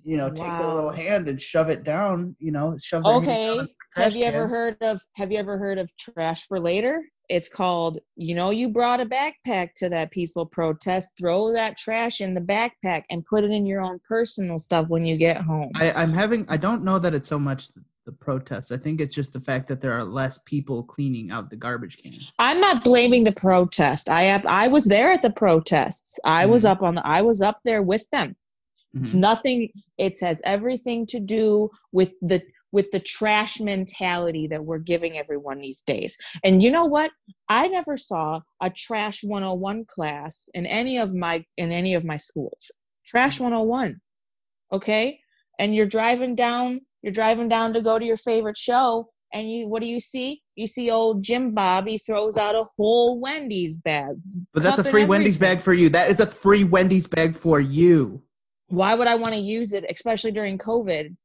you 0.04 0.18
know, 0.18 0.30
take 0.30 0.58
their 0.58 0.74
little 0.74 0.90
hand 0.90 1.28
and 1.28 1.42
shove 1.42 1.70
it 1.70 1.84
down. 1.84 2.36
You 2.40 2.52
know, 2.52 2.78
shove. 2.82 3.04
Their 3.04 3.14
Okay. 3.14 3.66
Have 3.96 4.16
you 4.16 4.26
ever 4.26 4.48
heard 4.48 4.78
of 4.82 5.02
Have 5.14 5.32
you 5.32 5.38
ever 5.38 5.58
heard 5.58 5.78
of 5.78 5.90
trash 5.98 6.48
for 6.48 6.60
later? 6.60 7.02
It's 7.30 7.48
called. 7.48 7.98
You 8.18 8.36
know, 8.36 8.50
you 8.50 8.70
brought 8.70 9.00
a 9.00 9.06
backpack 9.06 9.70
to 9.78 9.90
that 9.90 10.12
peaceful 10.12 10.46
protest. 10.46 11.14
Throw 11.18 11.54
that 11.54 11.78
trash 11.78 12.20
in 12.20 12.34
the 12.34 12.42
backpack 12.42 13.04
and 13.10 13.26
put 13.26 13.44
it 13.46 13.52
in 13.52 13.66
your 13.66 13.82
own 13.82 14.00
personal 14.08 14.58
stuff 14.58 14.90
when 14.90 15.06
you 15.06 15.16
get 15.16 15.38
home. 15.38 15.72
I, 15.76 15.92
I'm 15.94 16.12
having. 16.12 16.46
I 16.50 16.58
don't 16.58 16.84
know 16.84 17.00
that 17.00 17.14
it's 17.14 17.30
so 17.30 17.40
much 17.40 17.70
the, 18.06 18.12
protests. 18.12 18.72
I 18.72 18.78
think 18.78 19.02
it's 19.02 19.16
just 19.16 19.34
the 19.34 19.40
fact 19.40 19.68
that 19.68 19.82
there 19.82 19.92
are 19.92 20.04
less 20.04 20.40
people 20.46 20.84
cleaning 20.84 21.32
out 21.32 21.50
the 21.50 21.56
garbage 21.56 21.98
cans. 21.98 22.32
I'm 22.40 22.60
not 22.60 22.84
blaming 22.84 23.24
the 23.24 23.32
protest. 23.32 24.10
I 24.10 24.24
have, 24.24 24.46
I 24.46 24.68
was 24.68 24.86
there 24.86 25.10
at 25.12 25.22
the 25.22 25.32
protests. 25.32 26.20
I 26.26 26.46
was 26.46 26.64
Mhm. 26.64 26.70
up 26.70 26.82
on 26.82 26.96
the 26.96 27.06
I 27.06 27.22
was 27.22 27.42
up 27.42 27.60
there 27.64 27.82
with 27.84 28.10
them. 28.12 28.36
It's 28.94 29.14
Mhm. 29.14 29.20
nothing 29.20 29.70
it 29.98 30.20
has 30.22 30.42
everything 30.46 31.06
to 31.08 31.20
do 31.20 31.70
with 31.92 32.14
the 32.22 32.42
with 32.72 32.92
the 32.92 33.00
trash 33.00 33.62
mentality 33.62 34.48
that 34.48 34.66
we're 34.66 34.80
giving 34.80 35.18
everyone 35.18 35.60
these 35.60 35.82
days. 35.84 36.18
And 36.44 36.62
you 36.62 36.72
know 36.72 36.84
what? 36.86 37.10
I 37.48 37.70
never 37.70 37.96
saw 37.96 38.42
a 38.62 38.70
trash 38.70 39.24
101 39.24 39.86
class 39.86 40.50
in 40.54 40.66
any 40.66 40.98
of 40.98 41.14
my 41.14 41.46
in 41.56 41.72
any 41.72 41.94
of 41.94 42.04
my 42.04 42.18
schools. 42.18 42.72
Trash 43.06 43.40
101. 43.40 44.02
Okay? 44.74 45.20
And 45.58 45.74
you're 45.74 45.86
driving 45.86 46.36
down, 46.36 46.82
you're 47.06 47.14
driving 47.14 47.48
down 47.48 47.72
to 47.72 47.82
go 47.84 48.00
to 48.00 48.04
your 48.04 48.18
favorite 48.18 48.58
show 48.58 49.08
and 49.32 49.50
you 49.50 49.68
what 49.68 49.80
do 49.80 49.88
you 49.88 50.00
see? 50.00 50.42
You 50.56 50.66
see 50.66 50.90
old 50.90 51.22
Jim 51.22 51.54
Bob, 51.54 51.88
he 51.88 52.00
throws 52.00 52.36
out 52.36 52.56
a 52.56 52.64
whole 52.76 53.22
Wendy's 53.22 53.78
bag. 53.78 54.16
But 54.54 54.64
that's 54.64 54.80
a 54.80 54.84
free 54.84 55.06
Wendy's 55.06 55.38
bag 55.38 55.62
for 55.62 55.74
you. 55.74 55.88
That 55.90 56.10
is 56.10 56.20
a 56.20 56.26
free 56.26 56.64
Wendy's 56.64 57.06
bag 57.06 57.36
for 57.36 57.60
you. 57.60 58.24
Why 58.70 58.96
would 58.96 59.08
I 59.08 59.14
want 59.14 59.36
to 59.36 59.40
use 59.40 59.72
it, 59.74 59.86
especially 59.88 60.32
during 60.32 60.58
COVID? 60.58 61.16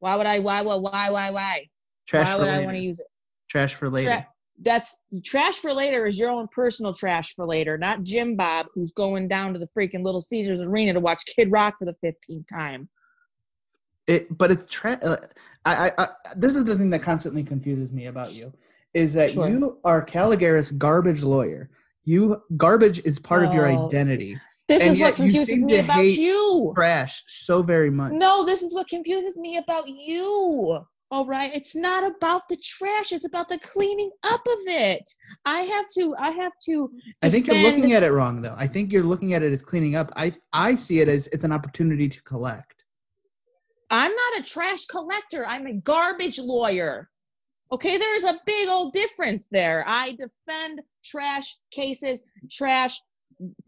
Why 0.00 0.16
would 0.16 0.26
I? 0.26 0.40
Why? 0.40 0.62
Why? 0.62 0.74
Why? 0.74 1.10
Why? 1.10 1.30
Why? 1.30 1.66
Trash 2.08 2.26
why 2.26 2.34
for 2.34 2.40
would 2.40 2.48
I 2.48 2.64
want 2.64 2.76
to 2.76 2.82
use 2.82 2.98
it? 2.98 3.06
Trash 3.48 3.74
for 3.74 3.88
later. 3.88 4.08
Tra- 4.08 4.26
that's 4.64 4.98
trash 5.24 5.56
for 5.56 5.72
later 5.72 6.04
is 6.06 6.18
your 6.18 6.30
own 6.30 6.48
personal 6.52 6.92
trash 6.92 7.32
for 7.34 7.46
later, 7.46 7.78
not 7.78 8.02
Jim 8.02 8.34
Bob 8.34 8.66
who's 8.74 8.90
going 8.90 9.28
down 9.28 9.52
to 9.52 9.60
the 9.60 9.68
freaking 9.78 10.02
Little 10.02 10.20
Caesars 10.20 10.62
Arena 10.62 10.94
to 10.94 11.00
watch 11.00 11.22
Kid 11.36 11.52
Rock 11.52 11.76
for 11.78 11.84
the 11.84 11.94
15th 12.02 12.48
time. 12.48 12.88
It 14.06 14.36
but 14.36 14.50
it's 14.50 14.66
tra- 14.66 14.98
uh, 15.02 15.16
I, 15.64 15.88
I, 15.88 15.92
I 15.98 16.08
this 16.36 16.54
is 16.56 16.64
the 16.64 16.76
thing 16.76 16.90
that 16.90 17.02
constantly 17.02 17.42
confuses 17.42 17.92
me 17.92 18.06
about 18.06 18.32
you 18.34 18.52
is 18.94 19.12
that 19.14 19.32
Sure. 19.32 19.48
you 19.48 19.78
are 19.84 20.02
Cal 20.02 20.30
Legaris 20.30 20.76
garbage 20.76 21.22
lawyer 21.22 21.70
you 22.04 22.40
garbage 22.56 23.00
is 23.00 23.18
part 23.18 23.42
of 23.44 23.52
your 23.52 23.66
Oh, 23.66 23.86
identity 23.86 24.38
This 24.68 24.82
And 24.82 24.92
is 24.92 25.00
what 25.00 25.16
confuses 25.16 25.62
me 25.62 25.78
about 25.78 26.04
you. 26.04 26.72
trash 26.76 27.22
so 27.26 27.62
very 27.62 27.90
much 27.90 28.12
No, 28.12 28.44
this 28.44 28.62
is 28.62 28.72
what 28.72 28.88
confuses 28.88 29.36
me 29.36 29.56
about 29.58 29.88
you. 29.88 30.78
All 31.12 31.24
right, 31.24 31.54
it's 31.54 31.76
not 31.76 32.02
about 32.02 32.48
the 32.48 32.56
trash; 32.56 33.12
it's 33.12 33.26
about 33.26 33.48
the 33.48 33.58
cleaning 33.60 34.10
up 34.24 34.40
of 34.40 34.58
it. 34.66 35.08
I 35.44 35.60
have 35.60 35.88
to. 35.90 36.16
I 36.18 36.30
have 36.30 36.50
to. 36.64 36.90
i 37.22 37.30
think 37.30 37.46
you're 37.46 37.62
looking 37.62 37.92
at 37.92 38.02
it 38.02 38.10
wrong 38.10 38.42
though 38.42 38.56
i 38.58 38.66
think 38.66 38.92
you're 38.92 39.04
looking 39.04 39.32
at 39.34 39.42
it 39.42 39.52
as 39.52 39.62
cleaning 39.62 39.94
up 39.94 40.12
i 40.16 40.32
i 40.52 40.74
see 40.74 40.98
it 41.00 41.08
as 41.08 41.28
it's 41.28 41.44
an 41.44 41.52
opportunity 41.52 42.08
to 42.08 42.20
collect 42.24 42.75
I'm 43.90 44.12
not 44.12 44.40
a 44.40 44.42
trash 44.42 44.86
collector. 44.86 45.46
I'm 45.46 45.66
a 45.66 45.74
garbage 45.74 46.38
lawyer. 46.38 47.08
Okay, 47.72 47.96
there's 47.96 48.24
a 48.24 48.38
big 48.46 48.68
old 48.68 48.92
difference 48.92 49.48
there. 49.50 49.84
I 49.86 50.10
defend 50.18 50.80
trash 51.04 51.56
cases, 51.72 52.22
trash 52.50 53.00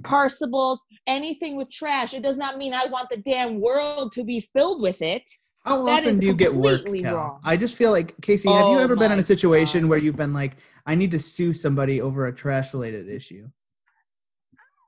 parcels, 0.05 0.81
anything 1.07 1.57
with 1.57 1.71
trash. 1.71 2.15
It 2.15 2.23
does 2.23 2.37
not 2.37 2.59
mean 2.59 2.73
I 2.75 2.87
want 2.87 3.09
the 3.11 3.17
damn 3.19 3.61
world 3.61 4.13
to 4.13 4.25
be 4.25 4.41
filled 4.41 4.81
with 4.83 5.03
it. 5.03 5.29
how 5.65 5.85
That 5.85 6.01
often 6.01 6.11
is 6.11 6.21
do 6.21 6.27
you 6.27 6.35
get 6.35 6.55
work 6.55 6.85
Cal? 7.03 7.15
wrong. 7.17 7.41
i 7.45 7.57
just 7.57 7.77
feel 7.77 7.91
like 7.91 8.17
KC 8.21 8.45
have 8.51 8.69
you 8.69 8.79
Oh 8.79 8.83
ever 8.83 8.97
been 8.97 9.13
in 9.13 9.19
a 9.19 9.23
situation 9.23 9.83
God. 9.83 9.91
where 9.91 9.99
you've 9.99 10.17
been 10.17 10.33
like 10.33 10.57
i 10.87 10.95
need 10.95 11.11
to 11.11 11.19
sue 11.19 11.53
somebody 11.53 12.01
over 12.01 12.27
a 12.27 12.33
trash 12.33 12.73
related 12.73 13.09
issue 13.09 13.49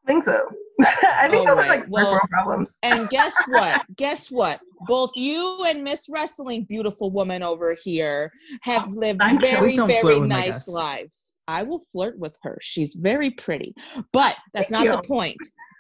I 0.07 0.13
think 0.13 0.25
so. 0.25 0.49
I 0.83 1.29
think 1.29 1.47
those 1.47 1.57
Alright, 1.57 1.67
are 1.67 1.81
like 1.81 1.85
well- 1.89 2.21
problems. 2.31 2.77
And 2.83 3.09
guess 3.11 3.35
what? 3.49 3.83
guess 3.97 4.31
what? 4.31 4.61
Both 4.87 5.11
you 5.15 5.65
and 5.67 5.85
Miss 5.85 6.09
Wrestling, 6.11 6.65
beautiful 6.65 7.11
woman 7.11 7.43
over 7.43 7.77
here, 7.83 8.33
have 8.63 8.87
oh, 8.89 8.93
lived 8.93 9.21
Thank 9.21 9.41
very, 9.41 9.59
Please 9.59 9.77
don't 9.77 9.91
flirt 9.91 10.03
very 10.03 10.21
nice 10.21 10.69
lives. 10.69 11.37
I 11.49 11.63
will 11.63 11.85
flirt 11.93 12.19
with 12.19 12.37
her. 12.43 12.59
She's 12.63 12.95
very 12.95 13.31
pretty. 13.31 13.75
But 14.13 14.37
that's 14.55 14.71
Thank 14.71 14.89
not 14.89 15.03
the 15.03 15.09
point. 15.09 15.37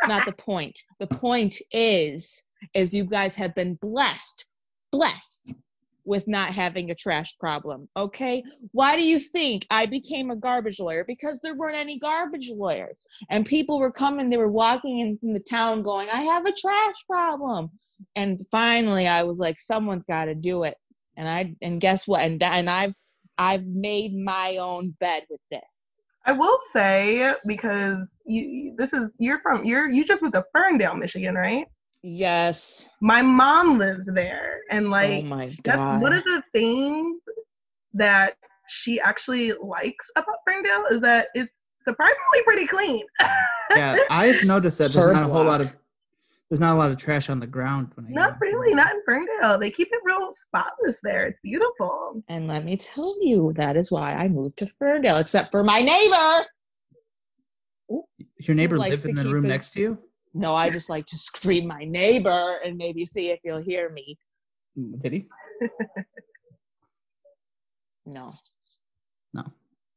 Not 0.06 0.24
the 0.24 0.32
point. 0.32 0.78
The 0.98 1.06
point 1.06 1.56
is, 1.72 2.42
is 2.74 2.92
you 2.92 3.04
guys 3.04 3.34
have 3.36 3.54
been 3.54 3.74
blessed, 3.80 4.44
blessed 4.92 5.54
with 6.10 6.28
not 6.28 6.52
having 6.52 6.90
a 6.90 6.94
trash 6.94 7.38
problem. 7.38 7.88
Okay. 7.96 8.42
Why 8.72 8.96
do 8.96 9.06
you 9.06 9.18
think 9.18 9.66
I 9.70 9.86
became 9.86 10.30
a 10.30 10.36
garbage 10.36 10.78
lawyer? 10.78 11.04
Because 11.06 11.40
there 11.42 11.54
weren't 11.54 11.78
any 11.78 11.98
garbage 11.98 12.50
lawyers 12.52 13.06
and 13.30 13.46
people 13.46 13.78
were 13.78 13.90
coming 13.90 14.28
they 14.28 14.36
were 14.36 14.48
walking 14.48 15.00
in 15.00 15.18
from 15.18 15.32
the 15.32 15.40
town 15.40 15.82
going 15.82 16.08
i 16.10 16.20
have 16.20 16.46
a 16.46 16.52
trash 16.52 16.94
problem 17.08 17.70
and 18.16 18.40
finally 18.50 19.06
i 19.06 19.22
was 19.22 19.38
like 19.38 19.58
someone's 19.58 20.06
got 20.06 20.26
to 20.26 20.34
do 20.34 20.64
it 20.64 20.76
and 21.16 21.28
i 21.28 21.54
and 21.62 21.80
guess 21.80 22.06
what 22.06 22.22
and 22.22 22.40
tha- 22.40 22.46
and 22.46 22.68
i've 22.68 22.94
i've 23.38 23.64
made 23.66 24.14
my 24.14 24.58
own 24.60 24.94
bed 25.00 25.24
with 25.30 25.40
this 25.50 26.00
I 26.26 26.32
will 26.32 26.58
say 26.74 27.34
because 27.46 28.20
you 28.26 28.74
this 28.76 28.92
is 28.92 29.10
you're 29.18 29.40
from 29.40 29.64
you're 29.64 29.90
you 29.90 30.04
just 30.04 30.20
moved 30.20 30.34
to 30.34 30.44
Ferndale, 30.54 30.94
Michigan, 30.94 31.34
right? 31.34 31.66
Yes 32.02 32.88
My 33.00 33.22
mom 33.22 33.78
lives 33.78 34.06
there, 34.12 34.60
and 34.70 34.86
oh 34.86 34.90
like 34.90 35.24
oh 35.24 35.26
my 35.26 35.56
that's 35.64 36.02
one 36.02 36.12
of 36.12 36.24
the 36.24 36.42
things 36.52 37.22
that 37.94 38.34
she 38.68 39.00
actually 39.00 39.52
likes 39.60 40.08
about 40.16 40.36
Ferndale 40.46 40.86
is 40.90 41.00
that 41.00 41.28
it's 41.34 41.50
surprisingly 41.80 42.42
pretty 42.44 42.66
clean. 42.66 43.04
yeah 43.76 43.96
i've 44.10 44.42
noticed 44.44 44.78
that 44.78 44.92
there's 44.92 45.04
Her 45.04 45.12
not 45.12 45.28
a 45.28 45.32
whole 45.32 45.44
lot 45.44 45.60
of 45.60 45.74
there's 46.48 46.58
not 46.60 46.74
a 46.74 46.78
lot 46.78 46.90
of 46.90 46.96
trash 46.96 47.30
on 47.30 47.38
the 47.38 47.46
ground 47.46 47.92
when 47.94 48.06
I 48.06 48.08
go 48.08 48.14
not 48.16 48.40
there. 48.40 48.50
really, 48.50 48.74
not 48.74 48.90
in 48.90 49.00
Ferndale. 49.06 49.56
They 49.56 49.70
keep 49.70 49.86
it 49.92 50.00
real 50.02 50.32
spotless 50.32 50.98
there. 51.04 51.24
It's 51.26 51.38
beautiful. 51.38 52.20
and 52.28 52.48
let 52.48 52.64
me 52.64 52.76
tell 52.76 53.14
you 53.24 53.52
that 53.56 53.76
is 53.76 53.92
why 53.92 54.12
i 54.14 54.26
moved 54.26 54.56
to 54.58 54.66
ferndale 54.78 55.18
except 55.18 55.52
for 55.52 55.62
my 55.62 55.80
neighbor 55.80 56.46
Your 58.38 58.54
neighbor 58.56 58.78
lives 58.78 59.04
in 59.04 59.14
the 59.16 59.32
room 59.32 59.44
his- 59.44 59.50
next 59.52 59.70
to 59.74 59.80
you? 59.80 59.98
No 60.34 60.54
i 60.54 60.70
just 60.70 60.90
like 60.90 61.06
to 61.06 61.16
scream 61.16 61.66
my 61.66 61.84
neighbor 61.84 62.58
and 62.64 62.76
maybe 62.76 63.04
see 63.04 63.30
if 63.30 63.40
he'll 63.42 63.62
hear 63.62 63.90
me 63.90 64.16
mm, 64.78 65.00
Did 65.00 65.12
he? 65.12 65.26
no 68.06 68.30
No. 69.32 69.44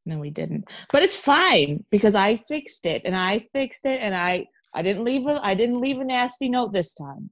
No, 0.05 0.19
we 0.19 0.29
didn't. 0.29 0.65
But 0.91 1.03
it's 1.03 1.19
fine 1.19 1.83
because 1.89 2.15
I 2.15 2.35
fixed 2.35 2.85
it 2.85 3.03
and 3.05 3.15
I 3.15 3.39
fixed 3.53 3.85
it 3.85 4.01
and 4.01 4.15
I 4.15 4.45
I 4.75 4.81
didn't 4.81 5.05
leave 5.05 5.27
a 5.27 5.39
I 5.43 5.53
didn't 5.53 5.79
leave 5.79 5.99
a 5.99 6.03
nasty 6.03 6.49
note 6.49 6.73
this 6.73 6.93
time. 6.93 7.29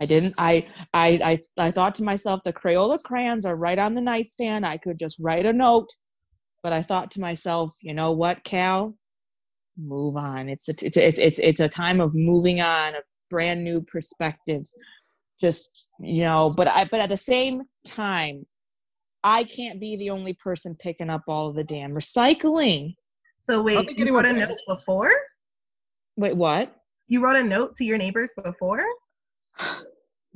I 0.00 0.06
didn't 0.06 0.34
I 0.38 0.66
I 0.94 1.20
I, 1.58 1.66
I 1.66 1.70
thought 1.70 1.94
to 1.96 2.04
myself 2.04 2.40
the 2.44 2.52
Crayola 2.52 2.98
crayons 3.04 3.44
are 3.44 3.56
right 3.56 3.78
on 3.78 3.94
the 3.94 4.00
nightstand. 4.00 4.64
I 4.64 4.78
could 4.78 4.98
just 4.98 5.18
write 5.20 5.46
a 5.46 5.52
note. 5.52 5.88
But 6.62 6.72
I 6.72 6.80
thought 6.80 7.10
to 7.12 7.20
myself, 7.20 7.76
you 7.82 7.92
know 7.92 8.12
what, 8.12 8.42
Cal? 8.42 8.96
Move 9.76 10.16
on. 10.16 10.48
It's 10.48 10.68
a, 10.68 10.72
it's 10.84 10.96
it's 10.96 11.18
it's 11.18 11.38
it's 11.38 11.60
a 11.60 11.68
time 11.68 12.00
of 12.00 12.14
moving 12.14 12.60
on, 12.60 12.94
of 12.94 13.02
brand 13.30 13.64
new 13.64 13.80
perspectives. 13.82 14.74
Just 15.40 15.94
you 16.00 16.24
know, 16.24 16.52
but 16.56 16.68
I 16.68 16.84
but 16.84 17.00
at 17.00 17.08
the 17.08 17.16
same 17.16 17.62
time, 17.84 18.46
I 19.24 19.44
can't 19.44 19.80
be 19.80 19.96
the 19.96 20.10
only 20.10 20.34
person 20.34 20.76
picking 20.78 21.10
up 21.10 21.22
all 21.26 21.48
of 21.48 21.56
the 21.56 21.64
damn 21.64 21.90
recycling. 21.90 22.94
So 23.40 23.62
wait, 23.62 23.74
you 23.98 24.14
wrote 24.14 24.26
anyone's 24.26 24.28
a 24.30 24.32
note 24.32 24.50
asked. 24.50 24.62
before? 24.68 25.12
Wait, 26.16 26.36
what? 26.36 26.76
You 27.08 27.20
wrote 27.20 27.36
a 27.36 27.42
note 27.42 27.74
to 27.76 27.84
your 27.84 27.98
neighbors 27.98 28.30
before? 28.42 28.84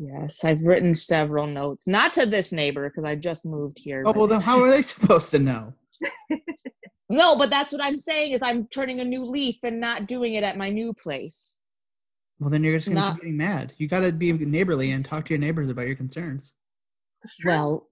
Yes, 0.00 0.44
I've 0.44 0.62
written 0.62 0.94
several 0.94 1.48
notes. 1.48 1.88
Not 1.88 2.12
to 2.12 2.24
this 2.24 2.52
neighbor 2.52 2.88
because 2.88 3.04
I 3.04 3.16
just 3.16 3.44
moved 3.44 3.80
here. 3.80 4.04
Oh 4.06 4.12
but- 4.12 4.16
well, 4.16 4.26
then 4.28 4.40
how 4.40 4.62
are 4.62 4.70
they 4.70 4.82
supposed 4.94 5.32
to 5.32 5.40
know? 5.40 5.74
no, 7.08 7.36
but 7.36 7.50
that's 7.50 7.72
what 7.72 7.82
I'm 7.82 7.98
saying 7.98 8.32
is 8.32 8.42
I'm 8.42 8.66
turning 8.68 9.00
a 9.00 9.04
new 9.04 9.24
leaf 9.24 9.56
and 9.62 9.80
not 9.80 10.06
doing 10.06 10.34
it 10.34 10.44
at 10.44 10.56
my 10.56 10.68
new 10.68 10.92
place. 10.92 11.60
Well, 12.38 12.50
then 12.50 12.62
you're 12.62 12.76
just 12.76 12.88
gonna 12.88 13.00
Not- 13.00 13.14
keep 13.14 13.22
getting 13.22 13.36
mad. 13.36 13.72
You 13.78 13.88
gotta 13.88 14.12
be 14.12 14.32
neighborly 14.32 14.92
and 14.92 15.04
talk 15.04 15.24
to 15.26 15.30
your 15.30 15.40
neighbors 15.40 15.70
about 15.70 15.86
your 15.86 15.96
concerns. 15.96 16.52
Well, 17.44 17.88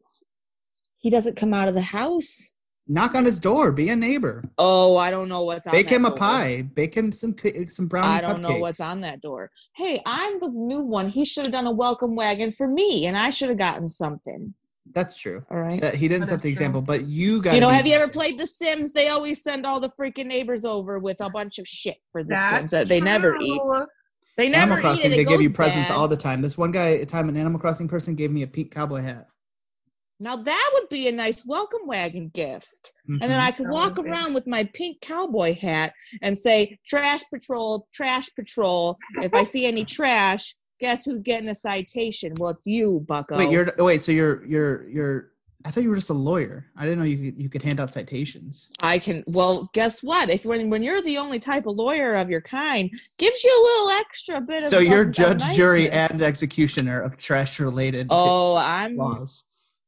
he 0.99 1.11
doesn't 1.11 1.37
come 1.37 1.53
out 1.53 1.69
of 1.69 1.75
the 1.75 1.81
house. 1.81 2.53
Knock 2.89 3.17
on 3.17 3.25
his 3.25 3.41
door. 3.41 3.73
Be 3.73 3.89
a 3.89 3.97
neighbor. 3.97 4.45
Oh, 4.59 4.97
I 4.97 5.11
don't 5.11 5.29
know 5.29 5.43
what's 5.43 5.67
on 5.67 5.73
that 5.73 5.77
door. 5.77 5.85
Bake 5.85 5.93
him 5.93 6.05
a 6.05 6.11
pie. 6.12 6.62
Bake 6.62 6.97
him 6.97 7.11
some 7.11 7.35
some 7.67 7.87
brownie 7.89 8.07
I 8.07 8.21
don't 8.21 8.41
know 8.41 8.59
what's 8.59 8.81
on 8.81 9.01
that 9.01 9.21
door. 9.21 9.51
Hey, 9.75 10.01
I'm 10.07 10.39
the 10.39 10.51
new 10.51 10.83
one. 10.83 11.09
He 11.09 11.25
should 11.25 11.45
have 11.45 11.53
done 11.53 11.67
a 11.67 11.73
welcome 11.73 12.14
wagon 12.14 12.53
for 12.53 12.69
me, 12.69 13.07
and 13.07 13.17
I 13.17 13.31
should 13.31 13.49
have 13.49 13.59
gotten 13.59 13.89
something. 13.89 14.55
That's 14.95 15.18
true. 15.18 15.45
All 15.51 15.59
right. 15.61 15.80
That 15.80 15.95
he 15.95 16.09
didn't 16.09 16.28
set 16.28 16.37
the 16.41 16.43
true. 16.49 16.51
example, 16.51 16.80
but 16.82 17.05
you 17.07 17.43
guys. 17.43 17.55
you 17.55 17.61
know, 17.61 17.68
have 17.68 17.87
you 17.87 17.95
ever 17.95 18.09
played 18.09 18.39
The 18.39 18.47
Sims? 18.47 18.93
They 18.93 19.09
always 19.09 19.43
send 19.43 19.66
all 19.66 19.78
the 19.80 19.91
freaking 19.91 20.26
neighbors 20.26 20.64
over 20.64 20.99
with 20.99 21.20
a 21.20 21.28
bunch 21.28 21.59
of 21.59 21.66
shit 21.66 21.97
for 22.12 22.22
The 22.24 22.37
Sims 22.37 22.70
that 22.70 22.89
they 22.89 23.01
never 23.01 23.37
eat. 23.37 23.61
They 24.37 24.49
never 24.49 24.72
Animal 24.74 24.80
Crossing? 24.82 25.12
eat 25.12 25.14
it. 25.14 25.16
They 25.16 25.22
It 25.22 25.28
give 25.28 25.41
you 25.43 25.51
presents 25.51 25.89
bad. 25.91 25.97
all 25.97 26.09
the 26.09 26.16
time. 26.16 26.43
This 26.43 26.59
one 26.59 26.70
guy, 26.72 26.89
a 26.89 27.07
time 27.07 27.28
an 27.28 27.37
Animal 27.37 27.59
Crossing 27.59 27.89
person 27.89 28.14
gave 28.14 28.30
me 28.30 28.43
a 28.43 28.47
pink 28.47 28.70
cowboy 28.70 29.01
hat. 29.03 29.30
Now 30.20 30.37
that 30.37 30.70
would 30.74 30.89
be 30.89 31.09
a 31.09 31.12
nice 31.12 31.45
welcome 31.47 31.87
wagon 31.87 32.28
gift. 32.32 32.93
And 33.07 33.20
then 33.20 33.30
Mhm. 33.39 33.47
I 33.47 33.51
could 33.51 33.66
That 33.66 33.72
walk 33.72 33.97
would 33.97 34.05
be. 34.07 34.11
around 34.11 34.32
with 34.34 34.47
my 34.47 34.64
pink 34.72 35.01
cowboy 35.03 35.55
hat 35.55 35.93
and 36.22 36.37
say, 36.37 36.78
Trash 36.87 37.22
Patrol, 37.32 37.87
Trash 37.93 38.28
Patrol. 38.34 38.97
If 39.22 39.34
I 39.34 39.43
see 39.43 39.66
any 39.66 39.84
trash, 39.84 40.55
guess 40.79 41.05
who's 41.05 41.22
getting 41.22 41.49
a 41.49 41.55
citation? 41.55 42.35
Well, 42.37 42.51
it's 42.51 42.66
you, 42.66 43.05
Bucko. 43.07 43.37
Wait, 43.39 43.51
you're 43.51 43.72
wait. 43.79 44.03
So 44.03 44.12
you're 44.12 44.45
you're 44.45 44.83
you're. 44.85 45.31
I 45.64 45.70
thought 45.70 45.83
you 45.83 45.91
were 45.91 45.97
just 45.97 46.11
a 46.11 46.14
lawyer. 46.14 46.66
I 46.77 46.85
didn't 46.85 47.01
know 47.01 47.05
you 47.05 47.33
could, 47.33 47.43
you 47.43 47.49
could 47.49 47.62
hand 47.62 47.81
out 47.81 47.93
citations. 47.93 48.70
I 48.83 49.01
can 49.01 49.24
well 49.27 49.68
guess 49.72 50.01
what? 50.03 50.31
If 50.31 50.45
when 50.45 50.70
when 50.70 50.83
you're 50.83 51.03
the 51.03 51.18
only 51.18 51.41
type 51.41 51.66
of 51.66 51.77
lawyer 51.77 52.14
of 52.14 52.31
your 52.31 52.41
kind, 52.41 52.89
gives 53.18 53.43
you 53.43 53.51
a 53.51 53.62
little 53.64 53.89
extra 54.01 54.41
bit 54.41 54.62
of 54.62 54.68
So 54.68 54.79
you're 54.79 55.05
judge, 55.05 55.43
jury, 55.55 55.91
and 55.91 56.22
executioner 56.22 57.01
of 57.01 57.16
trash 57.16 57.59
related 57.59 58.07
Oh, 58.11 58.55
I'm 58.57 58.97
laws. 58.97 59.45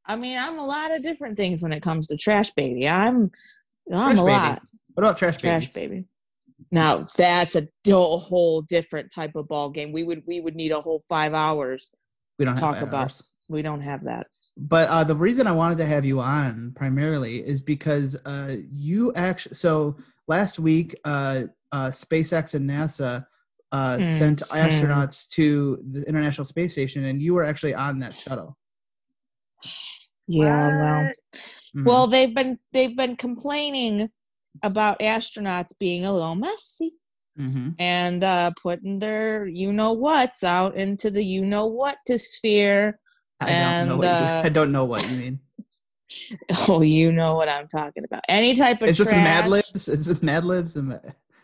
I 0.06 0.16
mean, 0.16 0.38
I'm 0.38 0.58
a 0.58 0.66
lot 0.66 0.90
of 0.90 1.02
different 1.02 1.36
things 1.36 1.62
when 1.62 1.72
it 1.72 1.82
comes 1.82 2.06
to 2.08 2.16
trash 2.16 2.50
baby. 2.52 2.88
I'm 2.88 3.30
I'm 3.92 4.16
Trash 4.16 4.18
a 4.18 4.22
baby. 4.22 4.22
lot. 4.32 4.62
What 4.94 5.04
about 5.04 5.16
trash 5.16 5.36
Trash 5.36 5.72
babies? 5.72 5.74
baby. 5.74 6.04
Now 6.70 7.06
that's 7.16 7.56
a 7.56 7.66
whole 7.86 8.62
different 8.62 9.10
type 9.12 9.36
of 9.36 9.48
ball 9.48 9.70
game. 9.70 9.92
We 9.92 10.04
would 10.04 10.22
we 10.26 10.40
would 10.40 10.54
need 10.54 10.72
a 10.72 10.80
whole 10.80 11.02
five 11.08 11.34
hours 11.34 11.92
We 12.38 12.44
don't 12.44 12.54
to 12.56 12.60
talk 12.60 12.82
about. 12.82 13.04
hours. 13.04 13.34
We 13.48 13.62
don't 13.62 13.80
have 13.82 14.04
that. 14.04 14.26
But 14.56 14.88
uh, 14.88 15.04
the 15.04 15.16
reason 15.16 15.46
I 15.46 15.52
wanted 15.52 15.78
to 15.78 15.86
have 15.86 16.04
you 16.04 16.20
on 16.20 16.72
primarily 16.76 17.38
is 17.46 17.62
because 17.62 18.16
uh, 18.26 18.56
you 18.72 19.12
actually. 19.14 19.54
So 19.54 19.96
last 20.26 20.58
week, 20.58 20.94
uh, 21.04 21.44
uh, 21.72 21.88
SpaceX 21.88 22.54
and 22.54 22.68
NASA 22.68 23.24
uh, 23.72 24.00
sent 24.00 24.40
Mhm. 24.40 24.58
astronauts 24.58 25.28
to 25.30 25.82
the 25.92 26.02
International 26.08 26.44
Space 26.44 26.72
Station, 26.72 27.04
and 27.04 27.20
you 27.20 27.34
were 27.34 27.44
actually 27.44 27.74
on 27.74 27.98
that 28.00 28.14
shuttle. 28.14 28.56
Yeah, 30.26 30.68
well. 30.76 31.10
Mhm. 31.76 31.84
Well, 31.84 32.06
they've 32.06 32.34
been 32.34 32.58
they've 32.72 32.96
been 32.96 33.16
complaining 33.16 34.10
about 34.62 34.98
astronauts 35.00 35.72
being 35.78 36.04
a 36.04 36.12
little 36.12 36.34
messy 36.34 36.92
Mhm. 37.38 37.74
and 37.78 38.24
uh, 38.24 38.50
putting 38.60 38.98
their 38.98 39.46
you 39.46 39.72
know 39.72 39.92
what's 39.92 40.42
out 40.42 40.76
into 40.76 41.10
the 41.10 41.22
you 41.24 41.44
know 41.44 41.66
what 41.66 41.96
to 42.06 42.18
sphere. 42.18 42.98
I 43.40 43.46
don't 43.46 43.56
know 43.86 43.92
and, 43.92 43.98
what 43.98 44.04
you, 44.04 44.10
uh, 44.10 44.42
I 44.46 44.48
don't 44.48 44.72
know 44.72 44.84
what 44.84 45.08
you 45.10 45.16
mean. 45.16 45.40
Oh, 46.68 46.80
you 46.80 47.12
know 47.12 47.34
what 47.34 47.50
I'm 47.50 47.68
talking 47.68 48.02
about. 48.02 48.22
Any 48.30 48.54
type 48.54 48.80
of 48.82 48.88
Is 48.88 48.96
this 48.96 49.10
trash. 49.10 49.22
Mad 49.22 49.46
Libs? 49.50 49.88
Is 49.88 50.06
this 50.06 50.22
Mad 50.22 50.42
Libs? 50.44 50.74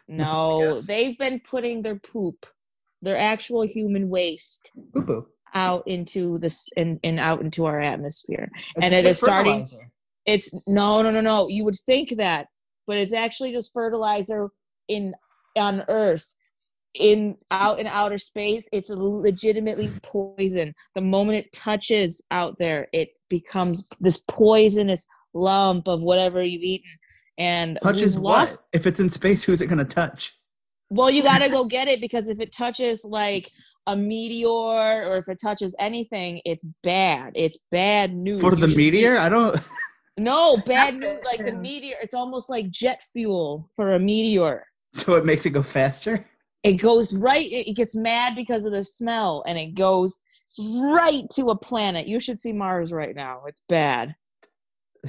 No, 0.08 0.78
they've 0.78 1.18
been 1.18 1.38
putting 1.40 1.82
their 1.82 1.96
poop, 1.96 2.46
their 3.02 3.18
actual 3.18 3.66
human 3.66 4.08
waste, 4.08 4.70
boo. 4.74 5.26
out 5.54 5.86
into 5.86 6.38
this 6.38 6.66
and, 6.78 6.98
and 7.04 7.20
out 7.20 7.42
into 7.42 7.66
our 7.66 7.80
atmosphere. 7.80 8.48
It's 8.54 8.72
And 8.82 8.94
it 8.94 9.04
is 9.06 9.18
starting- 9.18 9.66
It's 10.24 10.66
no, 10.66 11.02
no, 11.02 11.10
no, 11.10 11.20
no. 11.20 11.48
You 11.48 11.64
would 11.64 11.76
think 11.84 12.16
that, 12.16 12.46
but 12.86 12.96
it's 12.96 13.12
actually 13.12 13.52
just 13.52 13.72
fertilizer 13.72 14.48
in 14.88 15.14
on 15.56 15.84
Earth. 15.88 16.34
In 17.00 17.36
out 17.50 17.80
in 17.80 17.88
outer 17.88 18.18
space, 18.18 18.68
it's 18.72 18.88
legitimately 18.88 19.92
poison. 20.04 20.72
The 20.94 21.00
moment 21.00 21.38
it 21.44 21.52
touches 21.52 22.22
out 22.30 22.56
there, 22.60 22.86
it 22.92 23.08
becomes 23.28 23.88
this 23.98 24.22
poisonous 24.30 25.04
lump 25.32 25.88
of 25.88 26.02
whatever 26.02 26.44
you've 26.44 26.62
eaten. 26.62 26.90
And 27.36 27.80
Touches 27.82 28.14
we've 28.14 28.22
what? 28.22 28.56
If 28.72 28.86
it's 28.86 29.00
in 29.00 29.10
space, 29.10 29.42
who's 29.42 29.60
it 29.60 29.66
going 29.66 29.78
to 29.78 29.84
touch? 29.84 30.38
Well, 30.90 31.10
you 31.10 31.24
got 31.24 31.38
to 31.38 31.48
go 31.48 31.64
get 31.64 31.88
it 31.88 32.00
because 32.00 32.28
if 32.28 32.38
it 32.38 32.52
touches 32.54 33.04
like 33.04 33.48
a 33.88 33.96
meteor 33.96 34.46
or 34.48 35.16
if 35.16 35.26
it 35.28 35.38
touches 35.42 35.74
anything, 35.80 36.40
it's 36.44 36.62
bad. 36.84 37.32
It's 37.34 37.58
bad 37.72 38.14
news. 38.14 38.40
For 38.40 38.50
You 38.54 38.60
the 38.60 38.68
see- 38.68 38.76
meteor? 38.76 39.18
I 39.18 39.28
don't. 39.28 39.58
No, 40.16 40.56
bad 40.58 40.96
news. 40.96 41.20
Like 41.24 41.44
the 41.44 41.52
meteor, 41.52 41.96
it's 42.02 42.14
almost 42.14 42.48
like 42.48 42.70
jet 42.70 43.02
fuel 43.12 43.68
for 43.74 43.94
a 43.94 43.98
meteor. 43.98 44.64
So 44.92 45.14
it 45.14 45.24
makes 45.24 45.44
it 45.44 45.50
go 45.50 45.62
faster? 45.62 46.24
It 46.62 46.74
goes 46.74 47.12
right, 47.12 47.44
it 47.44 47.68
it 47.68 47.76
gets 47.76 47.94
mad 47.94 48.34
because 48.36 48.64
of 48.64 48.72
the 48.72 48.82
smell 48.82 49.42
and 49.46 49.58
it 49.58 49.74
goes 49.74 50.16
right 50.94 51.24
to 51.32 51.46
a 51.46 51.56
planet. 51.56 52.06
You 52.06 52.20
should 52.20 52.40
see 52.40 52.52
Mars 52.52 52.92
right 52.92 53.14
now. 53.14 53.42
It's 53.46 53.62
bad. 53.68 54.14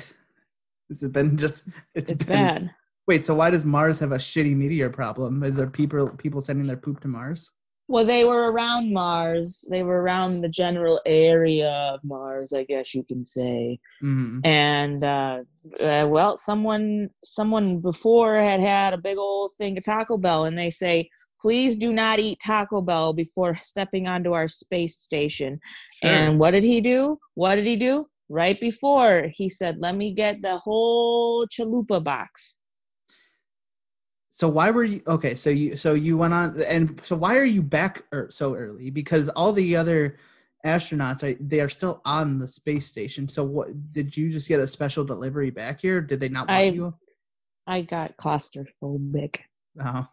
Has 0.90 1.02
it 1.02 1.14
been 1.14 1.38
just. 1.38 1.70
It's 1.94 2.12
been- 2.12 2.28
bad. 2.28 2.72
Wait, 3.08 3.24
so 3.24 3.36
why 3.36 3.52
does 3.52 3.64
Mars 3.64 4.00
have 4.00 4.12
a 4.12 4.18
shitty 4.18 4.56
meteor 4.56 4.90
problem? 4.90 5.44
Is 5.44 5.56
there 5.56 5.68
people 5.68 6.10
people 6.18 6.42
sending 6.42 6.66
their 6.66 6.76
poop 6.76 7.00
to 7.02 7.08
Mars? 7.08 7.52
Well, 7.88 8.06
they 8.06 8.26
were 8.26 8.52
around 8.52 8.92
Mars. 8.94 9.64
They 9.70 9.84
were 9.84 10.02
around 10.02 10.42
the 10.42 10.50
general 10.50 11.00
area 11.06 11.70
of 11.94 12.00
Mars, 12.04 12.52
I 12.54 12.64
guess 12.64 12.94
you 12.96 13.04
can 13.04 13.24
say. 13.24 13.80
hmm 14.02 14.40
and 14.44 15.04
uh, 15.04 15.42
uh, 15.82 16.06
well 16.08 16.36
someone 16.38 17.10
someone 17.24 17.80
before 17.80 18.36
had 18.38 18.60
had 18.60 18.94
a 18.94 18.98
big 18.98 19.18
old 19.18 19.52
thing 19.58 19.78
of 19.78 19.84
taco 19.84 20.18
bell 20.18 20.46
and 20.46 20.58
they 20.58 20.70
say 20.70 21.10
please 21.42 21.76
do 21.76 21.92
not 21.94 22.20
eat 22.20 22.40
taco 22.40 22.82
bell 22.82 23.14
before 23.14 23.58
stepping 23.62 24.08
onto 24.08 24.34
our 24.34 24.48
space 24.48 24.96
station 25.00 25.60
Sure. 25.94 26.10
and 26.12 26.40
what 26.40 26.52
did 26.52 26.64
he 26.64 26.82
do 26.82 27.18
what 27.36 27.56
did 27.56 27.66
he 27.66 27.76
do 27.76 28.06
right 28.30 28.60
before 28.60 29.30
he 29.34 29.48
said 29.50 29.78
let 29.80 29.96
me 29.96 30.12
get 30.14 30.42
the 30.42 30.58
whole 30.60 31.46
chalupa 31.48 32.04
box 32.04 32.60
So 34.36 34.50
why 34.50 34.70
were 34.70 34.84
you 34.84 35.02
okay? 35.08 35.34
So 35.34 35.50
you 35.50 35.78
so 35.78 35.94
you 35.94 36.18
went 36.18 36.34
on 36.34 36.62
and 36.64 37.00
so 37.06 37.16
why 37.16 37.38
are 37.38 37.46
you 37.46 37.62
back 37.62 38.04
er, 38.14 38.28
so 38.30 38.54
early? 38.54 38.90
Because 38.90 39.30
all 39.30 39.54
the 39.54 39.78
other 39.78 40.18
astronauts 40.66 41.24
are 41.24 41.42
they 41.42 41.62
are 41.62 41.70
still 41.70 42.02
on 42.04 42.38
the 42.38 42.48
space 42.50 42.86
station. 42.86 43.30
So 43.30 43.46
what 43.46 43.94
did 43.94 44.18
you 44.18 44.30
just 44.30 44.50
get 44.50 44.60
a 44.60 44.68
special 44.68 45.06
delivery 45.06 45.52
back 45.52 45.80
here? 45.80 46.02
Did 46.02 46.20
they 46.20 46.28
not 46.28 46.50
want 46.50 46.60
I- 46.60 46.64
you? 46.64 46.94
i 47.66 47.80
got 47.82 48.18
claustrophobic 48.18 49.38
Oh, 49.82 50.06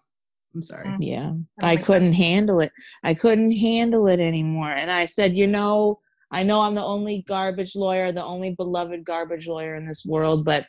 I'm 0.55 0.63
sorry. 0.63 0.87
Mm. 0.87 0.99
yeah 1.01 1.33
Oh 1.61 1.67
i 1.67 1.77
couldn't 1.77 2.13
handle 2.15 2.61
it 2.61 2.71
i 3.03 3.13
couldn't 3.15 3.51
handle 3.51 4.07
it 4.07 4.21
anymore 4.21 4.71
and 4.71 4.91
i 4.91 5.05
said 5.05 5.37
you 5.37 5.47
know 5.49 5.99
i 6.31 6.45
know 6.45 6.61
i'm 6.61 6.75
the 6.77 6.85
only 6.85 7.25
garbage 7.29 7.75
lawyer 7.77 8.11
the 8.13 8.25
only 8.25 8.55
beloved 8.55 9.05
garbage 9.05 9.49
lawyer 9.49 9.75
in 9.75 9.85
this 9.87 10.07
world 10.07 10.45
but 10.47 10.65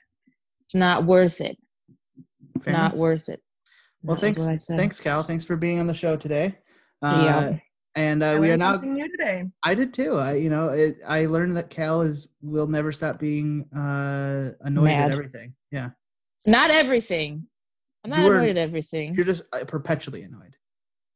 it's 0.64 0.76
not 0.76 1.06
worth 1.06 1.40
it 1.40 1.56
it's 2.56 2.66
Fair 2.66 2.74
not 2.74 2.92
enough. 2.92 3.00
worth 3.00 3.30
it 3.30 3.40
Well, 4.04 4.18
thanks, 4.18 4.40
what 4.40 4.50
I 4.50 4.56
said. 4.58 4.78
thanks, 4.78 5.00
Cal. 5.00 5.24
Thanks 5.24 5.46
for 5.46 5.56
being 5.56 5.80
on 5.80 5.88
the 5.88 5.94
show 5.94 6.16
today. 6.16 6.58
Uh, 7.02 7.22
Yeah. 7.26 7.58
And 7.96 8.24
uh, 8.24 8.38
we 8.42 8.48
are 8.48 8.58
learned 8.58 8.60
now. 8.60 8.78
new 8.78 9.08
today. 9.12 9.44
I 9.62 9.76
did 9.76 9.94
too. 9.94 10.18
I, 10.18 10.34
you 10.34 10.50
know, 10.50 10.70
it, 10.70 10.98
I 11.08 11.28
learned 11.28 11.56
that 11.58 11.70
Cal 11.70 12.02
is 12.02 12.28
will 12.42 12.66
never 12.66 12.92
stop 12.92 13.20
being 13.20 13.66
uh, 13.72 14.52
annoyed 14.62 14.86
Mad. 14.86 15.10
at 15.10 15.12
everything. 15.12 15.54
Yeah, 15.72 15.92
not 16.48 16.70
everything 16.72 17.48
i'm 18.04 18.10
not 18.12 18.20
You 18.20 18.26
were- 18.26 18.36
annoyed 18.40 18.58
at 18.58 18.58
everything 18.58 19.14
you're 19.16 19.26
just 19.26 19.44
uh, 19.54 19.64
perpetually 19.66 20.24
annoyed. 20.24 20.56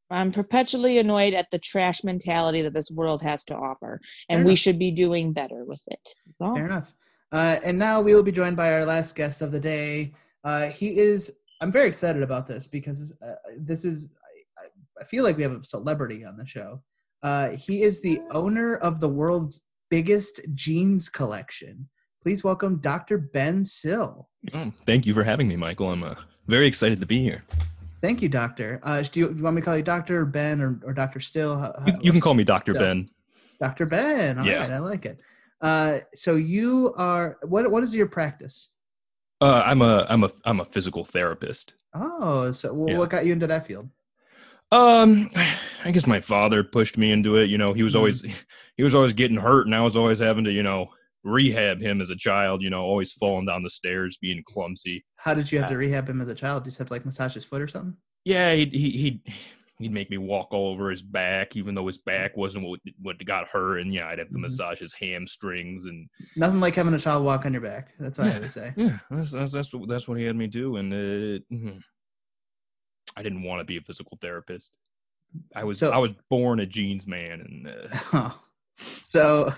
i'm 0.09 0.31
perpetually 0.31 0.99
annoyed 0.99 1.33
at 1.33 1.47
the 1.51 1.59
trash 1.59 2.03
mentality 2.05 2.61
that 2.61 2.73
this 2.73 2.89
world 2.91 3.21
has 3.21 3.43
to 3.45 3.55
offer 3.55 3.99
and 4.29 4.38
Fair 4.38 4.45
we 4.45 4.51
enough. 4.51 4.59
should 4.59 4.79
be 4.79 4.89
doing 4.91 5.33
better 5.33 5.65
with 5.65 5.83
it 5.88 5.99
that's 6.25 6.39
all 6.41 6.55
Fair 6.55 6.65
enough. 6.65 6.93
Uh, 7.33 7.57
and 7.65 7.77
now 7.77 7.99
we 8.01 8.15
will 8.15 8.23
be 8.23 8.31
joined 8.31 8.55
by 8.55 8.71
our 8.73 8.85
last 8.85 9.15
guest 9.17 9.41
of 9.41 9.51
the 9.51 9.59
day. 9.59 10.13
Uh, 10.45 10.67
he 10.69 10.97
is. 10.97 11.39
I'm 11.62 11.72
very 11.72 11.88
excited 11.88 12.22
about 12.24 12.47
this 12.47 12.68
because 12.68 13.16
uh, 13.22 13.34
this 13.58 13.86
is. 13.86 14.14
I, 14.58 15.01
I- 15.01 15.05
feel 15.05 15.24
like 15.24 15.38
we 15.38 15.43
have 15.43 15.51
a 15.51 15.64
celebrity 15.64 16.26
on 16.26 16.38
the 16.38 16.45
show. 16.45 16.82
Uh, 17.24 17.49
he 17.51 17.84
is 17.84 18.01
the 18.01 18.20
owner 18.32 18.76
of 18.78 18.99
the 18.99 19.08
world's 19.10 19.62
biggest 19.89 20.41
jeans 20.55 21.08
collection. 21.10 21.88
Please 22.24 22.43
welcome 22.43 22.78
Dr. 22.78 23.18
Ben 23.18 23.64
Sill. 23.64 24.28
Oh, 24.53 24.72
thank 24.86 25.05
you 25.05 25.14
for 25.14 25.24
having 25.24 25.47
me, 25.47 25.55
Michael. 25.55 25.91
I'm 25.91 26.03
uh, 26.03 26.16
very 26.47 26.68
excited 26.68 26.99
to 26.99 27.05
be 27.05 27.20
here. 27.22 27.43
Thank 28.01 28.22
you, 28.22 28.30
Doctor. 28.30 28.80
Uh, 28.84 29.01
do, 29.03 29.20
you, 29.20 29.30
do 29.30 29.38
you 29.38 29.43
want 29.43 29.55
me 29.55 29.62
to 29.62 29.66
call 29.66 29.78
you 29.78 29.84
Doctor 29.84 30.26
Ben 30.26 30.62
or, 30.62 30.80
or 30.84 30.93
Doctor 30.93 31.20
Still? 31.20 31.58
How- 31.58 31.74
You, 31.86 31.93
you 32.01 32.12
can 32.12 32.22
call 32.22 32.34
me 32.34 32.43
Dr. 32.43 32.74
Yeah. 32.74 32.80
Ben. 32.80 33.10
Dr. 33.62 33.86
Ben. 33.86 34.38
All 34.39 34.45
right, 34.45 34.51
Yeah. 34.53 34.76
I 34.76 34.80
like 34.80 35.05
it. 35.05 35.20
Uh, 35.62 35.99
so 36.14 36.36
you 36.36 36.93
are 36.97 37.38
what? 37.43 37.70
What 37.72 37.84
is 37.84 37.95
your 37.95 38.08
practice? 38.08 38.70
Uh, 39.39 39.61
I'm 39.65 39.81
a 39.81 40.05
I'm 40.09 40.23
a 40.23 40.31
I'm 40.45 40.59
a 40.59 40.65
physical 40.65 41.03
therapist. 41.05 41.73
Oh, 41.93 42.51
so 42.51 42.73
wh- 42.73 42.88
Yeah. 42.88 42.95
what 42.95 43.09
got 43.09 43.25
you 43.25 43.33
into 43.33 43.47
that 43.47 43.67
field? 43.67 43.89
Um, 44.71 45.29
I 45.85 45.91
guess 45.91 46.07
my 46.07 46.19
father 46.19 46.63
pushed 46.63 46.97
me 46.97 47.11
into 47.11 47.38
it. 47.38 47.49
You 47.49 47.57
know, 47.57 47.73
he 47.73 47.83
was 47.83 47.93
Mhm. 47.93 47.95
always 47.95 48.21
he 48.75 48.83
was 48.83 48.95
always 48.95 49.13
getting 49.13 49.38
hurt, 49.38 49.65
and 49.65 49.75
I 49.75 49.81
was 49.81 49.95
always 49.95 50.19
having 50.19 50.43
to, 50.45 50.51
you 50.51 50.63
know, 50.63 50.88
rehab 51.23 51.79
him 51.81 52.01
as 52.01 52.09
a 52.09 52.15
child. 52.15 52.61
You 52.61 52.69
know, 52.69 52.81
always 52.83 53.13
falling 53.13 53.45
down 53.45 53.63
the 53.63 53.69
stairs, 53.69 54.17
being 54.21 54.43
clumsy. 54.45 55.05
How 55.17 55.33
did 55.33 55.51
you 55.51 55.57
have 55.59 55.67
to 55.67 55.75
Uh, 55.75 55.77
rehab 55.77 56.07
him 56.09 56.21
as 56.21 56.29
a 56.29 56.35
child? 56.35 56.63
Did 56.63 56.67
you 56.67 56.71
just 56.71 56.77
have 56.79 56.88
to 56.88 56.93
like 56.93 57.05
massage 57.05 57.33
his 57.33 57.43
foot 57.45 57.61
or 57.61 57.67
something? 57.67 57.97
Yeah, 58.25 58.53
he'd 58.53 58.73
he, 58.73 58.89
he'd 58.91 59.21
he'd 59.80 59.93
make 59.93 60.09
me 60.09 60.17
walk 60.17 60.51
all 60.53 60.71
over 60.71 60.89
his 60.89 61.01
back, 61.01 61.55
even 61.55 61.75
though 61.75 61.88
his 61.88 61.97
back 61.97 62.36
wasn't 62.36 62.65
what 62.65 62.80
what 63.01 63.23
got 63.25 63.47
hurt. 63.47 63.80
And 63.80 63.93
yeah, 63.93 64.07
I'd 64.07 64.19
have 64.19 64.30
to 64.30 64.36
Mhm. 64.36 64.41
massage 64.41 64.80
his 64.80 64.93
hamstrings 64.93 65.86
and 65.86 66.09
Nothing 66.36 66.59
like 66.59 66.75
having 66.75 66.93
a 66.93 66.99
child 66.99 67.23
walk 67.23 67.45
on 67.45 67.53
your 67.53 67.61
back. 67.61 67.93
That's 67.99 68.17
what 68.17 68.25
I 68.28 68.30
Yeah. 68.32 68.36
always 68.38 68.53
say. 68.53 68.73
Yeah, 68.75 68.99
that's 69.11 69.32
that's 69.32 69.51
that's 69.51 69.73
what, 69.73 69.88
that's 69.88 70.07
what 70.07 70.17
he 70.17 70.23
had 70.25 70.36
me 70.36 70.47
do, 70.47 70.78
and 70.78 70.91
uh, 70.93 71.43
mhm. 71.53 71.82
I 73.15 73.23
didn't 73.23 73.43
want 73.43 73.59
to 73.61 73.65
be 73.65 73.78
a 73.78 73.82
physical 73.82 74.17
therapist. 74.21 74.73
I 75.55 75.63
was 75.63 75.78
So- 75.80 75.91
I 75.91 75.97
was 75.97 76.11
born 76.30 76.59
a 76.59 76.65
jeans 76.65 77.05
man, 77.07 77.41
and 77.41 77.67
uh. 78.13 78.32
So, 78.80 79.51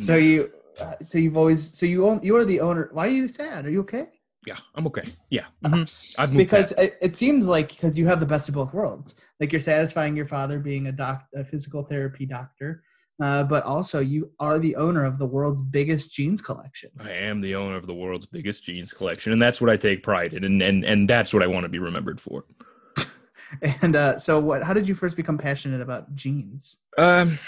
so 0.00 0.16
you, 0.16 0.50
uh, 0.80 0.96
so 1.00 1.18
you've 1.18 1.36
always, 1.36 1.62
so 1.78 1.86
you 1.86 2.04
own, 2.08 2.18
you 2.24 2.34
are 2.36 2.44
the 2.44 2.58
owner. 2.60 2.88
Why 2.92 3.06
are 3.06 3.10
you 3.10 3.28
sad? 3.28 3.64
Are 3.64 3.70
you 3.70 3.80
okay? 3.82 4.08
Yeah, 4.46 4.58
I'm 4.74 4.86
okay. 4.86 5.02
Yeah, 5.28 5.46
mhm. 5.64 6.36
Because 6.36 6.72
it, 6.72 6.96
it 7.02 7.16
seems 7.16 7.46
like 7.46 7.68
because 7.68 7.98
you 7.98 8.06
have 8.06 8.20
the 8.20 8.26
best 8.26 8.48
of 8.48 8.54
both 8.54 8.72
worlds. 8.72 9.16
Like 9.40 9.52
you're 9.52 9.60
satisfying 9.60 10.16
your 10.16 10.26
father 10.26 10.58
being 10.58 10.86
a 10.86 10.92
doc, 10.92 11.24
a 11.34 11.44
physical 11.44 11.82
therapy 11.82 12.26
doctor, 12.26 12.82
uh, 13.22 13.42
but 13.44 13.64
also 13.64 14.00
you 14.00 14.30
are 14.38 14.58
the 14.58 14.76
owner 14.76 15.04
of 15.04 15.18
the 15.18 15.26
world's 15.26 15.62
biggest 15.62 16.12
jeans 16.12 16.40
collection. 16.40 16.90
I 17.00 17.10
am 17.10 17.40
the 17.40 17.56
owner 17.56 17.76
of 17.76 17.86
the 17.86 17.94
world's 17.94 18.26
biggest 18.26 18.62
jeans 18.62 18.92
collection, 18.92 19.32
and 19.32 19.42
that's 19.42 19.60
what 19.60 19.68
I 19.68 19.76
take 19.76 20.02
pride 20.02 20.32
in, 20.32 20.44
and 20.44 20.62
and 20.62 20.84
and 20.84 21.10
that's 21.10 21.34
what 21.34 21.42
I 21.42 21.48
want 21.48 21.64
to 21.64 21.68
be 21.68 21.78
remembered 21.78 22.20
for. 22.20 22.44
And 23.80 23.94
uh, 23.94 24.18
so, 24.18 24.40
what? 24.40 24.64
How 24.64 24.72
did 24.72 24.88
you 24.88 24.94
first 24.94 25.16
become 25.16 25.38
passionate 25.38 25.80
about 25.80 26.14
jeans? 26.16 26.78
Um, 26.98 27.38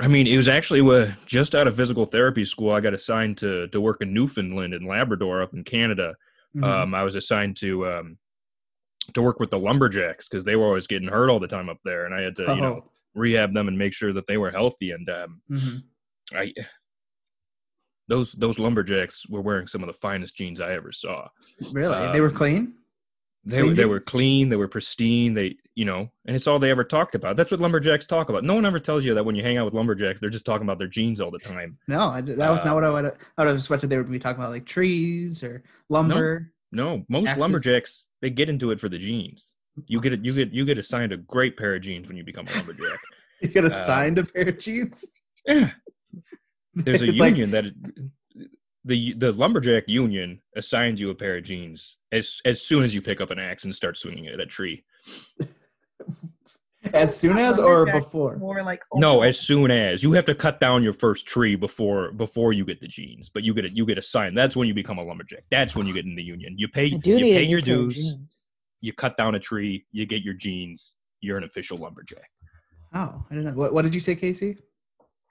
I 0.00 0.06
mean, 0.08 0.26
it 0.28 0.36
was 0.36 0.48
actually 0.48 0.80
uh, 0.80 1.12
just 1.26 1.54
out 1.54 1.66
of 1.66 1.76
physical 1.76 2.06
therapy 2.06 2.44
school. 2.44 2.70
I 2.70 2.80
got 2.80 2.94
assigned 2.94 3.38
to 3.38 3.66
to 3.68 3.80
work 3.80 4.00
in 4.00 4.14
Newfoundland 4.14 4.72
and 4.74 4.86
Labrador 4.86 5.42
up 5.42 5.54
in 5.54 5.64
Canada. 5.64 6.14
Mhm. 6.56 6.64
Um, 6.64 6.94
I 6.94 7.02
was 7.02 7.14
assigned 7.16 7.56
to 7.58 7.86
um, 7.88 8.18
to 9.14 9.22
work 9.22 9.40
with 9.40 9.50
the 9.50 9.58
lumberjacks 9.58 10.28
because 10.28 10.44
they 10.44 10.54
were 10.56 10.66
always 10.66 10.86
getting 10.86 11.08
hurt 11.08 11.30
all 11.30 11.40
the 11.40 11.48
time 11.48 11.68
up 11.68 11.78
there, 11.84 12.06
and 12.06 12.14
I 12.14 12.20
had 12.22 12.36
to 12.36 12.42
you 12.42 12.60
know 12.60 12.84
Oh. 12.86 12.90
rehab 13.14 13.52
them 13.52 13.66
and 13.68 13.76
make 13.76 13.92
sure 13.92 14.12
that 14.12 14.26
they 14.28 14.36
were 14.36 14.50
healthy. 14.52 14.92
And 14.92 15.08
um, 15.10 15.42
Mhm. 15.50 15.82
I 16.32 16.52
those 18.06 18.32
those 18.32 18.58
lumberjacks 18.58 19.28
were 19.28 19.42
wearing 19.42 19.66
some 19.66 19.82
of 19.82 19.88
the 19.88 19.92
finest 20.00 20.36
jeans 20.36 20.60
I 20.60 20.72
ever 20.74 20.92
saw. 20.92 21.28
Really, 21.72 22.12
they 22.12 22.20
were 22.20 22.28
Um, 22.28 22.34
clean. 22.34 22.74
They 23.48 23.62
were, 23.62 23.74
they 23.74 23.84
were 23.86 24.00
clean, 24.00 24.48
they 24.50 24.56
were 24.56 24.68
pristine, 24.68 25.34
they 25.34 25.56
you 25.74 25.84
know, 25.84 26.10
and 26.26 26.34
it's 26.36 26.46
all 26.46 26.58
they 26.58 26.70
ever 26.70 26.84
talked 26.84 27.14
about. 27.14 27.36
That's 27.36 27.50
what 27.50 27.60
lumberjacks 27.60 28.04
talk 28.04 28.28
about. 28.28 28.44
No 28.44 28.54
one 28.54 28.66
ever 28.66 28.80
tells 28.80 29.04
you 29.04 29.14
that 29.14 29.24
when 29.24 29.34
you 29.36 29.42
hang 29.42 29.56
out 29.58 29.64
with 29.64 29.74
lumberjacks, 29.74 30.20
they're 30.20 30.28
just 30.28 30.44
talking 30.44 30.66
about 30.66 30.78
their 30.78 30.88
jeans 30.88 31.20
all 31.20 31.30
the 31.30 31.38
time. 31.38 31.78
No, 31.86 32.00
I, 32.08 32.20
that 32.20 32.36
was 32.50 32.58
uh, 32.58 32.64
not 32.64 32.74
what 32.74 32.84
I 32.84 32.90
would. 32.90 33.04
I 33.06 33.10
would 33.38 33.46
have 33.48 33.56
expected 33.56 33.88
they 33.88 33.96
would 33.96 34.10
be 34.10 34.18
talking 34.18 34.40
about, 34.40 34.50
like 34.50 34.66
trees 34.66 35.42
or 35.42 35.62
lumber. 35.88 36.52
No, 36.72 37.04
most 37.08 37.28
Axes. 37.28 37.40
lumberjacks 37.40 38.06
they 38.20 38.30
get 38.30 38.48
into 38.50 38.70
it 38.72 38.80
for 38.80 38.88
the 38.88 38.98
jeans. 38.98 39.54
You 39.86 40.00
get 40.00 40.12
it, 40.12 40.24
you 40.24 40.34
get 40.34 40.52
you 40.52 40.64
get 40.66 40.76
assigned 40.78 41.12
a 41.12 41.16
great 41.16 41.56
pair 41.56 41.74
of 41.76 41.82
jeans 41.82 42.08
when 42.08 42.16
you 42.16 42.24
become 42.24 42.46
a 42.48 42.52
lumberjack. 42.56 42.98
You 43.40 43.48
get 43.48 43.64
Uh, 43.64 43.68
assigned 43.68 44.18
a 44.18 44.24
pair 44.24 44.48
of 44.48 44.58
jeans. 44.58 45.06
yeah, 45.46 45.70
there's 46.74 47.02
a 47.02 47.06
It's 47.08 47.18
like- 47.20 47.30
union 47.36 47.52
that 47.52 47.64
the 48.88 49.12
the 49.14 49.32
lumberjack 49.32 49.84
union 49.86 50.40
assigns 50.56 51.00
you 51.00 51.10
a 51.10 51.14
pair 51.14 51.36
of 51.36 51.44
jeans 51.44 51.98
as 52.10 52.40
as 52.44 52.62
soon 52.62 52.82
as 52.82 52.94
you 52.94 53.02
pick 53.02 53.20
up 53.20 53.30
an 53.30 53.38
axe 53.38 53.64
and 53.64 53.74
start 53.74 53.98
swinging 53.98 54.24
it 54.24 54.34
at 54.34 54.40
a 54.40 54.46
tree. 54.46 54.82
as 56.94 57.14
soon 57.14 57.38
as 57.38 57.58
or 57.58 57.84
before. 57.86 58.36
More 58.38 58.62
like 58.62 58.80
No, 58.94 59.22
as 59.22 59.38
soon 59.38 59.70
as 59.70 60.02
you 60.02 60.12
have 60.12 60.24
to 60.24 60.34
cut 60.34 60.58
down 60.58 60.82
your 60.82 60.94
first 60.94 61.26
tree 61.26 61.54
before 61.54 62.12
before 62.12 62.54
you 62.54 62.64
get 62.64 62.80
the 62.80 62.88
jeans, 62.88 63.28
but 63.28 63.42
you 63.42 63.52
get 63.52 63.66
it 63.66 63.76
you 63.76 63.84
get 63.84 63.98
assigned. 63.98 64.36
That's 64.36 64.56
when 64.56 64.66
you 64.66 64.74
become 64.74 64.98
a 64.98 65.04
lumberjack. 65.04 65.44
That's 65.50 65.76
when 65.76 65.86
you 65.86 65.92
get 65.92 66.06
in 66.06 66.16
the 66.16 66.22
union. 66.22 66.54
You 66.56 66.68
pay 66.68 66.86
you 66.86 66.98
pay 67.00 67.42
your 67.42 67.60
new 67.60 67.90
dues. 67.90 67.96
jeans. 67.96 68.50
You 68.80 68.92
cut 68.94 69.16
down 69.16 69.34
a 69.34 69.40
tree. 69.40 69.84
You 69.92 70.06
get 70.06 70.22
your 70.22 70.34
jeans. 70.34 70.96
You're 71.20 71.36
an 71.36 71.44
official 71.44 71.76
lumberjack. 71.76 72.30
Oh, 72.94 73.22
I 73.30 73.34
don't 73.34 73.44
know. 73.44 73.52
What, 73.52 73.74
what 73.74 73.82
did 73.82 73.94
you 73.94 74.00
say, 74.00 74.16
KC? 74.16 74.56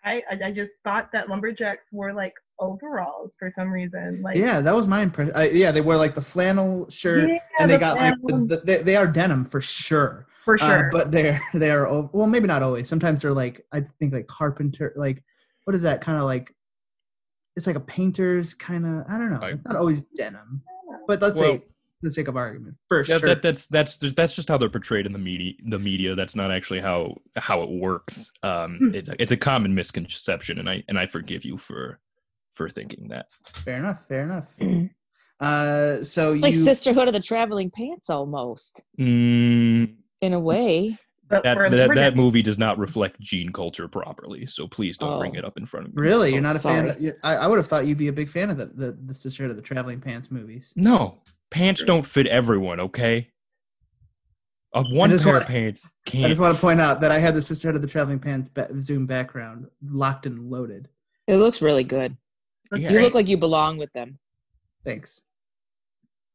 I, 0.04 0.22
I 0.30 0.40
I 0.46 0.52
just 0.52 0.74
thought 0.84 1.12
that 1.14 1.28
lumberjacks 1.28 1.88
were 1.92 2.14
like 2.14 2.34
overalls 2.60 3.36
for 3.38 3.50
some 3.50 3.72
reason. 3.72 4.22
Like 4.22 4.38
Yeah, 4.38 4.62
that 4.62 4.74
was 4.76 4.88
my 4.88 5.02
impression. 5.02 5.36
Uh, 5.36 5.42
yeah, 5.52 5.72
they 5.72 5.82
wear 5.82 5.98
like 5.98 6.16
the 6.16 6.22
flannel 6.22 6.90
shirt, 6.90 7.30
Yeah, 7.30 7.40
and 7.60 7.70
they 7.70 7.76
the 7.76 7.80
got 7.80 7.98
like 7.98 8.14
flannel. 8.22 8.48
the, 8.48 8.56
the, 8.58 8.62
they, 8.64 8.84
they 8.84 8.96
are 8.96 9.08
denim 9.08 9.46
for 9.46 9.62
sure. 9.62 10.28
for 10.46 10.56
Uh, 10.56 10.68
sure. 10.68 10.90
but 10.92 11.12
they're 11.12 11.42
they 11.54 11.72
are 11.72 12.02
well, 12.14 12.28
maybe 12.28 12.48
not 12.48 12.64
always. 12.64 12.88
Sometimes 12.88 13.22
they're 13.22 13.34
like 13.34 13.66
I 13.72 13.82
think 14.00 14.14
like 14.14 14.28
carpenter, 14.28 14.94
like 14.96 15.24
what 15.66 15.76
is 15.76 15.84
that 15.84 16.02
kind 16.02 16.18
of 16.18 16.24
like? 16.24 16.54
It's 17.56 17.68
like 17.68 17.76
a 17.76 17.80
painter's 17.82 18.54
kind 18.54 18.86
of. 18.86 19.06
I 19.10 19.18
don't 19.18 19.32
know. 19.32 19.40
Like- 19.40 19.56
it's 19.56 19.66
not 19.66 19.76
always 19.76 20.04
denim, 20.16 20.62
but 21.08 21.22
let's 21.22 21.40
Well- 21.40 21.54
say 21.54 21.58
for 22.00 22.10
the 22.10 22.12
sake 22.14 22.28
of 22.28 22.38
argument, 22.38 22.76
for 22.88 23.00
Yeah, 23.06 23.18
sure. 23.18 23.30
that, 23.30 23.42
that's 23.42 23.66
that's 23.66 23.98
that's 24.14 24.36
just 24.36 24.48
how 24.50 24.58
they're 24.60 24.70
portrayed 24.70 25.08
in 25.08 25.14
the 25.14 25.18
media. 25.20 25.54
The 25.68 25.80
media. 25.80 26.14
That's 26.14 26.36
not 26.36 26.52
actually 26.52 26.80
how 26.80 27.16
how 27.36 27.64
it 27.64 27.70
works. 27.72 28.32
Um, 28.44 28.78
Hmm. 28.78 28.94
it's 28.96 29.10
it's 29.18 29.32
a 29.32 29.38
common 29.38 29.74
misconception, 29.74 30.60
and 30.60 30.70
I 30.70 30.84
and 30.88 31.00
I 31.00 31.08
forgive 31.08 31.44
you 31.44 31.58
for 31.58 32.00
for 32.58 32.68
thinking 32.70 33.08
that. 33.10 33.28
fair 33.46 33.78
enough. 33.78 34.06
Fair 34.08 34.24
enough. 34.24 34.54
Uh, 35.40 36.02
so 36.04 36.32
It's 36.34 36.38
you 36.38 36.42
like 36.42 36.56
Sisterhood 36.56 37.08
of 37.08 37.14
the 37.14 37.20
Traveling 37.20 37.70
Pants 37.70 38.10
almost, 38.10 38.82
Mm, 39.00 39.94
in 40.22 40.34
a 40.34 40.40
way. 40.40 40.98
but 41.30 41.44
that, 41.44 41.70
that 41.70 41.94
that 41.94 42.16
movie 42.16 42.42
does 42.42 42.58
not 42.58 42.80
reflect 42.80 43.20
jean 43.20 43.52
culture 43.52 43.88
properly. 43.88 44.48
So 44.48 44.68
please 44.68 44.98
don't 44.98 45.20
bring 45.20 45.36
Oh. 45.36 45.38
it 45.38 45.46
up 45.46 45.56
in 45.60 45.68
front 45.68 45.86
of 45.90 45.94
me. 45.96 46.02
really 46.02 46.32
you're 46.32 46.40
Oh, 46.40 46.42
not 46.42 46.56
a 46.56 46.60
fan. 46.60 46.90
Of, 46.90 46.98
I, 47.24 47.36
I 47.36 47.46
would 47.48 47.58
have 47.58 47.68
thought 47.68 47.86
you'd 47.86 48.00
be 48.00 48.08
a 48.08 48.12
big 48.14 48.30
fan 48.30 48.50
of 48.50 48.58
the 48.58 48.66
the, 48.66 48.98
the 49.06 49.14
Sisterhood 49.14 49.52
of 49.52 49.58
the 49.58 49.62
Traveling 49.62 50.02
Pants 50.02 50.32
movies. 50.32 50.74
No, 50.76 51.20
pants 51.52 51.84
don't 51.84 52.04
fit 52.04 52.26
everyone. 52.26 52.80
Okay. 52.80 53.30
A 54.74 54.82
one 54.82 55.12
pair 55.16 55.34
want- 55.34 55.44
of 55.44 55.48
pants 55.48 55.88
I 56.08 56.10
can't. 56.10 56.30
just 56.30 56.42
want 56.42 56.56
to 56.56 56.60
point 56.60 56.82
out 56.82 57.00
that 57.02 57.12
I 57.12 57.20
had 57.20 57.36
the 57.36 57.44
Sisterhood 57.44 57.76
of 57.76 57.84
the 57.84 57.88
Traveling 57.88 58.18
Pants 58.18 58.50
ba- 58.50 58.70
Zoom 58.82 59.06
background 59.06 59.68
locked 59.88 60.26
and 60.26 60.50
loaded. 60.50 60.90
It 61.28 61.36
looks 61.36 61.62
really 61.62 61.84
good. 61.84 62.18
That's 62.72 62.84
You 62.84 62.90
great. 62.90 63.02
look 63.04 63.14
like 63.14 63.28
you 63.28 63.38
belong 63.38 63.78
with 63.78 63.92
them. 63.94 64.20
Thanks. 64.84 65.24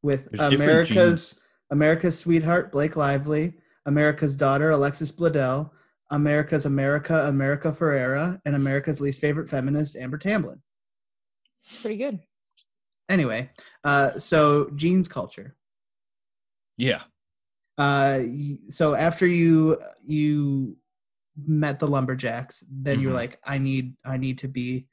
With 0.02 0.28
There's 0.30 0.52
America's 0.52 1.40
America's 1.70 2.18
sweetheart 2.18 2.72
Blake 2.72 2.96
Lively, 2.96 3.54
America's 3.86 4.36
daughter 4.36 4.70
Alexis 4.70 5.12
Bledel, 5.12 5.70
America's 6.10 6.66
America 6.66 7.26
America 7.28 7.70
Ferrera, 7.70 8.40
and 8.44 8.54
America's 8.56 9.00
least 9.00 9.20
favorite 9.20 9.48
feminist 9.48 9.96
Amber 9.96 10.18
Tamblyn. 10.18 10.60
Pretty 11.80 11.96
good. 11.96 12.18
Anyway, 13.08 13.50
uh, 13.84 14.18
so 14.18 14.70
jeans 14.76 15.08
culture. 15.08 15.56
yeah. 16.76 17.02
Uh, 17.78 18.20
so 18.68 18.94
after 18.94 19.26
you 19.26 19.78
you 20.04 20.76
met 21.46 21.78
the 21.80 21.86
lumberjacks, 21.86 22.62
then 22.70 23.00
you're 23.00 23.12
Mhm. 23.12 23.14
like, 23.14 23.38
I 23.44 23.58
need 23.58 23.96
I 24.04 24.16
need 24.18 24.38
to 24.38 24.48
be. 24.48 24.88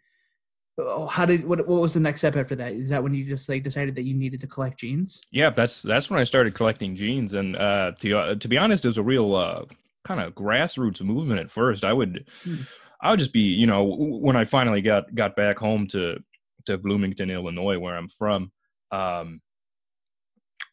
Oh, 0.79 1.07
how 1.07 1.25
did 1.25 1.45
what 1.45 1.67
what 1.67 1.81
was 1.81 1.93
the 1.93 1.99
next 1.99 2.21
step 2.21 2.35
after 2.35 2.55
that? 2.55 2.73
Is 2.73 2.89
that 2.89 3.03
when 3.03 3.13
you 3.13 3.25
just 3.25 3.49
like 3.49 3.63
decided 3.63 3.95
that 3.95 4.03
you 4.03 4.13
needed 4.13 4.39
to 4.41 4.47
collect 4.47 4.79
jeans? 4.79 5.21
Yeah, 5.31 5.49
that's 5.49 5.81
that's 5.81 6.09
when 6.09 6.19
I 6.19 6.23
started 6.23 6.55
collecting 6.55 6.95
jeans, 6.95 7.33
and 7.33 7.55
uh, 7.55 7.91
to 7.99 8.17
uh, 8.17 8.35
to 8.35 8.47
be 8.47 8.57
honest, 8.57 8.85
it 8.85 8.87
was 8.87 8.97
a 8.97 9.03
real 9.03 9.35
uh, 9.35 9.65
kind 10.03 10.21
of 10.21 10.33
grassroots 10.33 11.01
movement 11.01 11.39
at 11.39 11.49
first. 11.49 11.83
I 11.83 11.93
would 11.93 12.25
Hmm. 12.43 12.61
I 13.01 13.11
would 13.11 13.19
just 13.19 13.33
be, 13.33 13.41
you 13.41 13.65
know, 13.67 13.83
when 13.83 14.35
I 14.35 14.45
finally 14.45 14.81
got 14.81 15.13
got 15.15 15.35
back 15.35 15.57
home 15.57 15.87
to 15.87 16.17
to 16.65 16.77
Bloomington, 16.77 17.29
Illinois, 17.29 17.79
where 17.79 17.95
I'm 17.95 18.07
from. 18.07 18.51
Um, 18.91 19.41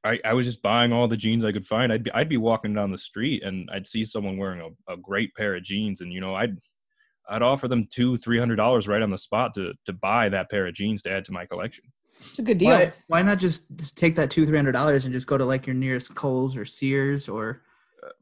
I, 0.04 0.20
I 0.24 0.34
was 0.34 0.46
just 0.46 0.62
buying 0.62 0.92
all 0.92 1.08
the 1.08 1.16
jeans 1.16 1.44
I 1.44 1.52
could 1.52 1.66
find. 1.66 1.92
I'd 1.92 2.04
be, 2.04 2.12
I'd 2.12 2.28
be 2.28 2.36
walking 2.36 2.74
down 2.74 2.92
the 2.92 2.98
street 2.98 3.42
and 3.42 3.68
I'd 3.72 3.86
see 3.86 4.04
someone 4.04 4.36
wearing 4.36 4.60
a, 4.60 4.92
a 4.92 4.96
great 4.96 5.34
pair 5.34 5.56
of 5.56 5.64
jeans, 5.64 6.00
and 6.00 6.12
you 6.12 6.20
know, 6.20 6.34
I'd 6.34 6.56
I'd 7.28 7.42
offer 7.42 7.68
them 7.68 7.86
two, 7.90 8.16
three 8.16 8.38
hundred 8.38 8.56
dollars 8.56 8.88
right 8.88 9.02
on 9.02 9.10
the 9.10 9.18
spot 9.18 9.54
to 9.54 9.72
to 9.84 9.92
buy 9.92 10.28
that 10.28 10.50
pair 10.50 10.66
of 10.66 10.74
jeans 10.74 11.02
to 11.02 11.10
add 11.10 11.24
to 11.26 11.32
my 11.32 11.46
collection. 11.46 11.84
It's 12.20 12.38
a 12.38 12.42
good 12.42 12.58
deal. 12.58 12.70
Why, 12.70 12.92
why 13.08 13.22
not 13.22 13.38
just, 13.38 13.66
just 13.76 13.98
take 13.98 14.16
that 14.16 14.30
two 14.30 14.46
three 14.46 14.56
hundred 14.56 14.72
dollars 14.72 15.04
and 15.04 15.12
just 15.12 15.26
go 15.26 15.36
to 15.36 15.44
like 15.44 15.66
your 15.66 15.74
nearest 15.74 16.14
Kohl's 16.14 16.56
or 16.56 16.64
Sears 16.64 17.28
or 17.28 17.62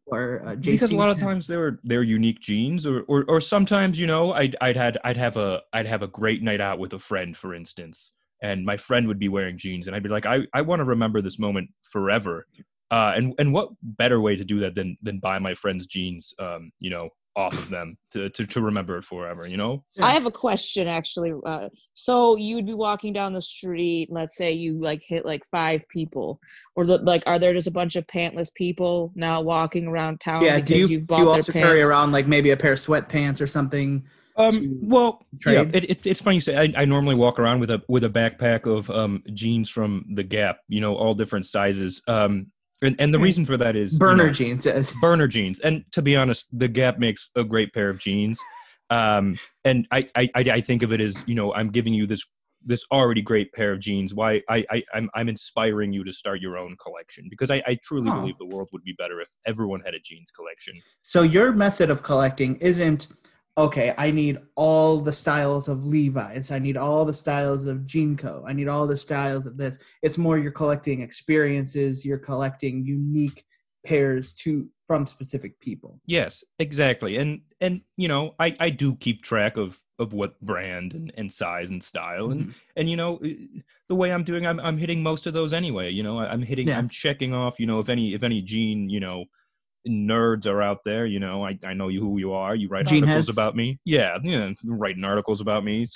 or 0.07 0.42
uh, 0.46 0.50
JC? 0.57 0.72
because 0.72 0.92
a 0.92 0.96
lot 0.96 1.11
of 1.11 1.18
times 1.18 1.46
they 1.46 1.57
were 1.57 1.80
they 1.84 1.96
were 1.96 2.02
unique 2.02 2.40
jeans 2.40 2.86
or, 2.86 3.02
or 3.02 3.24
or 3.28 3.40
sometimes 3.40 3.98
you 3.98 4.07
know 4.07 4.32
I'd 4.32 4.57
I'd 4.61 4.76
had 4.76 4.98
I'd 5.05 5.16
have 5.16 5.36
a 5.36 5.62
I'd 5.72 5.86
have 5.86 6.02
a 6.02 6.09
great 6.09 6.42
night 6.42 6.61
out 6.61 6.78
with 6.78 6.92
a 6.92 6.98
friend 6.98 7.36
for 7.36 7.55
instance 7.55 8.12
and 8.42 8.64
my 8.64 8.76
friend 8.76 9.07
would 9.09 9.18
be 9.18 9.28
wearing 9.28 9.57
jeans 9.57 9.86
and 9.86 9.96
I'd 9.96 10.02
be 10.02 10.09
like 10.09 10.26
I, 10.26 10.40
I 10.52 10.61
want 10.62 10.80
to 10.80 10.84
remember 10.84 11.22
this 11.22 11.38
moment 11.38 11.70
forever 11.90 12.46
uh 12.90 13.12
and 13.16 13.34
and 13.38 13.52
what 13.52 13.70
better 13.82 14.20
way 14.20 14.36
to 14.36 14.44
do 14.44 14.61
that 14.61 14.74
than 14.74 14.96
than 15.02 15.18
buy 15.18 15.38
my 15.38 15.55
friend's 15.55 15.86
jeans 15.86 16.34
um 16.38 16.70
you 16.80 16.90
know 16.90 17.09
off 17.37 17.55
of 17.55 17.68
them 17.68 17.97
to, 18.12 18.30
to 18.30 18.47
to 18.47 18.61
remember 18.61 18.97
it 18.97 19.05
forever. 19.05 19.47
You 19.47 19.57
know. 19.57 19.85
I 20.01 20.12
have 20.12 20.26
a 20.26 20.30
question 20.30 20.87
actually. 20.89 21.32
Uh, 21.45 21.68
so 21.95 22.37
you 22.37 22.57
would 22.57 22.66
be 22.66 22.74
walking 22.74 23.12
down 23.12 23.32
the 23.32 23.41
street. 23.41 24.09
Let's 24.11 24.37
say 24.37 24.53
you 24.53 24.80
like 24.80 25.03
hit 25.03 25.24
like 25.24 25.45
five 25.47 25.89
people, 25.89 26.41
or 26.76 26.87
the, 26.87 26.99
like 26.99 27.22
are 27.26 27.39
there 27.39 27.53
just 27.53 27.66
a 27.66 27.72
bunch 27.72 27.97
of 27.97 28.07
pantless 28.07 28.53
people 28.55 29.12
now 29.14 29.41
walking 29.41 29.87
around 29.87 30.20
town? 30.20 30.43
yeah. 30.43 30.61
Do 30.61 30.76
you 30.76 30.87
you've 30.87 31.07
do 31.07 31.16
you 31.16 31.30
also 31.30 31.53
their 31.53 31.62
carry 31.62 31.82
around 31.82 32.12
like 32.12 32.26
maybe 32.26 32.51
a 32.51 32.57
pair 32.57 32.72
of 32.72 32.78
sweatpants 32.78 33.41
or 33.41 33.47
something? 33.47 34.05
Um, 34.37 34.51
to 34.51 34.78
well, 34.82 35.24
yeah, 35.47 35.64
it, 35.72 35.85
it, 35.85 36.07
it's 36.07 36.20
funny 36.20 36.37
you 36.37 36.41
say. 36.41 36.57
I, 36.57 36.82
I 36.82 36.85
normally 36.85 37.14
walk 37.14 37.39
around 37.39 37.61
with 37.61 37.70
a 37.70 37.82
with 37.89 38.05
a 38.05 38.09
backpack 38.09 38.66
of 38.66 38.91
um 38.91 39.22
jeans 39.32 39.68
from 39.68 40.05
the 40.14 40.24
Gap. 40.24 40.59
You 40.68 40.80
know, 40.80 40.97
all 40.97 41.14
different 41.14 41.47
sizes. 41.47 42.03
Um, 42.09 42.49
and, 42.83 42.97
and 42.99 43.12
the 43.12 43.18
Hmm. 43.18 43.25
reason 43.25 43.45
for 43.45 43.57
that 43.57 43.77
is 43.77 43.95
you 43.95 43.99
Burner 43.99 44.27
know, 44.27 44.33
jeans 44.33 44.64
says. 44.64 44.95
burner 45.01 45.29
jeans. 45.29 45.61
And 45.61 45.85
to 45.93 46.03
be 46.03 46.16
honest, 46.16 46.47
the 46.53 46.68
Gap 46.68 46.99
makes 46.99 47.31
a 47.37 47.45
great 47.45 47.72
pair 47.72 47.89
of 47.91 47.99
jeans. 47.99 48.41
Um, 48.91 49.39
and 49.64 49.87
I, 49.91 50.09
I, 50.14 50.29
I 50.35 50.41
I 50.57 50.61
think 50.61 50.83
of 50.83 50.93
it 50.93 51.01
as 51.01 51.22
you 51.27 51.35
know 51.35 51.53
I'm 51.55 51.70
giving 51.70 51.95
you 51.95 52.07
this 52.07 52.22
this 52.66 52.85
already 52.93 53.20
great 53.22 53.53
pair 53.53 53.72
of 53.72 53.81
jeans. 53.81 54.14
Why 54.14 54.43
I, 54.49 54.64
I 54.70 54.83
I'm 54.95 55.09
I'm 55.14 55.29
inspiring 55.29 55.93
you 55.93 56.05
to 56.05 56.12
start 56.12 56.41
your 56.41 56.59
own 56.59 56.77
collection 56.83 57.27
because 57.31 57.51
I, 57.51 57.62
I 57.66 57.77
truly 57.83 58.11
Oh. 58.11 58.20
believe 58.20 58.37
the 58.39 58.47
world 58.47 58.68
would 58.72 58.85
be 58.85 58.95
better 58.99 59.20
if 59.20 59.29
everyone 59.47 59.81
had 59.85 59.95
a 59.95 60.01
jeans 60.01 60.31
collection. 60.31 60.75
So 61.03 61.22
your 61.22 61.53
method 61.53 61.91
of 61.91 62.03
collecting 62.03 62.57
isn't 62.57 63.09
okay. 63.57 63.94
I 63.96 64.11
need 64.11 64.38
all 64.57 64.98
the 65.00 65.12
styles 65.12 65.68
of 65.68 65.84
Levi's. 65.84 66.50
I 66.50 66.59
need 66.59 66.76
all 66.76 67.05
the 67.05 67.12
styles 67.12 67.66
of 67.66 67.78
JNCO. 67.78 68.44
I 68.46 68.52
need 68.52 68.68
all 68.68 68.86
the 68.86 68.96
styles 68.96 69.46
of 69.46 69.57
this. 69.57 69.78
It's 70.02 70.18
more 70.18 70.38
you're 70.38 70.52
collecting 70.52 71.02
experiences. 71.02 72.05
You're 72.05 72.18
collecting 72.18 72.84
unique 72.84 73.44
pairs 73.86 74.32
to 74.32 74.68
from 74.86 75.07
specific 75.07 75.59
people. 75.61 76.00
Yes, 76.07 76.44
exactly. 76.59 77.16
And 77.16 77.40
and 77.61 77.80
you 77.96 78.09
know 78.09 78.34
I 78.38 78.55
I 78.61 78.70
do 78.70 78.96
keep 78.96 79.22
track 79.22 79.57
of 79.57 79.80
of 79.98 80.12
what 80.12 80.40
brand 80.40 80.92
and, 80.94 81.12
and 81.16 81.32
size 81.32 81.70
and 81.70 81.82
style 81.82 82.30
and 82.32 82.48
Mhm. 82.48 82.55
and 82.76 82.90
you 82.90 82.96
know 82.96 83.20
uh, 83.24 83.28
the 83.86 83.94
way 83.94 84.12
i'm 84.12 84.24
doing 84.24 84.44
i'm, 84.44 84.59
I'm 84.59 84.76
hitting 84.76 85.00
most 85.05 85.28
of 85.28 85.34
those 85.34 85.52
anyway 85.52 85.88
you 85.92 86.02
know 86.02 86.18
i'm 86.18 86.42
hitting 86.42 86.66
Yeah. 86.66 86.78
i'm 86.78 86.88
checking 86.88 87.32
off 87.32 87.61
you 87.61 87.66
know 87.66 87.78
if 87.78 87.88
any 87.88 88.12
if 88.12 88.24
any 88.24 88.42
gene 88.42 88.90
you 88.90 88.98
know 88.98 89.26
nerds 89.89 90.47
are 90.47 90.62
out 90.62 90.78
there 90.85 91.05
you 91.05 91.20
know 91.20 91.45
i, 91.45 91.59
I 91.62 91.74
know 91.74 91.89
you 91.89 92.01
who 92.01 92.18
you 92.18 92.32
are 92.32 92.55
you 92.55 92.68
write 92.68 92.87
Gene 92.87 93.05
articles 93.05 93.26
heads? 93.26 93.37
about 93.37 93.55
me 93.55 93.78
yeah 93.85 94.16
yeah 94.22 94.51
writing 94.64 95.05
articles 95.05 95.41
about 95.43 95.62
me 95.64 95.87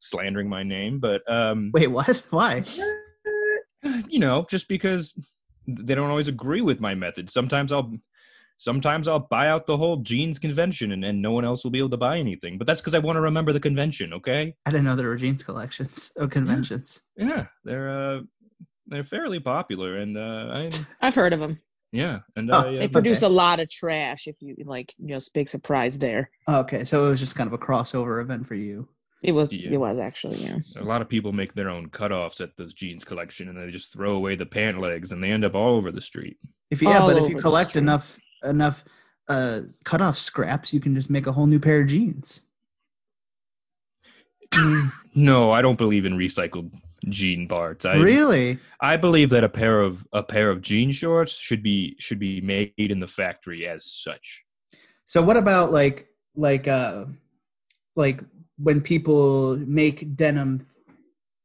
slandering 0.00 0.48
my 0.48 0.62
name 0.64 0.98
but 0.98 1.22
um 1.30 1.70
Wait, 1.72 1.86
what? 1.86 2.26
Why? 2.30 2.64
you 4.08 4.18
know 4.18 4.44
just 4.50 4.66
because 4.68 5.14
they 5.68 5.94
don't 5.94 6.10
always 6.10 6.28
agree 6.28 6.62
with 6.62 6.80
my 6.80 6.94
method 6.94 7.30
sometimes 7.30 7.70
i'll 7.72 7.92
sometimes 8.56 9.06
i'll 9.06 9.20
buy 9.30 9.48
out 9.48 9.66
the 9.66 9.76
whole 9.76 9.98
jeans 9.98 10.38
convention 10.38 10.90
and, 10.90 11.04
and 11.04 11.22
no 11.22 11.30
one 11.30 11.44
else 11.44 11.62
will 11.62 11.70
be 11.70 11.78
able 11.78 11.88
to 11.90 11.96
buy 11.96 12.18
anything 12.18 12.58
but 12.58 12.66
that's 12.66 12.80
because 12.80 12.94
i 12.94 12.98
want 12.98 13.16
to 13.16 13.20
remember 13.20 13.52
the 13.52 13.60
convention 13.60 14.12
okay 14.12 14.52
I 14.66 14.70
didn't 14.72 14.84
know 14.84 14.96
there 14.96 15.08
were 15.08 15.16
jeans 15.16 15.44
collections 15.44 16.10
or 16.16 16.26
conventions. 16.26 17.02
yeah 17.16 17.46
they're 17.64 18.16
uh 18.16 18.20
they're 18.88 19.04
fairly 19.04 19.38
popular 19.38 19.98
and 19.98 20.16
uh 20.18 20.20
i'm 20.52 20.70
I've 21.00 21.14
heard 21.14 21.32
of 21.34 21.40
them. 21.40 21.60
Yeah 21.92 22.18
and 22.36 22.50
Oh, 22.50 22.58
I, 22.68 22.78
They 22.78 22.84
uh, 22.84 22.88
produce 22.88 23.22
Okay. 23.22 23.32
a 23.32 23.34
lot 23.34 23.60
of 23.60 23.70
trash. 23.70 24.26
If 24.26 24.36
you 24.40 24.54
like, 24.66 24.92
you 24.98 25.14
know, 25.14 25.18
big 25.34 25.48
surprise 25.48 25.98
there. 25.98 26.30
Okay, 26.48 26.84
so 26.84 27.06
it 27.06 27.10
was 27.10 27.20
just 27.20 27.34
kind 27.34 27.46
of 27.46 27.52
a 27.54 27.58
crossover 27.58 28.20
event 28.20 28.46
for 28.46 28.54
you. 28.54 28.88
It 29.22 29.32
was. 29.32 29.52
Yeah. 29.52 29.70
It 29.72 29.76
was 29.78 29.98
actually. 29.98 30.36
Yes. 30.36 30.76
a 30.76 30.84
lot 30.84 31.02
of 31.02 31.08
people 31.08 31.32
make 31.32 31.52
their 31.54 31.68
own 31.70 31.88
cutoffs 31.88 32.40
at 32.40 32.50
this 32.56 32.72
jeans 32.72 33.04
collection 33.04 33.48
and 33.48 33.56
they 33.58 33.70
just 33.72 33.92
throw 33.92 34.12
away 34.12 34.36
the 34.36 34.46
pant 34.46 34.78
legs 34.80 35.10
and 35.12 35.22
they 35.22 35.30
end 35.32 35.44
up 35.44 35.54
all 35.54 35.74
over 35.76 35.90
the 35.90 36.00
street 36.00 36.36
If 36.70 36.82
you, 36.82 36.88
yeah, 36.88 37.00
All 37.00 37.08
but 37.08 37.16
if 37.22 37.28
you 37.28 37.36
collect 37.38 37.74
enough 37.76 38.18
enough 38.44 38.84
uh 39.28 39.62
cut 39.84 40.00
off 40.00 40.16
scraps, 40.18 40.72
you 40.72 40.80
can 40.80 40.94
just 40.94 41.10
make 41.10 41.26
a 41.26 41.32
whole 41.32 41.46
new 41.46 41.58
pair 41.58 41.80
of 41.80 41.88
jeans. 41.88 42.42
no 45.14 45.50
i 45.50 45.60
don't 45.60 45.76
believe 45.78 46.04
in 46.06 46.14
recycled 46.14 46.72
jean 47.08 47.46
parts 47.48 47.84
i 47.84 47.96
really? 47.96 48.58
I 48.80 48.96
believe 48.96 49.30
that 49.30 49.44
a 49.44 49.48
pair 49.48 49.80
of 49.80 50.06
a 50.12 50.22
pair 50.22 50.50
of 50.50 50.60
jean 50.60 50.90
shorts 50.92 51.32
should 51.32 51.62
be 51.62 51.96
should 51.98 52.18
be 52.18 52.40
made 52.40 52.72
in 52.76 53.00
the 53.00 53.06
factory 53.08 53.66
as 53.68 53.84
such. 53.90 54.42
So 55.04 55.22
what 55.22 55.36
about 55.36 55.72
like 55.72 56.08
like 56.36 56.68
uh 56.68 57.06
like 57.96 58.20
when 58.58 58.80
people 58.80 59.56
make 59.58 60.16
denim 60.16 60.66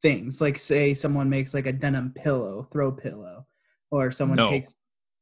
things, 0.01 0.41
like 0.41 0.59
say 0.59 0.93
someone 0.93 1.29
makes 1.29 1.53
like 1.53 1.65
a 1.65 1.71
denim 1.73 2.11
pillow, 2.15 2.67
throw 2.71 2.91
pillow, 2.91 3.45
or 3.91 4.11
someone 4.11 4.37
No. 4.37 4.49
takes 4.49 4.75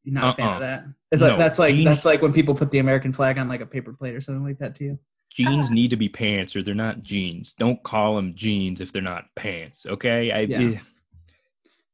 you're 0.04 0.14
not 0.16 0.34
a 0.34 0.36
fan 0.36 0.48
Uh-uh. 0.48 0.54
of 0.56 0.60
that. 0.62 0.84
It's 1.12 1.22
like 1.22 1.34
No. 1.34 1.38
that's 1.38 1.60
like 1.60 1.76
that's 1.84 2.06
like 2.06 2.22
when 2.22 2.34
people 2.34 2.56
put 2.56 2.72
the 2.72 2.80
American 2.80 3.14
flag 3.14 3.38
on 3.38 3.48
like 3.48 3.62
a 3.62 3.66
paper 3.66 3.94
plate 3.94 4.16
or 4.16 4.22
something 4.22 4.44
like 4.44 4.60
that 4.60 4.76
too. 4.76 4.98
Jeans 5.34 5.70
need 5.78 5.90
to 5.92 5.96
be 5.98 6.10
pants 6.10 6.56
or 6.56 6.64
they're 6.64 6.76
not 6.76 7.04
jeans. 7.04 7.54
Don't 7.54 7.82
call 7.84 8.16
them 8.16 8.34
jeans 8.36 8.82
if 8.82 8.92
they're 8.92 9.02
not 9.02 9.26
pants. 9.36 9.86
Okay, 9.86 10.32
I 10.32 10.42
Yeah. 10.42 10.60
eh, 10.62 10.80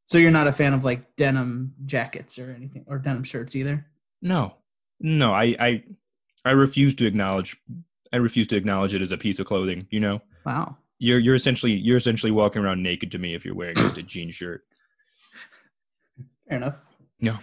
So 0.05 0.17
you're 0.17 0.31
not 0.31 0.47
a 0.47 0.51
fan 0.53 0.73
of 0.73 0.83
like 0.83 1.15
denim 1.17 1.73
jackets 1.85 2.39
or 2.39 2.51
anything 2.51 2.83
or 2.87 2.97
denim 2.99 3.23
shirts 3.23 3.55
either. 3.55 3.85
no, 4.21 4.55
no. 4.99 5.33
I 5.33 5.55
I 5.59 5.83
I 6.45 6.51
refuse 6.51 6.95
to 6.95 7.05
acknowledge. 7.05 7.57
I 8.13 8.17
refuse 8.17 8.47
to 8.47 8.55
acknowledge 8.55 8.95
it 8.95 9.01
as 9.01 9.11
a 9.11 9.17
piece 9.17 9.37
of 9.39 9.45
clothing. 9.47 9.85
You 9.91 9.99
know, 9.99 10.21
Wow. 10.45 10.77
you're 10.97 11.19
you're 11.19 11.35
essentially 11.35 11.73
you're 11.73 11.97
essentially 11.97 12.31
walking 12.31 12.63
around 12.63 12.81
naked 12.81 13.11
to 13.11 13.17
me 13.19 13.35
if 13.35 13.43
you're 13.45 13.53
wearing 13.55 13.75
just 13.75 13.97
a 13.97 14.01
jean 14.03 14.31
shirt. 14.31 14.63
Fair 16.47 16.57
enough. 16.57 16.77
No. 17.19 17.37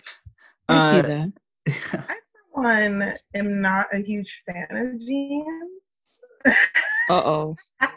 I 0.69 0.91
see 0.91 0.99
Uh, 0.99 1.03
that. 1.03 1.33
I, 2.09 2.17
for 2.33 2.63
one, 2.63 3.15
am 3.35 3.61
not 3.61 3.95
a 3.95 3.99
huge 3.99 4.43
fan 4.47 4.67
of 4.71 4.99
jeans. 4.99 5.74
Uh 6.47 6.53
oh. 7.11 7.57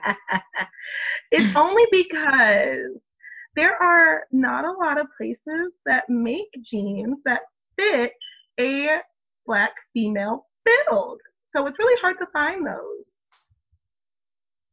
it's 1.32 1.56
only 1.56 1.86
because 1.92 3.18
there 3.56 3.82
are 3.82 4.24
not 4.32 4.66
a 4.66 4.72
lot 4.72 5.00
of 5.00 5.08
places 5.18 5.80
that 5.86 6.10
make 6.10 6.48
jeans 6.62 7.24
that 7.24 7.42
fit 7.78 8.14
a 8.60 9.00
black 9.46 9.72
female 9.94 10.46
build. 10.66 11.22
So 11.42 11.66
it's 11.66 11.80
really 11.80 12.00
hard 12.02 12.18
to 12.20 12.28
find 12.34 12.68
those. 12.68 13.30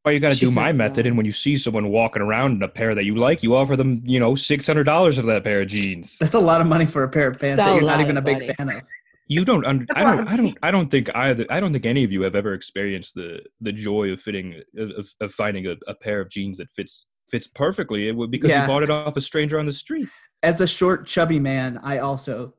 Well, 0.05 0.13
you 0.13 0.21
got 0.21 0.33
to 0.33 0.39
do 0.39 0.51
my 0.51 0.71
method, 0.73 0.99
wrong. 0.99 1.07
and 1.07 1.17
when 1.17 1.25
you 1.25 1.33
see 1.33 1.57
someone 1.57 1.89
walking 1.89 2.21
around 2.21 2.57
in 2.57 2.63
a 2.63 2.69
pair 2.69 2.95
that 2.95 3.05
you 3.05 3.15
like, 3.15 3.43
you 3.43 3.57
offer 3.57 3.75
them, 3.75 4.03
you 4.05 4.21
know, 4.21 4.35
six 4.35 4.67
hundred 4.67 4.85
dollars 4.85 5.17
for 5.17 5.23
that 5.23 5.45
pair 5.45 5.63
of 5.63 5.69
jeans. 5.69 6.19
That's 6.19 6.35
a 6.35 6.41
lot 6.41 6.61
of 6.61 6.67
money 6.67 6.85
for 6.85 7.05
a 7.05 7.09
pair 7.09 7.29
of 7.29 7.41
pants 7.41 7.57
that 7.57 7.75
you're 7.75 7.83
not 7.83 8.03
even 8.03 8.17
a 8.17 8.19
of 8.19 8.25
big 8.25 8.41
money. 8.41 8.53
fan 8.53 8.69
of. 8.69 8.83
You 9.27 9.45
don't. 9.45 9.65
Un- 9.65 9.87
That's 9.89 9.99
I 9.99 10.03
a 10.03 10.05
lot 10.05 10.17
don't. 10.17 10.29
I 10.29 10.37
don't. 10.37 10.59
I 10.65 10.71
don't 10.71 10.91
think 10.91 11.09
either. 11.15 11.47
I 11.51 11.59
don't 11.61 11.73
think 11.73 11.87
any 11.87 12.05
of 12.05 12.13
you 12.13 12.23
have 12.23 12.35
ever 12.35 12.53
experienced 12.55 13.15
the 13.15 13.41
the 13.61 13.73
joy 13.73 14.11
of 14.11 14.21
fitting 14.21 14.61
of, 14.77 14.91
of, 14.99 15.09
of 15.21 15.33
finding 15.35 15.67
a, 15.67 15.75
a 15.87 15.95
pair 15.95 16.21
of 16.21 16.29
jeans 16.31 16.59
that 16.59 16.71
fits 16.73 17.07
fits 17.31 17.47
perfectly. 17.47 18.09
It 18.09 18.17
would 18.17 18.31
because 18.31 18.51
Yeah. 18.51 18.63
you 18.63 18.69
bought 18.69 18.83
it 18.83 18.91
off 18.91 19.17
a 19.17 19.21
stranger 19.21 19.59
on 19.59 19.67
the 19.67 19.73
street. 19.73 20.09
As 20.43 20.61
a 20.61 20.67
short, 20.67 21.07
chubby 21.07 21.41
man, 21.41 21.81
I 21.83 21.99
also 21.99 22.55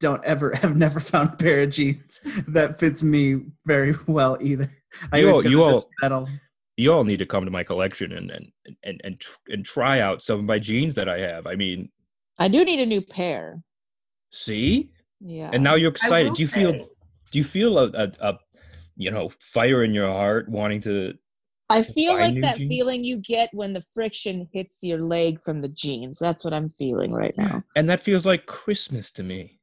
don't 0.00 0.24
ever 0.24 0.54
have 0.62 0.76
never 0.76 0.98
found 0.98 1.30
a 1.34 1.36
pair 1.36 1.62
of 1.62 1.70
jeans 1.70 2.20
that 2.48 2.80
fits 2.80 3.02
me 3.04 3.42
very 3.64 3.94
well 4.08 4.36
either. 4.40 4.72
I 5.12 5.18
You 5.18 5.30
always 5.30 5.34
all- 5.36 5.42
gotta 5.42 5.50
you 5.50 5.62
all- 5.64 5.72
just 5.74 5.88
settle. 6.00 6.28
You 6.76 6.92
all 6.92 7.02
need 7.04 7.18
to 7.18 7.26
come 7.26 7.44
to 7.44 7.50
my 7.50 7.62
collection 7.64 8.12
and 8.12 8.30
and 8.30 8.46
and 8.84 9.00
and, 9.04 9.20
tr- 9.20 9.36
and 9.48 9.64
try 9.64 10.00
out 10.00 10.20
some 10.22 10.38
of 10.40 10.44
my 10.44 10.58
jeans 10.58 10.94
that 10.96 11.08
I 11.08 11.18
have. 11.20 11.46
I 11.46 11.54
mean, 11.54 11.90
I 12.40 12.48
do 12.48 12.64
need 12.64 12.80
a 12.80 12.86
new 12.86 13.00
pair. 13.02 13.62
see, 14.30 14.90
Yeah. 15.20 15.50
and 15.52 15.62
now 15.62 15.74
you're 15.74 15.90
excited. 15.90 16.34
Do 16.34 16.42
you 16.42 16.48
feel? 16.48 16.72
say, 16.72 16.86
Do 17.30 17.38
you 17.38 17.44
feel 17.44 17.78
a, 17.78 17.88
a, 17.88 18.12
a 18.20 18.38
you 18.96 19.10
know 19.10 19.30
fire 19.40 19.84
in 19.84 19.92
your 19.94 20.08
heart 20.08 20.48
wanting 20.48 20.80
to 20.82 21.14
I 21.70 21.82
feel 21.82 22.14
buy 22.14 22.22
like 22.22 22.40
that 22.42 22.56
jeans? 22.56 22.68
feeling 22.70 23.04
you 23.04 23.18
get 23.18 23.50
when 23.52 23.72
the 23.72 23.82
friction 23.82 24.48
hits 24.52 24.78
your 24.82 25.00
leg 25.02 25.42
from 25.44 25.60
the 25.60 25.68
jeans. 25.68 26.18
That's 26.18 26.44
what 26.44 26.54
I'm 26.54 26.68
feeling 26.68 27.12
right 27.12 27.34
now. 27.36 27.62
and 27.76 27.88
that 27.90 28.00
feels 28.00 28.24
like 28.24 28.46
Christmas 28.46 29.10
to 29.12 29.22
me. 29.22 29.60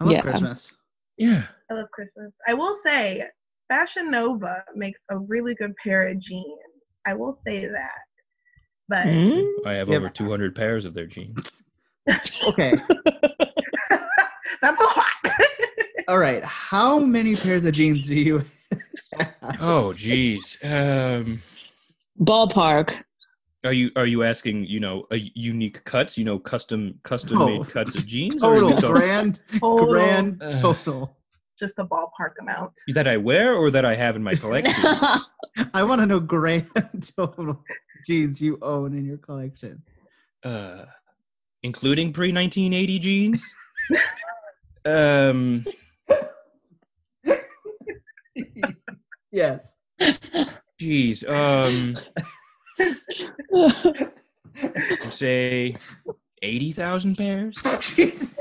I 0.00 0.04
love 0.04 0.12
Yeah. 0.14 0.22
Christmas. 0.22 0.76
Yeah. 1.16 1.42
I 1.70 1.74
love 1.74 1.90
Christmas. 1.92 2.36
I 2.46 2.54
will 2.54 2.76
say, 2.84 3.24
Fashion 3.68 4.10
Nova 4.10 4.64
makes 4.74 5.04
a 5.10 5.18
really 5.18 5.54
good 5.54 5.74
pair 5.82 6.08
of 6.08 6.18
jeans. 6.20 6.98
I 7.06 7.14
will 7.14 7.32
say 7.32 7.66
that. 7.66 8.00
But 8.88 9.06
Mm? 9.06 9.66
I 9.66 9.72
have 9.74 9.88
Yeah, 9.88 9.96
over 9.98 10.08
200 10.08 10.54
pairs 10.54 10.84
of 10.84 10.94
their 10.94 11.06
jeans. 11.06 11.50
Okay. 12.46 12.72
that's 14.62 14.80
a 14.80 14.84
lot. 14.84 15.34
All 16.08 16.18
right. 16.18 16.42
How 16.44 16.98
many 16.98 17.36
pairs 17.36 17.64
of 17.64 17.72
jeans 17.74 18.08
do 18.08 18.14
you 18.16 18.38
have? 18.38 19.56
Oh, 19.60 19.92
geez. 19.92 20.58
Um, 20.62 21.40
Ballpark. 22.20 23.02
are 23.64 23.72
you 23.72 23.90
are 23.96 24.06
you 24.06 24.22
asking 24.22 24.64
you 24.66 24.80
know 24.80 25.06
a 25.10 25.16
unique 25.34 25.82
cuts? 25.84 26.16
You 26.18 26.24
know, 26.24 26.38
custom 26.38 26.98
custom 27.02 27.38
made 27.38 27.68
cuts 27.70 27.94
of 27.94 28.06
jeans, 28.06 28.42
or 28.42 28.54
is 28.54 28.60
total 28.62 28.78
it 28.78 28.98
grand 28.98 29.40
Total, 29.60 30.36
Uh, 30.40 30.60
total. 30.60 31.16
just 31.58 31.78
a 31.78 31.84
ballpark 31.84 32.32
amount. 32.40 32.72
that 32.94 33.06
I 33.06 33.16
wear 33.16 33.54
or 33.54 33.70
that 33.70 33.84
I 33.84 33.94
have 33.94 34.16
in 34.16 34.22
my 34.22 34.34
collection? 34.34 34.74
I 35.74 35.82
want 35.82 36.00
to 36.00 36.06
know 36.06 36.20
grand 36.20 36.66
total 37.16 37.62
jeans 38.06 38.40
you 38.40 38.58
own 38.62 38.96
in 38.96 39.04
your 39.04 39.18
collection. 39.18 39.82
uh, 40.44 40.84
including 41.62 42.12
pre 42.12 42.32
1980 42.32 42.98
jeans. 42.98 43.42
Um, 44.84 45.64
Yes. 49.32 49.76
Jeez. 50.80 51.28
Um, 51.28 51.94
say 55.00 55.76
eighty 56.42 56.72
thousand 56.72 57.16
pairs. 57.16 57.56
Jesus. 57.80 58.40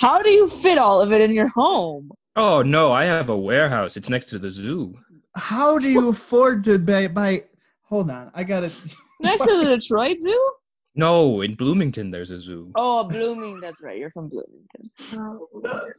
How 0.00 0.22
do 0.22 0.30
you 0.30 0.48
fit 0.48 0.78
all 0.78 1.00
of 1.00 1.12
it 1.12 1.20
in 1.20 1.32
your 1.32 1.48
home? 1.48 2.10
Oh 2.36 2.62
no, 2.62 2.92
I 2.92 3.04
have 3.04 3.28
a 3.28 3.36
warehouse. 3.36 3.96
It's 3.96 4.08
next 4.08 4.26
to 4.26 4.38
the 4.38 4.50
zoo. 4.50 4.94
How 5.36 5.78
do 5.78 5.90
you 5.90 6.08
afford 6.08 6.64
to 6.64 6.78
buy? 6.78 7.06
buy 7.08 7.44
hold 7.82 8.10
on, 8.10 8.30
I 8.34 8.42
got 8.44 8.64
it. 8.64 8.72
Next 9.20 9.44
to 9.44 9.64
the 9.64 9.76
Detroit 9.76 10.18
Zoo? 10.20 10.52
No, 10.98 11.42
in 11.42 11.54
Bloomington 11.54 12.10
there's 12.10 12.32
a 12.32 12.40
zoo. 12.40 12.72
Oh, 12.74 13.04
Blooming. 13.04 13.60
That's 13.60 13.80
right. 13.82 13.96
You're 13.96 14.10
from 14.10 14.28
Bloomington. 14.28 14.90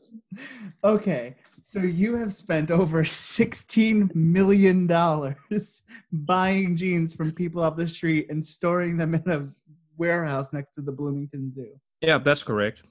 Okay, 0.84 1.36
so 1.64 1.80
you 1.80 2.16
have 2.16 2.32
spent 2.32 2.70
over 2.72 3.04
sixteen 3.04 4.10
million 4.14 4.88
dollars 4.88 5.84
buying 6.12 6.78
jeans 6.78 7.14
from 7.14 7.32
people 7.32 7.64
off 7.64 7.76
the 7.76 7.88
street 7.88 8.28
and 8.30 8.45
storing 8.45 8.95
them 8.95 9.16
in 9.16 9.30
a 9.30 9.50
warehouse 9.97 10.54
next 10.54 10.72
to 10.72 10.82
the 10.82 10.91
Bloomington 10.91 11.52
Zoo. 11.54 11.80
Yeah, 12.02 12.18
that's 12.20 12.43
correct. 12.43 12.84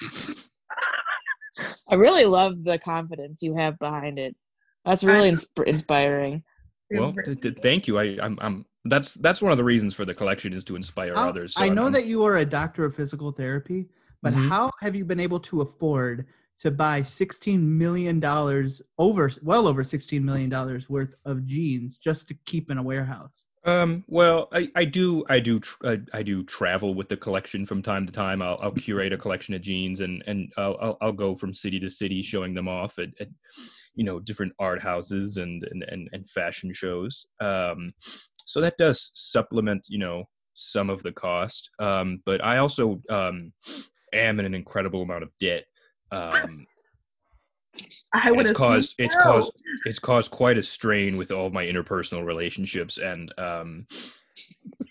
I 1.88 1.94
really 1.94 2.24
love 2.24 2.64
the 2.64 2.78
confidence 2.78 3.42
you 3.42 3.54
have 3.56 3.78
behind 3.78 4.18
it. 4.18 4.34
That's 4.84 5.04
really 5.04 5.30
insp- 5.32 5.66
inspiring. 5.66 6.42
Well, 6.90 7.12
th- 7.24 7.40
th- 7.40 7.58
thank 7.62 7.86
you. 7.86 7.98
I, 7.98 8.16
I'm, 8.22 8.38
I'm. 8.40 8.64
That's 8.88 9.14
that's 9.14 9.42
one 9.42 9.52
of 9.52 9.58
the 9.58 9.64
reasons 9.64 9.94
for 9.94 10.04
the 10.04 10.14
collection 10.14 10.52
is 10.52 10.64
to 10.64 10.76
inspire 10.76 11.14
How- 11.14 11.28
others. 11.28 11.54
so 11.54 11.62
I 11.62 11.68
know 11.68 11.84
I'm- 11.84 11.92
that 11.92 12.06
you 12.06 12.24
are 12.24 12.36
a 12.36 12.44
doctor 12.44 12.84
of 12.84 12.94
physical 12.94 13.32
therapy, 13.32 13.88
but 14.22 14.34
Mhm. 14.34 14.48
how 14.48 14.70
have 14.80 14.94
you 14.96 15.04
been 15.04 15.20
able 15.20 15.40
to 15.40 15.60
afford 15.60 16.26
to 16.58 16.70
buy 16.70 17.02
sixteen 17.02 17.76
million 17.76 18.18
dollars 18.20 18.80
over, 18.98 19.30
well 19.42 19.66
over 19.68 19.84
sixteen 19.84 20.24
million 20.24 20.48
dollars 20.50 20.88
worth 20.88 21.14
of 21.24 21.44
jeans 21.46 21.98
just 21.98 22.28
to 22.28 22.34
keep 22.46 22.70
in 22.70 22.78
a 22.78 22.82
warehouse? 22.82 23.48
Um, 23.64 24.04
well, 24.06 24.48
I, 24.52 24.68
I 24.76 24.84
do 24.84 25.24
I 25.28 25.40
do 25.40 25.58
tr- 25.58 25.86
I, 25.86 25.98
I 26.14 26.22
do 26.22 26.44
travel 26.44 26.94
with 26.94 27.08
the 27.08 27.16
collection 27.16 27.66
from 27.66 27.82
time 27.82 28.06
to 28.06 28.12
time. 28.12 28.40
I'll, 28.40 28.58
I'll 28.62 28.70
curate 28.70 29.12
a 29.12 29.18
collection 29.18 29.54
of 29.54 29.60
jeans 29.60 30.00
and 30.00 30.22
and 30.26 30.52
I'll, 30.56 30.76
I'll 30.80 30.98
I'll 31.00 31.12
go 31.12 31.34
from 31.34 31.52
city 31.52 31.80
to 31.80 31.90
city 31.90 32.22
showing 32.22 32.54
them 32.54 32.68
off 32.68 32.98
at, 33.00 33.08
at 33.20 33.28
you 33.96 34.04
know 34.04 34.20
different 34.20 34.52
art 34.58 34.80
houses 34.80 35.38
and 35.38 35.64
and 35.70 35.84
and, 35.88 36.08
and 36.12 36.28
fashion 36.28 36.72
shows. 36.72 37.26
Um, 37.40 37.92
so 38.44 38.60
that 38.60 38.76
does 38.78 39.10
supplement 39.14 39.86
you 39.88 39.98
know 39.98 40.24
some 40.54 40.88
of 40.90 41.02
the 41.02 41.12
cost. 41.12 41.70
Um, 41.78 42.22
but 42.24 42.44
I 42.44 42.58
also 42.58 43.02
um 43.10 43.52
am 44.12 44.38
in 44.38 44.46
an 44.46 44.54
incredible 44.54 45.02
amount 45.02 45.24
of 45.24 45.30
debt. 45.40 45.64
Um, 46.12 46.66
I 48.14 48.30
would 48.30 48.46
it's 48.46 48.56
caused 48.56 48.94
it's 48.98 49.14
no. 49.16 49.22
caused 49.22 49.52
it's 49.84 49.98
caused 49.98 50.30
quite 50.30 50.56
a 50.56 50.62
strain 50.62 51.16
with 51.16 51.30
all 51.30 51.50
my 51.50 51.64
interpersonal 51.64 52.24
relationships 52.24 52.96
and 52.98 53.32
um 53.38 53.86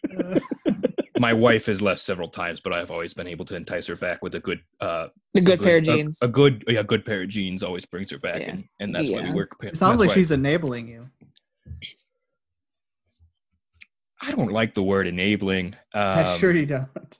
my 1.19 1.33
wife 1.33 1.65
has 1.67 1.81
left 1.81 2.01
several 2.01 2.27
times 2.27 2.59
but 2.59 2.73
i've 2.73 2.91
always 2.91 3.13
been 3.13 3.27
able 3.27 3.45
to 3.45 3.55
entice 3.55 3.87
her 3.87 3.95
back 3.95 4.21
with 4.21 4.35
a 4.35 4.39
good 4.39 4.59
uh 4.81 5.07
A 5.35 5.41
good 5.41 5.61
pair 5.61 5.77
of 5.77 5.83
jeans. 5.83 6.19
a, 6.21 6.27
good 6.27 6.63
yeah 6.67 6.83
good 6.83 7.05
pair 7.05 7.21
of 7.21 7.29
jeans 7.29 7.63
always 7.63 7.85
brings 7.85 8.11
her 8.11 8.19
back 8.19 8.41
Yeah. 8.41 8.51
and, 8.51 8.63
and 8.79 8.93
that's 8.93 9.09
why 9.11 9.23
we 9.23 9.31
work 9.31 9.55
It 9.63 9.77
sounds 9.77 9.99
like 9.99 10.09
why- 10.09 10.15
she's 10.15 10.31
enabling 10.31 10.87
you. 10.87 11.09
i 14.21 14.31
don't 14.31 14.51
like 14.51 14.73
the 14.73 14.83
word 14.83 15.07
enabling 15.07 15.75
um, 15.93 16.01
I'm 16.19 16.39
sure 16.39 16.51
you 16.51 16.65
don't. 16.65 17.19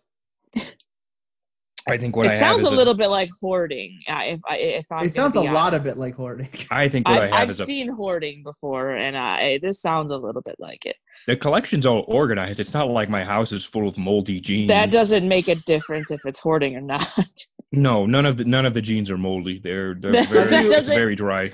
I 1.88 1.98
think 1.98 2.16
what 2.16 2.26
it 2.26 2.30
i 2.30 2.32
have 2.32 2.40
sounds 2.40 2.60
is 2.64 2.66
a 2.66 2.70
little 2.72 2.94
bit 2.96 3.10
like 3.10 3.30
hoarding. 3.42 4.00
uh, 4.08 4.22
If 4.26 4.40
I 4.50 4.58
if 4.58 4.86
I'm 4.92 5.06
it 5.06 5.14
sounds 5.16 5.36
a 5.36 5.40
gonna 5.40 5.52
lot 5.54 5.74
of 5.74 5.82
honest. 5.82 5.96
it 5.96 6.00
like 6.00 6.16
hoarding. 6.16 6.50
i 6.72 6.88
think 6.90 7.08
what 7.08 7.20
i, 7.20 7.24
I, 7.24 7.26
have 7.28 7.34
I've 7.34 7.50
is 7.50 7.60
a 7.60 7.66
seen 7.66 7.90
hoarding 7.90 8.44
before, 8.44 8.92
and 8.96 9.16
I 9.18 9.60
this 9.62 9.82
sounds 9.82 10.12
a 10.12 10.18
little 10.18 10.42
bit 10.42 10.56
like 10.60 10.86
it. 10.86 10.96
the 11.28 11.36
collection's 11.36 11.86
all 11.86 12.04
organized 12.08 12.60
it's 12.60 12.74
not 12.74 12.90
like 12.90 13.10
my 13.10 13.24
house 13.24 13.52
is 13.52 13.64
full 13.66 13.88
of 13.88 13.98
moldy 13.98 14.40
jeans 14.40 14.68
That 14.68 14.92
doesn't 14.92 15.28
make 15.28 15.48
a 15.48 15.56
difference 15.56 16.12
if 16.12 16.22
it's 16.26 16.40
hoarding 16.40 16.76
or 16.76 16.82
not. 16.82 17.08
no 17.72 18.06
none 18.06 18.26
of 18.26 18.38
the 18.38 18.46
none 18.46 18.66
of 18.66 18.74
the 18.74 18.82
jeans 18.82 19.12
are 19.12 19.18
moldy 19.18 19.60
they're 19.60 19.96
they're 19.96 20.24
very 20.24 20.68
it's 20.68 20.88
very 20.88 21.16
dry 21.16 21.52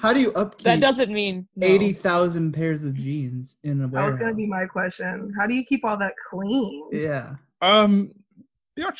How 0.00 0.12
do 0.12 0.20
you 0.20 0.30
upkeep 0.34 0.64
that 0.64 0.80
doesn't 0.80 1.12
mean 1.12 1.48
no. 1.56 1.66
eighty 1.66 1.92
thousand 1.92 2.52
pairs 2.52 2.84
of 2.84 2.94
jeans 2.94 3.56
in 3.64 3.80
a 3.80 3.86
That 3.88 3.92
warehouse? 3.92 4.12
was 4.12 4.20
gonna 4.20 4.34
be 4.34 4.46
my 4.46 4.66
question. 4.66 5.32
How 5.38 5.46
do 5.46 5.54
you 5.54 5.64
keep 5.64 5.84
all 5.84 5.96
that 5.98 6.14
clean? 6.30 6.88
yeah. 6.92 7.36
Um, 7.62 7.92
yeah, 8.04 8.12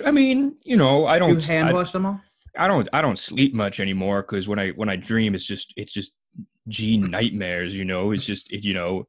I 0.04 0.10
mean, 0.10 0.56
you 0.62 0.76
know, 0.76 1.06
I 1.06 1.18
don't, 1.18 1.42
hand 1.44 1.68
I, 1.68 1.72
wash 1.72 1.92
them 1.92 2.06
all. 2.06 2.20
I 2.58 2.68
don't, 2.68 2.88
I 2.92 3.00
don't 3.02 3.18
sleep 3.18 3.54
much 3.54 3.80
anymore 3.80 4.22
because 4.22 4.46
when 4.48 4.58
I 4.58 4.70
when 4.70 4.88
I 4.88 4.96
dream, 4.96 5.34
it's 5.34 5.44
just 5.44 5.72
it's 5.76 5.92
just 5.92 6.12
jean 6.68 7.00
nightmares. 7.10 7.76
You 7.76 7.84
know, 7.84 8.12
it's 8.12 8.24
just 8.24 8.52
it, 8.52 8.64
you 8.64 8.74
know, 8.74 9.06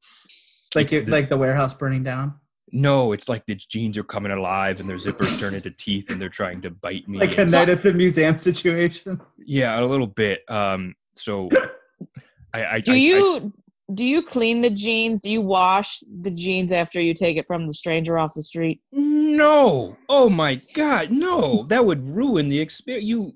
Like 0.73 0.85
it's 0.85 0.93
it, 0.93 1.05
the- 1.05 1.11
like 1.11 1.29
the 1.29 1.37
warehouse 1.37 1.73
burning 1.73 2.03
down. 2.03 2.33
no, 2.71 3.11
it's 3.13 3.29
like 3.29 3.45
the 3.45 3.55
jeans 3.55 3.97
are 3.97 4.03
coming 4.03 4.31
alive 4.31 4.79
and 4.79 4.89
their 4.89 4.97
zippers 4.97 5.39
turn 5.39 5.53
into 5.53 5.69
teeth 5.71 6.09
and 6.09 6.19
they're 6.19 6.29
trying 6.29 6.61
to 6.61 6.71
bite 6.71 7.07
me. 7.07 7.19
Like 7.19 7.37
a 7.37 7.45
night 7.45 7.69
at 7.69 7.83
the 7.83 7.93
museum 7.93 8.37
situation. 8.39 9.21
yeah, 9.37 9.79
a 9.79 9.85
little 9.85 10.07
bit. 10.07 10.41
Um, 10.49 10.95
so 11.13 11.49
I, 12.53 12.65
I 12.65 12.79
Do 12.79 12.91
I- 12.93 12.95
I- 12.95 12.97
you 12.97 13.53
do 13.93 14.03
you 14.05 14.23
clean 14.23 14.61
the 14.61 14.69
jeans? 14.69 15.21
Do 15.21 15.29
you 15.29 15.41
wash 15.41 15.99
the 16.21 16.31
jeans 16.31 16.71
after 16.71 16.99
you 16.99 17.13
take 17.13 17.37
it 17.37 17.45
from 17.45 17.67
the 17.67 17.73
stranger 17.73 18.17
off 18.17 18.33
the 18.33 18.41
street? 18.41 18.81
No. 18.91 19.95
Oh 20.09 20.29
my 20.29 20.59
God, 20.75 21.11
no. 21.11 21.65
That 21.69 21.85
would 21.85 22.07
ruin 22.09 22.47
the 22.47 22.59
experience. 22.59 23.05
You, 23.05 23.31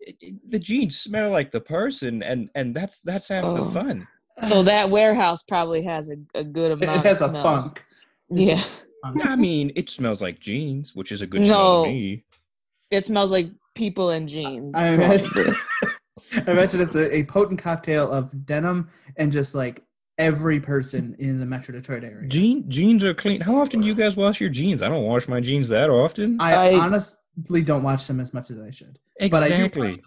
it- 0.00 0.16
it- 0.20 0.50
the 0.50 0.58
jeans 0.58 0.98
smell 0.98 1.30
like 1.30 1.50
the 1.52 1.60
person, 1.60 2.22
and 2.22 2.50
and 2.54 2.74
that's 2.74 3.02
that's 3.02 3.28
half 3.28 3.44
Oh. 3.44 3.64
the 3.64 3.70
fun. 3.70 4.06
So 4.40 4.62
that 4.62 4.90
warehouse 4.90 5.42
probably 5.42 5.82
has 5.82 6.10
a, 6.10 6.16
a 6.38 6.44
good 6.44 6.72
amount 6.72 6.82
It 6.82 6.88
amount 6.88 7.06
has 7.06 7.20
a 7.22 7.24
of 7.26 7.30
smells. 7.30 7.64
funk. 7.72 7.84
Yeah, 8.30 8.62
I 9.24 9.36
mean, 9.36 9.72
it 9.76 9.90
smells 9.90 10.22
like 10.22 10.38
jeans, 10.40 10.94
which 10.94 11.12
is 11.12 11.20
a 11.22 11.26
good 11.26 11.44
smell 11.44 11.82
No. 11.82 11.84
to 11.84 11.90
me. 11.90 12.24
it 12.90 13.06
smells 13.06 13.32
like 13.32 13.48
people 13.74 14.10
in 14.10 14.26
jeans. 14.28 14.74
I 14.76 14.96
probably. 14.96 15.42
imagine, 15.42 15.54
I 16.46 16.52
imagine 16.52 16.80
it's 16.80 16.94
a, 16.94 17.14
a 17.16 17.24
potent 17.24 17.58
cocktail 17.60 18.10
of 18.10 18.46
denim 18.46 18.88
and 19.16 19.30
just 19.32 19.54
like 19.54 19.82
every 20.18 20.60
person 20.60 21.16
in 21.18 21.38
the 21.38 21.46
Metro 21.46 21.74
Detroit 21.74 22.04
area. 22.04 22.28
Jean, 22.28 22.68
jeans 22.70 23.02
are 23.04 23.14
clean. 23.14 23.40
How 23.40 23.58
often 23.60 23.80
do 23.80 23.86
you 23.86 23.94
guys 23.94 24.16
wash 24.16 24.40
your 24.40 24.50
jeans? 24.50 24.82
I 24.82 24.88
don't 24.88 25.04
wash 25.04 25.28
my 25.28 25.40
jeans 25.40 25.68
that 25.70 25.90
often. 25.90 26.36
I, 26.40 26.72
I- 26.72 26.78
honestly 26.78 27.62
don't 27.62 27.82
wash 27.82 28.06
them 28.06 28.20
as 28.20 28.34
much 28.34 28.50
as 28.50 28.60
I 28.60 28.70
should, 28.70 28.98
but 29.30 29.42
I 29.42 29.48
do. 29.48 29.64
exactly. 29.64 30.02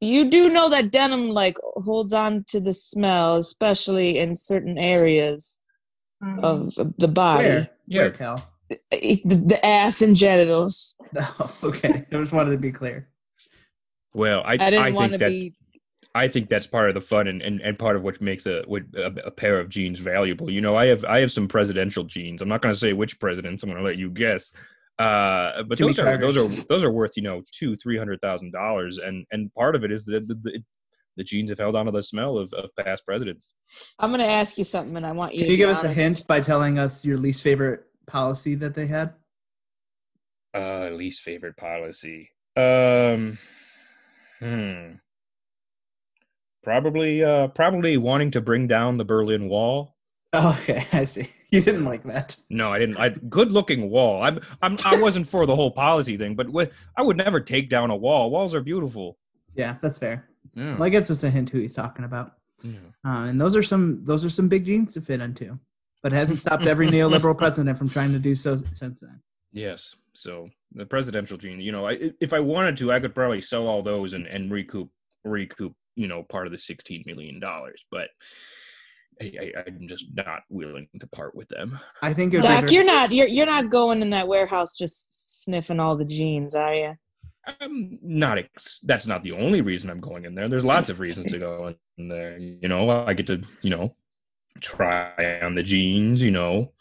You 0.00 0.28
do 0.28 0.50
know 0.50 0.68
that 0.68 0.90
denim 0.90 1.30
like 1.30 1.56
holds 1.76 2.12
on 2.12 2.44
to 2.48 2.60
the 2.60 2.74
smell, 2.74 3.36
especially 3.36 4.18
in 4.18 4.34
certain 4.34 4.76
areas 4.78 5.58
Mm. 6.22 6.78
of 6.78 6.94
the 6.96 7.08
body, 7.08 7.48
Where? 7.48 7.70
Yeah. 7.86 8.00
Where, 8.02 8.10
Cal? 8.12 8.50
the, 8.70 9.42
the 9.46 9.60
ass 9.66 10.00
and 10.00 10.16
genitals. 10.16 10.96
Oh, 11.18 11.54
okay. 11.64 12.06
I 12.10 12.16
just 12.16 12.32
wanted 12.32 12.52
to 12.52 12.56
be 12.56 12.70
clear. 12.72 13.08
Well, 14.14 14.42
I, 14.46 14.52
I 14.52 14.56
didn't 14.56 14.84
I 14.84 14.90
want 14.92 15.10
think 15.10 15.12
to 15.12 15.18
that 15.18 15.28
be. 15.30 15.54
I 16.14 16.28
think 16.28 16.48
that's 16.48 16.66
part 16.66 16.88
of 16.88 16.94
the 16.94 17.00
fun 17.00 17.26
and, 17.26 17.42
and, 17.42 17.60
and 17.60 17.76
part 17.76 17.96
of 17.96 18.02
what 18.02 18.20
makes 18.20 18.46
a, 18.46 18.62
a 18.68 19.26
a 19.26 19.30
pair 19.30 19.58
of 19.58 19.68
jeans 19.68 19.98
valuable. 19.98 20.48
You 20.48 20.60
know, 20.60 20.76
I 20.76 20.86
have 20.86 21.04
I 21.04 21.20
have 21.20 21.32
some 21.32 21.48
presidential 21.48 22.04
jeans. 22.04 22.40
I'm 22.40 22.48
not 22.48 22.62
going 22.62 22.72
to 22.72 22.78
say 22.78 22.92
which 22.92 23.18
presidents. 23.18 23.62
I'm 23.62 23.70
going 23.70 23.82
to 23.82 23.86
let 23.86 23.98
you 23.98 24.10
guess. 24.10 24.52
Uh, 24.98 25.64
but 25.64 25.76
Jimmy 25.76 25.92
those 25.92 25.98
are 25.98 26.16
those 26.18 26.36
are 26.36 26.48
those 26.68 26.84
are 26.84 26.90
worth 26.92 27.16
you 27.16 27.22
know 27.22 27.42
two 27.52 27.74
three 27.76 27.98
hundred 27.98 28.20
thousand 28.20 28.52
dollars, 28.52 28.98
and 28.98 29.26
and 29.32 29.52
part 29.54 29.74
of 29.74 29.82
it 29.82 29.90
is 29.90 30.04
that 30.04 30.28
the, 30.28 30.34
the, 30.34 30.62
the 31.16 31.24
jeans 31.24 31.50
have 31.50 31.58
held 31.58 31.74
on 31.74 31.86
to 31.86 31.92
the 31.92 32.02
smell 32.02 32.38
of, 32.38 32.52
of 32.52 32.70
past 32.78 33.04
presidents. 33.04 33.54
I'm 33.98 34.12
gonna 34.12 34.24
ask 34.24 34.56
you 34.56 34.62
something, 34.62 34.96
and 34.96 35.04
I 35.04 35.10
want 35.10 35.32
you. 35.32 35.38
Can 35.38 35.46
to 35.46 35.52
you 35.52 35.56
be 35.56 35.62
give 35.62 35.70
us 35.70 35.82
a 35.82 35.92
hint 35.92 36.24
by 36.28 36.40
telling 36.40 36.78
us 36.78 37.04
your 37.04 37.16
least 37.16 37.42
favorite 37.42 37.86
policy 38.06 38.54
that 38.54 38.76
they 38.76 38.86
had? 38.86 39.14
Uh, 40.54 40.90
least 40.90 41.22
favorite 41.22 41.56
policy. 41.56 42.30
Um, 42.56 43.36
hmm. 44.38 44.92
Probably, 46.64 47.22
uh, 47.22 47.48
probably 47.48 47.96
wanting 47.96 48.30
to 48.32 48.40
bring 48.40 48.66
down 48.66 48.96
the 48.96 49.04
Berlin 49.04 49.48
Wall. 49.48 49.94
Oh, 50.32 50.58
okay, 50.62 50.86
I 50.92 51.04
see. 51.04 51.28
You 51.50 51.60
didn't 51.60 51.84
like 51.84 52.02
that. 52.04 52.36
No, 52.50 52.72
I 52.72 52.80
didn't. 52.80 52.96
I 52.96 53.10
good 53.10 53.52
looking 53.52 53.88
wall. 53.90 54.22
I'm, 54.22 54.40
I'm, 54.60 54.76
I 54.84 55.00
wasn't 55.00 55.28
for 55.28 55.46
the 55.46 55.54
whole 55.54 55.70
policy 55.70 56.16
thing, 56.16 56.34
but 56.34 56.48
what, 56.48 56.72
I 56.96 57.02
would 57.02 57.16
never 57.16 57.38
take 57.38 57.68
down 57.68 57.90
a 57.90 57.96
wall. 57.96 58.30
Walls 58.30 58.54
are 58.54 58.60
beautiful. 58.60 59.16
Yeah, 59.54 59.76
that's 59.80 59.98
fair. 59.98 60.28
Yeah. 60.54 60.74
Well, 60.74 60.84
I 60.84 60.88
guess 60.88 61.10
it's 61.10 61.22
a 61.22 61.30
hint 61.30 61.50
who 61.50 61.60
he's 61.60 61.74
talking 61.74 62.04
about. 62.04 62.32
Yeah. 62.62 62.78
Uh, 63.06 63.26
and 63.26 63.40
those 63.40 63.54
are 63.54 63.62
some 63.62 64.04
those 64.04 64.24
are 64.24 64.30
some 64.30 64.48
big 64.48 64.64
jeans 64.64 64.94
to 64.94 65.00
fit 65.00 65.20
into, 65.20 65.58
but 66.02 66.12
it 66.12 66.16
hasn't 66.16 66.40
stopped 66.40 66.66
every 66.66 66.88
neoliberal 66.88 67.36
president 67.38 67.78
from 67.78 67.88
trying 67.88 68.12
to 68.12 68.18
do 68.18 68.34
so 68.34 68.56
since 68.72 69.00
then. 69.00 69.20
Yes. 69.52 69.94
So 70.14 70.48
the 70.72 70.86
presidential 70.86 71.36
jean, 71.36 71.60
you 71.60 71.72
know, 71.72 71.86
I, 71.86 72.10
if 72.20 72.32
I 72.32 72.40
wanted 72.40 72.76
to, 72.78 72.92
I 72.92 73.00
could 73.00 73.14
probably 73.14 73.40
sell 73.40 73.66
all 73.66 73.82
those 73.82 74.12
and, 74.12 74.26
and 74.26 74.50
recoup, 74.50 74.88
recoup, 75.24 75.74
you 75.96 76.08
know, 76.08 76.22
part 76.22 76.46
of 76.46 76.52
the 76.52 76.58
sixteen 76.58 77.02
million 77.06 77.40
dollars. 77.40 77.84
But 77.90 78.08
I, 79.20 79.52
I, 79.56 79.64
I'm 79.66 79.86
just 79.88 80.06
not 80.14 80.42
willing 80.48 80.88
to 80.98 81.06
part 81.06 81.34
with 81.34 81.48
them. 81.48 81.78
I 82.02 82.12
think 82.12 82.34
it 82.34 82.38
would 82.38 82.42
Doc, 82.44 82.66
be 82.66 82.74
you're 82.74 82.84
not 82.84 83.12
you're 83.12 83.28
you're 83.28 83.46
not 83.46 83.70
going 83.70 84.02
in 84.02 84.10
that 84.10 84.28
warehouse 84.28 84.76
just 84.76 85.42
sniffing 85.44 85.80
all 85.80 85.96
the 85.96 86.04
jeans, 86.04 86.54
are 86.54 86.74
you? 86.74 86.94
I'm 87.46 87.98
not. 88.02 88.38
Ex- 88.38 88.80
that's 88.82 89.06
not 89.06 89.22
the 89.22 89.32
only 89.32 89.60
reason 89.60 89.90
I'm 89.90 90.00
going 90.00 90.24
in 90.24 90.34
there. 90.34 90.48
There's 90.48 90.64
lots 90.64 90.88
of 90.88 91.00
reasons 91.00 91.30
to 91.32 91.38
go 91.38 91.74
in 91.98 92.08
there. 92.08 92.38
You 92.38 92.68
know, 92.68 92.88
I 92.88 93.12
get 93.14 93.26
to 93.26 93.42
you 93.62 93.70
know 93.70 93.94
try 94.60 95.40
on 95.42 95.54
the 95.54 95.62
jeans. 95.62 96.22
You 96.22 96.30
know, 96.30 96.72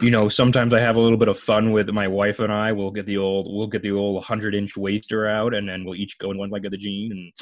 you 0.00 0.10
know 0.10 0.28
sometimes 0.28 0.72
I 0.72 0.80
have 0.80 0.96
a 0.96 1.00
little 1.00 1.18
bit 1.18 1.28
of 1.28 1.38
fun 1.38 1.72
with 1.72 1.88
my 1.90 2.08
wife 2.08 2.40
and 2.40 2.52
I. 2.52 2.72
We'll 2.72 2.90
get 2.90 3.06
the 3.06 3.18
old 3.18 3.46
we'll 3.50 3.66
get 3.66 3.82
the 3.82 3.92
old 3.92 4.24
hundred 4.24 4.54
inch 4.54 4.76
waister 4.76 5.28
out, 5.28 5.54
and 5.54 5.68
then 5.68 5.84
we'll 5.84 5.96
each 5.96 6.18
go 6.18 6.30
in 6.30 6.38
one 6.38 6.50
leg 6.50 6.64
of 6.64 6.70
the 6.70 6.78
jean, 6.78 7.12
and 7.12 7.32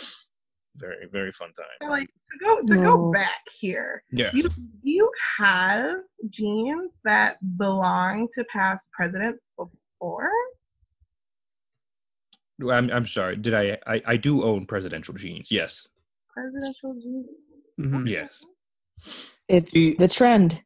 very 0.79 1.07
very 1.11 1.33
fun 1.33 1.51
time. 1.53 1.91
Like 1.91 2.09
to 2.09 2.45
go 2.45 2.63
to 2.63 2.83
go 2.83 3.13
back 3.13 3.43
here. 3.59 4.03
Yeah. 4.11 4.31
You 4.33 4.49
do 4.49 4.55
you 4.83 5.11
have 5.39 5.97
jeans 6.29 6.99
that 7.05 7.39
belong 7.57 8.29
to 8.35 8.45
past 8.45 8.89
presidents 8.93 9.51
before? 9.57 10.31
I'm 12.61 12.91
I'm 12.91 13.07
sorry. 13.07 13.37
Did 13.37 13.55
I 13.55 13.79
I, 13.87 14.03
I 14.07 14.17
do 14.17 14.43
own 14.43 14.67
presidential 14.67 15.15
jeans? 15.15 15.49
Yes. 15.51 15.87
Presidential 16.33 16.95
jeans. 16.95 17.27
Mhm. 17.79 18.09
Yes. 18.09 18.45
It's 19.49 19.73
Do 19.73 19.95
the 19.97 20.09
trend. 20.09 20.63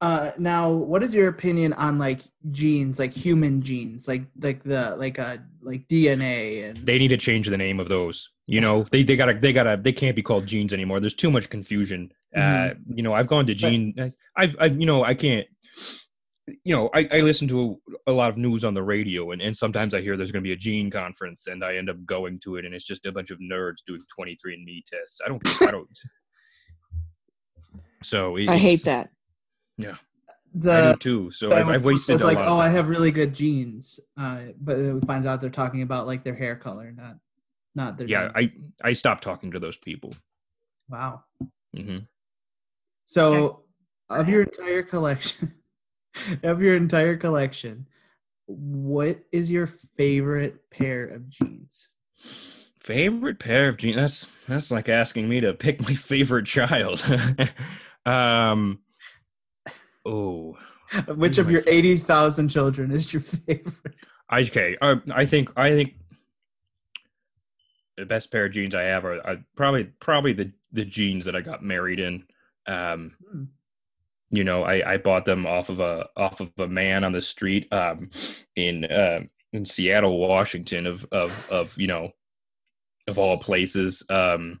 Uh, 0.00 0.30
now, 0.38 0.70
what 0.70 1.02
is 1.02 1.12
your 1.12 1.26
opinion 1.28 1.72
on 1.72 1.98
like 1.98 2.20
genes, 2.52 3.00
like 3.00 3.12
human 3.12 3.60
genes, 3.60 4.06
like 4.06 4.22
like 4.40 4.62
the 4.62 4.94
like 4.96 5.18
uh 5.18 5.36
like 5.60 5.88
DNA 5.88 6.70
and 6.70 6.78
They 6.78 6.98
need 6.98 7.08
to 7.08 7.16
change 7.16 7.48
the 7.48 7.58
name 7.58 7.80
of 7.80 7.88
those. 7.88 8.30
You 8.46 8.60
know, 8.60 8.84
they 8.84 9.02
they 9.02 9.16
gotta 9.16 9.34
they 9.34 9.52
gotta 9.52 9.76
they 9.80 9.92
can't 9.92 10.14
be 10.14 10.22
called 10.22 10.46
genes 10.46 10.72
anymore. 10.72 11.00
There's 11.00 11.14
too 11.14 11.32
much 11.32 11.50
confusion. 11.50 12.12
Uh, 12.36 12.70
you 12.94 13.02
know, 13.02 13.12
I've 13.12 13.26
gone 13.26 13.46
to 13.46 13.54
gene. 13.54 14.12
I've 14.36 14.56
I've 14.60 14.80
you 14.80 14.86
know 14.86 15.02
I 15.04 15.14
can't. 15.14 15.46
You 16.64 16.74
know, 16.74 16.88
I, 16.94 17.06
I 17.12 17.20
listen 17.20 17.46
to 17.48 17.78
a, 18.06 18.10
a 18.10 18.14
lot 18.14 18.30
of 18.30 18.38
news 18.38 18.64
on 18.64 18.72
the 18.72 18.82
radio, 18.82 19.32
and, 19.32 19.42
and 19.42 19.54
sometimes 19.54 19.92
I 19.92 20.00
hear 20.00 20.16
there's 20.16 20.30
going 20.32 20.42
to 20.42 20.48
be 20.48 20.54
a 20.54 20.56
gene 20.56 20.90
conference, 20.90 21.46
and 21.46 21.62
I 21.62 21.76
end 21.76 21.90
up 21.90 22.02
going 22.06 22.40
to 22.44 22.56
it, 22.56 22.64
and 22.64 22.72
it's 22.72 22.86
just 22.86 23.04
a 23.04 23.12
bunch 23.12 23.30
of 23.30 23.38
nerds 23.38 23.84
doing 23.86 24.00
23andMe 24.18 24.82
tests. 24.86 25.20
I 25.22 25.28
don't. 25.28 25.62
I 25.62 25.70
don't. 25.72 25.88
So 28.04 28.36
I 28.38 28.56
hate 28.56 28.84
that. 28.84 29.10
I 29.80 29.92
the 30.54 30.92
do 30.92 30.96
too. 30.98 31.30
So 31.30 31.48
that 31.50 31.58
I've, 31.58 31.68
I've 31.68 31.84
one 31.84 31.92
wasted 31.92 32.14
was 32.14 32.22
a 32.22 32.26
like, 32.26 32.38
lot. 32.38 32.48
oh, 32.48 32.58
I 32.58 32.68
have 32.68 32.88
really 32.88 33.10
good 33.10 33.34
genes, 33.34 34.00
uh, 34.16 34.42
but 34.60 34.78
we 34.78 35.00
find 35.02 35.26
out 35.26 35.40
they're 35.40 35.50
talking 35.50 35.82
about 35.82 36.06
like 36.06 36.24
their 36.24 36.34
hair 36.34 36.56
color, 36.56 36.92
not 36.92 37.16
not 37.74 37.98
their. 37.98 38.08
yeah, 38.08 38.30
genes. 38.32 38.52
I 38.82 38.88
I 38.88 38.92
stopped 38.92 39.22
talking 39.22 39.50
to 39.52 39.58
those 39.58 39.76
people. 39.76 40.14
wow. 40.88 41.22
hmm 41.74 41.98
So, 43.04 43.64
of 44.10 44.28
your 44.28 44.42
entire 44.42 44.82
collection, 44.82 45.54
of 46.42 46.62
your 46.62 46.76
entire 46.76 47.16
collection, 47.16 47.86
what 48.46 49.20
is 49.32 49.50
your 49.50 49.66
favorite 49.66 50.70
pair 50.70 51.04
of 51.04 51.28
jeans? 51.28 51.90
Favorite 52.80 53.38
pair 53.38 53.68
of 53.68 53.76
jeans? 53.76 53.96
That's 53.96 54.26
that's 54.48 54.70
like 54.70 54.88
asking 54.88 55.28
me 55.28 55.40
to 55.40 55.52
pick 55.52 55.80
my 55.82 55.94
favorite 55.94 56.46
child. 56.46 57.04
um. 58.06 58.80
Oh, 60.08 60.56
Which 61.14 61.38
of 61.38 61.50
your 61.50 61.62
fa- 61.62 61.72
eighty 61.72 61.98
thousand 61.98 62.48
children 62.48 62.90
is 62.90 63.12
your 63.12 63.22
favorite? 63.22 63.94
I 64.30 64.40
okay. 64.40 64.76
I, 64.80 64.96
I 65.12 65.26
think 65.26 65.50
I 65.56 65.70
think 65.70 65.94
the 67.96 68.06
best 68.06 68.30
pair 68.30 68.46
of 68.46 68.52
jeans 68.52 68.74
I 68.74 68.82
have 68.82 69.04
are, 69.04 69.20
are 69.26 69.36
probably 69.56 69.84
probably 70.00 70.32
the 70.32 70.52
the 70.72 70.84
jeans 70.84 71.24
that 71.24 71.36
I 71.36 71.40
got 71.40 71.62
married 71.62 72.00
in. 72.00 72.24
Um, 72.66 73.14
Hmm. 73.30 73.44
you 74.30 74.44
know, 74.44 74.62
I 74.62 74.94
I 74.94 74.96
bought 74.98 75.24
them 75.24 75.46
off 75.46 75.68
of 75.68 75.80
a 75.80 76.06
off 76.16 76.40
of 76.40 76.50
a 76.58 76.68
man 76.68 77.04
on 77.04 77.12
the 77.12 77.22
street 77.22 77.66
um 77.72 78.10
in 78.56 78.84
uh, 78.84 79.20
in 79.52 79.64
Seattle, 79.66 80.18
Washington. 80.18 80.86
Of 80.86 81.06
of 81.12 81.50
of 81.50 81.76
you 81.78 81.86
know, 81.86 82.12
of 83.08 83.18
all 83.18 83.38
places. 83.38 84.02
Um, 84.10 84.60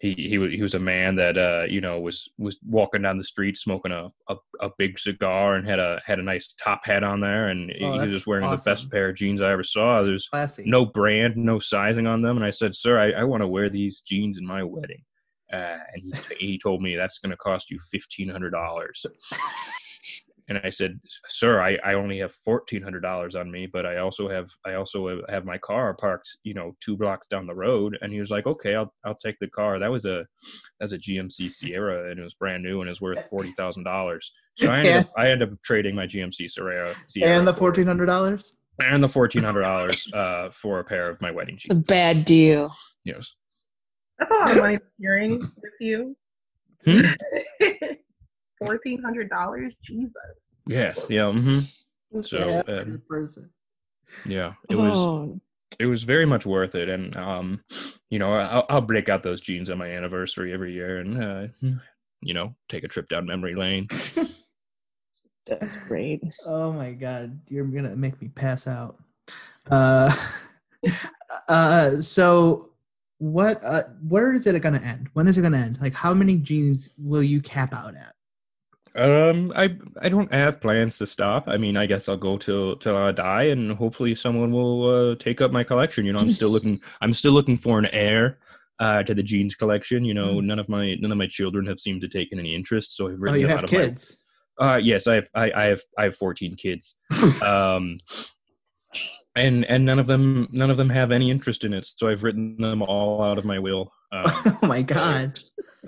he 0.00 0.12
he 0.12 0.56
he 0.56 0.62
was 0.62 0.74
a 0.74 0.78
man 0.78 1.16
that 1.16 1.38
uh 1.38 1.64
you 1.68 1.80
know 1.80 1.98
was 1.98 2.28
was 2.36 2.58
walking 2.66 3.00
down 3.00 3.16
the 3.16 3.24
street 3.24 3.56
smoking 3.56 3.92
a 3.92 4.08
a, 4.28 4.36
a 4.60 4.68
big 4.76 4.98
cigar 4.98 5.54
and 5.54 5.66
had 5.66 5.78
a 5.78 6.00
had 6.04 6.18
a 6.18 6.22
nice 6.22 6.54
top 6.62 6.84
hat 6.84 7.02
on 7.02 7.20
there 7.20 7.48
and 7.48 7.72
Oh, 7.80 7.92
he 7.92 8.06
was 8.06 8.14
just 8.14 8.26
wearing 8.26 8.48
the 8.48 8.62
best 8.62 8.90
pair 8.90 9.08
of 9.08 9.16
jeans 9.16 9.40
I 9.40 9.52
ever 9.52 9.62
saw. 9.62 10.02
There's 10.02 10.28
Classy. 10.28 10.64
no 10.66 10.84
brand, 10.84 11.36
no 11.38 11.58
sizing 11.58 12.06
on 12.06 12.20
them. 12.20 12.36
And 12.36 12.44
I 12.44 12.50
said, 12.50 12.74
sir, 12.74 12.98
I, 12.98 13.20
I 13.22 13.24
want 13.24 13.42
to 13.42 13.48
wear 13.48 13.70
these 13.70 14.02
jeans 14.02 14.36
in 14.36 14.46
my 14.46 14.62
wedding. 14.62 15.02
Uh, 15.52 15.78
and 15.94 16.02
he, 16.02 16.12
he 16.38 16.58
told 16.58 16.82
me 16.82 16.96
that's 16.96 17.18
going 17.18 17.30
to 17.30 17.36
cost 17.36 17.70
you 17.70 17.78
$1,500. 17.94 18.50
And 20.48 20.60
I 20.62 20.70
said, 20.70 21.00
sir, 21.28 21.60
I, 21.60 21.76
I 21.84 21.94
only 21.94 22.18
have 22.18 22.32
$1,400 22.32 23.38
on 23.38 23.50
me, 23.50 23.66
but 23.66 23.84
I 23.84 23.98
also 23.98 24.28
have, 24.28 24.48
I 24.64 24.74
also 24.74 25.20
have 25.28 25.44
my 25.44 25.58
car 25.58 25.92
parked, 25.94 26.28
you 26.44 26.54
know, 26.54 26.76
two 26.80 26.96
blocks 26.96 27.26
down 27.26 27.46
the 27.46 27.54
road. 27.54 27.98
And 28.00 28.12
he 28.12 28.20
was 28.20 28.30
like, 28.30 28.46
okay, 28.46 28.76
I'll, 28.76 28.92
I'll 29.04 29.16
take 29.16 29.38
the 29.40 29.48
car. 29.48 29.80
That 29.80 29.90
was 29.90 30.04
a, 30.04 30.24
that 30.78 30.84
was 30.84 30.92
a 30.92 30.98
GMC 30.98 31.50
Sierra 31.50 32.10
and 32.10 32.20
it 32.20 32.22
was 32.22 32.34
brand 32.34 32.62
new 32.62 32.80
and 32.80 32.88
it 32.88 32.92
was 32.92 33.00
worth 33.00 33.28
$40,000. 33.32 34.18
So 34.58 34.70
I 34.70 34.78
ended, 34.78 34.96
up, 34.96 35.10
I 35.18 35.30
ended 35.30 35.52
up 35.52 35.62
trading 35.62 35.94
my 35.96 36.06
GMC 36.06 36.48
Sierra, 36.48 36.94
Sierra 37.08 37.38
and 37.38 37.46
the 37.46 37.52
fourteen 37.52 37.86
hundred 37.86 38.06
dollars. 38.06 38.56
and 38.80 39.02
the 39.04 39.08
fourteen 39.08 39.42
hundred 39.42 39.62
dollars 39.62 40.10
uh, 40.14 40.48
for 40.50 40.78
a 40.78 40.84
pair 40.84 41.10
of 41.10 41.20
my 41.20 41.30
wedding 41.30 41.56
shoes. 41.58 41.70
It's 41.70 41.90
a 41.90 41.92
bad 41.92 42.24
deal. 42.24 42.72
Yes. 43.04 43.34
That's 44.18 44.30
a 44.30 44.34
lot 44.34 44.50
of 44.52 44.56
money 44.58 44.78
hearing 44.98 45.40
with 45.40 45.72
you. 45.78 46.16
Hmm? 46.86 47.00
Fourteen 48.58 49.02
hundred 49.02 49.30
dollars, 49.30 49.74
Jesus. 49.84 50.52
Yes. 50.66 51.06
Yeah. 51.08 51.22
Mm-hmm. 51.22 52.22
So 52.22 52.38
Yeah, 52.38 52.62
um, 52.68 53.02
person. 53.08 53.50
yeah, 54.24 54.54
it 54.70 54.76
was 54.76 54.94
Oh, 54.96 55.40
it 55.78 55.86
was 55.86 56.04
very 56.04 56.26
much 56.26 56.46
worth 56.46 56.74
it, 56.74 56.88
and 56.88 57.16
um, 57.16 57.62
you 58.10 58.18
know, 58.18 58.32
I'll, 58.32 58.66
I'll 58.68 58.80
break 58.80 59.08
out 59.08 59.22
those 59.22 59.40
jeans 59.40 59.70
on 59.70 59.78
my 59.78 59.88
anniversary 59.88 60.52
every 60.52 60.72
year, 60.72 60.98
and 60.98 61.22
uh, 61.22 61.76
you 62.20 62.34
know, 62.34 62.54
take 62.68 62.84
a 62.84 62.88
trip 62.88 63.08
down 63.08 63.26
memory 63.26 63.54
lane. 63.54 63.88
that's 65.46 65.76
great. 65.76 66.22
Oh 66.46 66.72
my 66.72 66.92
god, 66.92 67.38
you're 67.48 67.64
gonna 67.64 67.96
make 67.96 68.20
me 68.22 68.28
pass 68.28 68.66
out. 68.66 68.98
Uh, 69.70 70.14
uh, 71.48 71.90
so 71.96 72.70
what? 73.18 73.62
Uh, 73.64 73.84
where 74.08 74.32
is 74.32 74.46
it 74.46 74.58
gonna 74.60 74.78
end? 74.78 75.08
When 75.12 75.28
is 75.28 75.36
it 75.36 75.42
gonna 75.42 75.58
end? 75.58 75.78
Like, 75.80 75.94
how 75.94 76.14
many 76.14 76.36
jeans 76.36 76.92
will 76.98 77.22
you 77.22 77.40
cap 77.40 77.74
out 77.74 77.94
at? 77.94 78.15
Um, 78.96 79.52
I 79.54 79.76
I 80.00 80.08
don't 80.08 80.32
have 80.32 80.60
plans 80.60 80.98
to 80.98 81.06
stop. 81.06 81.48
I 81.48 81.56
mean, 81.56 81.76
I 81.76 81.86
guess 81.86 82.08
I'll 82.08 82.16
go 82.16 82.38
till 82.38 82.76
till 82.76 82.96
I 82.96 83.12
die, 83.12 83.44
and 83.44 83.72
hopefully 83.72 84.14
someone 84.14 84.52
will 84.52 85.12
uh, 85.12 85.14
take 85.16 85.40
up 85.40 85.52
my 85.52 85.64
collection. 85.64 86.06
You 86.06 86.12
know, 86.14 86.20
I'm 86.20 86.32
still 86.32 86.48
looking. 86.48 86.80
I'm 87.02 87.12
still 87.12 87.32
looking 87.32 87.56
for 87.56 87.78
an 87.78 87.86
heir 87.92 88.38
uh, 88.80 89.02
to 89.02 89.14
the 89.14 89.22
jeans 89.22 89.54
collection. 89.54 90.04
You 90.04 90.14
know, 90.14 90.40
none 90.40 90.58
of 90.58 90.68
my 90.68 90.94
none 90.94 91.12
of 91.12 91.18
my 91.18 91.26
children 91.26 91.66
have 91.66 91.78
seemed 91.78 92.00
to 92.02 92.08
taken 92.08 92.38
any 92.38 92.54
interest, 92.54 92.96
so 92.96 93.08
I've 93.08 93.14
Oh, 93.14 93.18
written 93.18 93.40
you 93.40 93.46
a 93.46 93.50
have 93.50 93.56
lot 93.58 93.64
of 93.64 93.72
my 93.72 93.78
kids. 93.78 94.18
Uh, 94.58 94.76
yes, 94.76 95.06
I 95.06 95.16
have. 95.16 95.28
I, 95.34 95.52
I 95.52 95.64
have. 95.66 95.80
I 95.98 96.04
have 96.04 96.16
fourteen 96.16 96.54
kids. 96.54 96.96
um, 97.42 97.98
and 99.36 99.64
and 99.66 99.84
none 99.84 99.98
of 99.98 100.06
them 100.06 100.48
none 100.50 100.70
of 100.70 100.76
them 100.76 100.88
have 100.88 101.12
any 101.12 101.30
interest 101.30 101.64
in 101.64 101.74
it. 101.74 101.86
So 101.96 102.08
I've 102.08 102.24
written 102.24 102.56
them 102.58 102.82
all 102.82 103.22
out 103.22 103.38
of 103.38 103.44
my 103.44 103.58
will. 103.58 103.92
Um, 104.12 104.22
oh 104.46 104.58
my 104.62 104.82
god. 104.82 105.38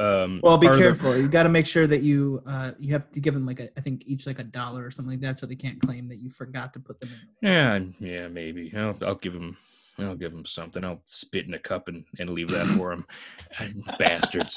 um, 0.00 0.40
Well, 0.42 0.58
be 0.58 0.66
part 0.66 0.78
of 0.78 0.82
the- 0.82 0.88
careful. 0.88 1.16
You 1.16 1.28
got 1.28 1.44
to 1.44 1.48
make 1.48 1.66
sure 1.66 1.86
that 1.86 2.02
you 2.02 2.42
uh 2.46 2.72
you 2.78 2.92
have 2.92 3.10
to 3.12 3.20
give 3.20 3.34
them 3.34 3.46
like 3.46 3.60
a 3.60 3.68
I 3.78 3.80
think 3.80 4.02
each 4.06 4.26
like 4.26 4.38
a 4.40 4.44
dollar 4.44 4.84
or 4.84 4.90
something 4.90 5.12
like 5.12 5.20
that, 5.20 5.38
so 5.38 5.46
they 5.46 5.54
can't 5.56 5.80
claim 5.80 6.08
that 6.08 6.16
you 6.18 6.30
forgot 6.30 6.72
to 6.74 6.80
put 6.80 6.98
them 7.00 7.10
in. 7.42 7.48
yeah, 7.48 7.78
yeah, 8.00 8.28
maybe. 8.28 8.72
I'll, 8.76 8.96
I'll 9.06 9.14
give 9.14 9.32
them. 9.34 9.56
I'll 10.00 10.14
give 10.14 10.30
them 10.30 10.46
something. 10.46 10.84
I'll 10.84 11.02
spit 11.06 11.46
in 11.48 11.54
a 11.54 11.58
cup 11.58 11.88
and, 11.88 12.04
and 12.20 12.30
leave 12.30 12.46
that 12.50 12.66
for 12.68 12.90
them. 12.90 13.04
Bastards. 13.98 14.56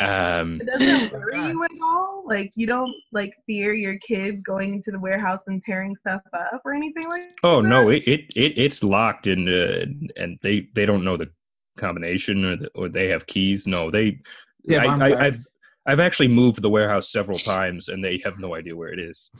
Um, 0.00 0.60
It 0.60 0.66
doesn't 0.66 1.12
Oh, 1.14 1.16
worry 1.16 1.32
God. 1.32 1.50
you 1.52 1.62
at 1.64 1.70
all. 1.84 2.24
Like 2.26 2.50
you 2.56 2.66
don't 2.66 2.92
like 3.12 3.32
fear 3.46 3.72
your 3.72 3.96
kids 3.98 4.40
going 4.42 4.74
into 4.74 4.90
the 4.90 4.98
warehouse 4.98 5.42
and 5.46 5.62
tearing 5.62 5.94
stuff 5.94 6.22
up 6.32 6.60
or 6.64 6.74
anything 6.74 7.08
like. 7.08 7.38
oh 7.44 7.62
that? 7.62 7.68
no, 7.68 7.88
it, 7.90 8.02
it, 8.08 8.20
it 8.34 8.58
it's 8.58 8.82
locked 8.82 9.28
and 9.28 9.48
uh, 9.48 9.86
and 10.16 10.38
they 10.42 10.66
they 10.74 10.86
don't 10.86 11.04
know 11.04 11.16
the 11.16 11.30
combination 11.76 12.44
or 12.44 12.56
the, 12.56 12.70
or 12.74 12.88
they 12.88 13.08
have 13.08 13.26
keys. 13.26 13.66
No, 13.66 13.90
they. 13.90 14.18
Yeah, 14.64 14.82
I, 14.82 14.86
bomb 14.86 15.02
I, 15.02 15.14
I've. 15.26 15.38
I've 15.86 16.00
actually 16.00 16.28
moved 16.28 16.60
the 16.60 16.68
warehouse 16.68 17.10
several 17.10 17.38
times 17.38 17.88
and 17.88 18.04
they 18.04 18.20
have 18.22 18.38
no 18.38 18.54
idea 18.54 18.76
where 18.76 18.92
it 18.92 18.98
is. 18.98 19.30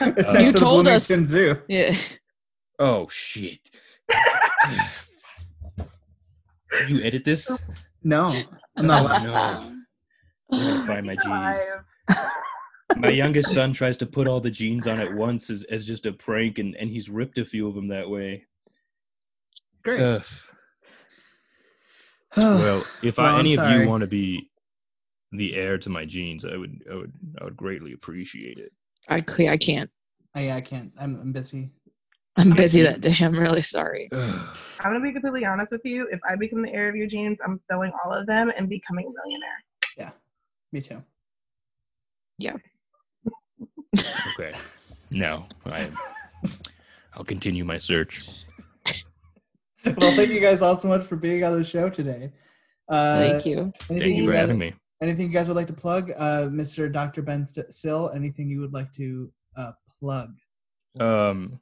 It's 0.00 0.34
uh, 0.34 0.38
You 0.38 0.52
to 0.52 0.58
told 0.58 0.88
us. 0.88 1.08
Bloomington 1.08 1.28
Zoo. 1.28 1.56
Yeah. 1.68 1.94
Oh 2.78 3.06
shit! 3.10 3.60
you 6.88 7.02
edit 7.02 7.24
this? 7.24 7.50
No, 8.02 8.34
I'm 8.76 8.86
not. 8.86 9.02
allowed- 9.02 9.22
No. 9.24 9.72
I'm 10.52 10.58
gonna 10.58 10.86
find 10.86 11.06
my 11.06 11.16
jeans. 11.16 11.64
My 12.96 13.10
youngest 13.10 13.52
son 13.52 13.74
tries 13.74 13.98
to 13.98 14.06
put 14.06 14.26
all 14.26 14.40
the 14.40 14.50
jeans 14.50 14.86
on 14.86 14.98
at 14.98 15.12
once 15.12 15.50
as, 15.50 15.62
as 15.64 15.84
just 15.84 16.06
a 16.06 16.12
prank, 16.12 16.58
and, 16.58 16.74
and 16.76 16.88
he's 16.88 17.10
ripped 17.10 17.36
a 17.36 17.44
few 17.44 17.68
of 17.68 17.74
them 17.74 17.88
that 17.88 18.08
way. 18.08 18.46
Great. 19.84 20.00
Ugh. 20.00 20.24
well, 22.36 22.84
if 23.02 23.18
Well, 23.18 23.26
I, 23.26 23.32
I'm 23.32 23.40
any 23.40 23.54
of 23.54 23.68
you 23.68 23.88
want 23.88 24.02
to 24.02 24.06
be 24.06 24.50
the 25.32 25.54
heir 25.54 25.78
to 25.78 25.88
my 25.88 26.04
jeans, 26.04 26.44
I 26.44 26.56
would 26.56 26.82
I 26.90 26.94
would 26.94 27.12
I 27.40 27.44
would 27.44 27.56
greatly 27.56 27.92
appreciate 27.92 28.58
it. 28.58 28.72
I, 29.08 29.20
ca- 29.20 29.48
I 29.48 29.56
can't. 29.56 29.90
Oh, 30.36 30.40
I, 30.40 30.52
I 30.52 30.60
can't. 30.60 30.92
I'm, 31.00 31.18
I'm 31.20 31.32
busy. 31.32 31.70
I'm 32.36 32.50
busy 32.50 32.82
that 32.82 33.00
day. 33.00 33.14
I'm 33.20 33.36
really 33.36 33.62
sorry. 33.62 34.08
I'm 34.12 34.92
gonna 34.92 35.00
be 35.00 35.12
completely 35.12 35.44
honest 35.44 35.72
with 35.72 35.84
you. 35.84 36.06
If 36.10 36.20
I 36.28 36.36
become 36.36 36.62
the 36.62 36.72
heir 36.72 36.88
of 36.88 36.94
your 36.96 37.08
jeans, 37.08 37.38
I'm 37.44 37.56
selling 37.56 37.92
all 38.04 38.12
of 38.12 38.26
them 38.26 38.52
and 38.56 38.68
becoming 38.68 39.06
a 39.06 39.10
millionaire. 39.10 39.64
Yeah, 39.96 40.10
me 40.72 40.80
too. 40.80 41.02
Yeah. 42.38 42.54
okay. 44.28 44.52
No, 45.10 45.46
I. 45.66 45.90
I'll 47.14 47.24
continue 47.24 47.64
my 47.64 47.78
search. 47.78 48.22
well, 49.98 50.12
thank 50.12 50.30
you 50.30 50.40
guys 50.40 50.62
all 50.62 50.76
so 50.76 50.88
much 50.88 51.04
for 51.04 51.16
being 51.16 51.44
on 51.44 51.56
the 51.56 51.64
show 51.64 51.88
today. 51.88 52.32
Uh, 52.88 53.18
Thank 53.18 53.46
you. 53.46 53.72
Anything 53.90 53.98
Thank 53.98 54.16
you 54.16 54.24
for 54.26 54.32
guys, 54.32 54.40
having 54.40 54.58
me. 54.58 54.74
Anything 55.02 55.26
you 55.26 55.32
guys 55.32 55.46
would 55.46 55.56
like 55.56 55.66
to 55.66 55.72
plug, 55.72 56.10
uh, 56.16 56.48
Mr. 56.48 56.90
Dr. 56.90 57.22
Ben 57.22 57.46
St- 57.46 57.72
Sill? 57.72 58.10
Anything 58.14 58.48
you 58.48 58.60
would 58.60 58.72
like 58.72 58.92
to 58.94 59.30
uh, 59.56 59.72
plug? 60.00 60.34
Um. 60.98 61.60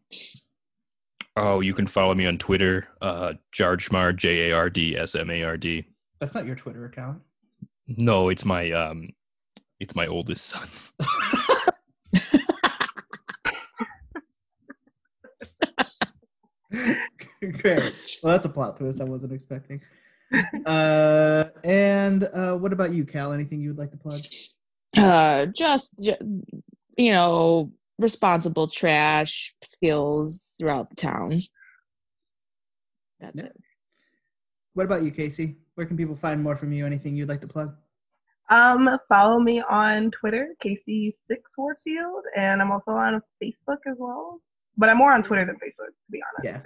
Oh, 1.38 1.60
you 1.60 1.74
can 1.74 1.86
follow 1.86 2.14
me 2.14 2.24
on 2.26 2.38
Twitter, 2.38 2.88
uh, 3.02 3.34
Jardshmard, 3.54 4.16
J 4.16 4.50
A 4.50 4.56
R 4.56 4.70
D 4.70 4.96
S 4.96 5.14
M 5.14 5.30
A 5.30 5.42
R 5.42 5.56
D. 5.56 5.84
That's 6.20 6.34
not 6.34 6.46
your 6.46 6.56
Twitter 6.56 6.86
account. 6.86 7.20
No, 7.88 8.30
it's 8.30 8.44
my 8.44 8.70
um, 8.70 9.10
it's 9.80 9.94
my 9.94 10.06
oldest 10.06 10.46
son's. 10.46 10.92
Great. 17.52 18.18
Well, 18.22 18.32
that's 18.32 18.46
a 18.46 18.48
plot 18.48 18.76
twist 18.76 19.00
I 19.00 19.04
wasn't 19.04 19.32
expecting. 19.32 19.80
Uh, 20.66 21.44
and 21.64 22.24
uh, 22.24 22.56
what 22.56 22.72
about 22.72 22.92
you, 22.92 23.04
Cal? 23.04 23.32
Anything 23.32 23.60
you 23.60 23.68
would 23.70 23.78
like 23.78 23.90
to 23.92 23.96
plug? 23.96 24.20
Uh, 24.96 25.46
just 25.46 26.10
you 26.98 27.12
know, 27.12 27.70
responsible 27.98 28.66
trash 28.66 29.54
skills 29.62 30.54
throughout 30.58 30.90
the 30.90 30.96
town. 30.96 31.30
That's 33.20 33.40
Yeah. 33.40 33.46
it. 33.46 33.56
What 34.74 34.84
about 34.86 35.02
you, 35.02 35.12
KC? 35.12 35.56
Where 35.74 35.86
can 35.86 35.96
people 35.96 36.16
find 36.16 36.42
more 36.42 36.56
from 36.56 36.72
you? 36.72 36.84
Anything 36.86 37.16
you'd 37.16 37.28
like 37.28 37.40
to 37.42 37.46
plug? 37.46 37.74
Um, 38.50 38.98
follow 39.08 39.40
me 39.40 39.60
on 39.62 40.10
Twitter, 40.10 40.54
KC 40.64 41.12
Six 41.26 41.56
Warfield, 41.58 42.24
and 42.36 42.60
I'm 42.62 42.70
also 42.70 42.92
on 42.92 43.20
Facebook 43.42 43.78
as 43.86 43.98
well. 43.98 44.40
But 44.76 44.88
I'm 44.88 44.98
more 44.98 45.12
on 45.12 45.22
Twitter 45.22 45.44
than 45.44 45.56
Facebook, 45.56 45.88
to 46.04 46.10
be 46.10 46.22
honest. 46.44 46.62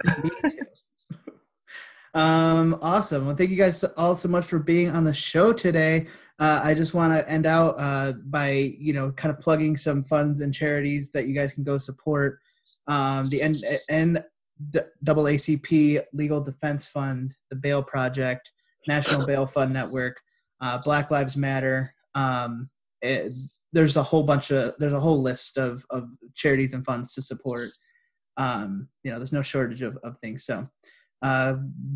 Yeah, 0.53 1.17
um, 2.13 2.77
awesome. 2.81 3.25
Well, 3.25 3.35
thank 3.35 3.49
you 3.49 3.55
guys 3.55 3.83
all 3.95 4.15
so 4.15 4.27
much 4.27 4.45
for 4.45 4.59
being 4.59 4.89
on 4.89 5.03
the 5.03 5.13
show 5.13 5.53
today. 5.53 6.07
Uh, 6.39 6.59
I 6.63 6.73
just 6.73 6.93
want 6.93 7.13
to 7.13 7.29
end 7.29 7.45
out 7.45 7.75
uh, 7.77 8.13
by 8.25 8.73
you 8.77 8.93
know 8.93 9.11
kind 9.11 9.33
of 9.33 9.39
plugging 9.39 9.77
some 9.77 10.03
funds 10.03 10.41
and 10.41 10.53
charities 10.53 11.11
that 11.11 11.27
you 11.27 11.35
guys 11.35 11.53
can 11.53 11.63
go 11.63 11.77
support. 11.77 12.39
Um, 12.87 13.25
the 13.25 13.41
N, 13.41 13.53
N 13.89 14.23
double 15.03 15.23
ACP 15.23 16.01
Legal 16.13 16.41
Defense 16.41 16.87
Fund, 16.87 17.33
the 17.49 17.55
Bail 17.55 17.81
Project, 17.81 18.51
National 18.87 19.25
Bail 19.25 19.45
Fund 19.45 19.73
Network, 19.73 20.19
uh, 20.61 20.79
Black 20.83 21.11
Lives 21.11 21.37
Matter. 21.37 21.93
Um, 22.15 22.69
it, 23.01 23.31
there's 23.73 23.97
a 23.97 24.03
whole 24.03 24.23
bunch 24.23 24.51
of 24.51 24.73
there's 24.77 24.93
a 24.93 24.99
whole 24.99 25.21
list 25.21 25.57
of 25.57 25.85
of 25.89 26.09
charities 26.35 26.73
and 26.73 26.85
funds 26.85 27.13
to 27.15 27.21
support 27.21 27.69
um, 28.37 28.87
you 29.03 29.11
know 29.11 29.17
there's 29.17 29.33
no 29.33 29.41
shortage 29.41 29.81
of, 29.81 29.97
of 30.03 30.17
things. 30.19 30.45
So 30.45 30.67
uh, 31.21 31.55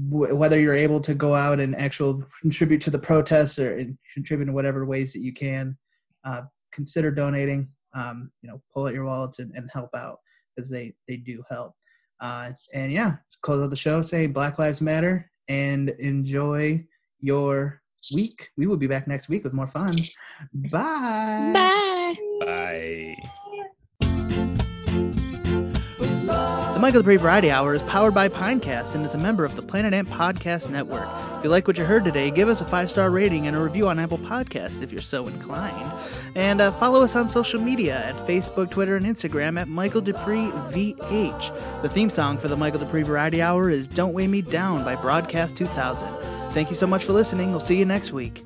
w- 0.10 0.36
whether 0.36 0.60
you're 0.60 0.74
able 0.74 1.00
to 1.02 1.14
go 1.16 1.34
out 1.34 1.60
and 1.60 1.76
actual 1.76 2.24
contribute 2.42 2.82
to 2.82 2.92
the 2.92 3.00
protests 3.00 3.60
or 3.60 3.78
in- 3.78 3.98
contribute 4.14 4.48
in 4.48 4.54
whatever 4.54 4.86
ways 4.86 5.14
that 5.14 5.22
you 5.22 5.34
can 5.34 5.78
uh, 6.26 6.42
consider 6.72 7.12
donating 7.12 7.70
um, 7.94 8.32
you 8.42 8.50
know 8.50 8.62
pull 8.74 8.88
out 8.88 8.94
your 8.94 9.06
wallets 9.06 9.40
and, 9.40 9.52
and 9.56 9.70
help 9.74 9.90
out 9.96 10.20
because 10.56 10.70
they 10.70 10.94
they 11.08 11.18
do 11.18 11.44
help. 11.50 11.74
Uh, 12.22 12.52
and 12.74 12.94
yeah 12.94 13.08
let's 13.08 13.36
close 13.42 13.62
out 13.62 13.70
the 13.70 13.76
show 13.76 14.02
say 14.02 14.26
black 14.26 14.58
lives 14.58 14.82
matter 14.82 15.30
and 15.50 15.90
enjoy 16.00 16.82
your 17.20 17.82
week. 18.14 18.50
We 18.58 18.68
will 18.68 18.78
be 18.78 18.88
back 18.88 19.08
next 19.08 19.30
week 19.30 19.44
with 19.44 19.54
more 19.54 19.68
fun. 19.68 19.94
Bye. 20.72 21.52
Bye. 21.54 22.16
Bye. 22.46 23.32
Michael 26.86 27.02
Duprey 27.02 27.18
Variety 27.18 27.50
Hour 27.50 27.74
is 27.74 27.82
powered 27.82 28.14
by 28.14 28.30
Pinecast 28.30 28.94
and 28.94 29.04
is 29.04 29.16
a 29.16 29.18
member 29.18 29.44
of 29.44 29.56
the 29.56 29.64
Planet 29.64 29.92
Ant 29.92 30.08
Podcast 30.08 30.70
Network. 30.70 31.10
If 31.40 31.44
you 31.44 31.50
like 31.50 31.68
what 31.68 31.80
you 31.80 31.84
heard 31.84 32.06
today, 32.06 32.30
give 32.30 32.48
us 32.48 32.62
a 32.62 32.66
five 32.66 32.92
star 32.92 33.10
rating 33.10 33.48
and 33.48 33.58
a 33.58 33.60
review 33.60 33.88
on 33.88 33.98
Apple 33.98 34.20
Podcasts 34.20 34.84
if 34.84 34.92
you're 34.92 35.02
so 35.02 35.26
inclined. 35.26 35.92
And 36.36 36.62
uh, 36.62 36.72
follow 36.74 37.02
us 37.02 37.16
on 37.16 37.28
social 37.28 37.60
media 37.60 38.06
at 38.06 38.16
Facebook, 38.28 38.70
Twitter, 38.70 38.96
and 38.98 39.04
Instagram 39.04 39.60
at 39.60 39.68
Michael 39.68 40.00
Duprey 40.00 40.52
VH. 40.72 41.82
The 41.82 41.90
theme 41.90 42.12
song 42.12 42.38
for 42.38 42.50
the 42.50 42.56
Michael 42.56 42.82
Duprey 42.82 43.04
Variety 43.04 43.42
Hour 43.42 43.72
is 43.72 43.88
Don't 43.88 44.14
Weigh 44.14 44.28
Me 44.28 44.44
Down 44.44 44.84
by 44.86 44.96
Broadcast 44.96 45.58
2000. 45.58 46.08
Thank 46.52 46.70
you 46.70 46.76
so 46.76 46.86
much 46.86 47.04
for 47.04 47.14
listening. 47.14 47.50
We'll 47.50 47.62
see 47.62 47.78
you 47.80 47.86
next 47.86 48.12
week. 48.12 48.46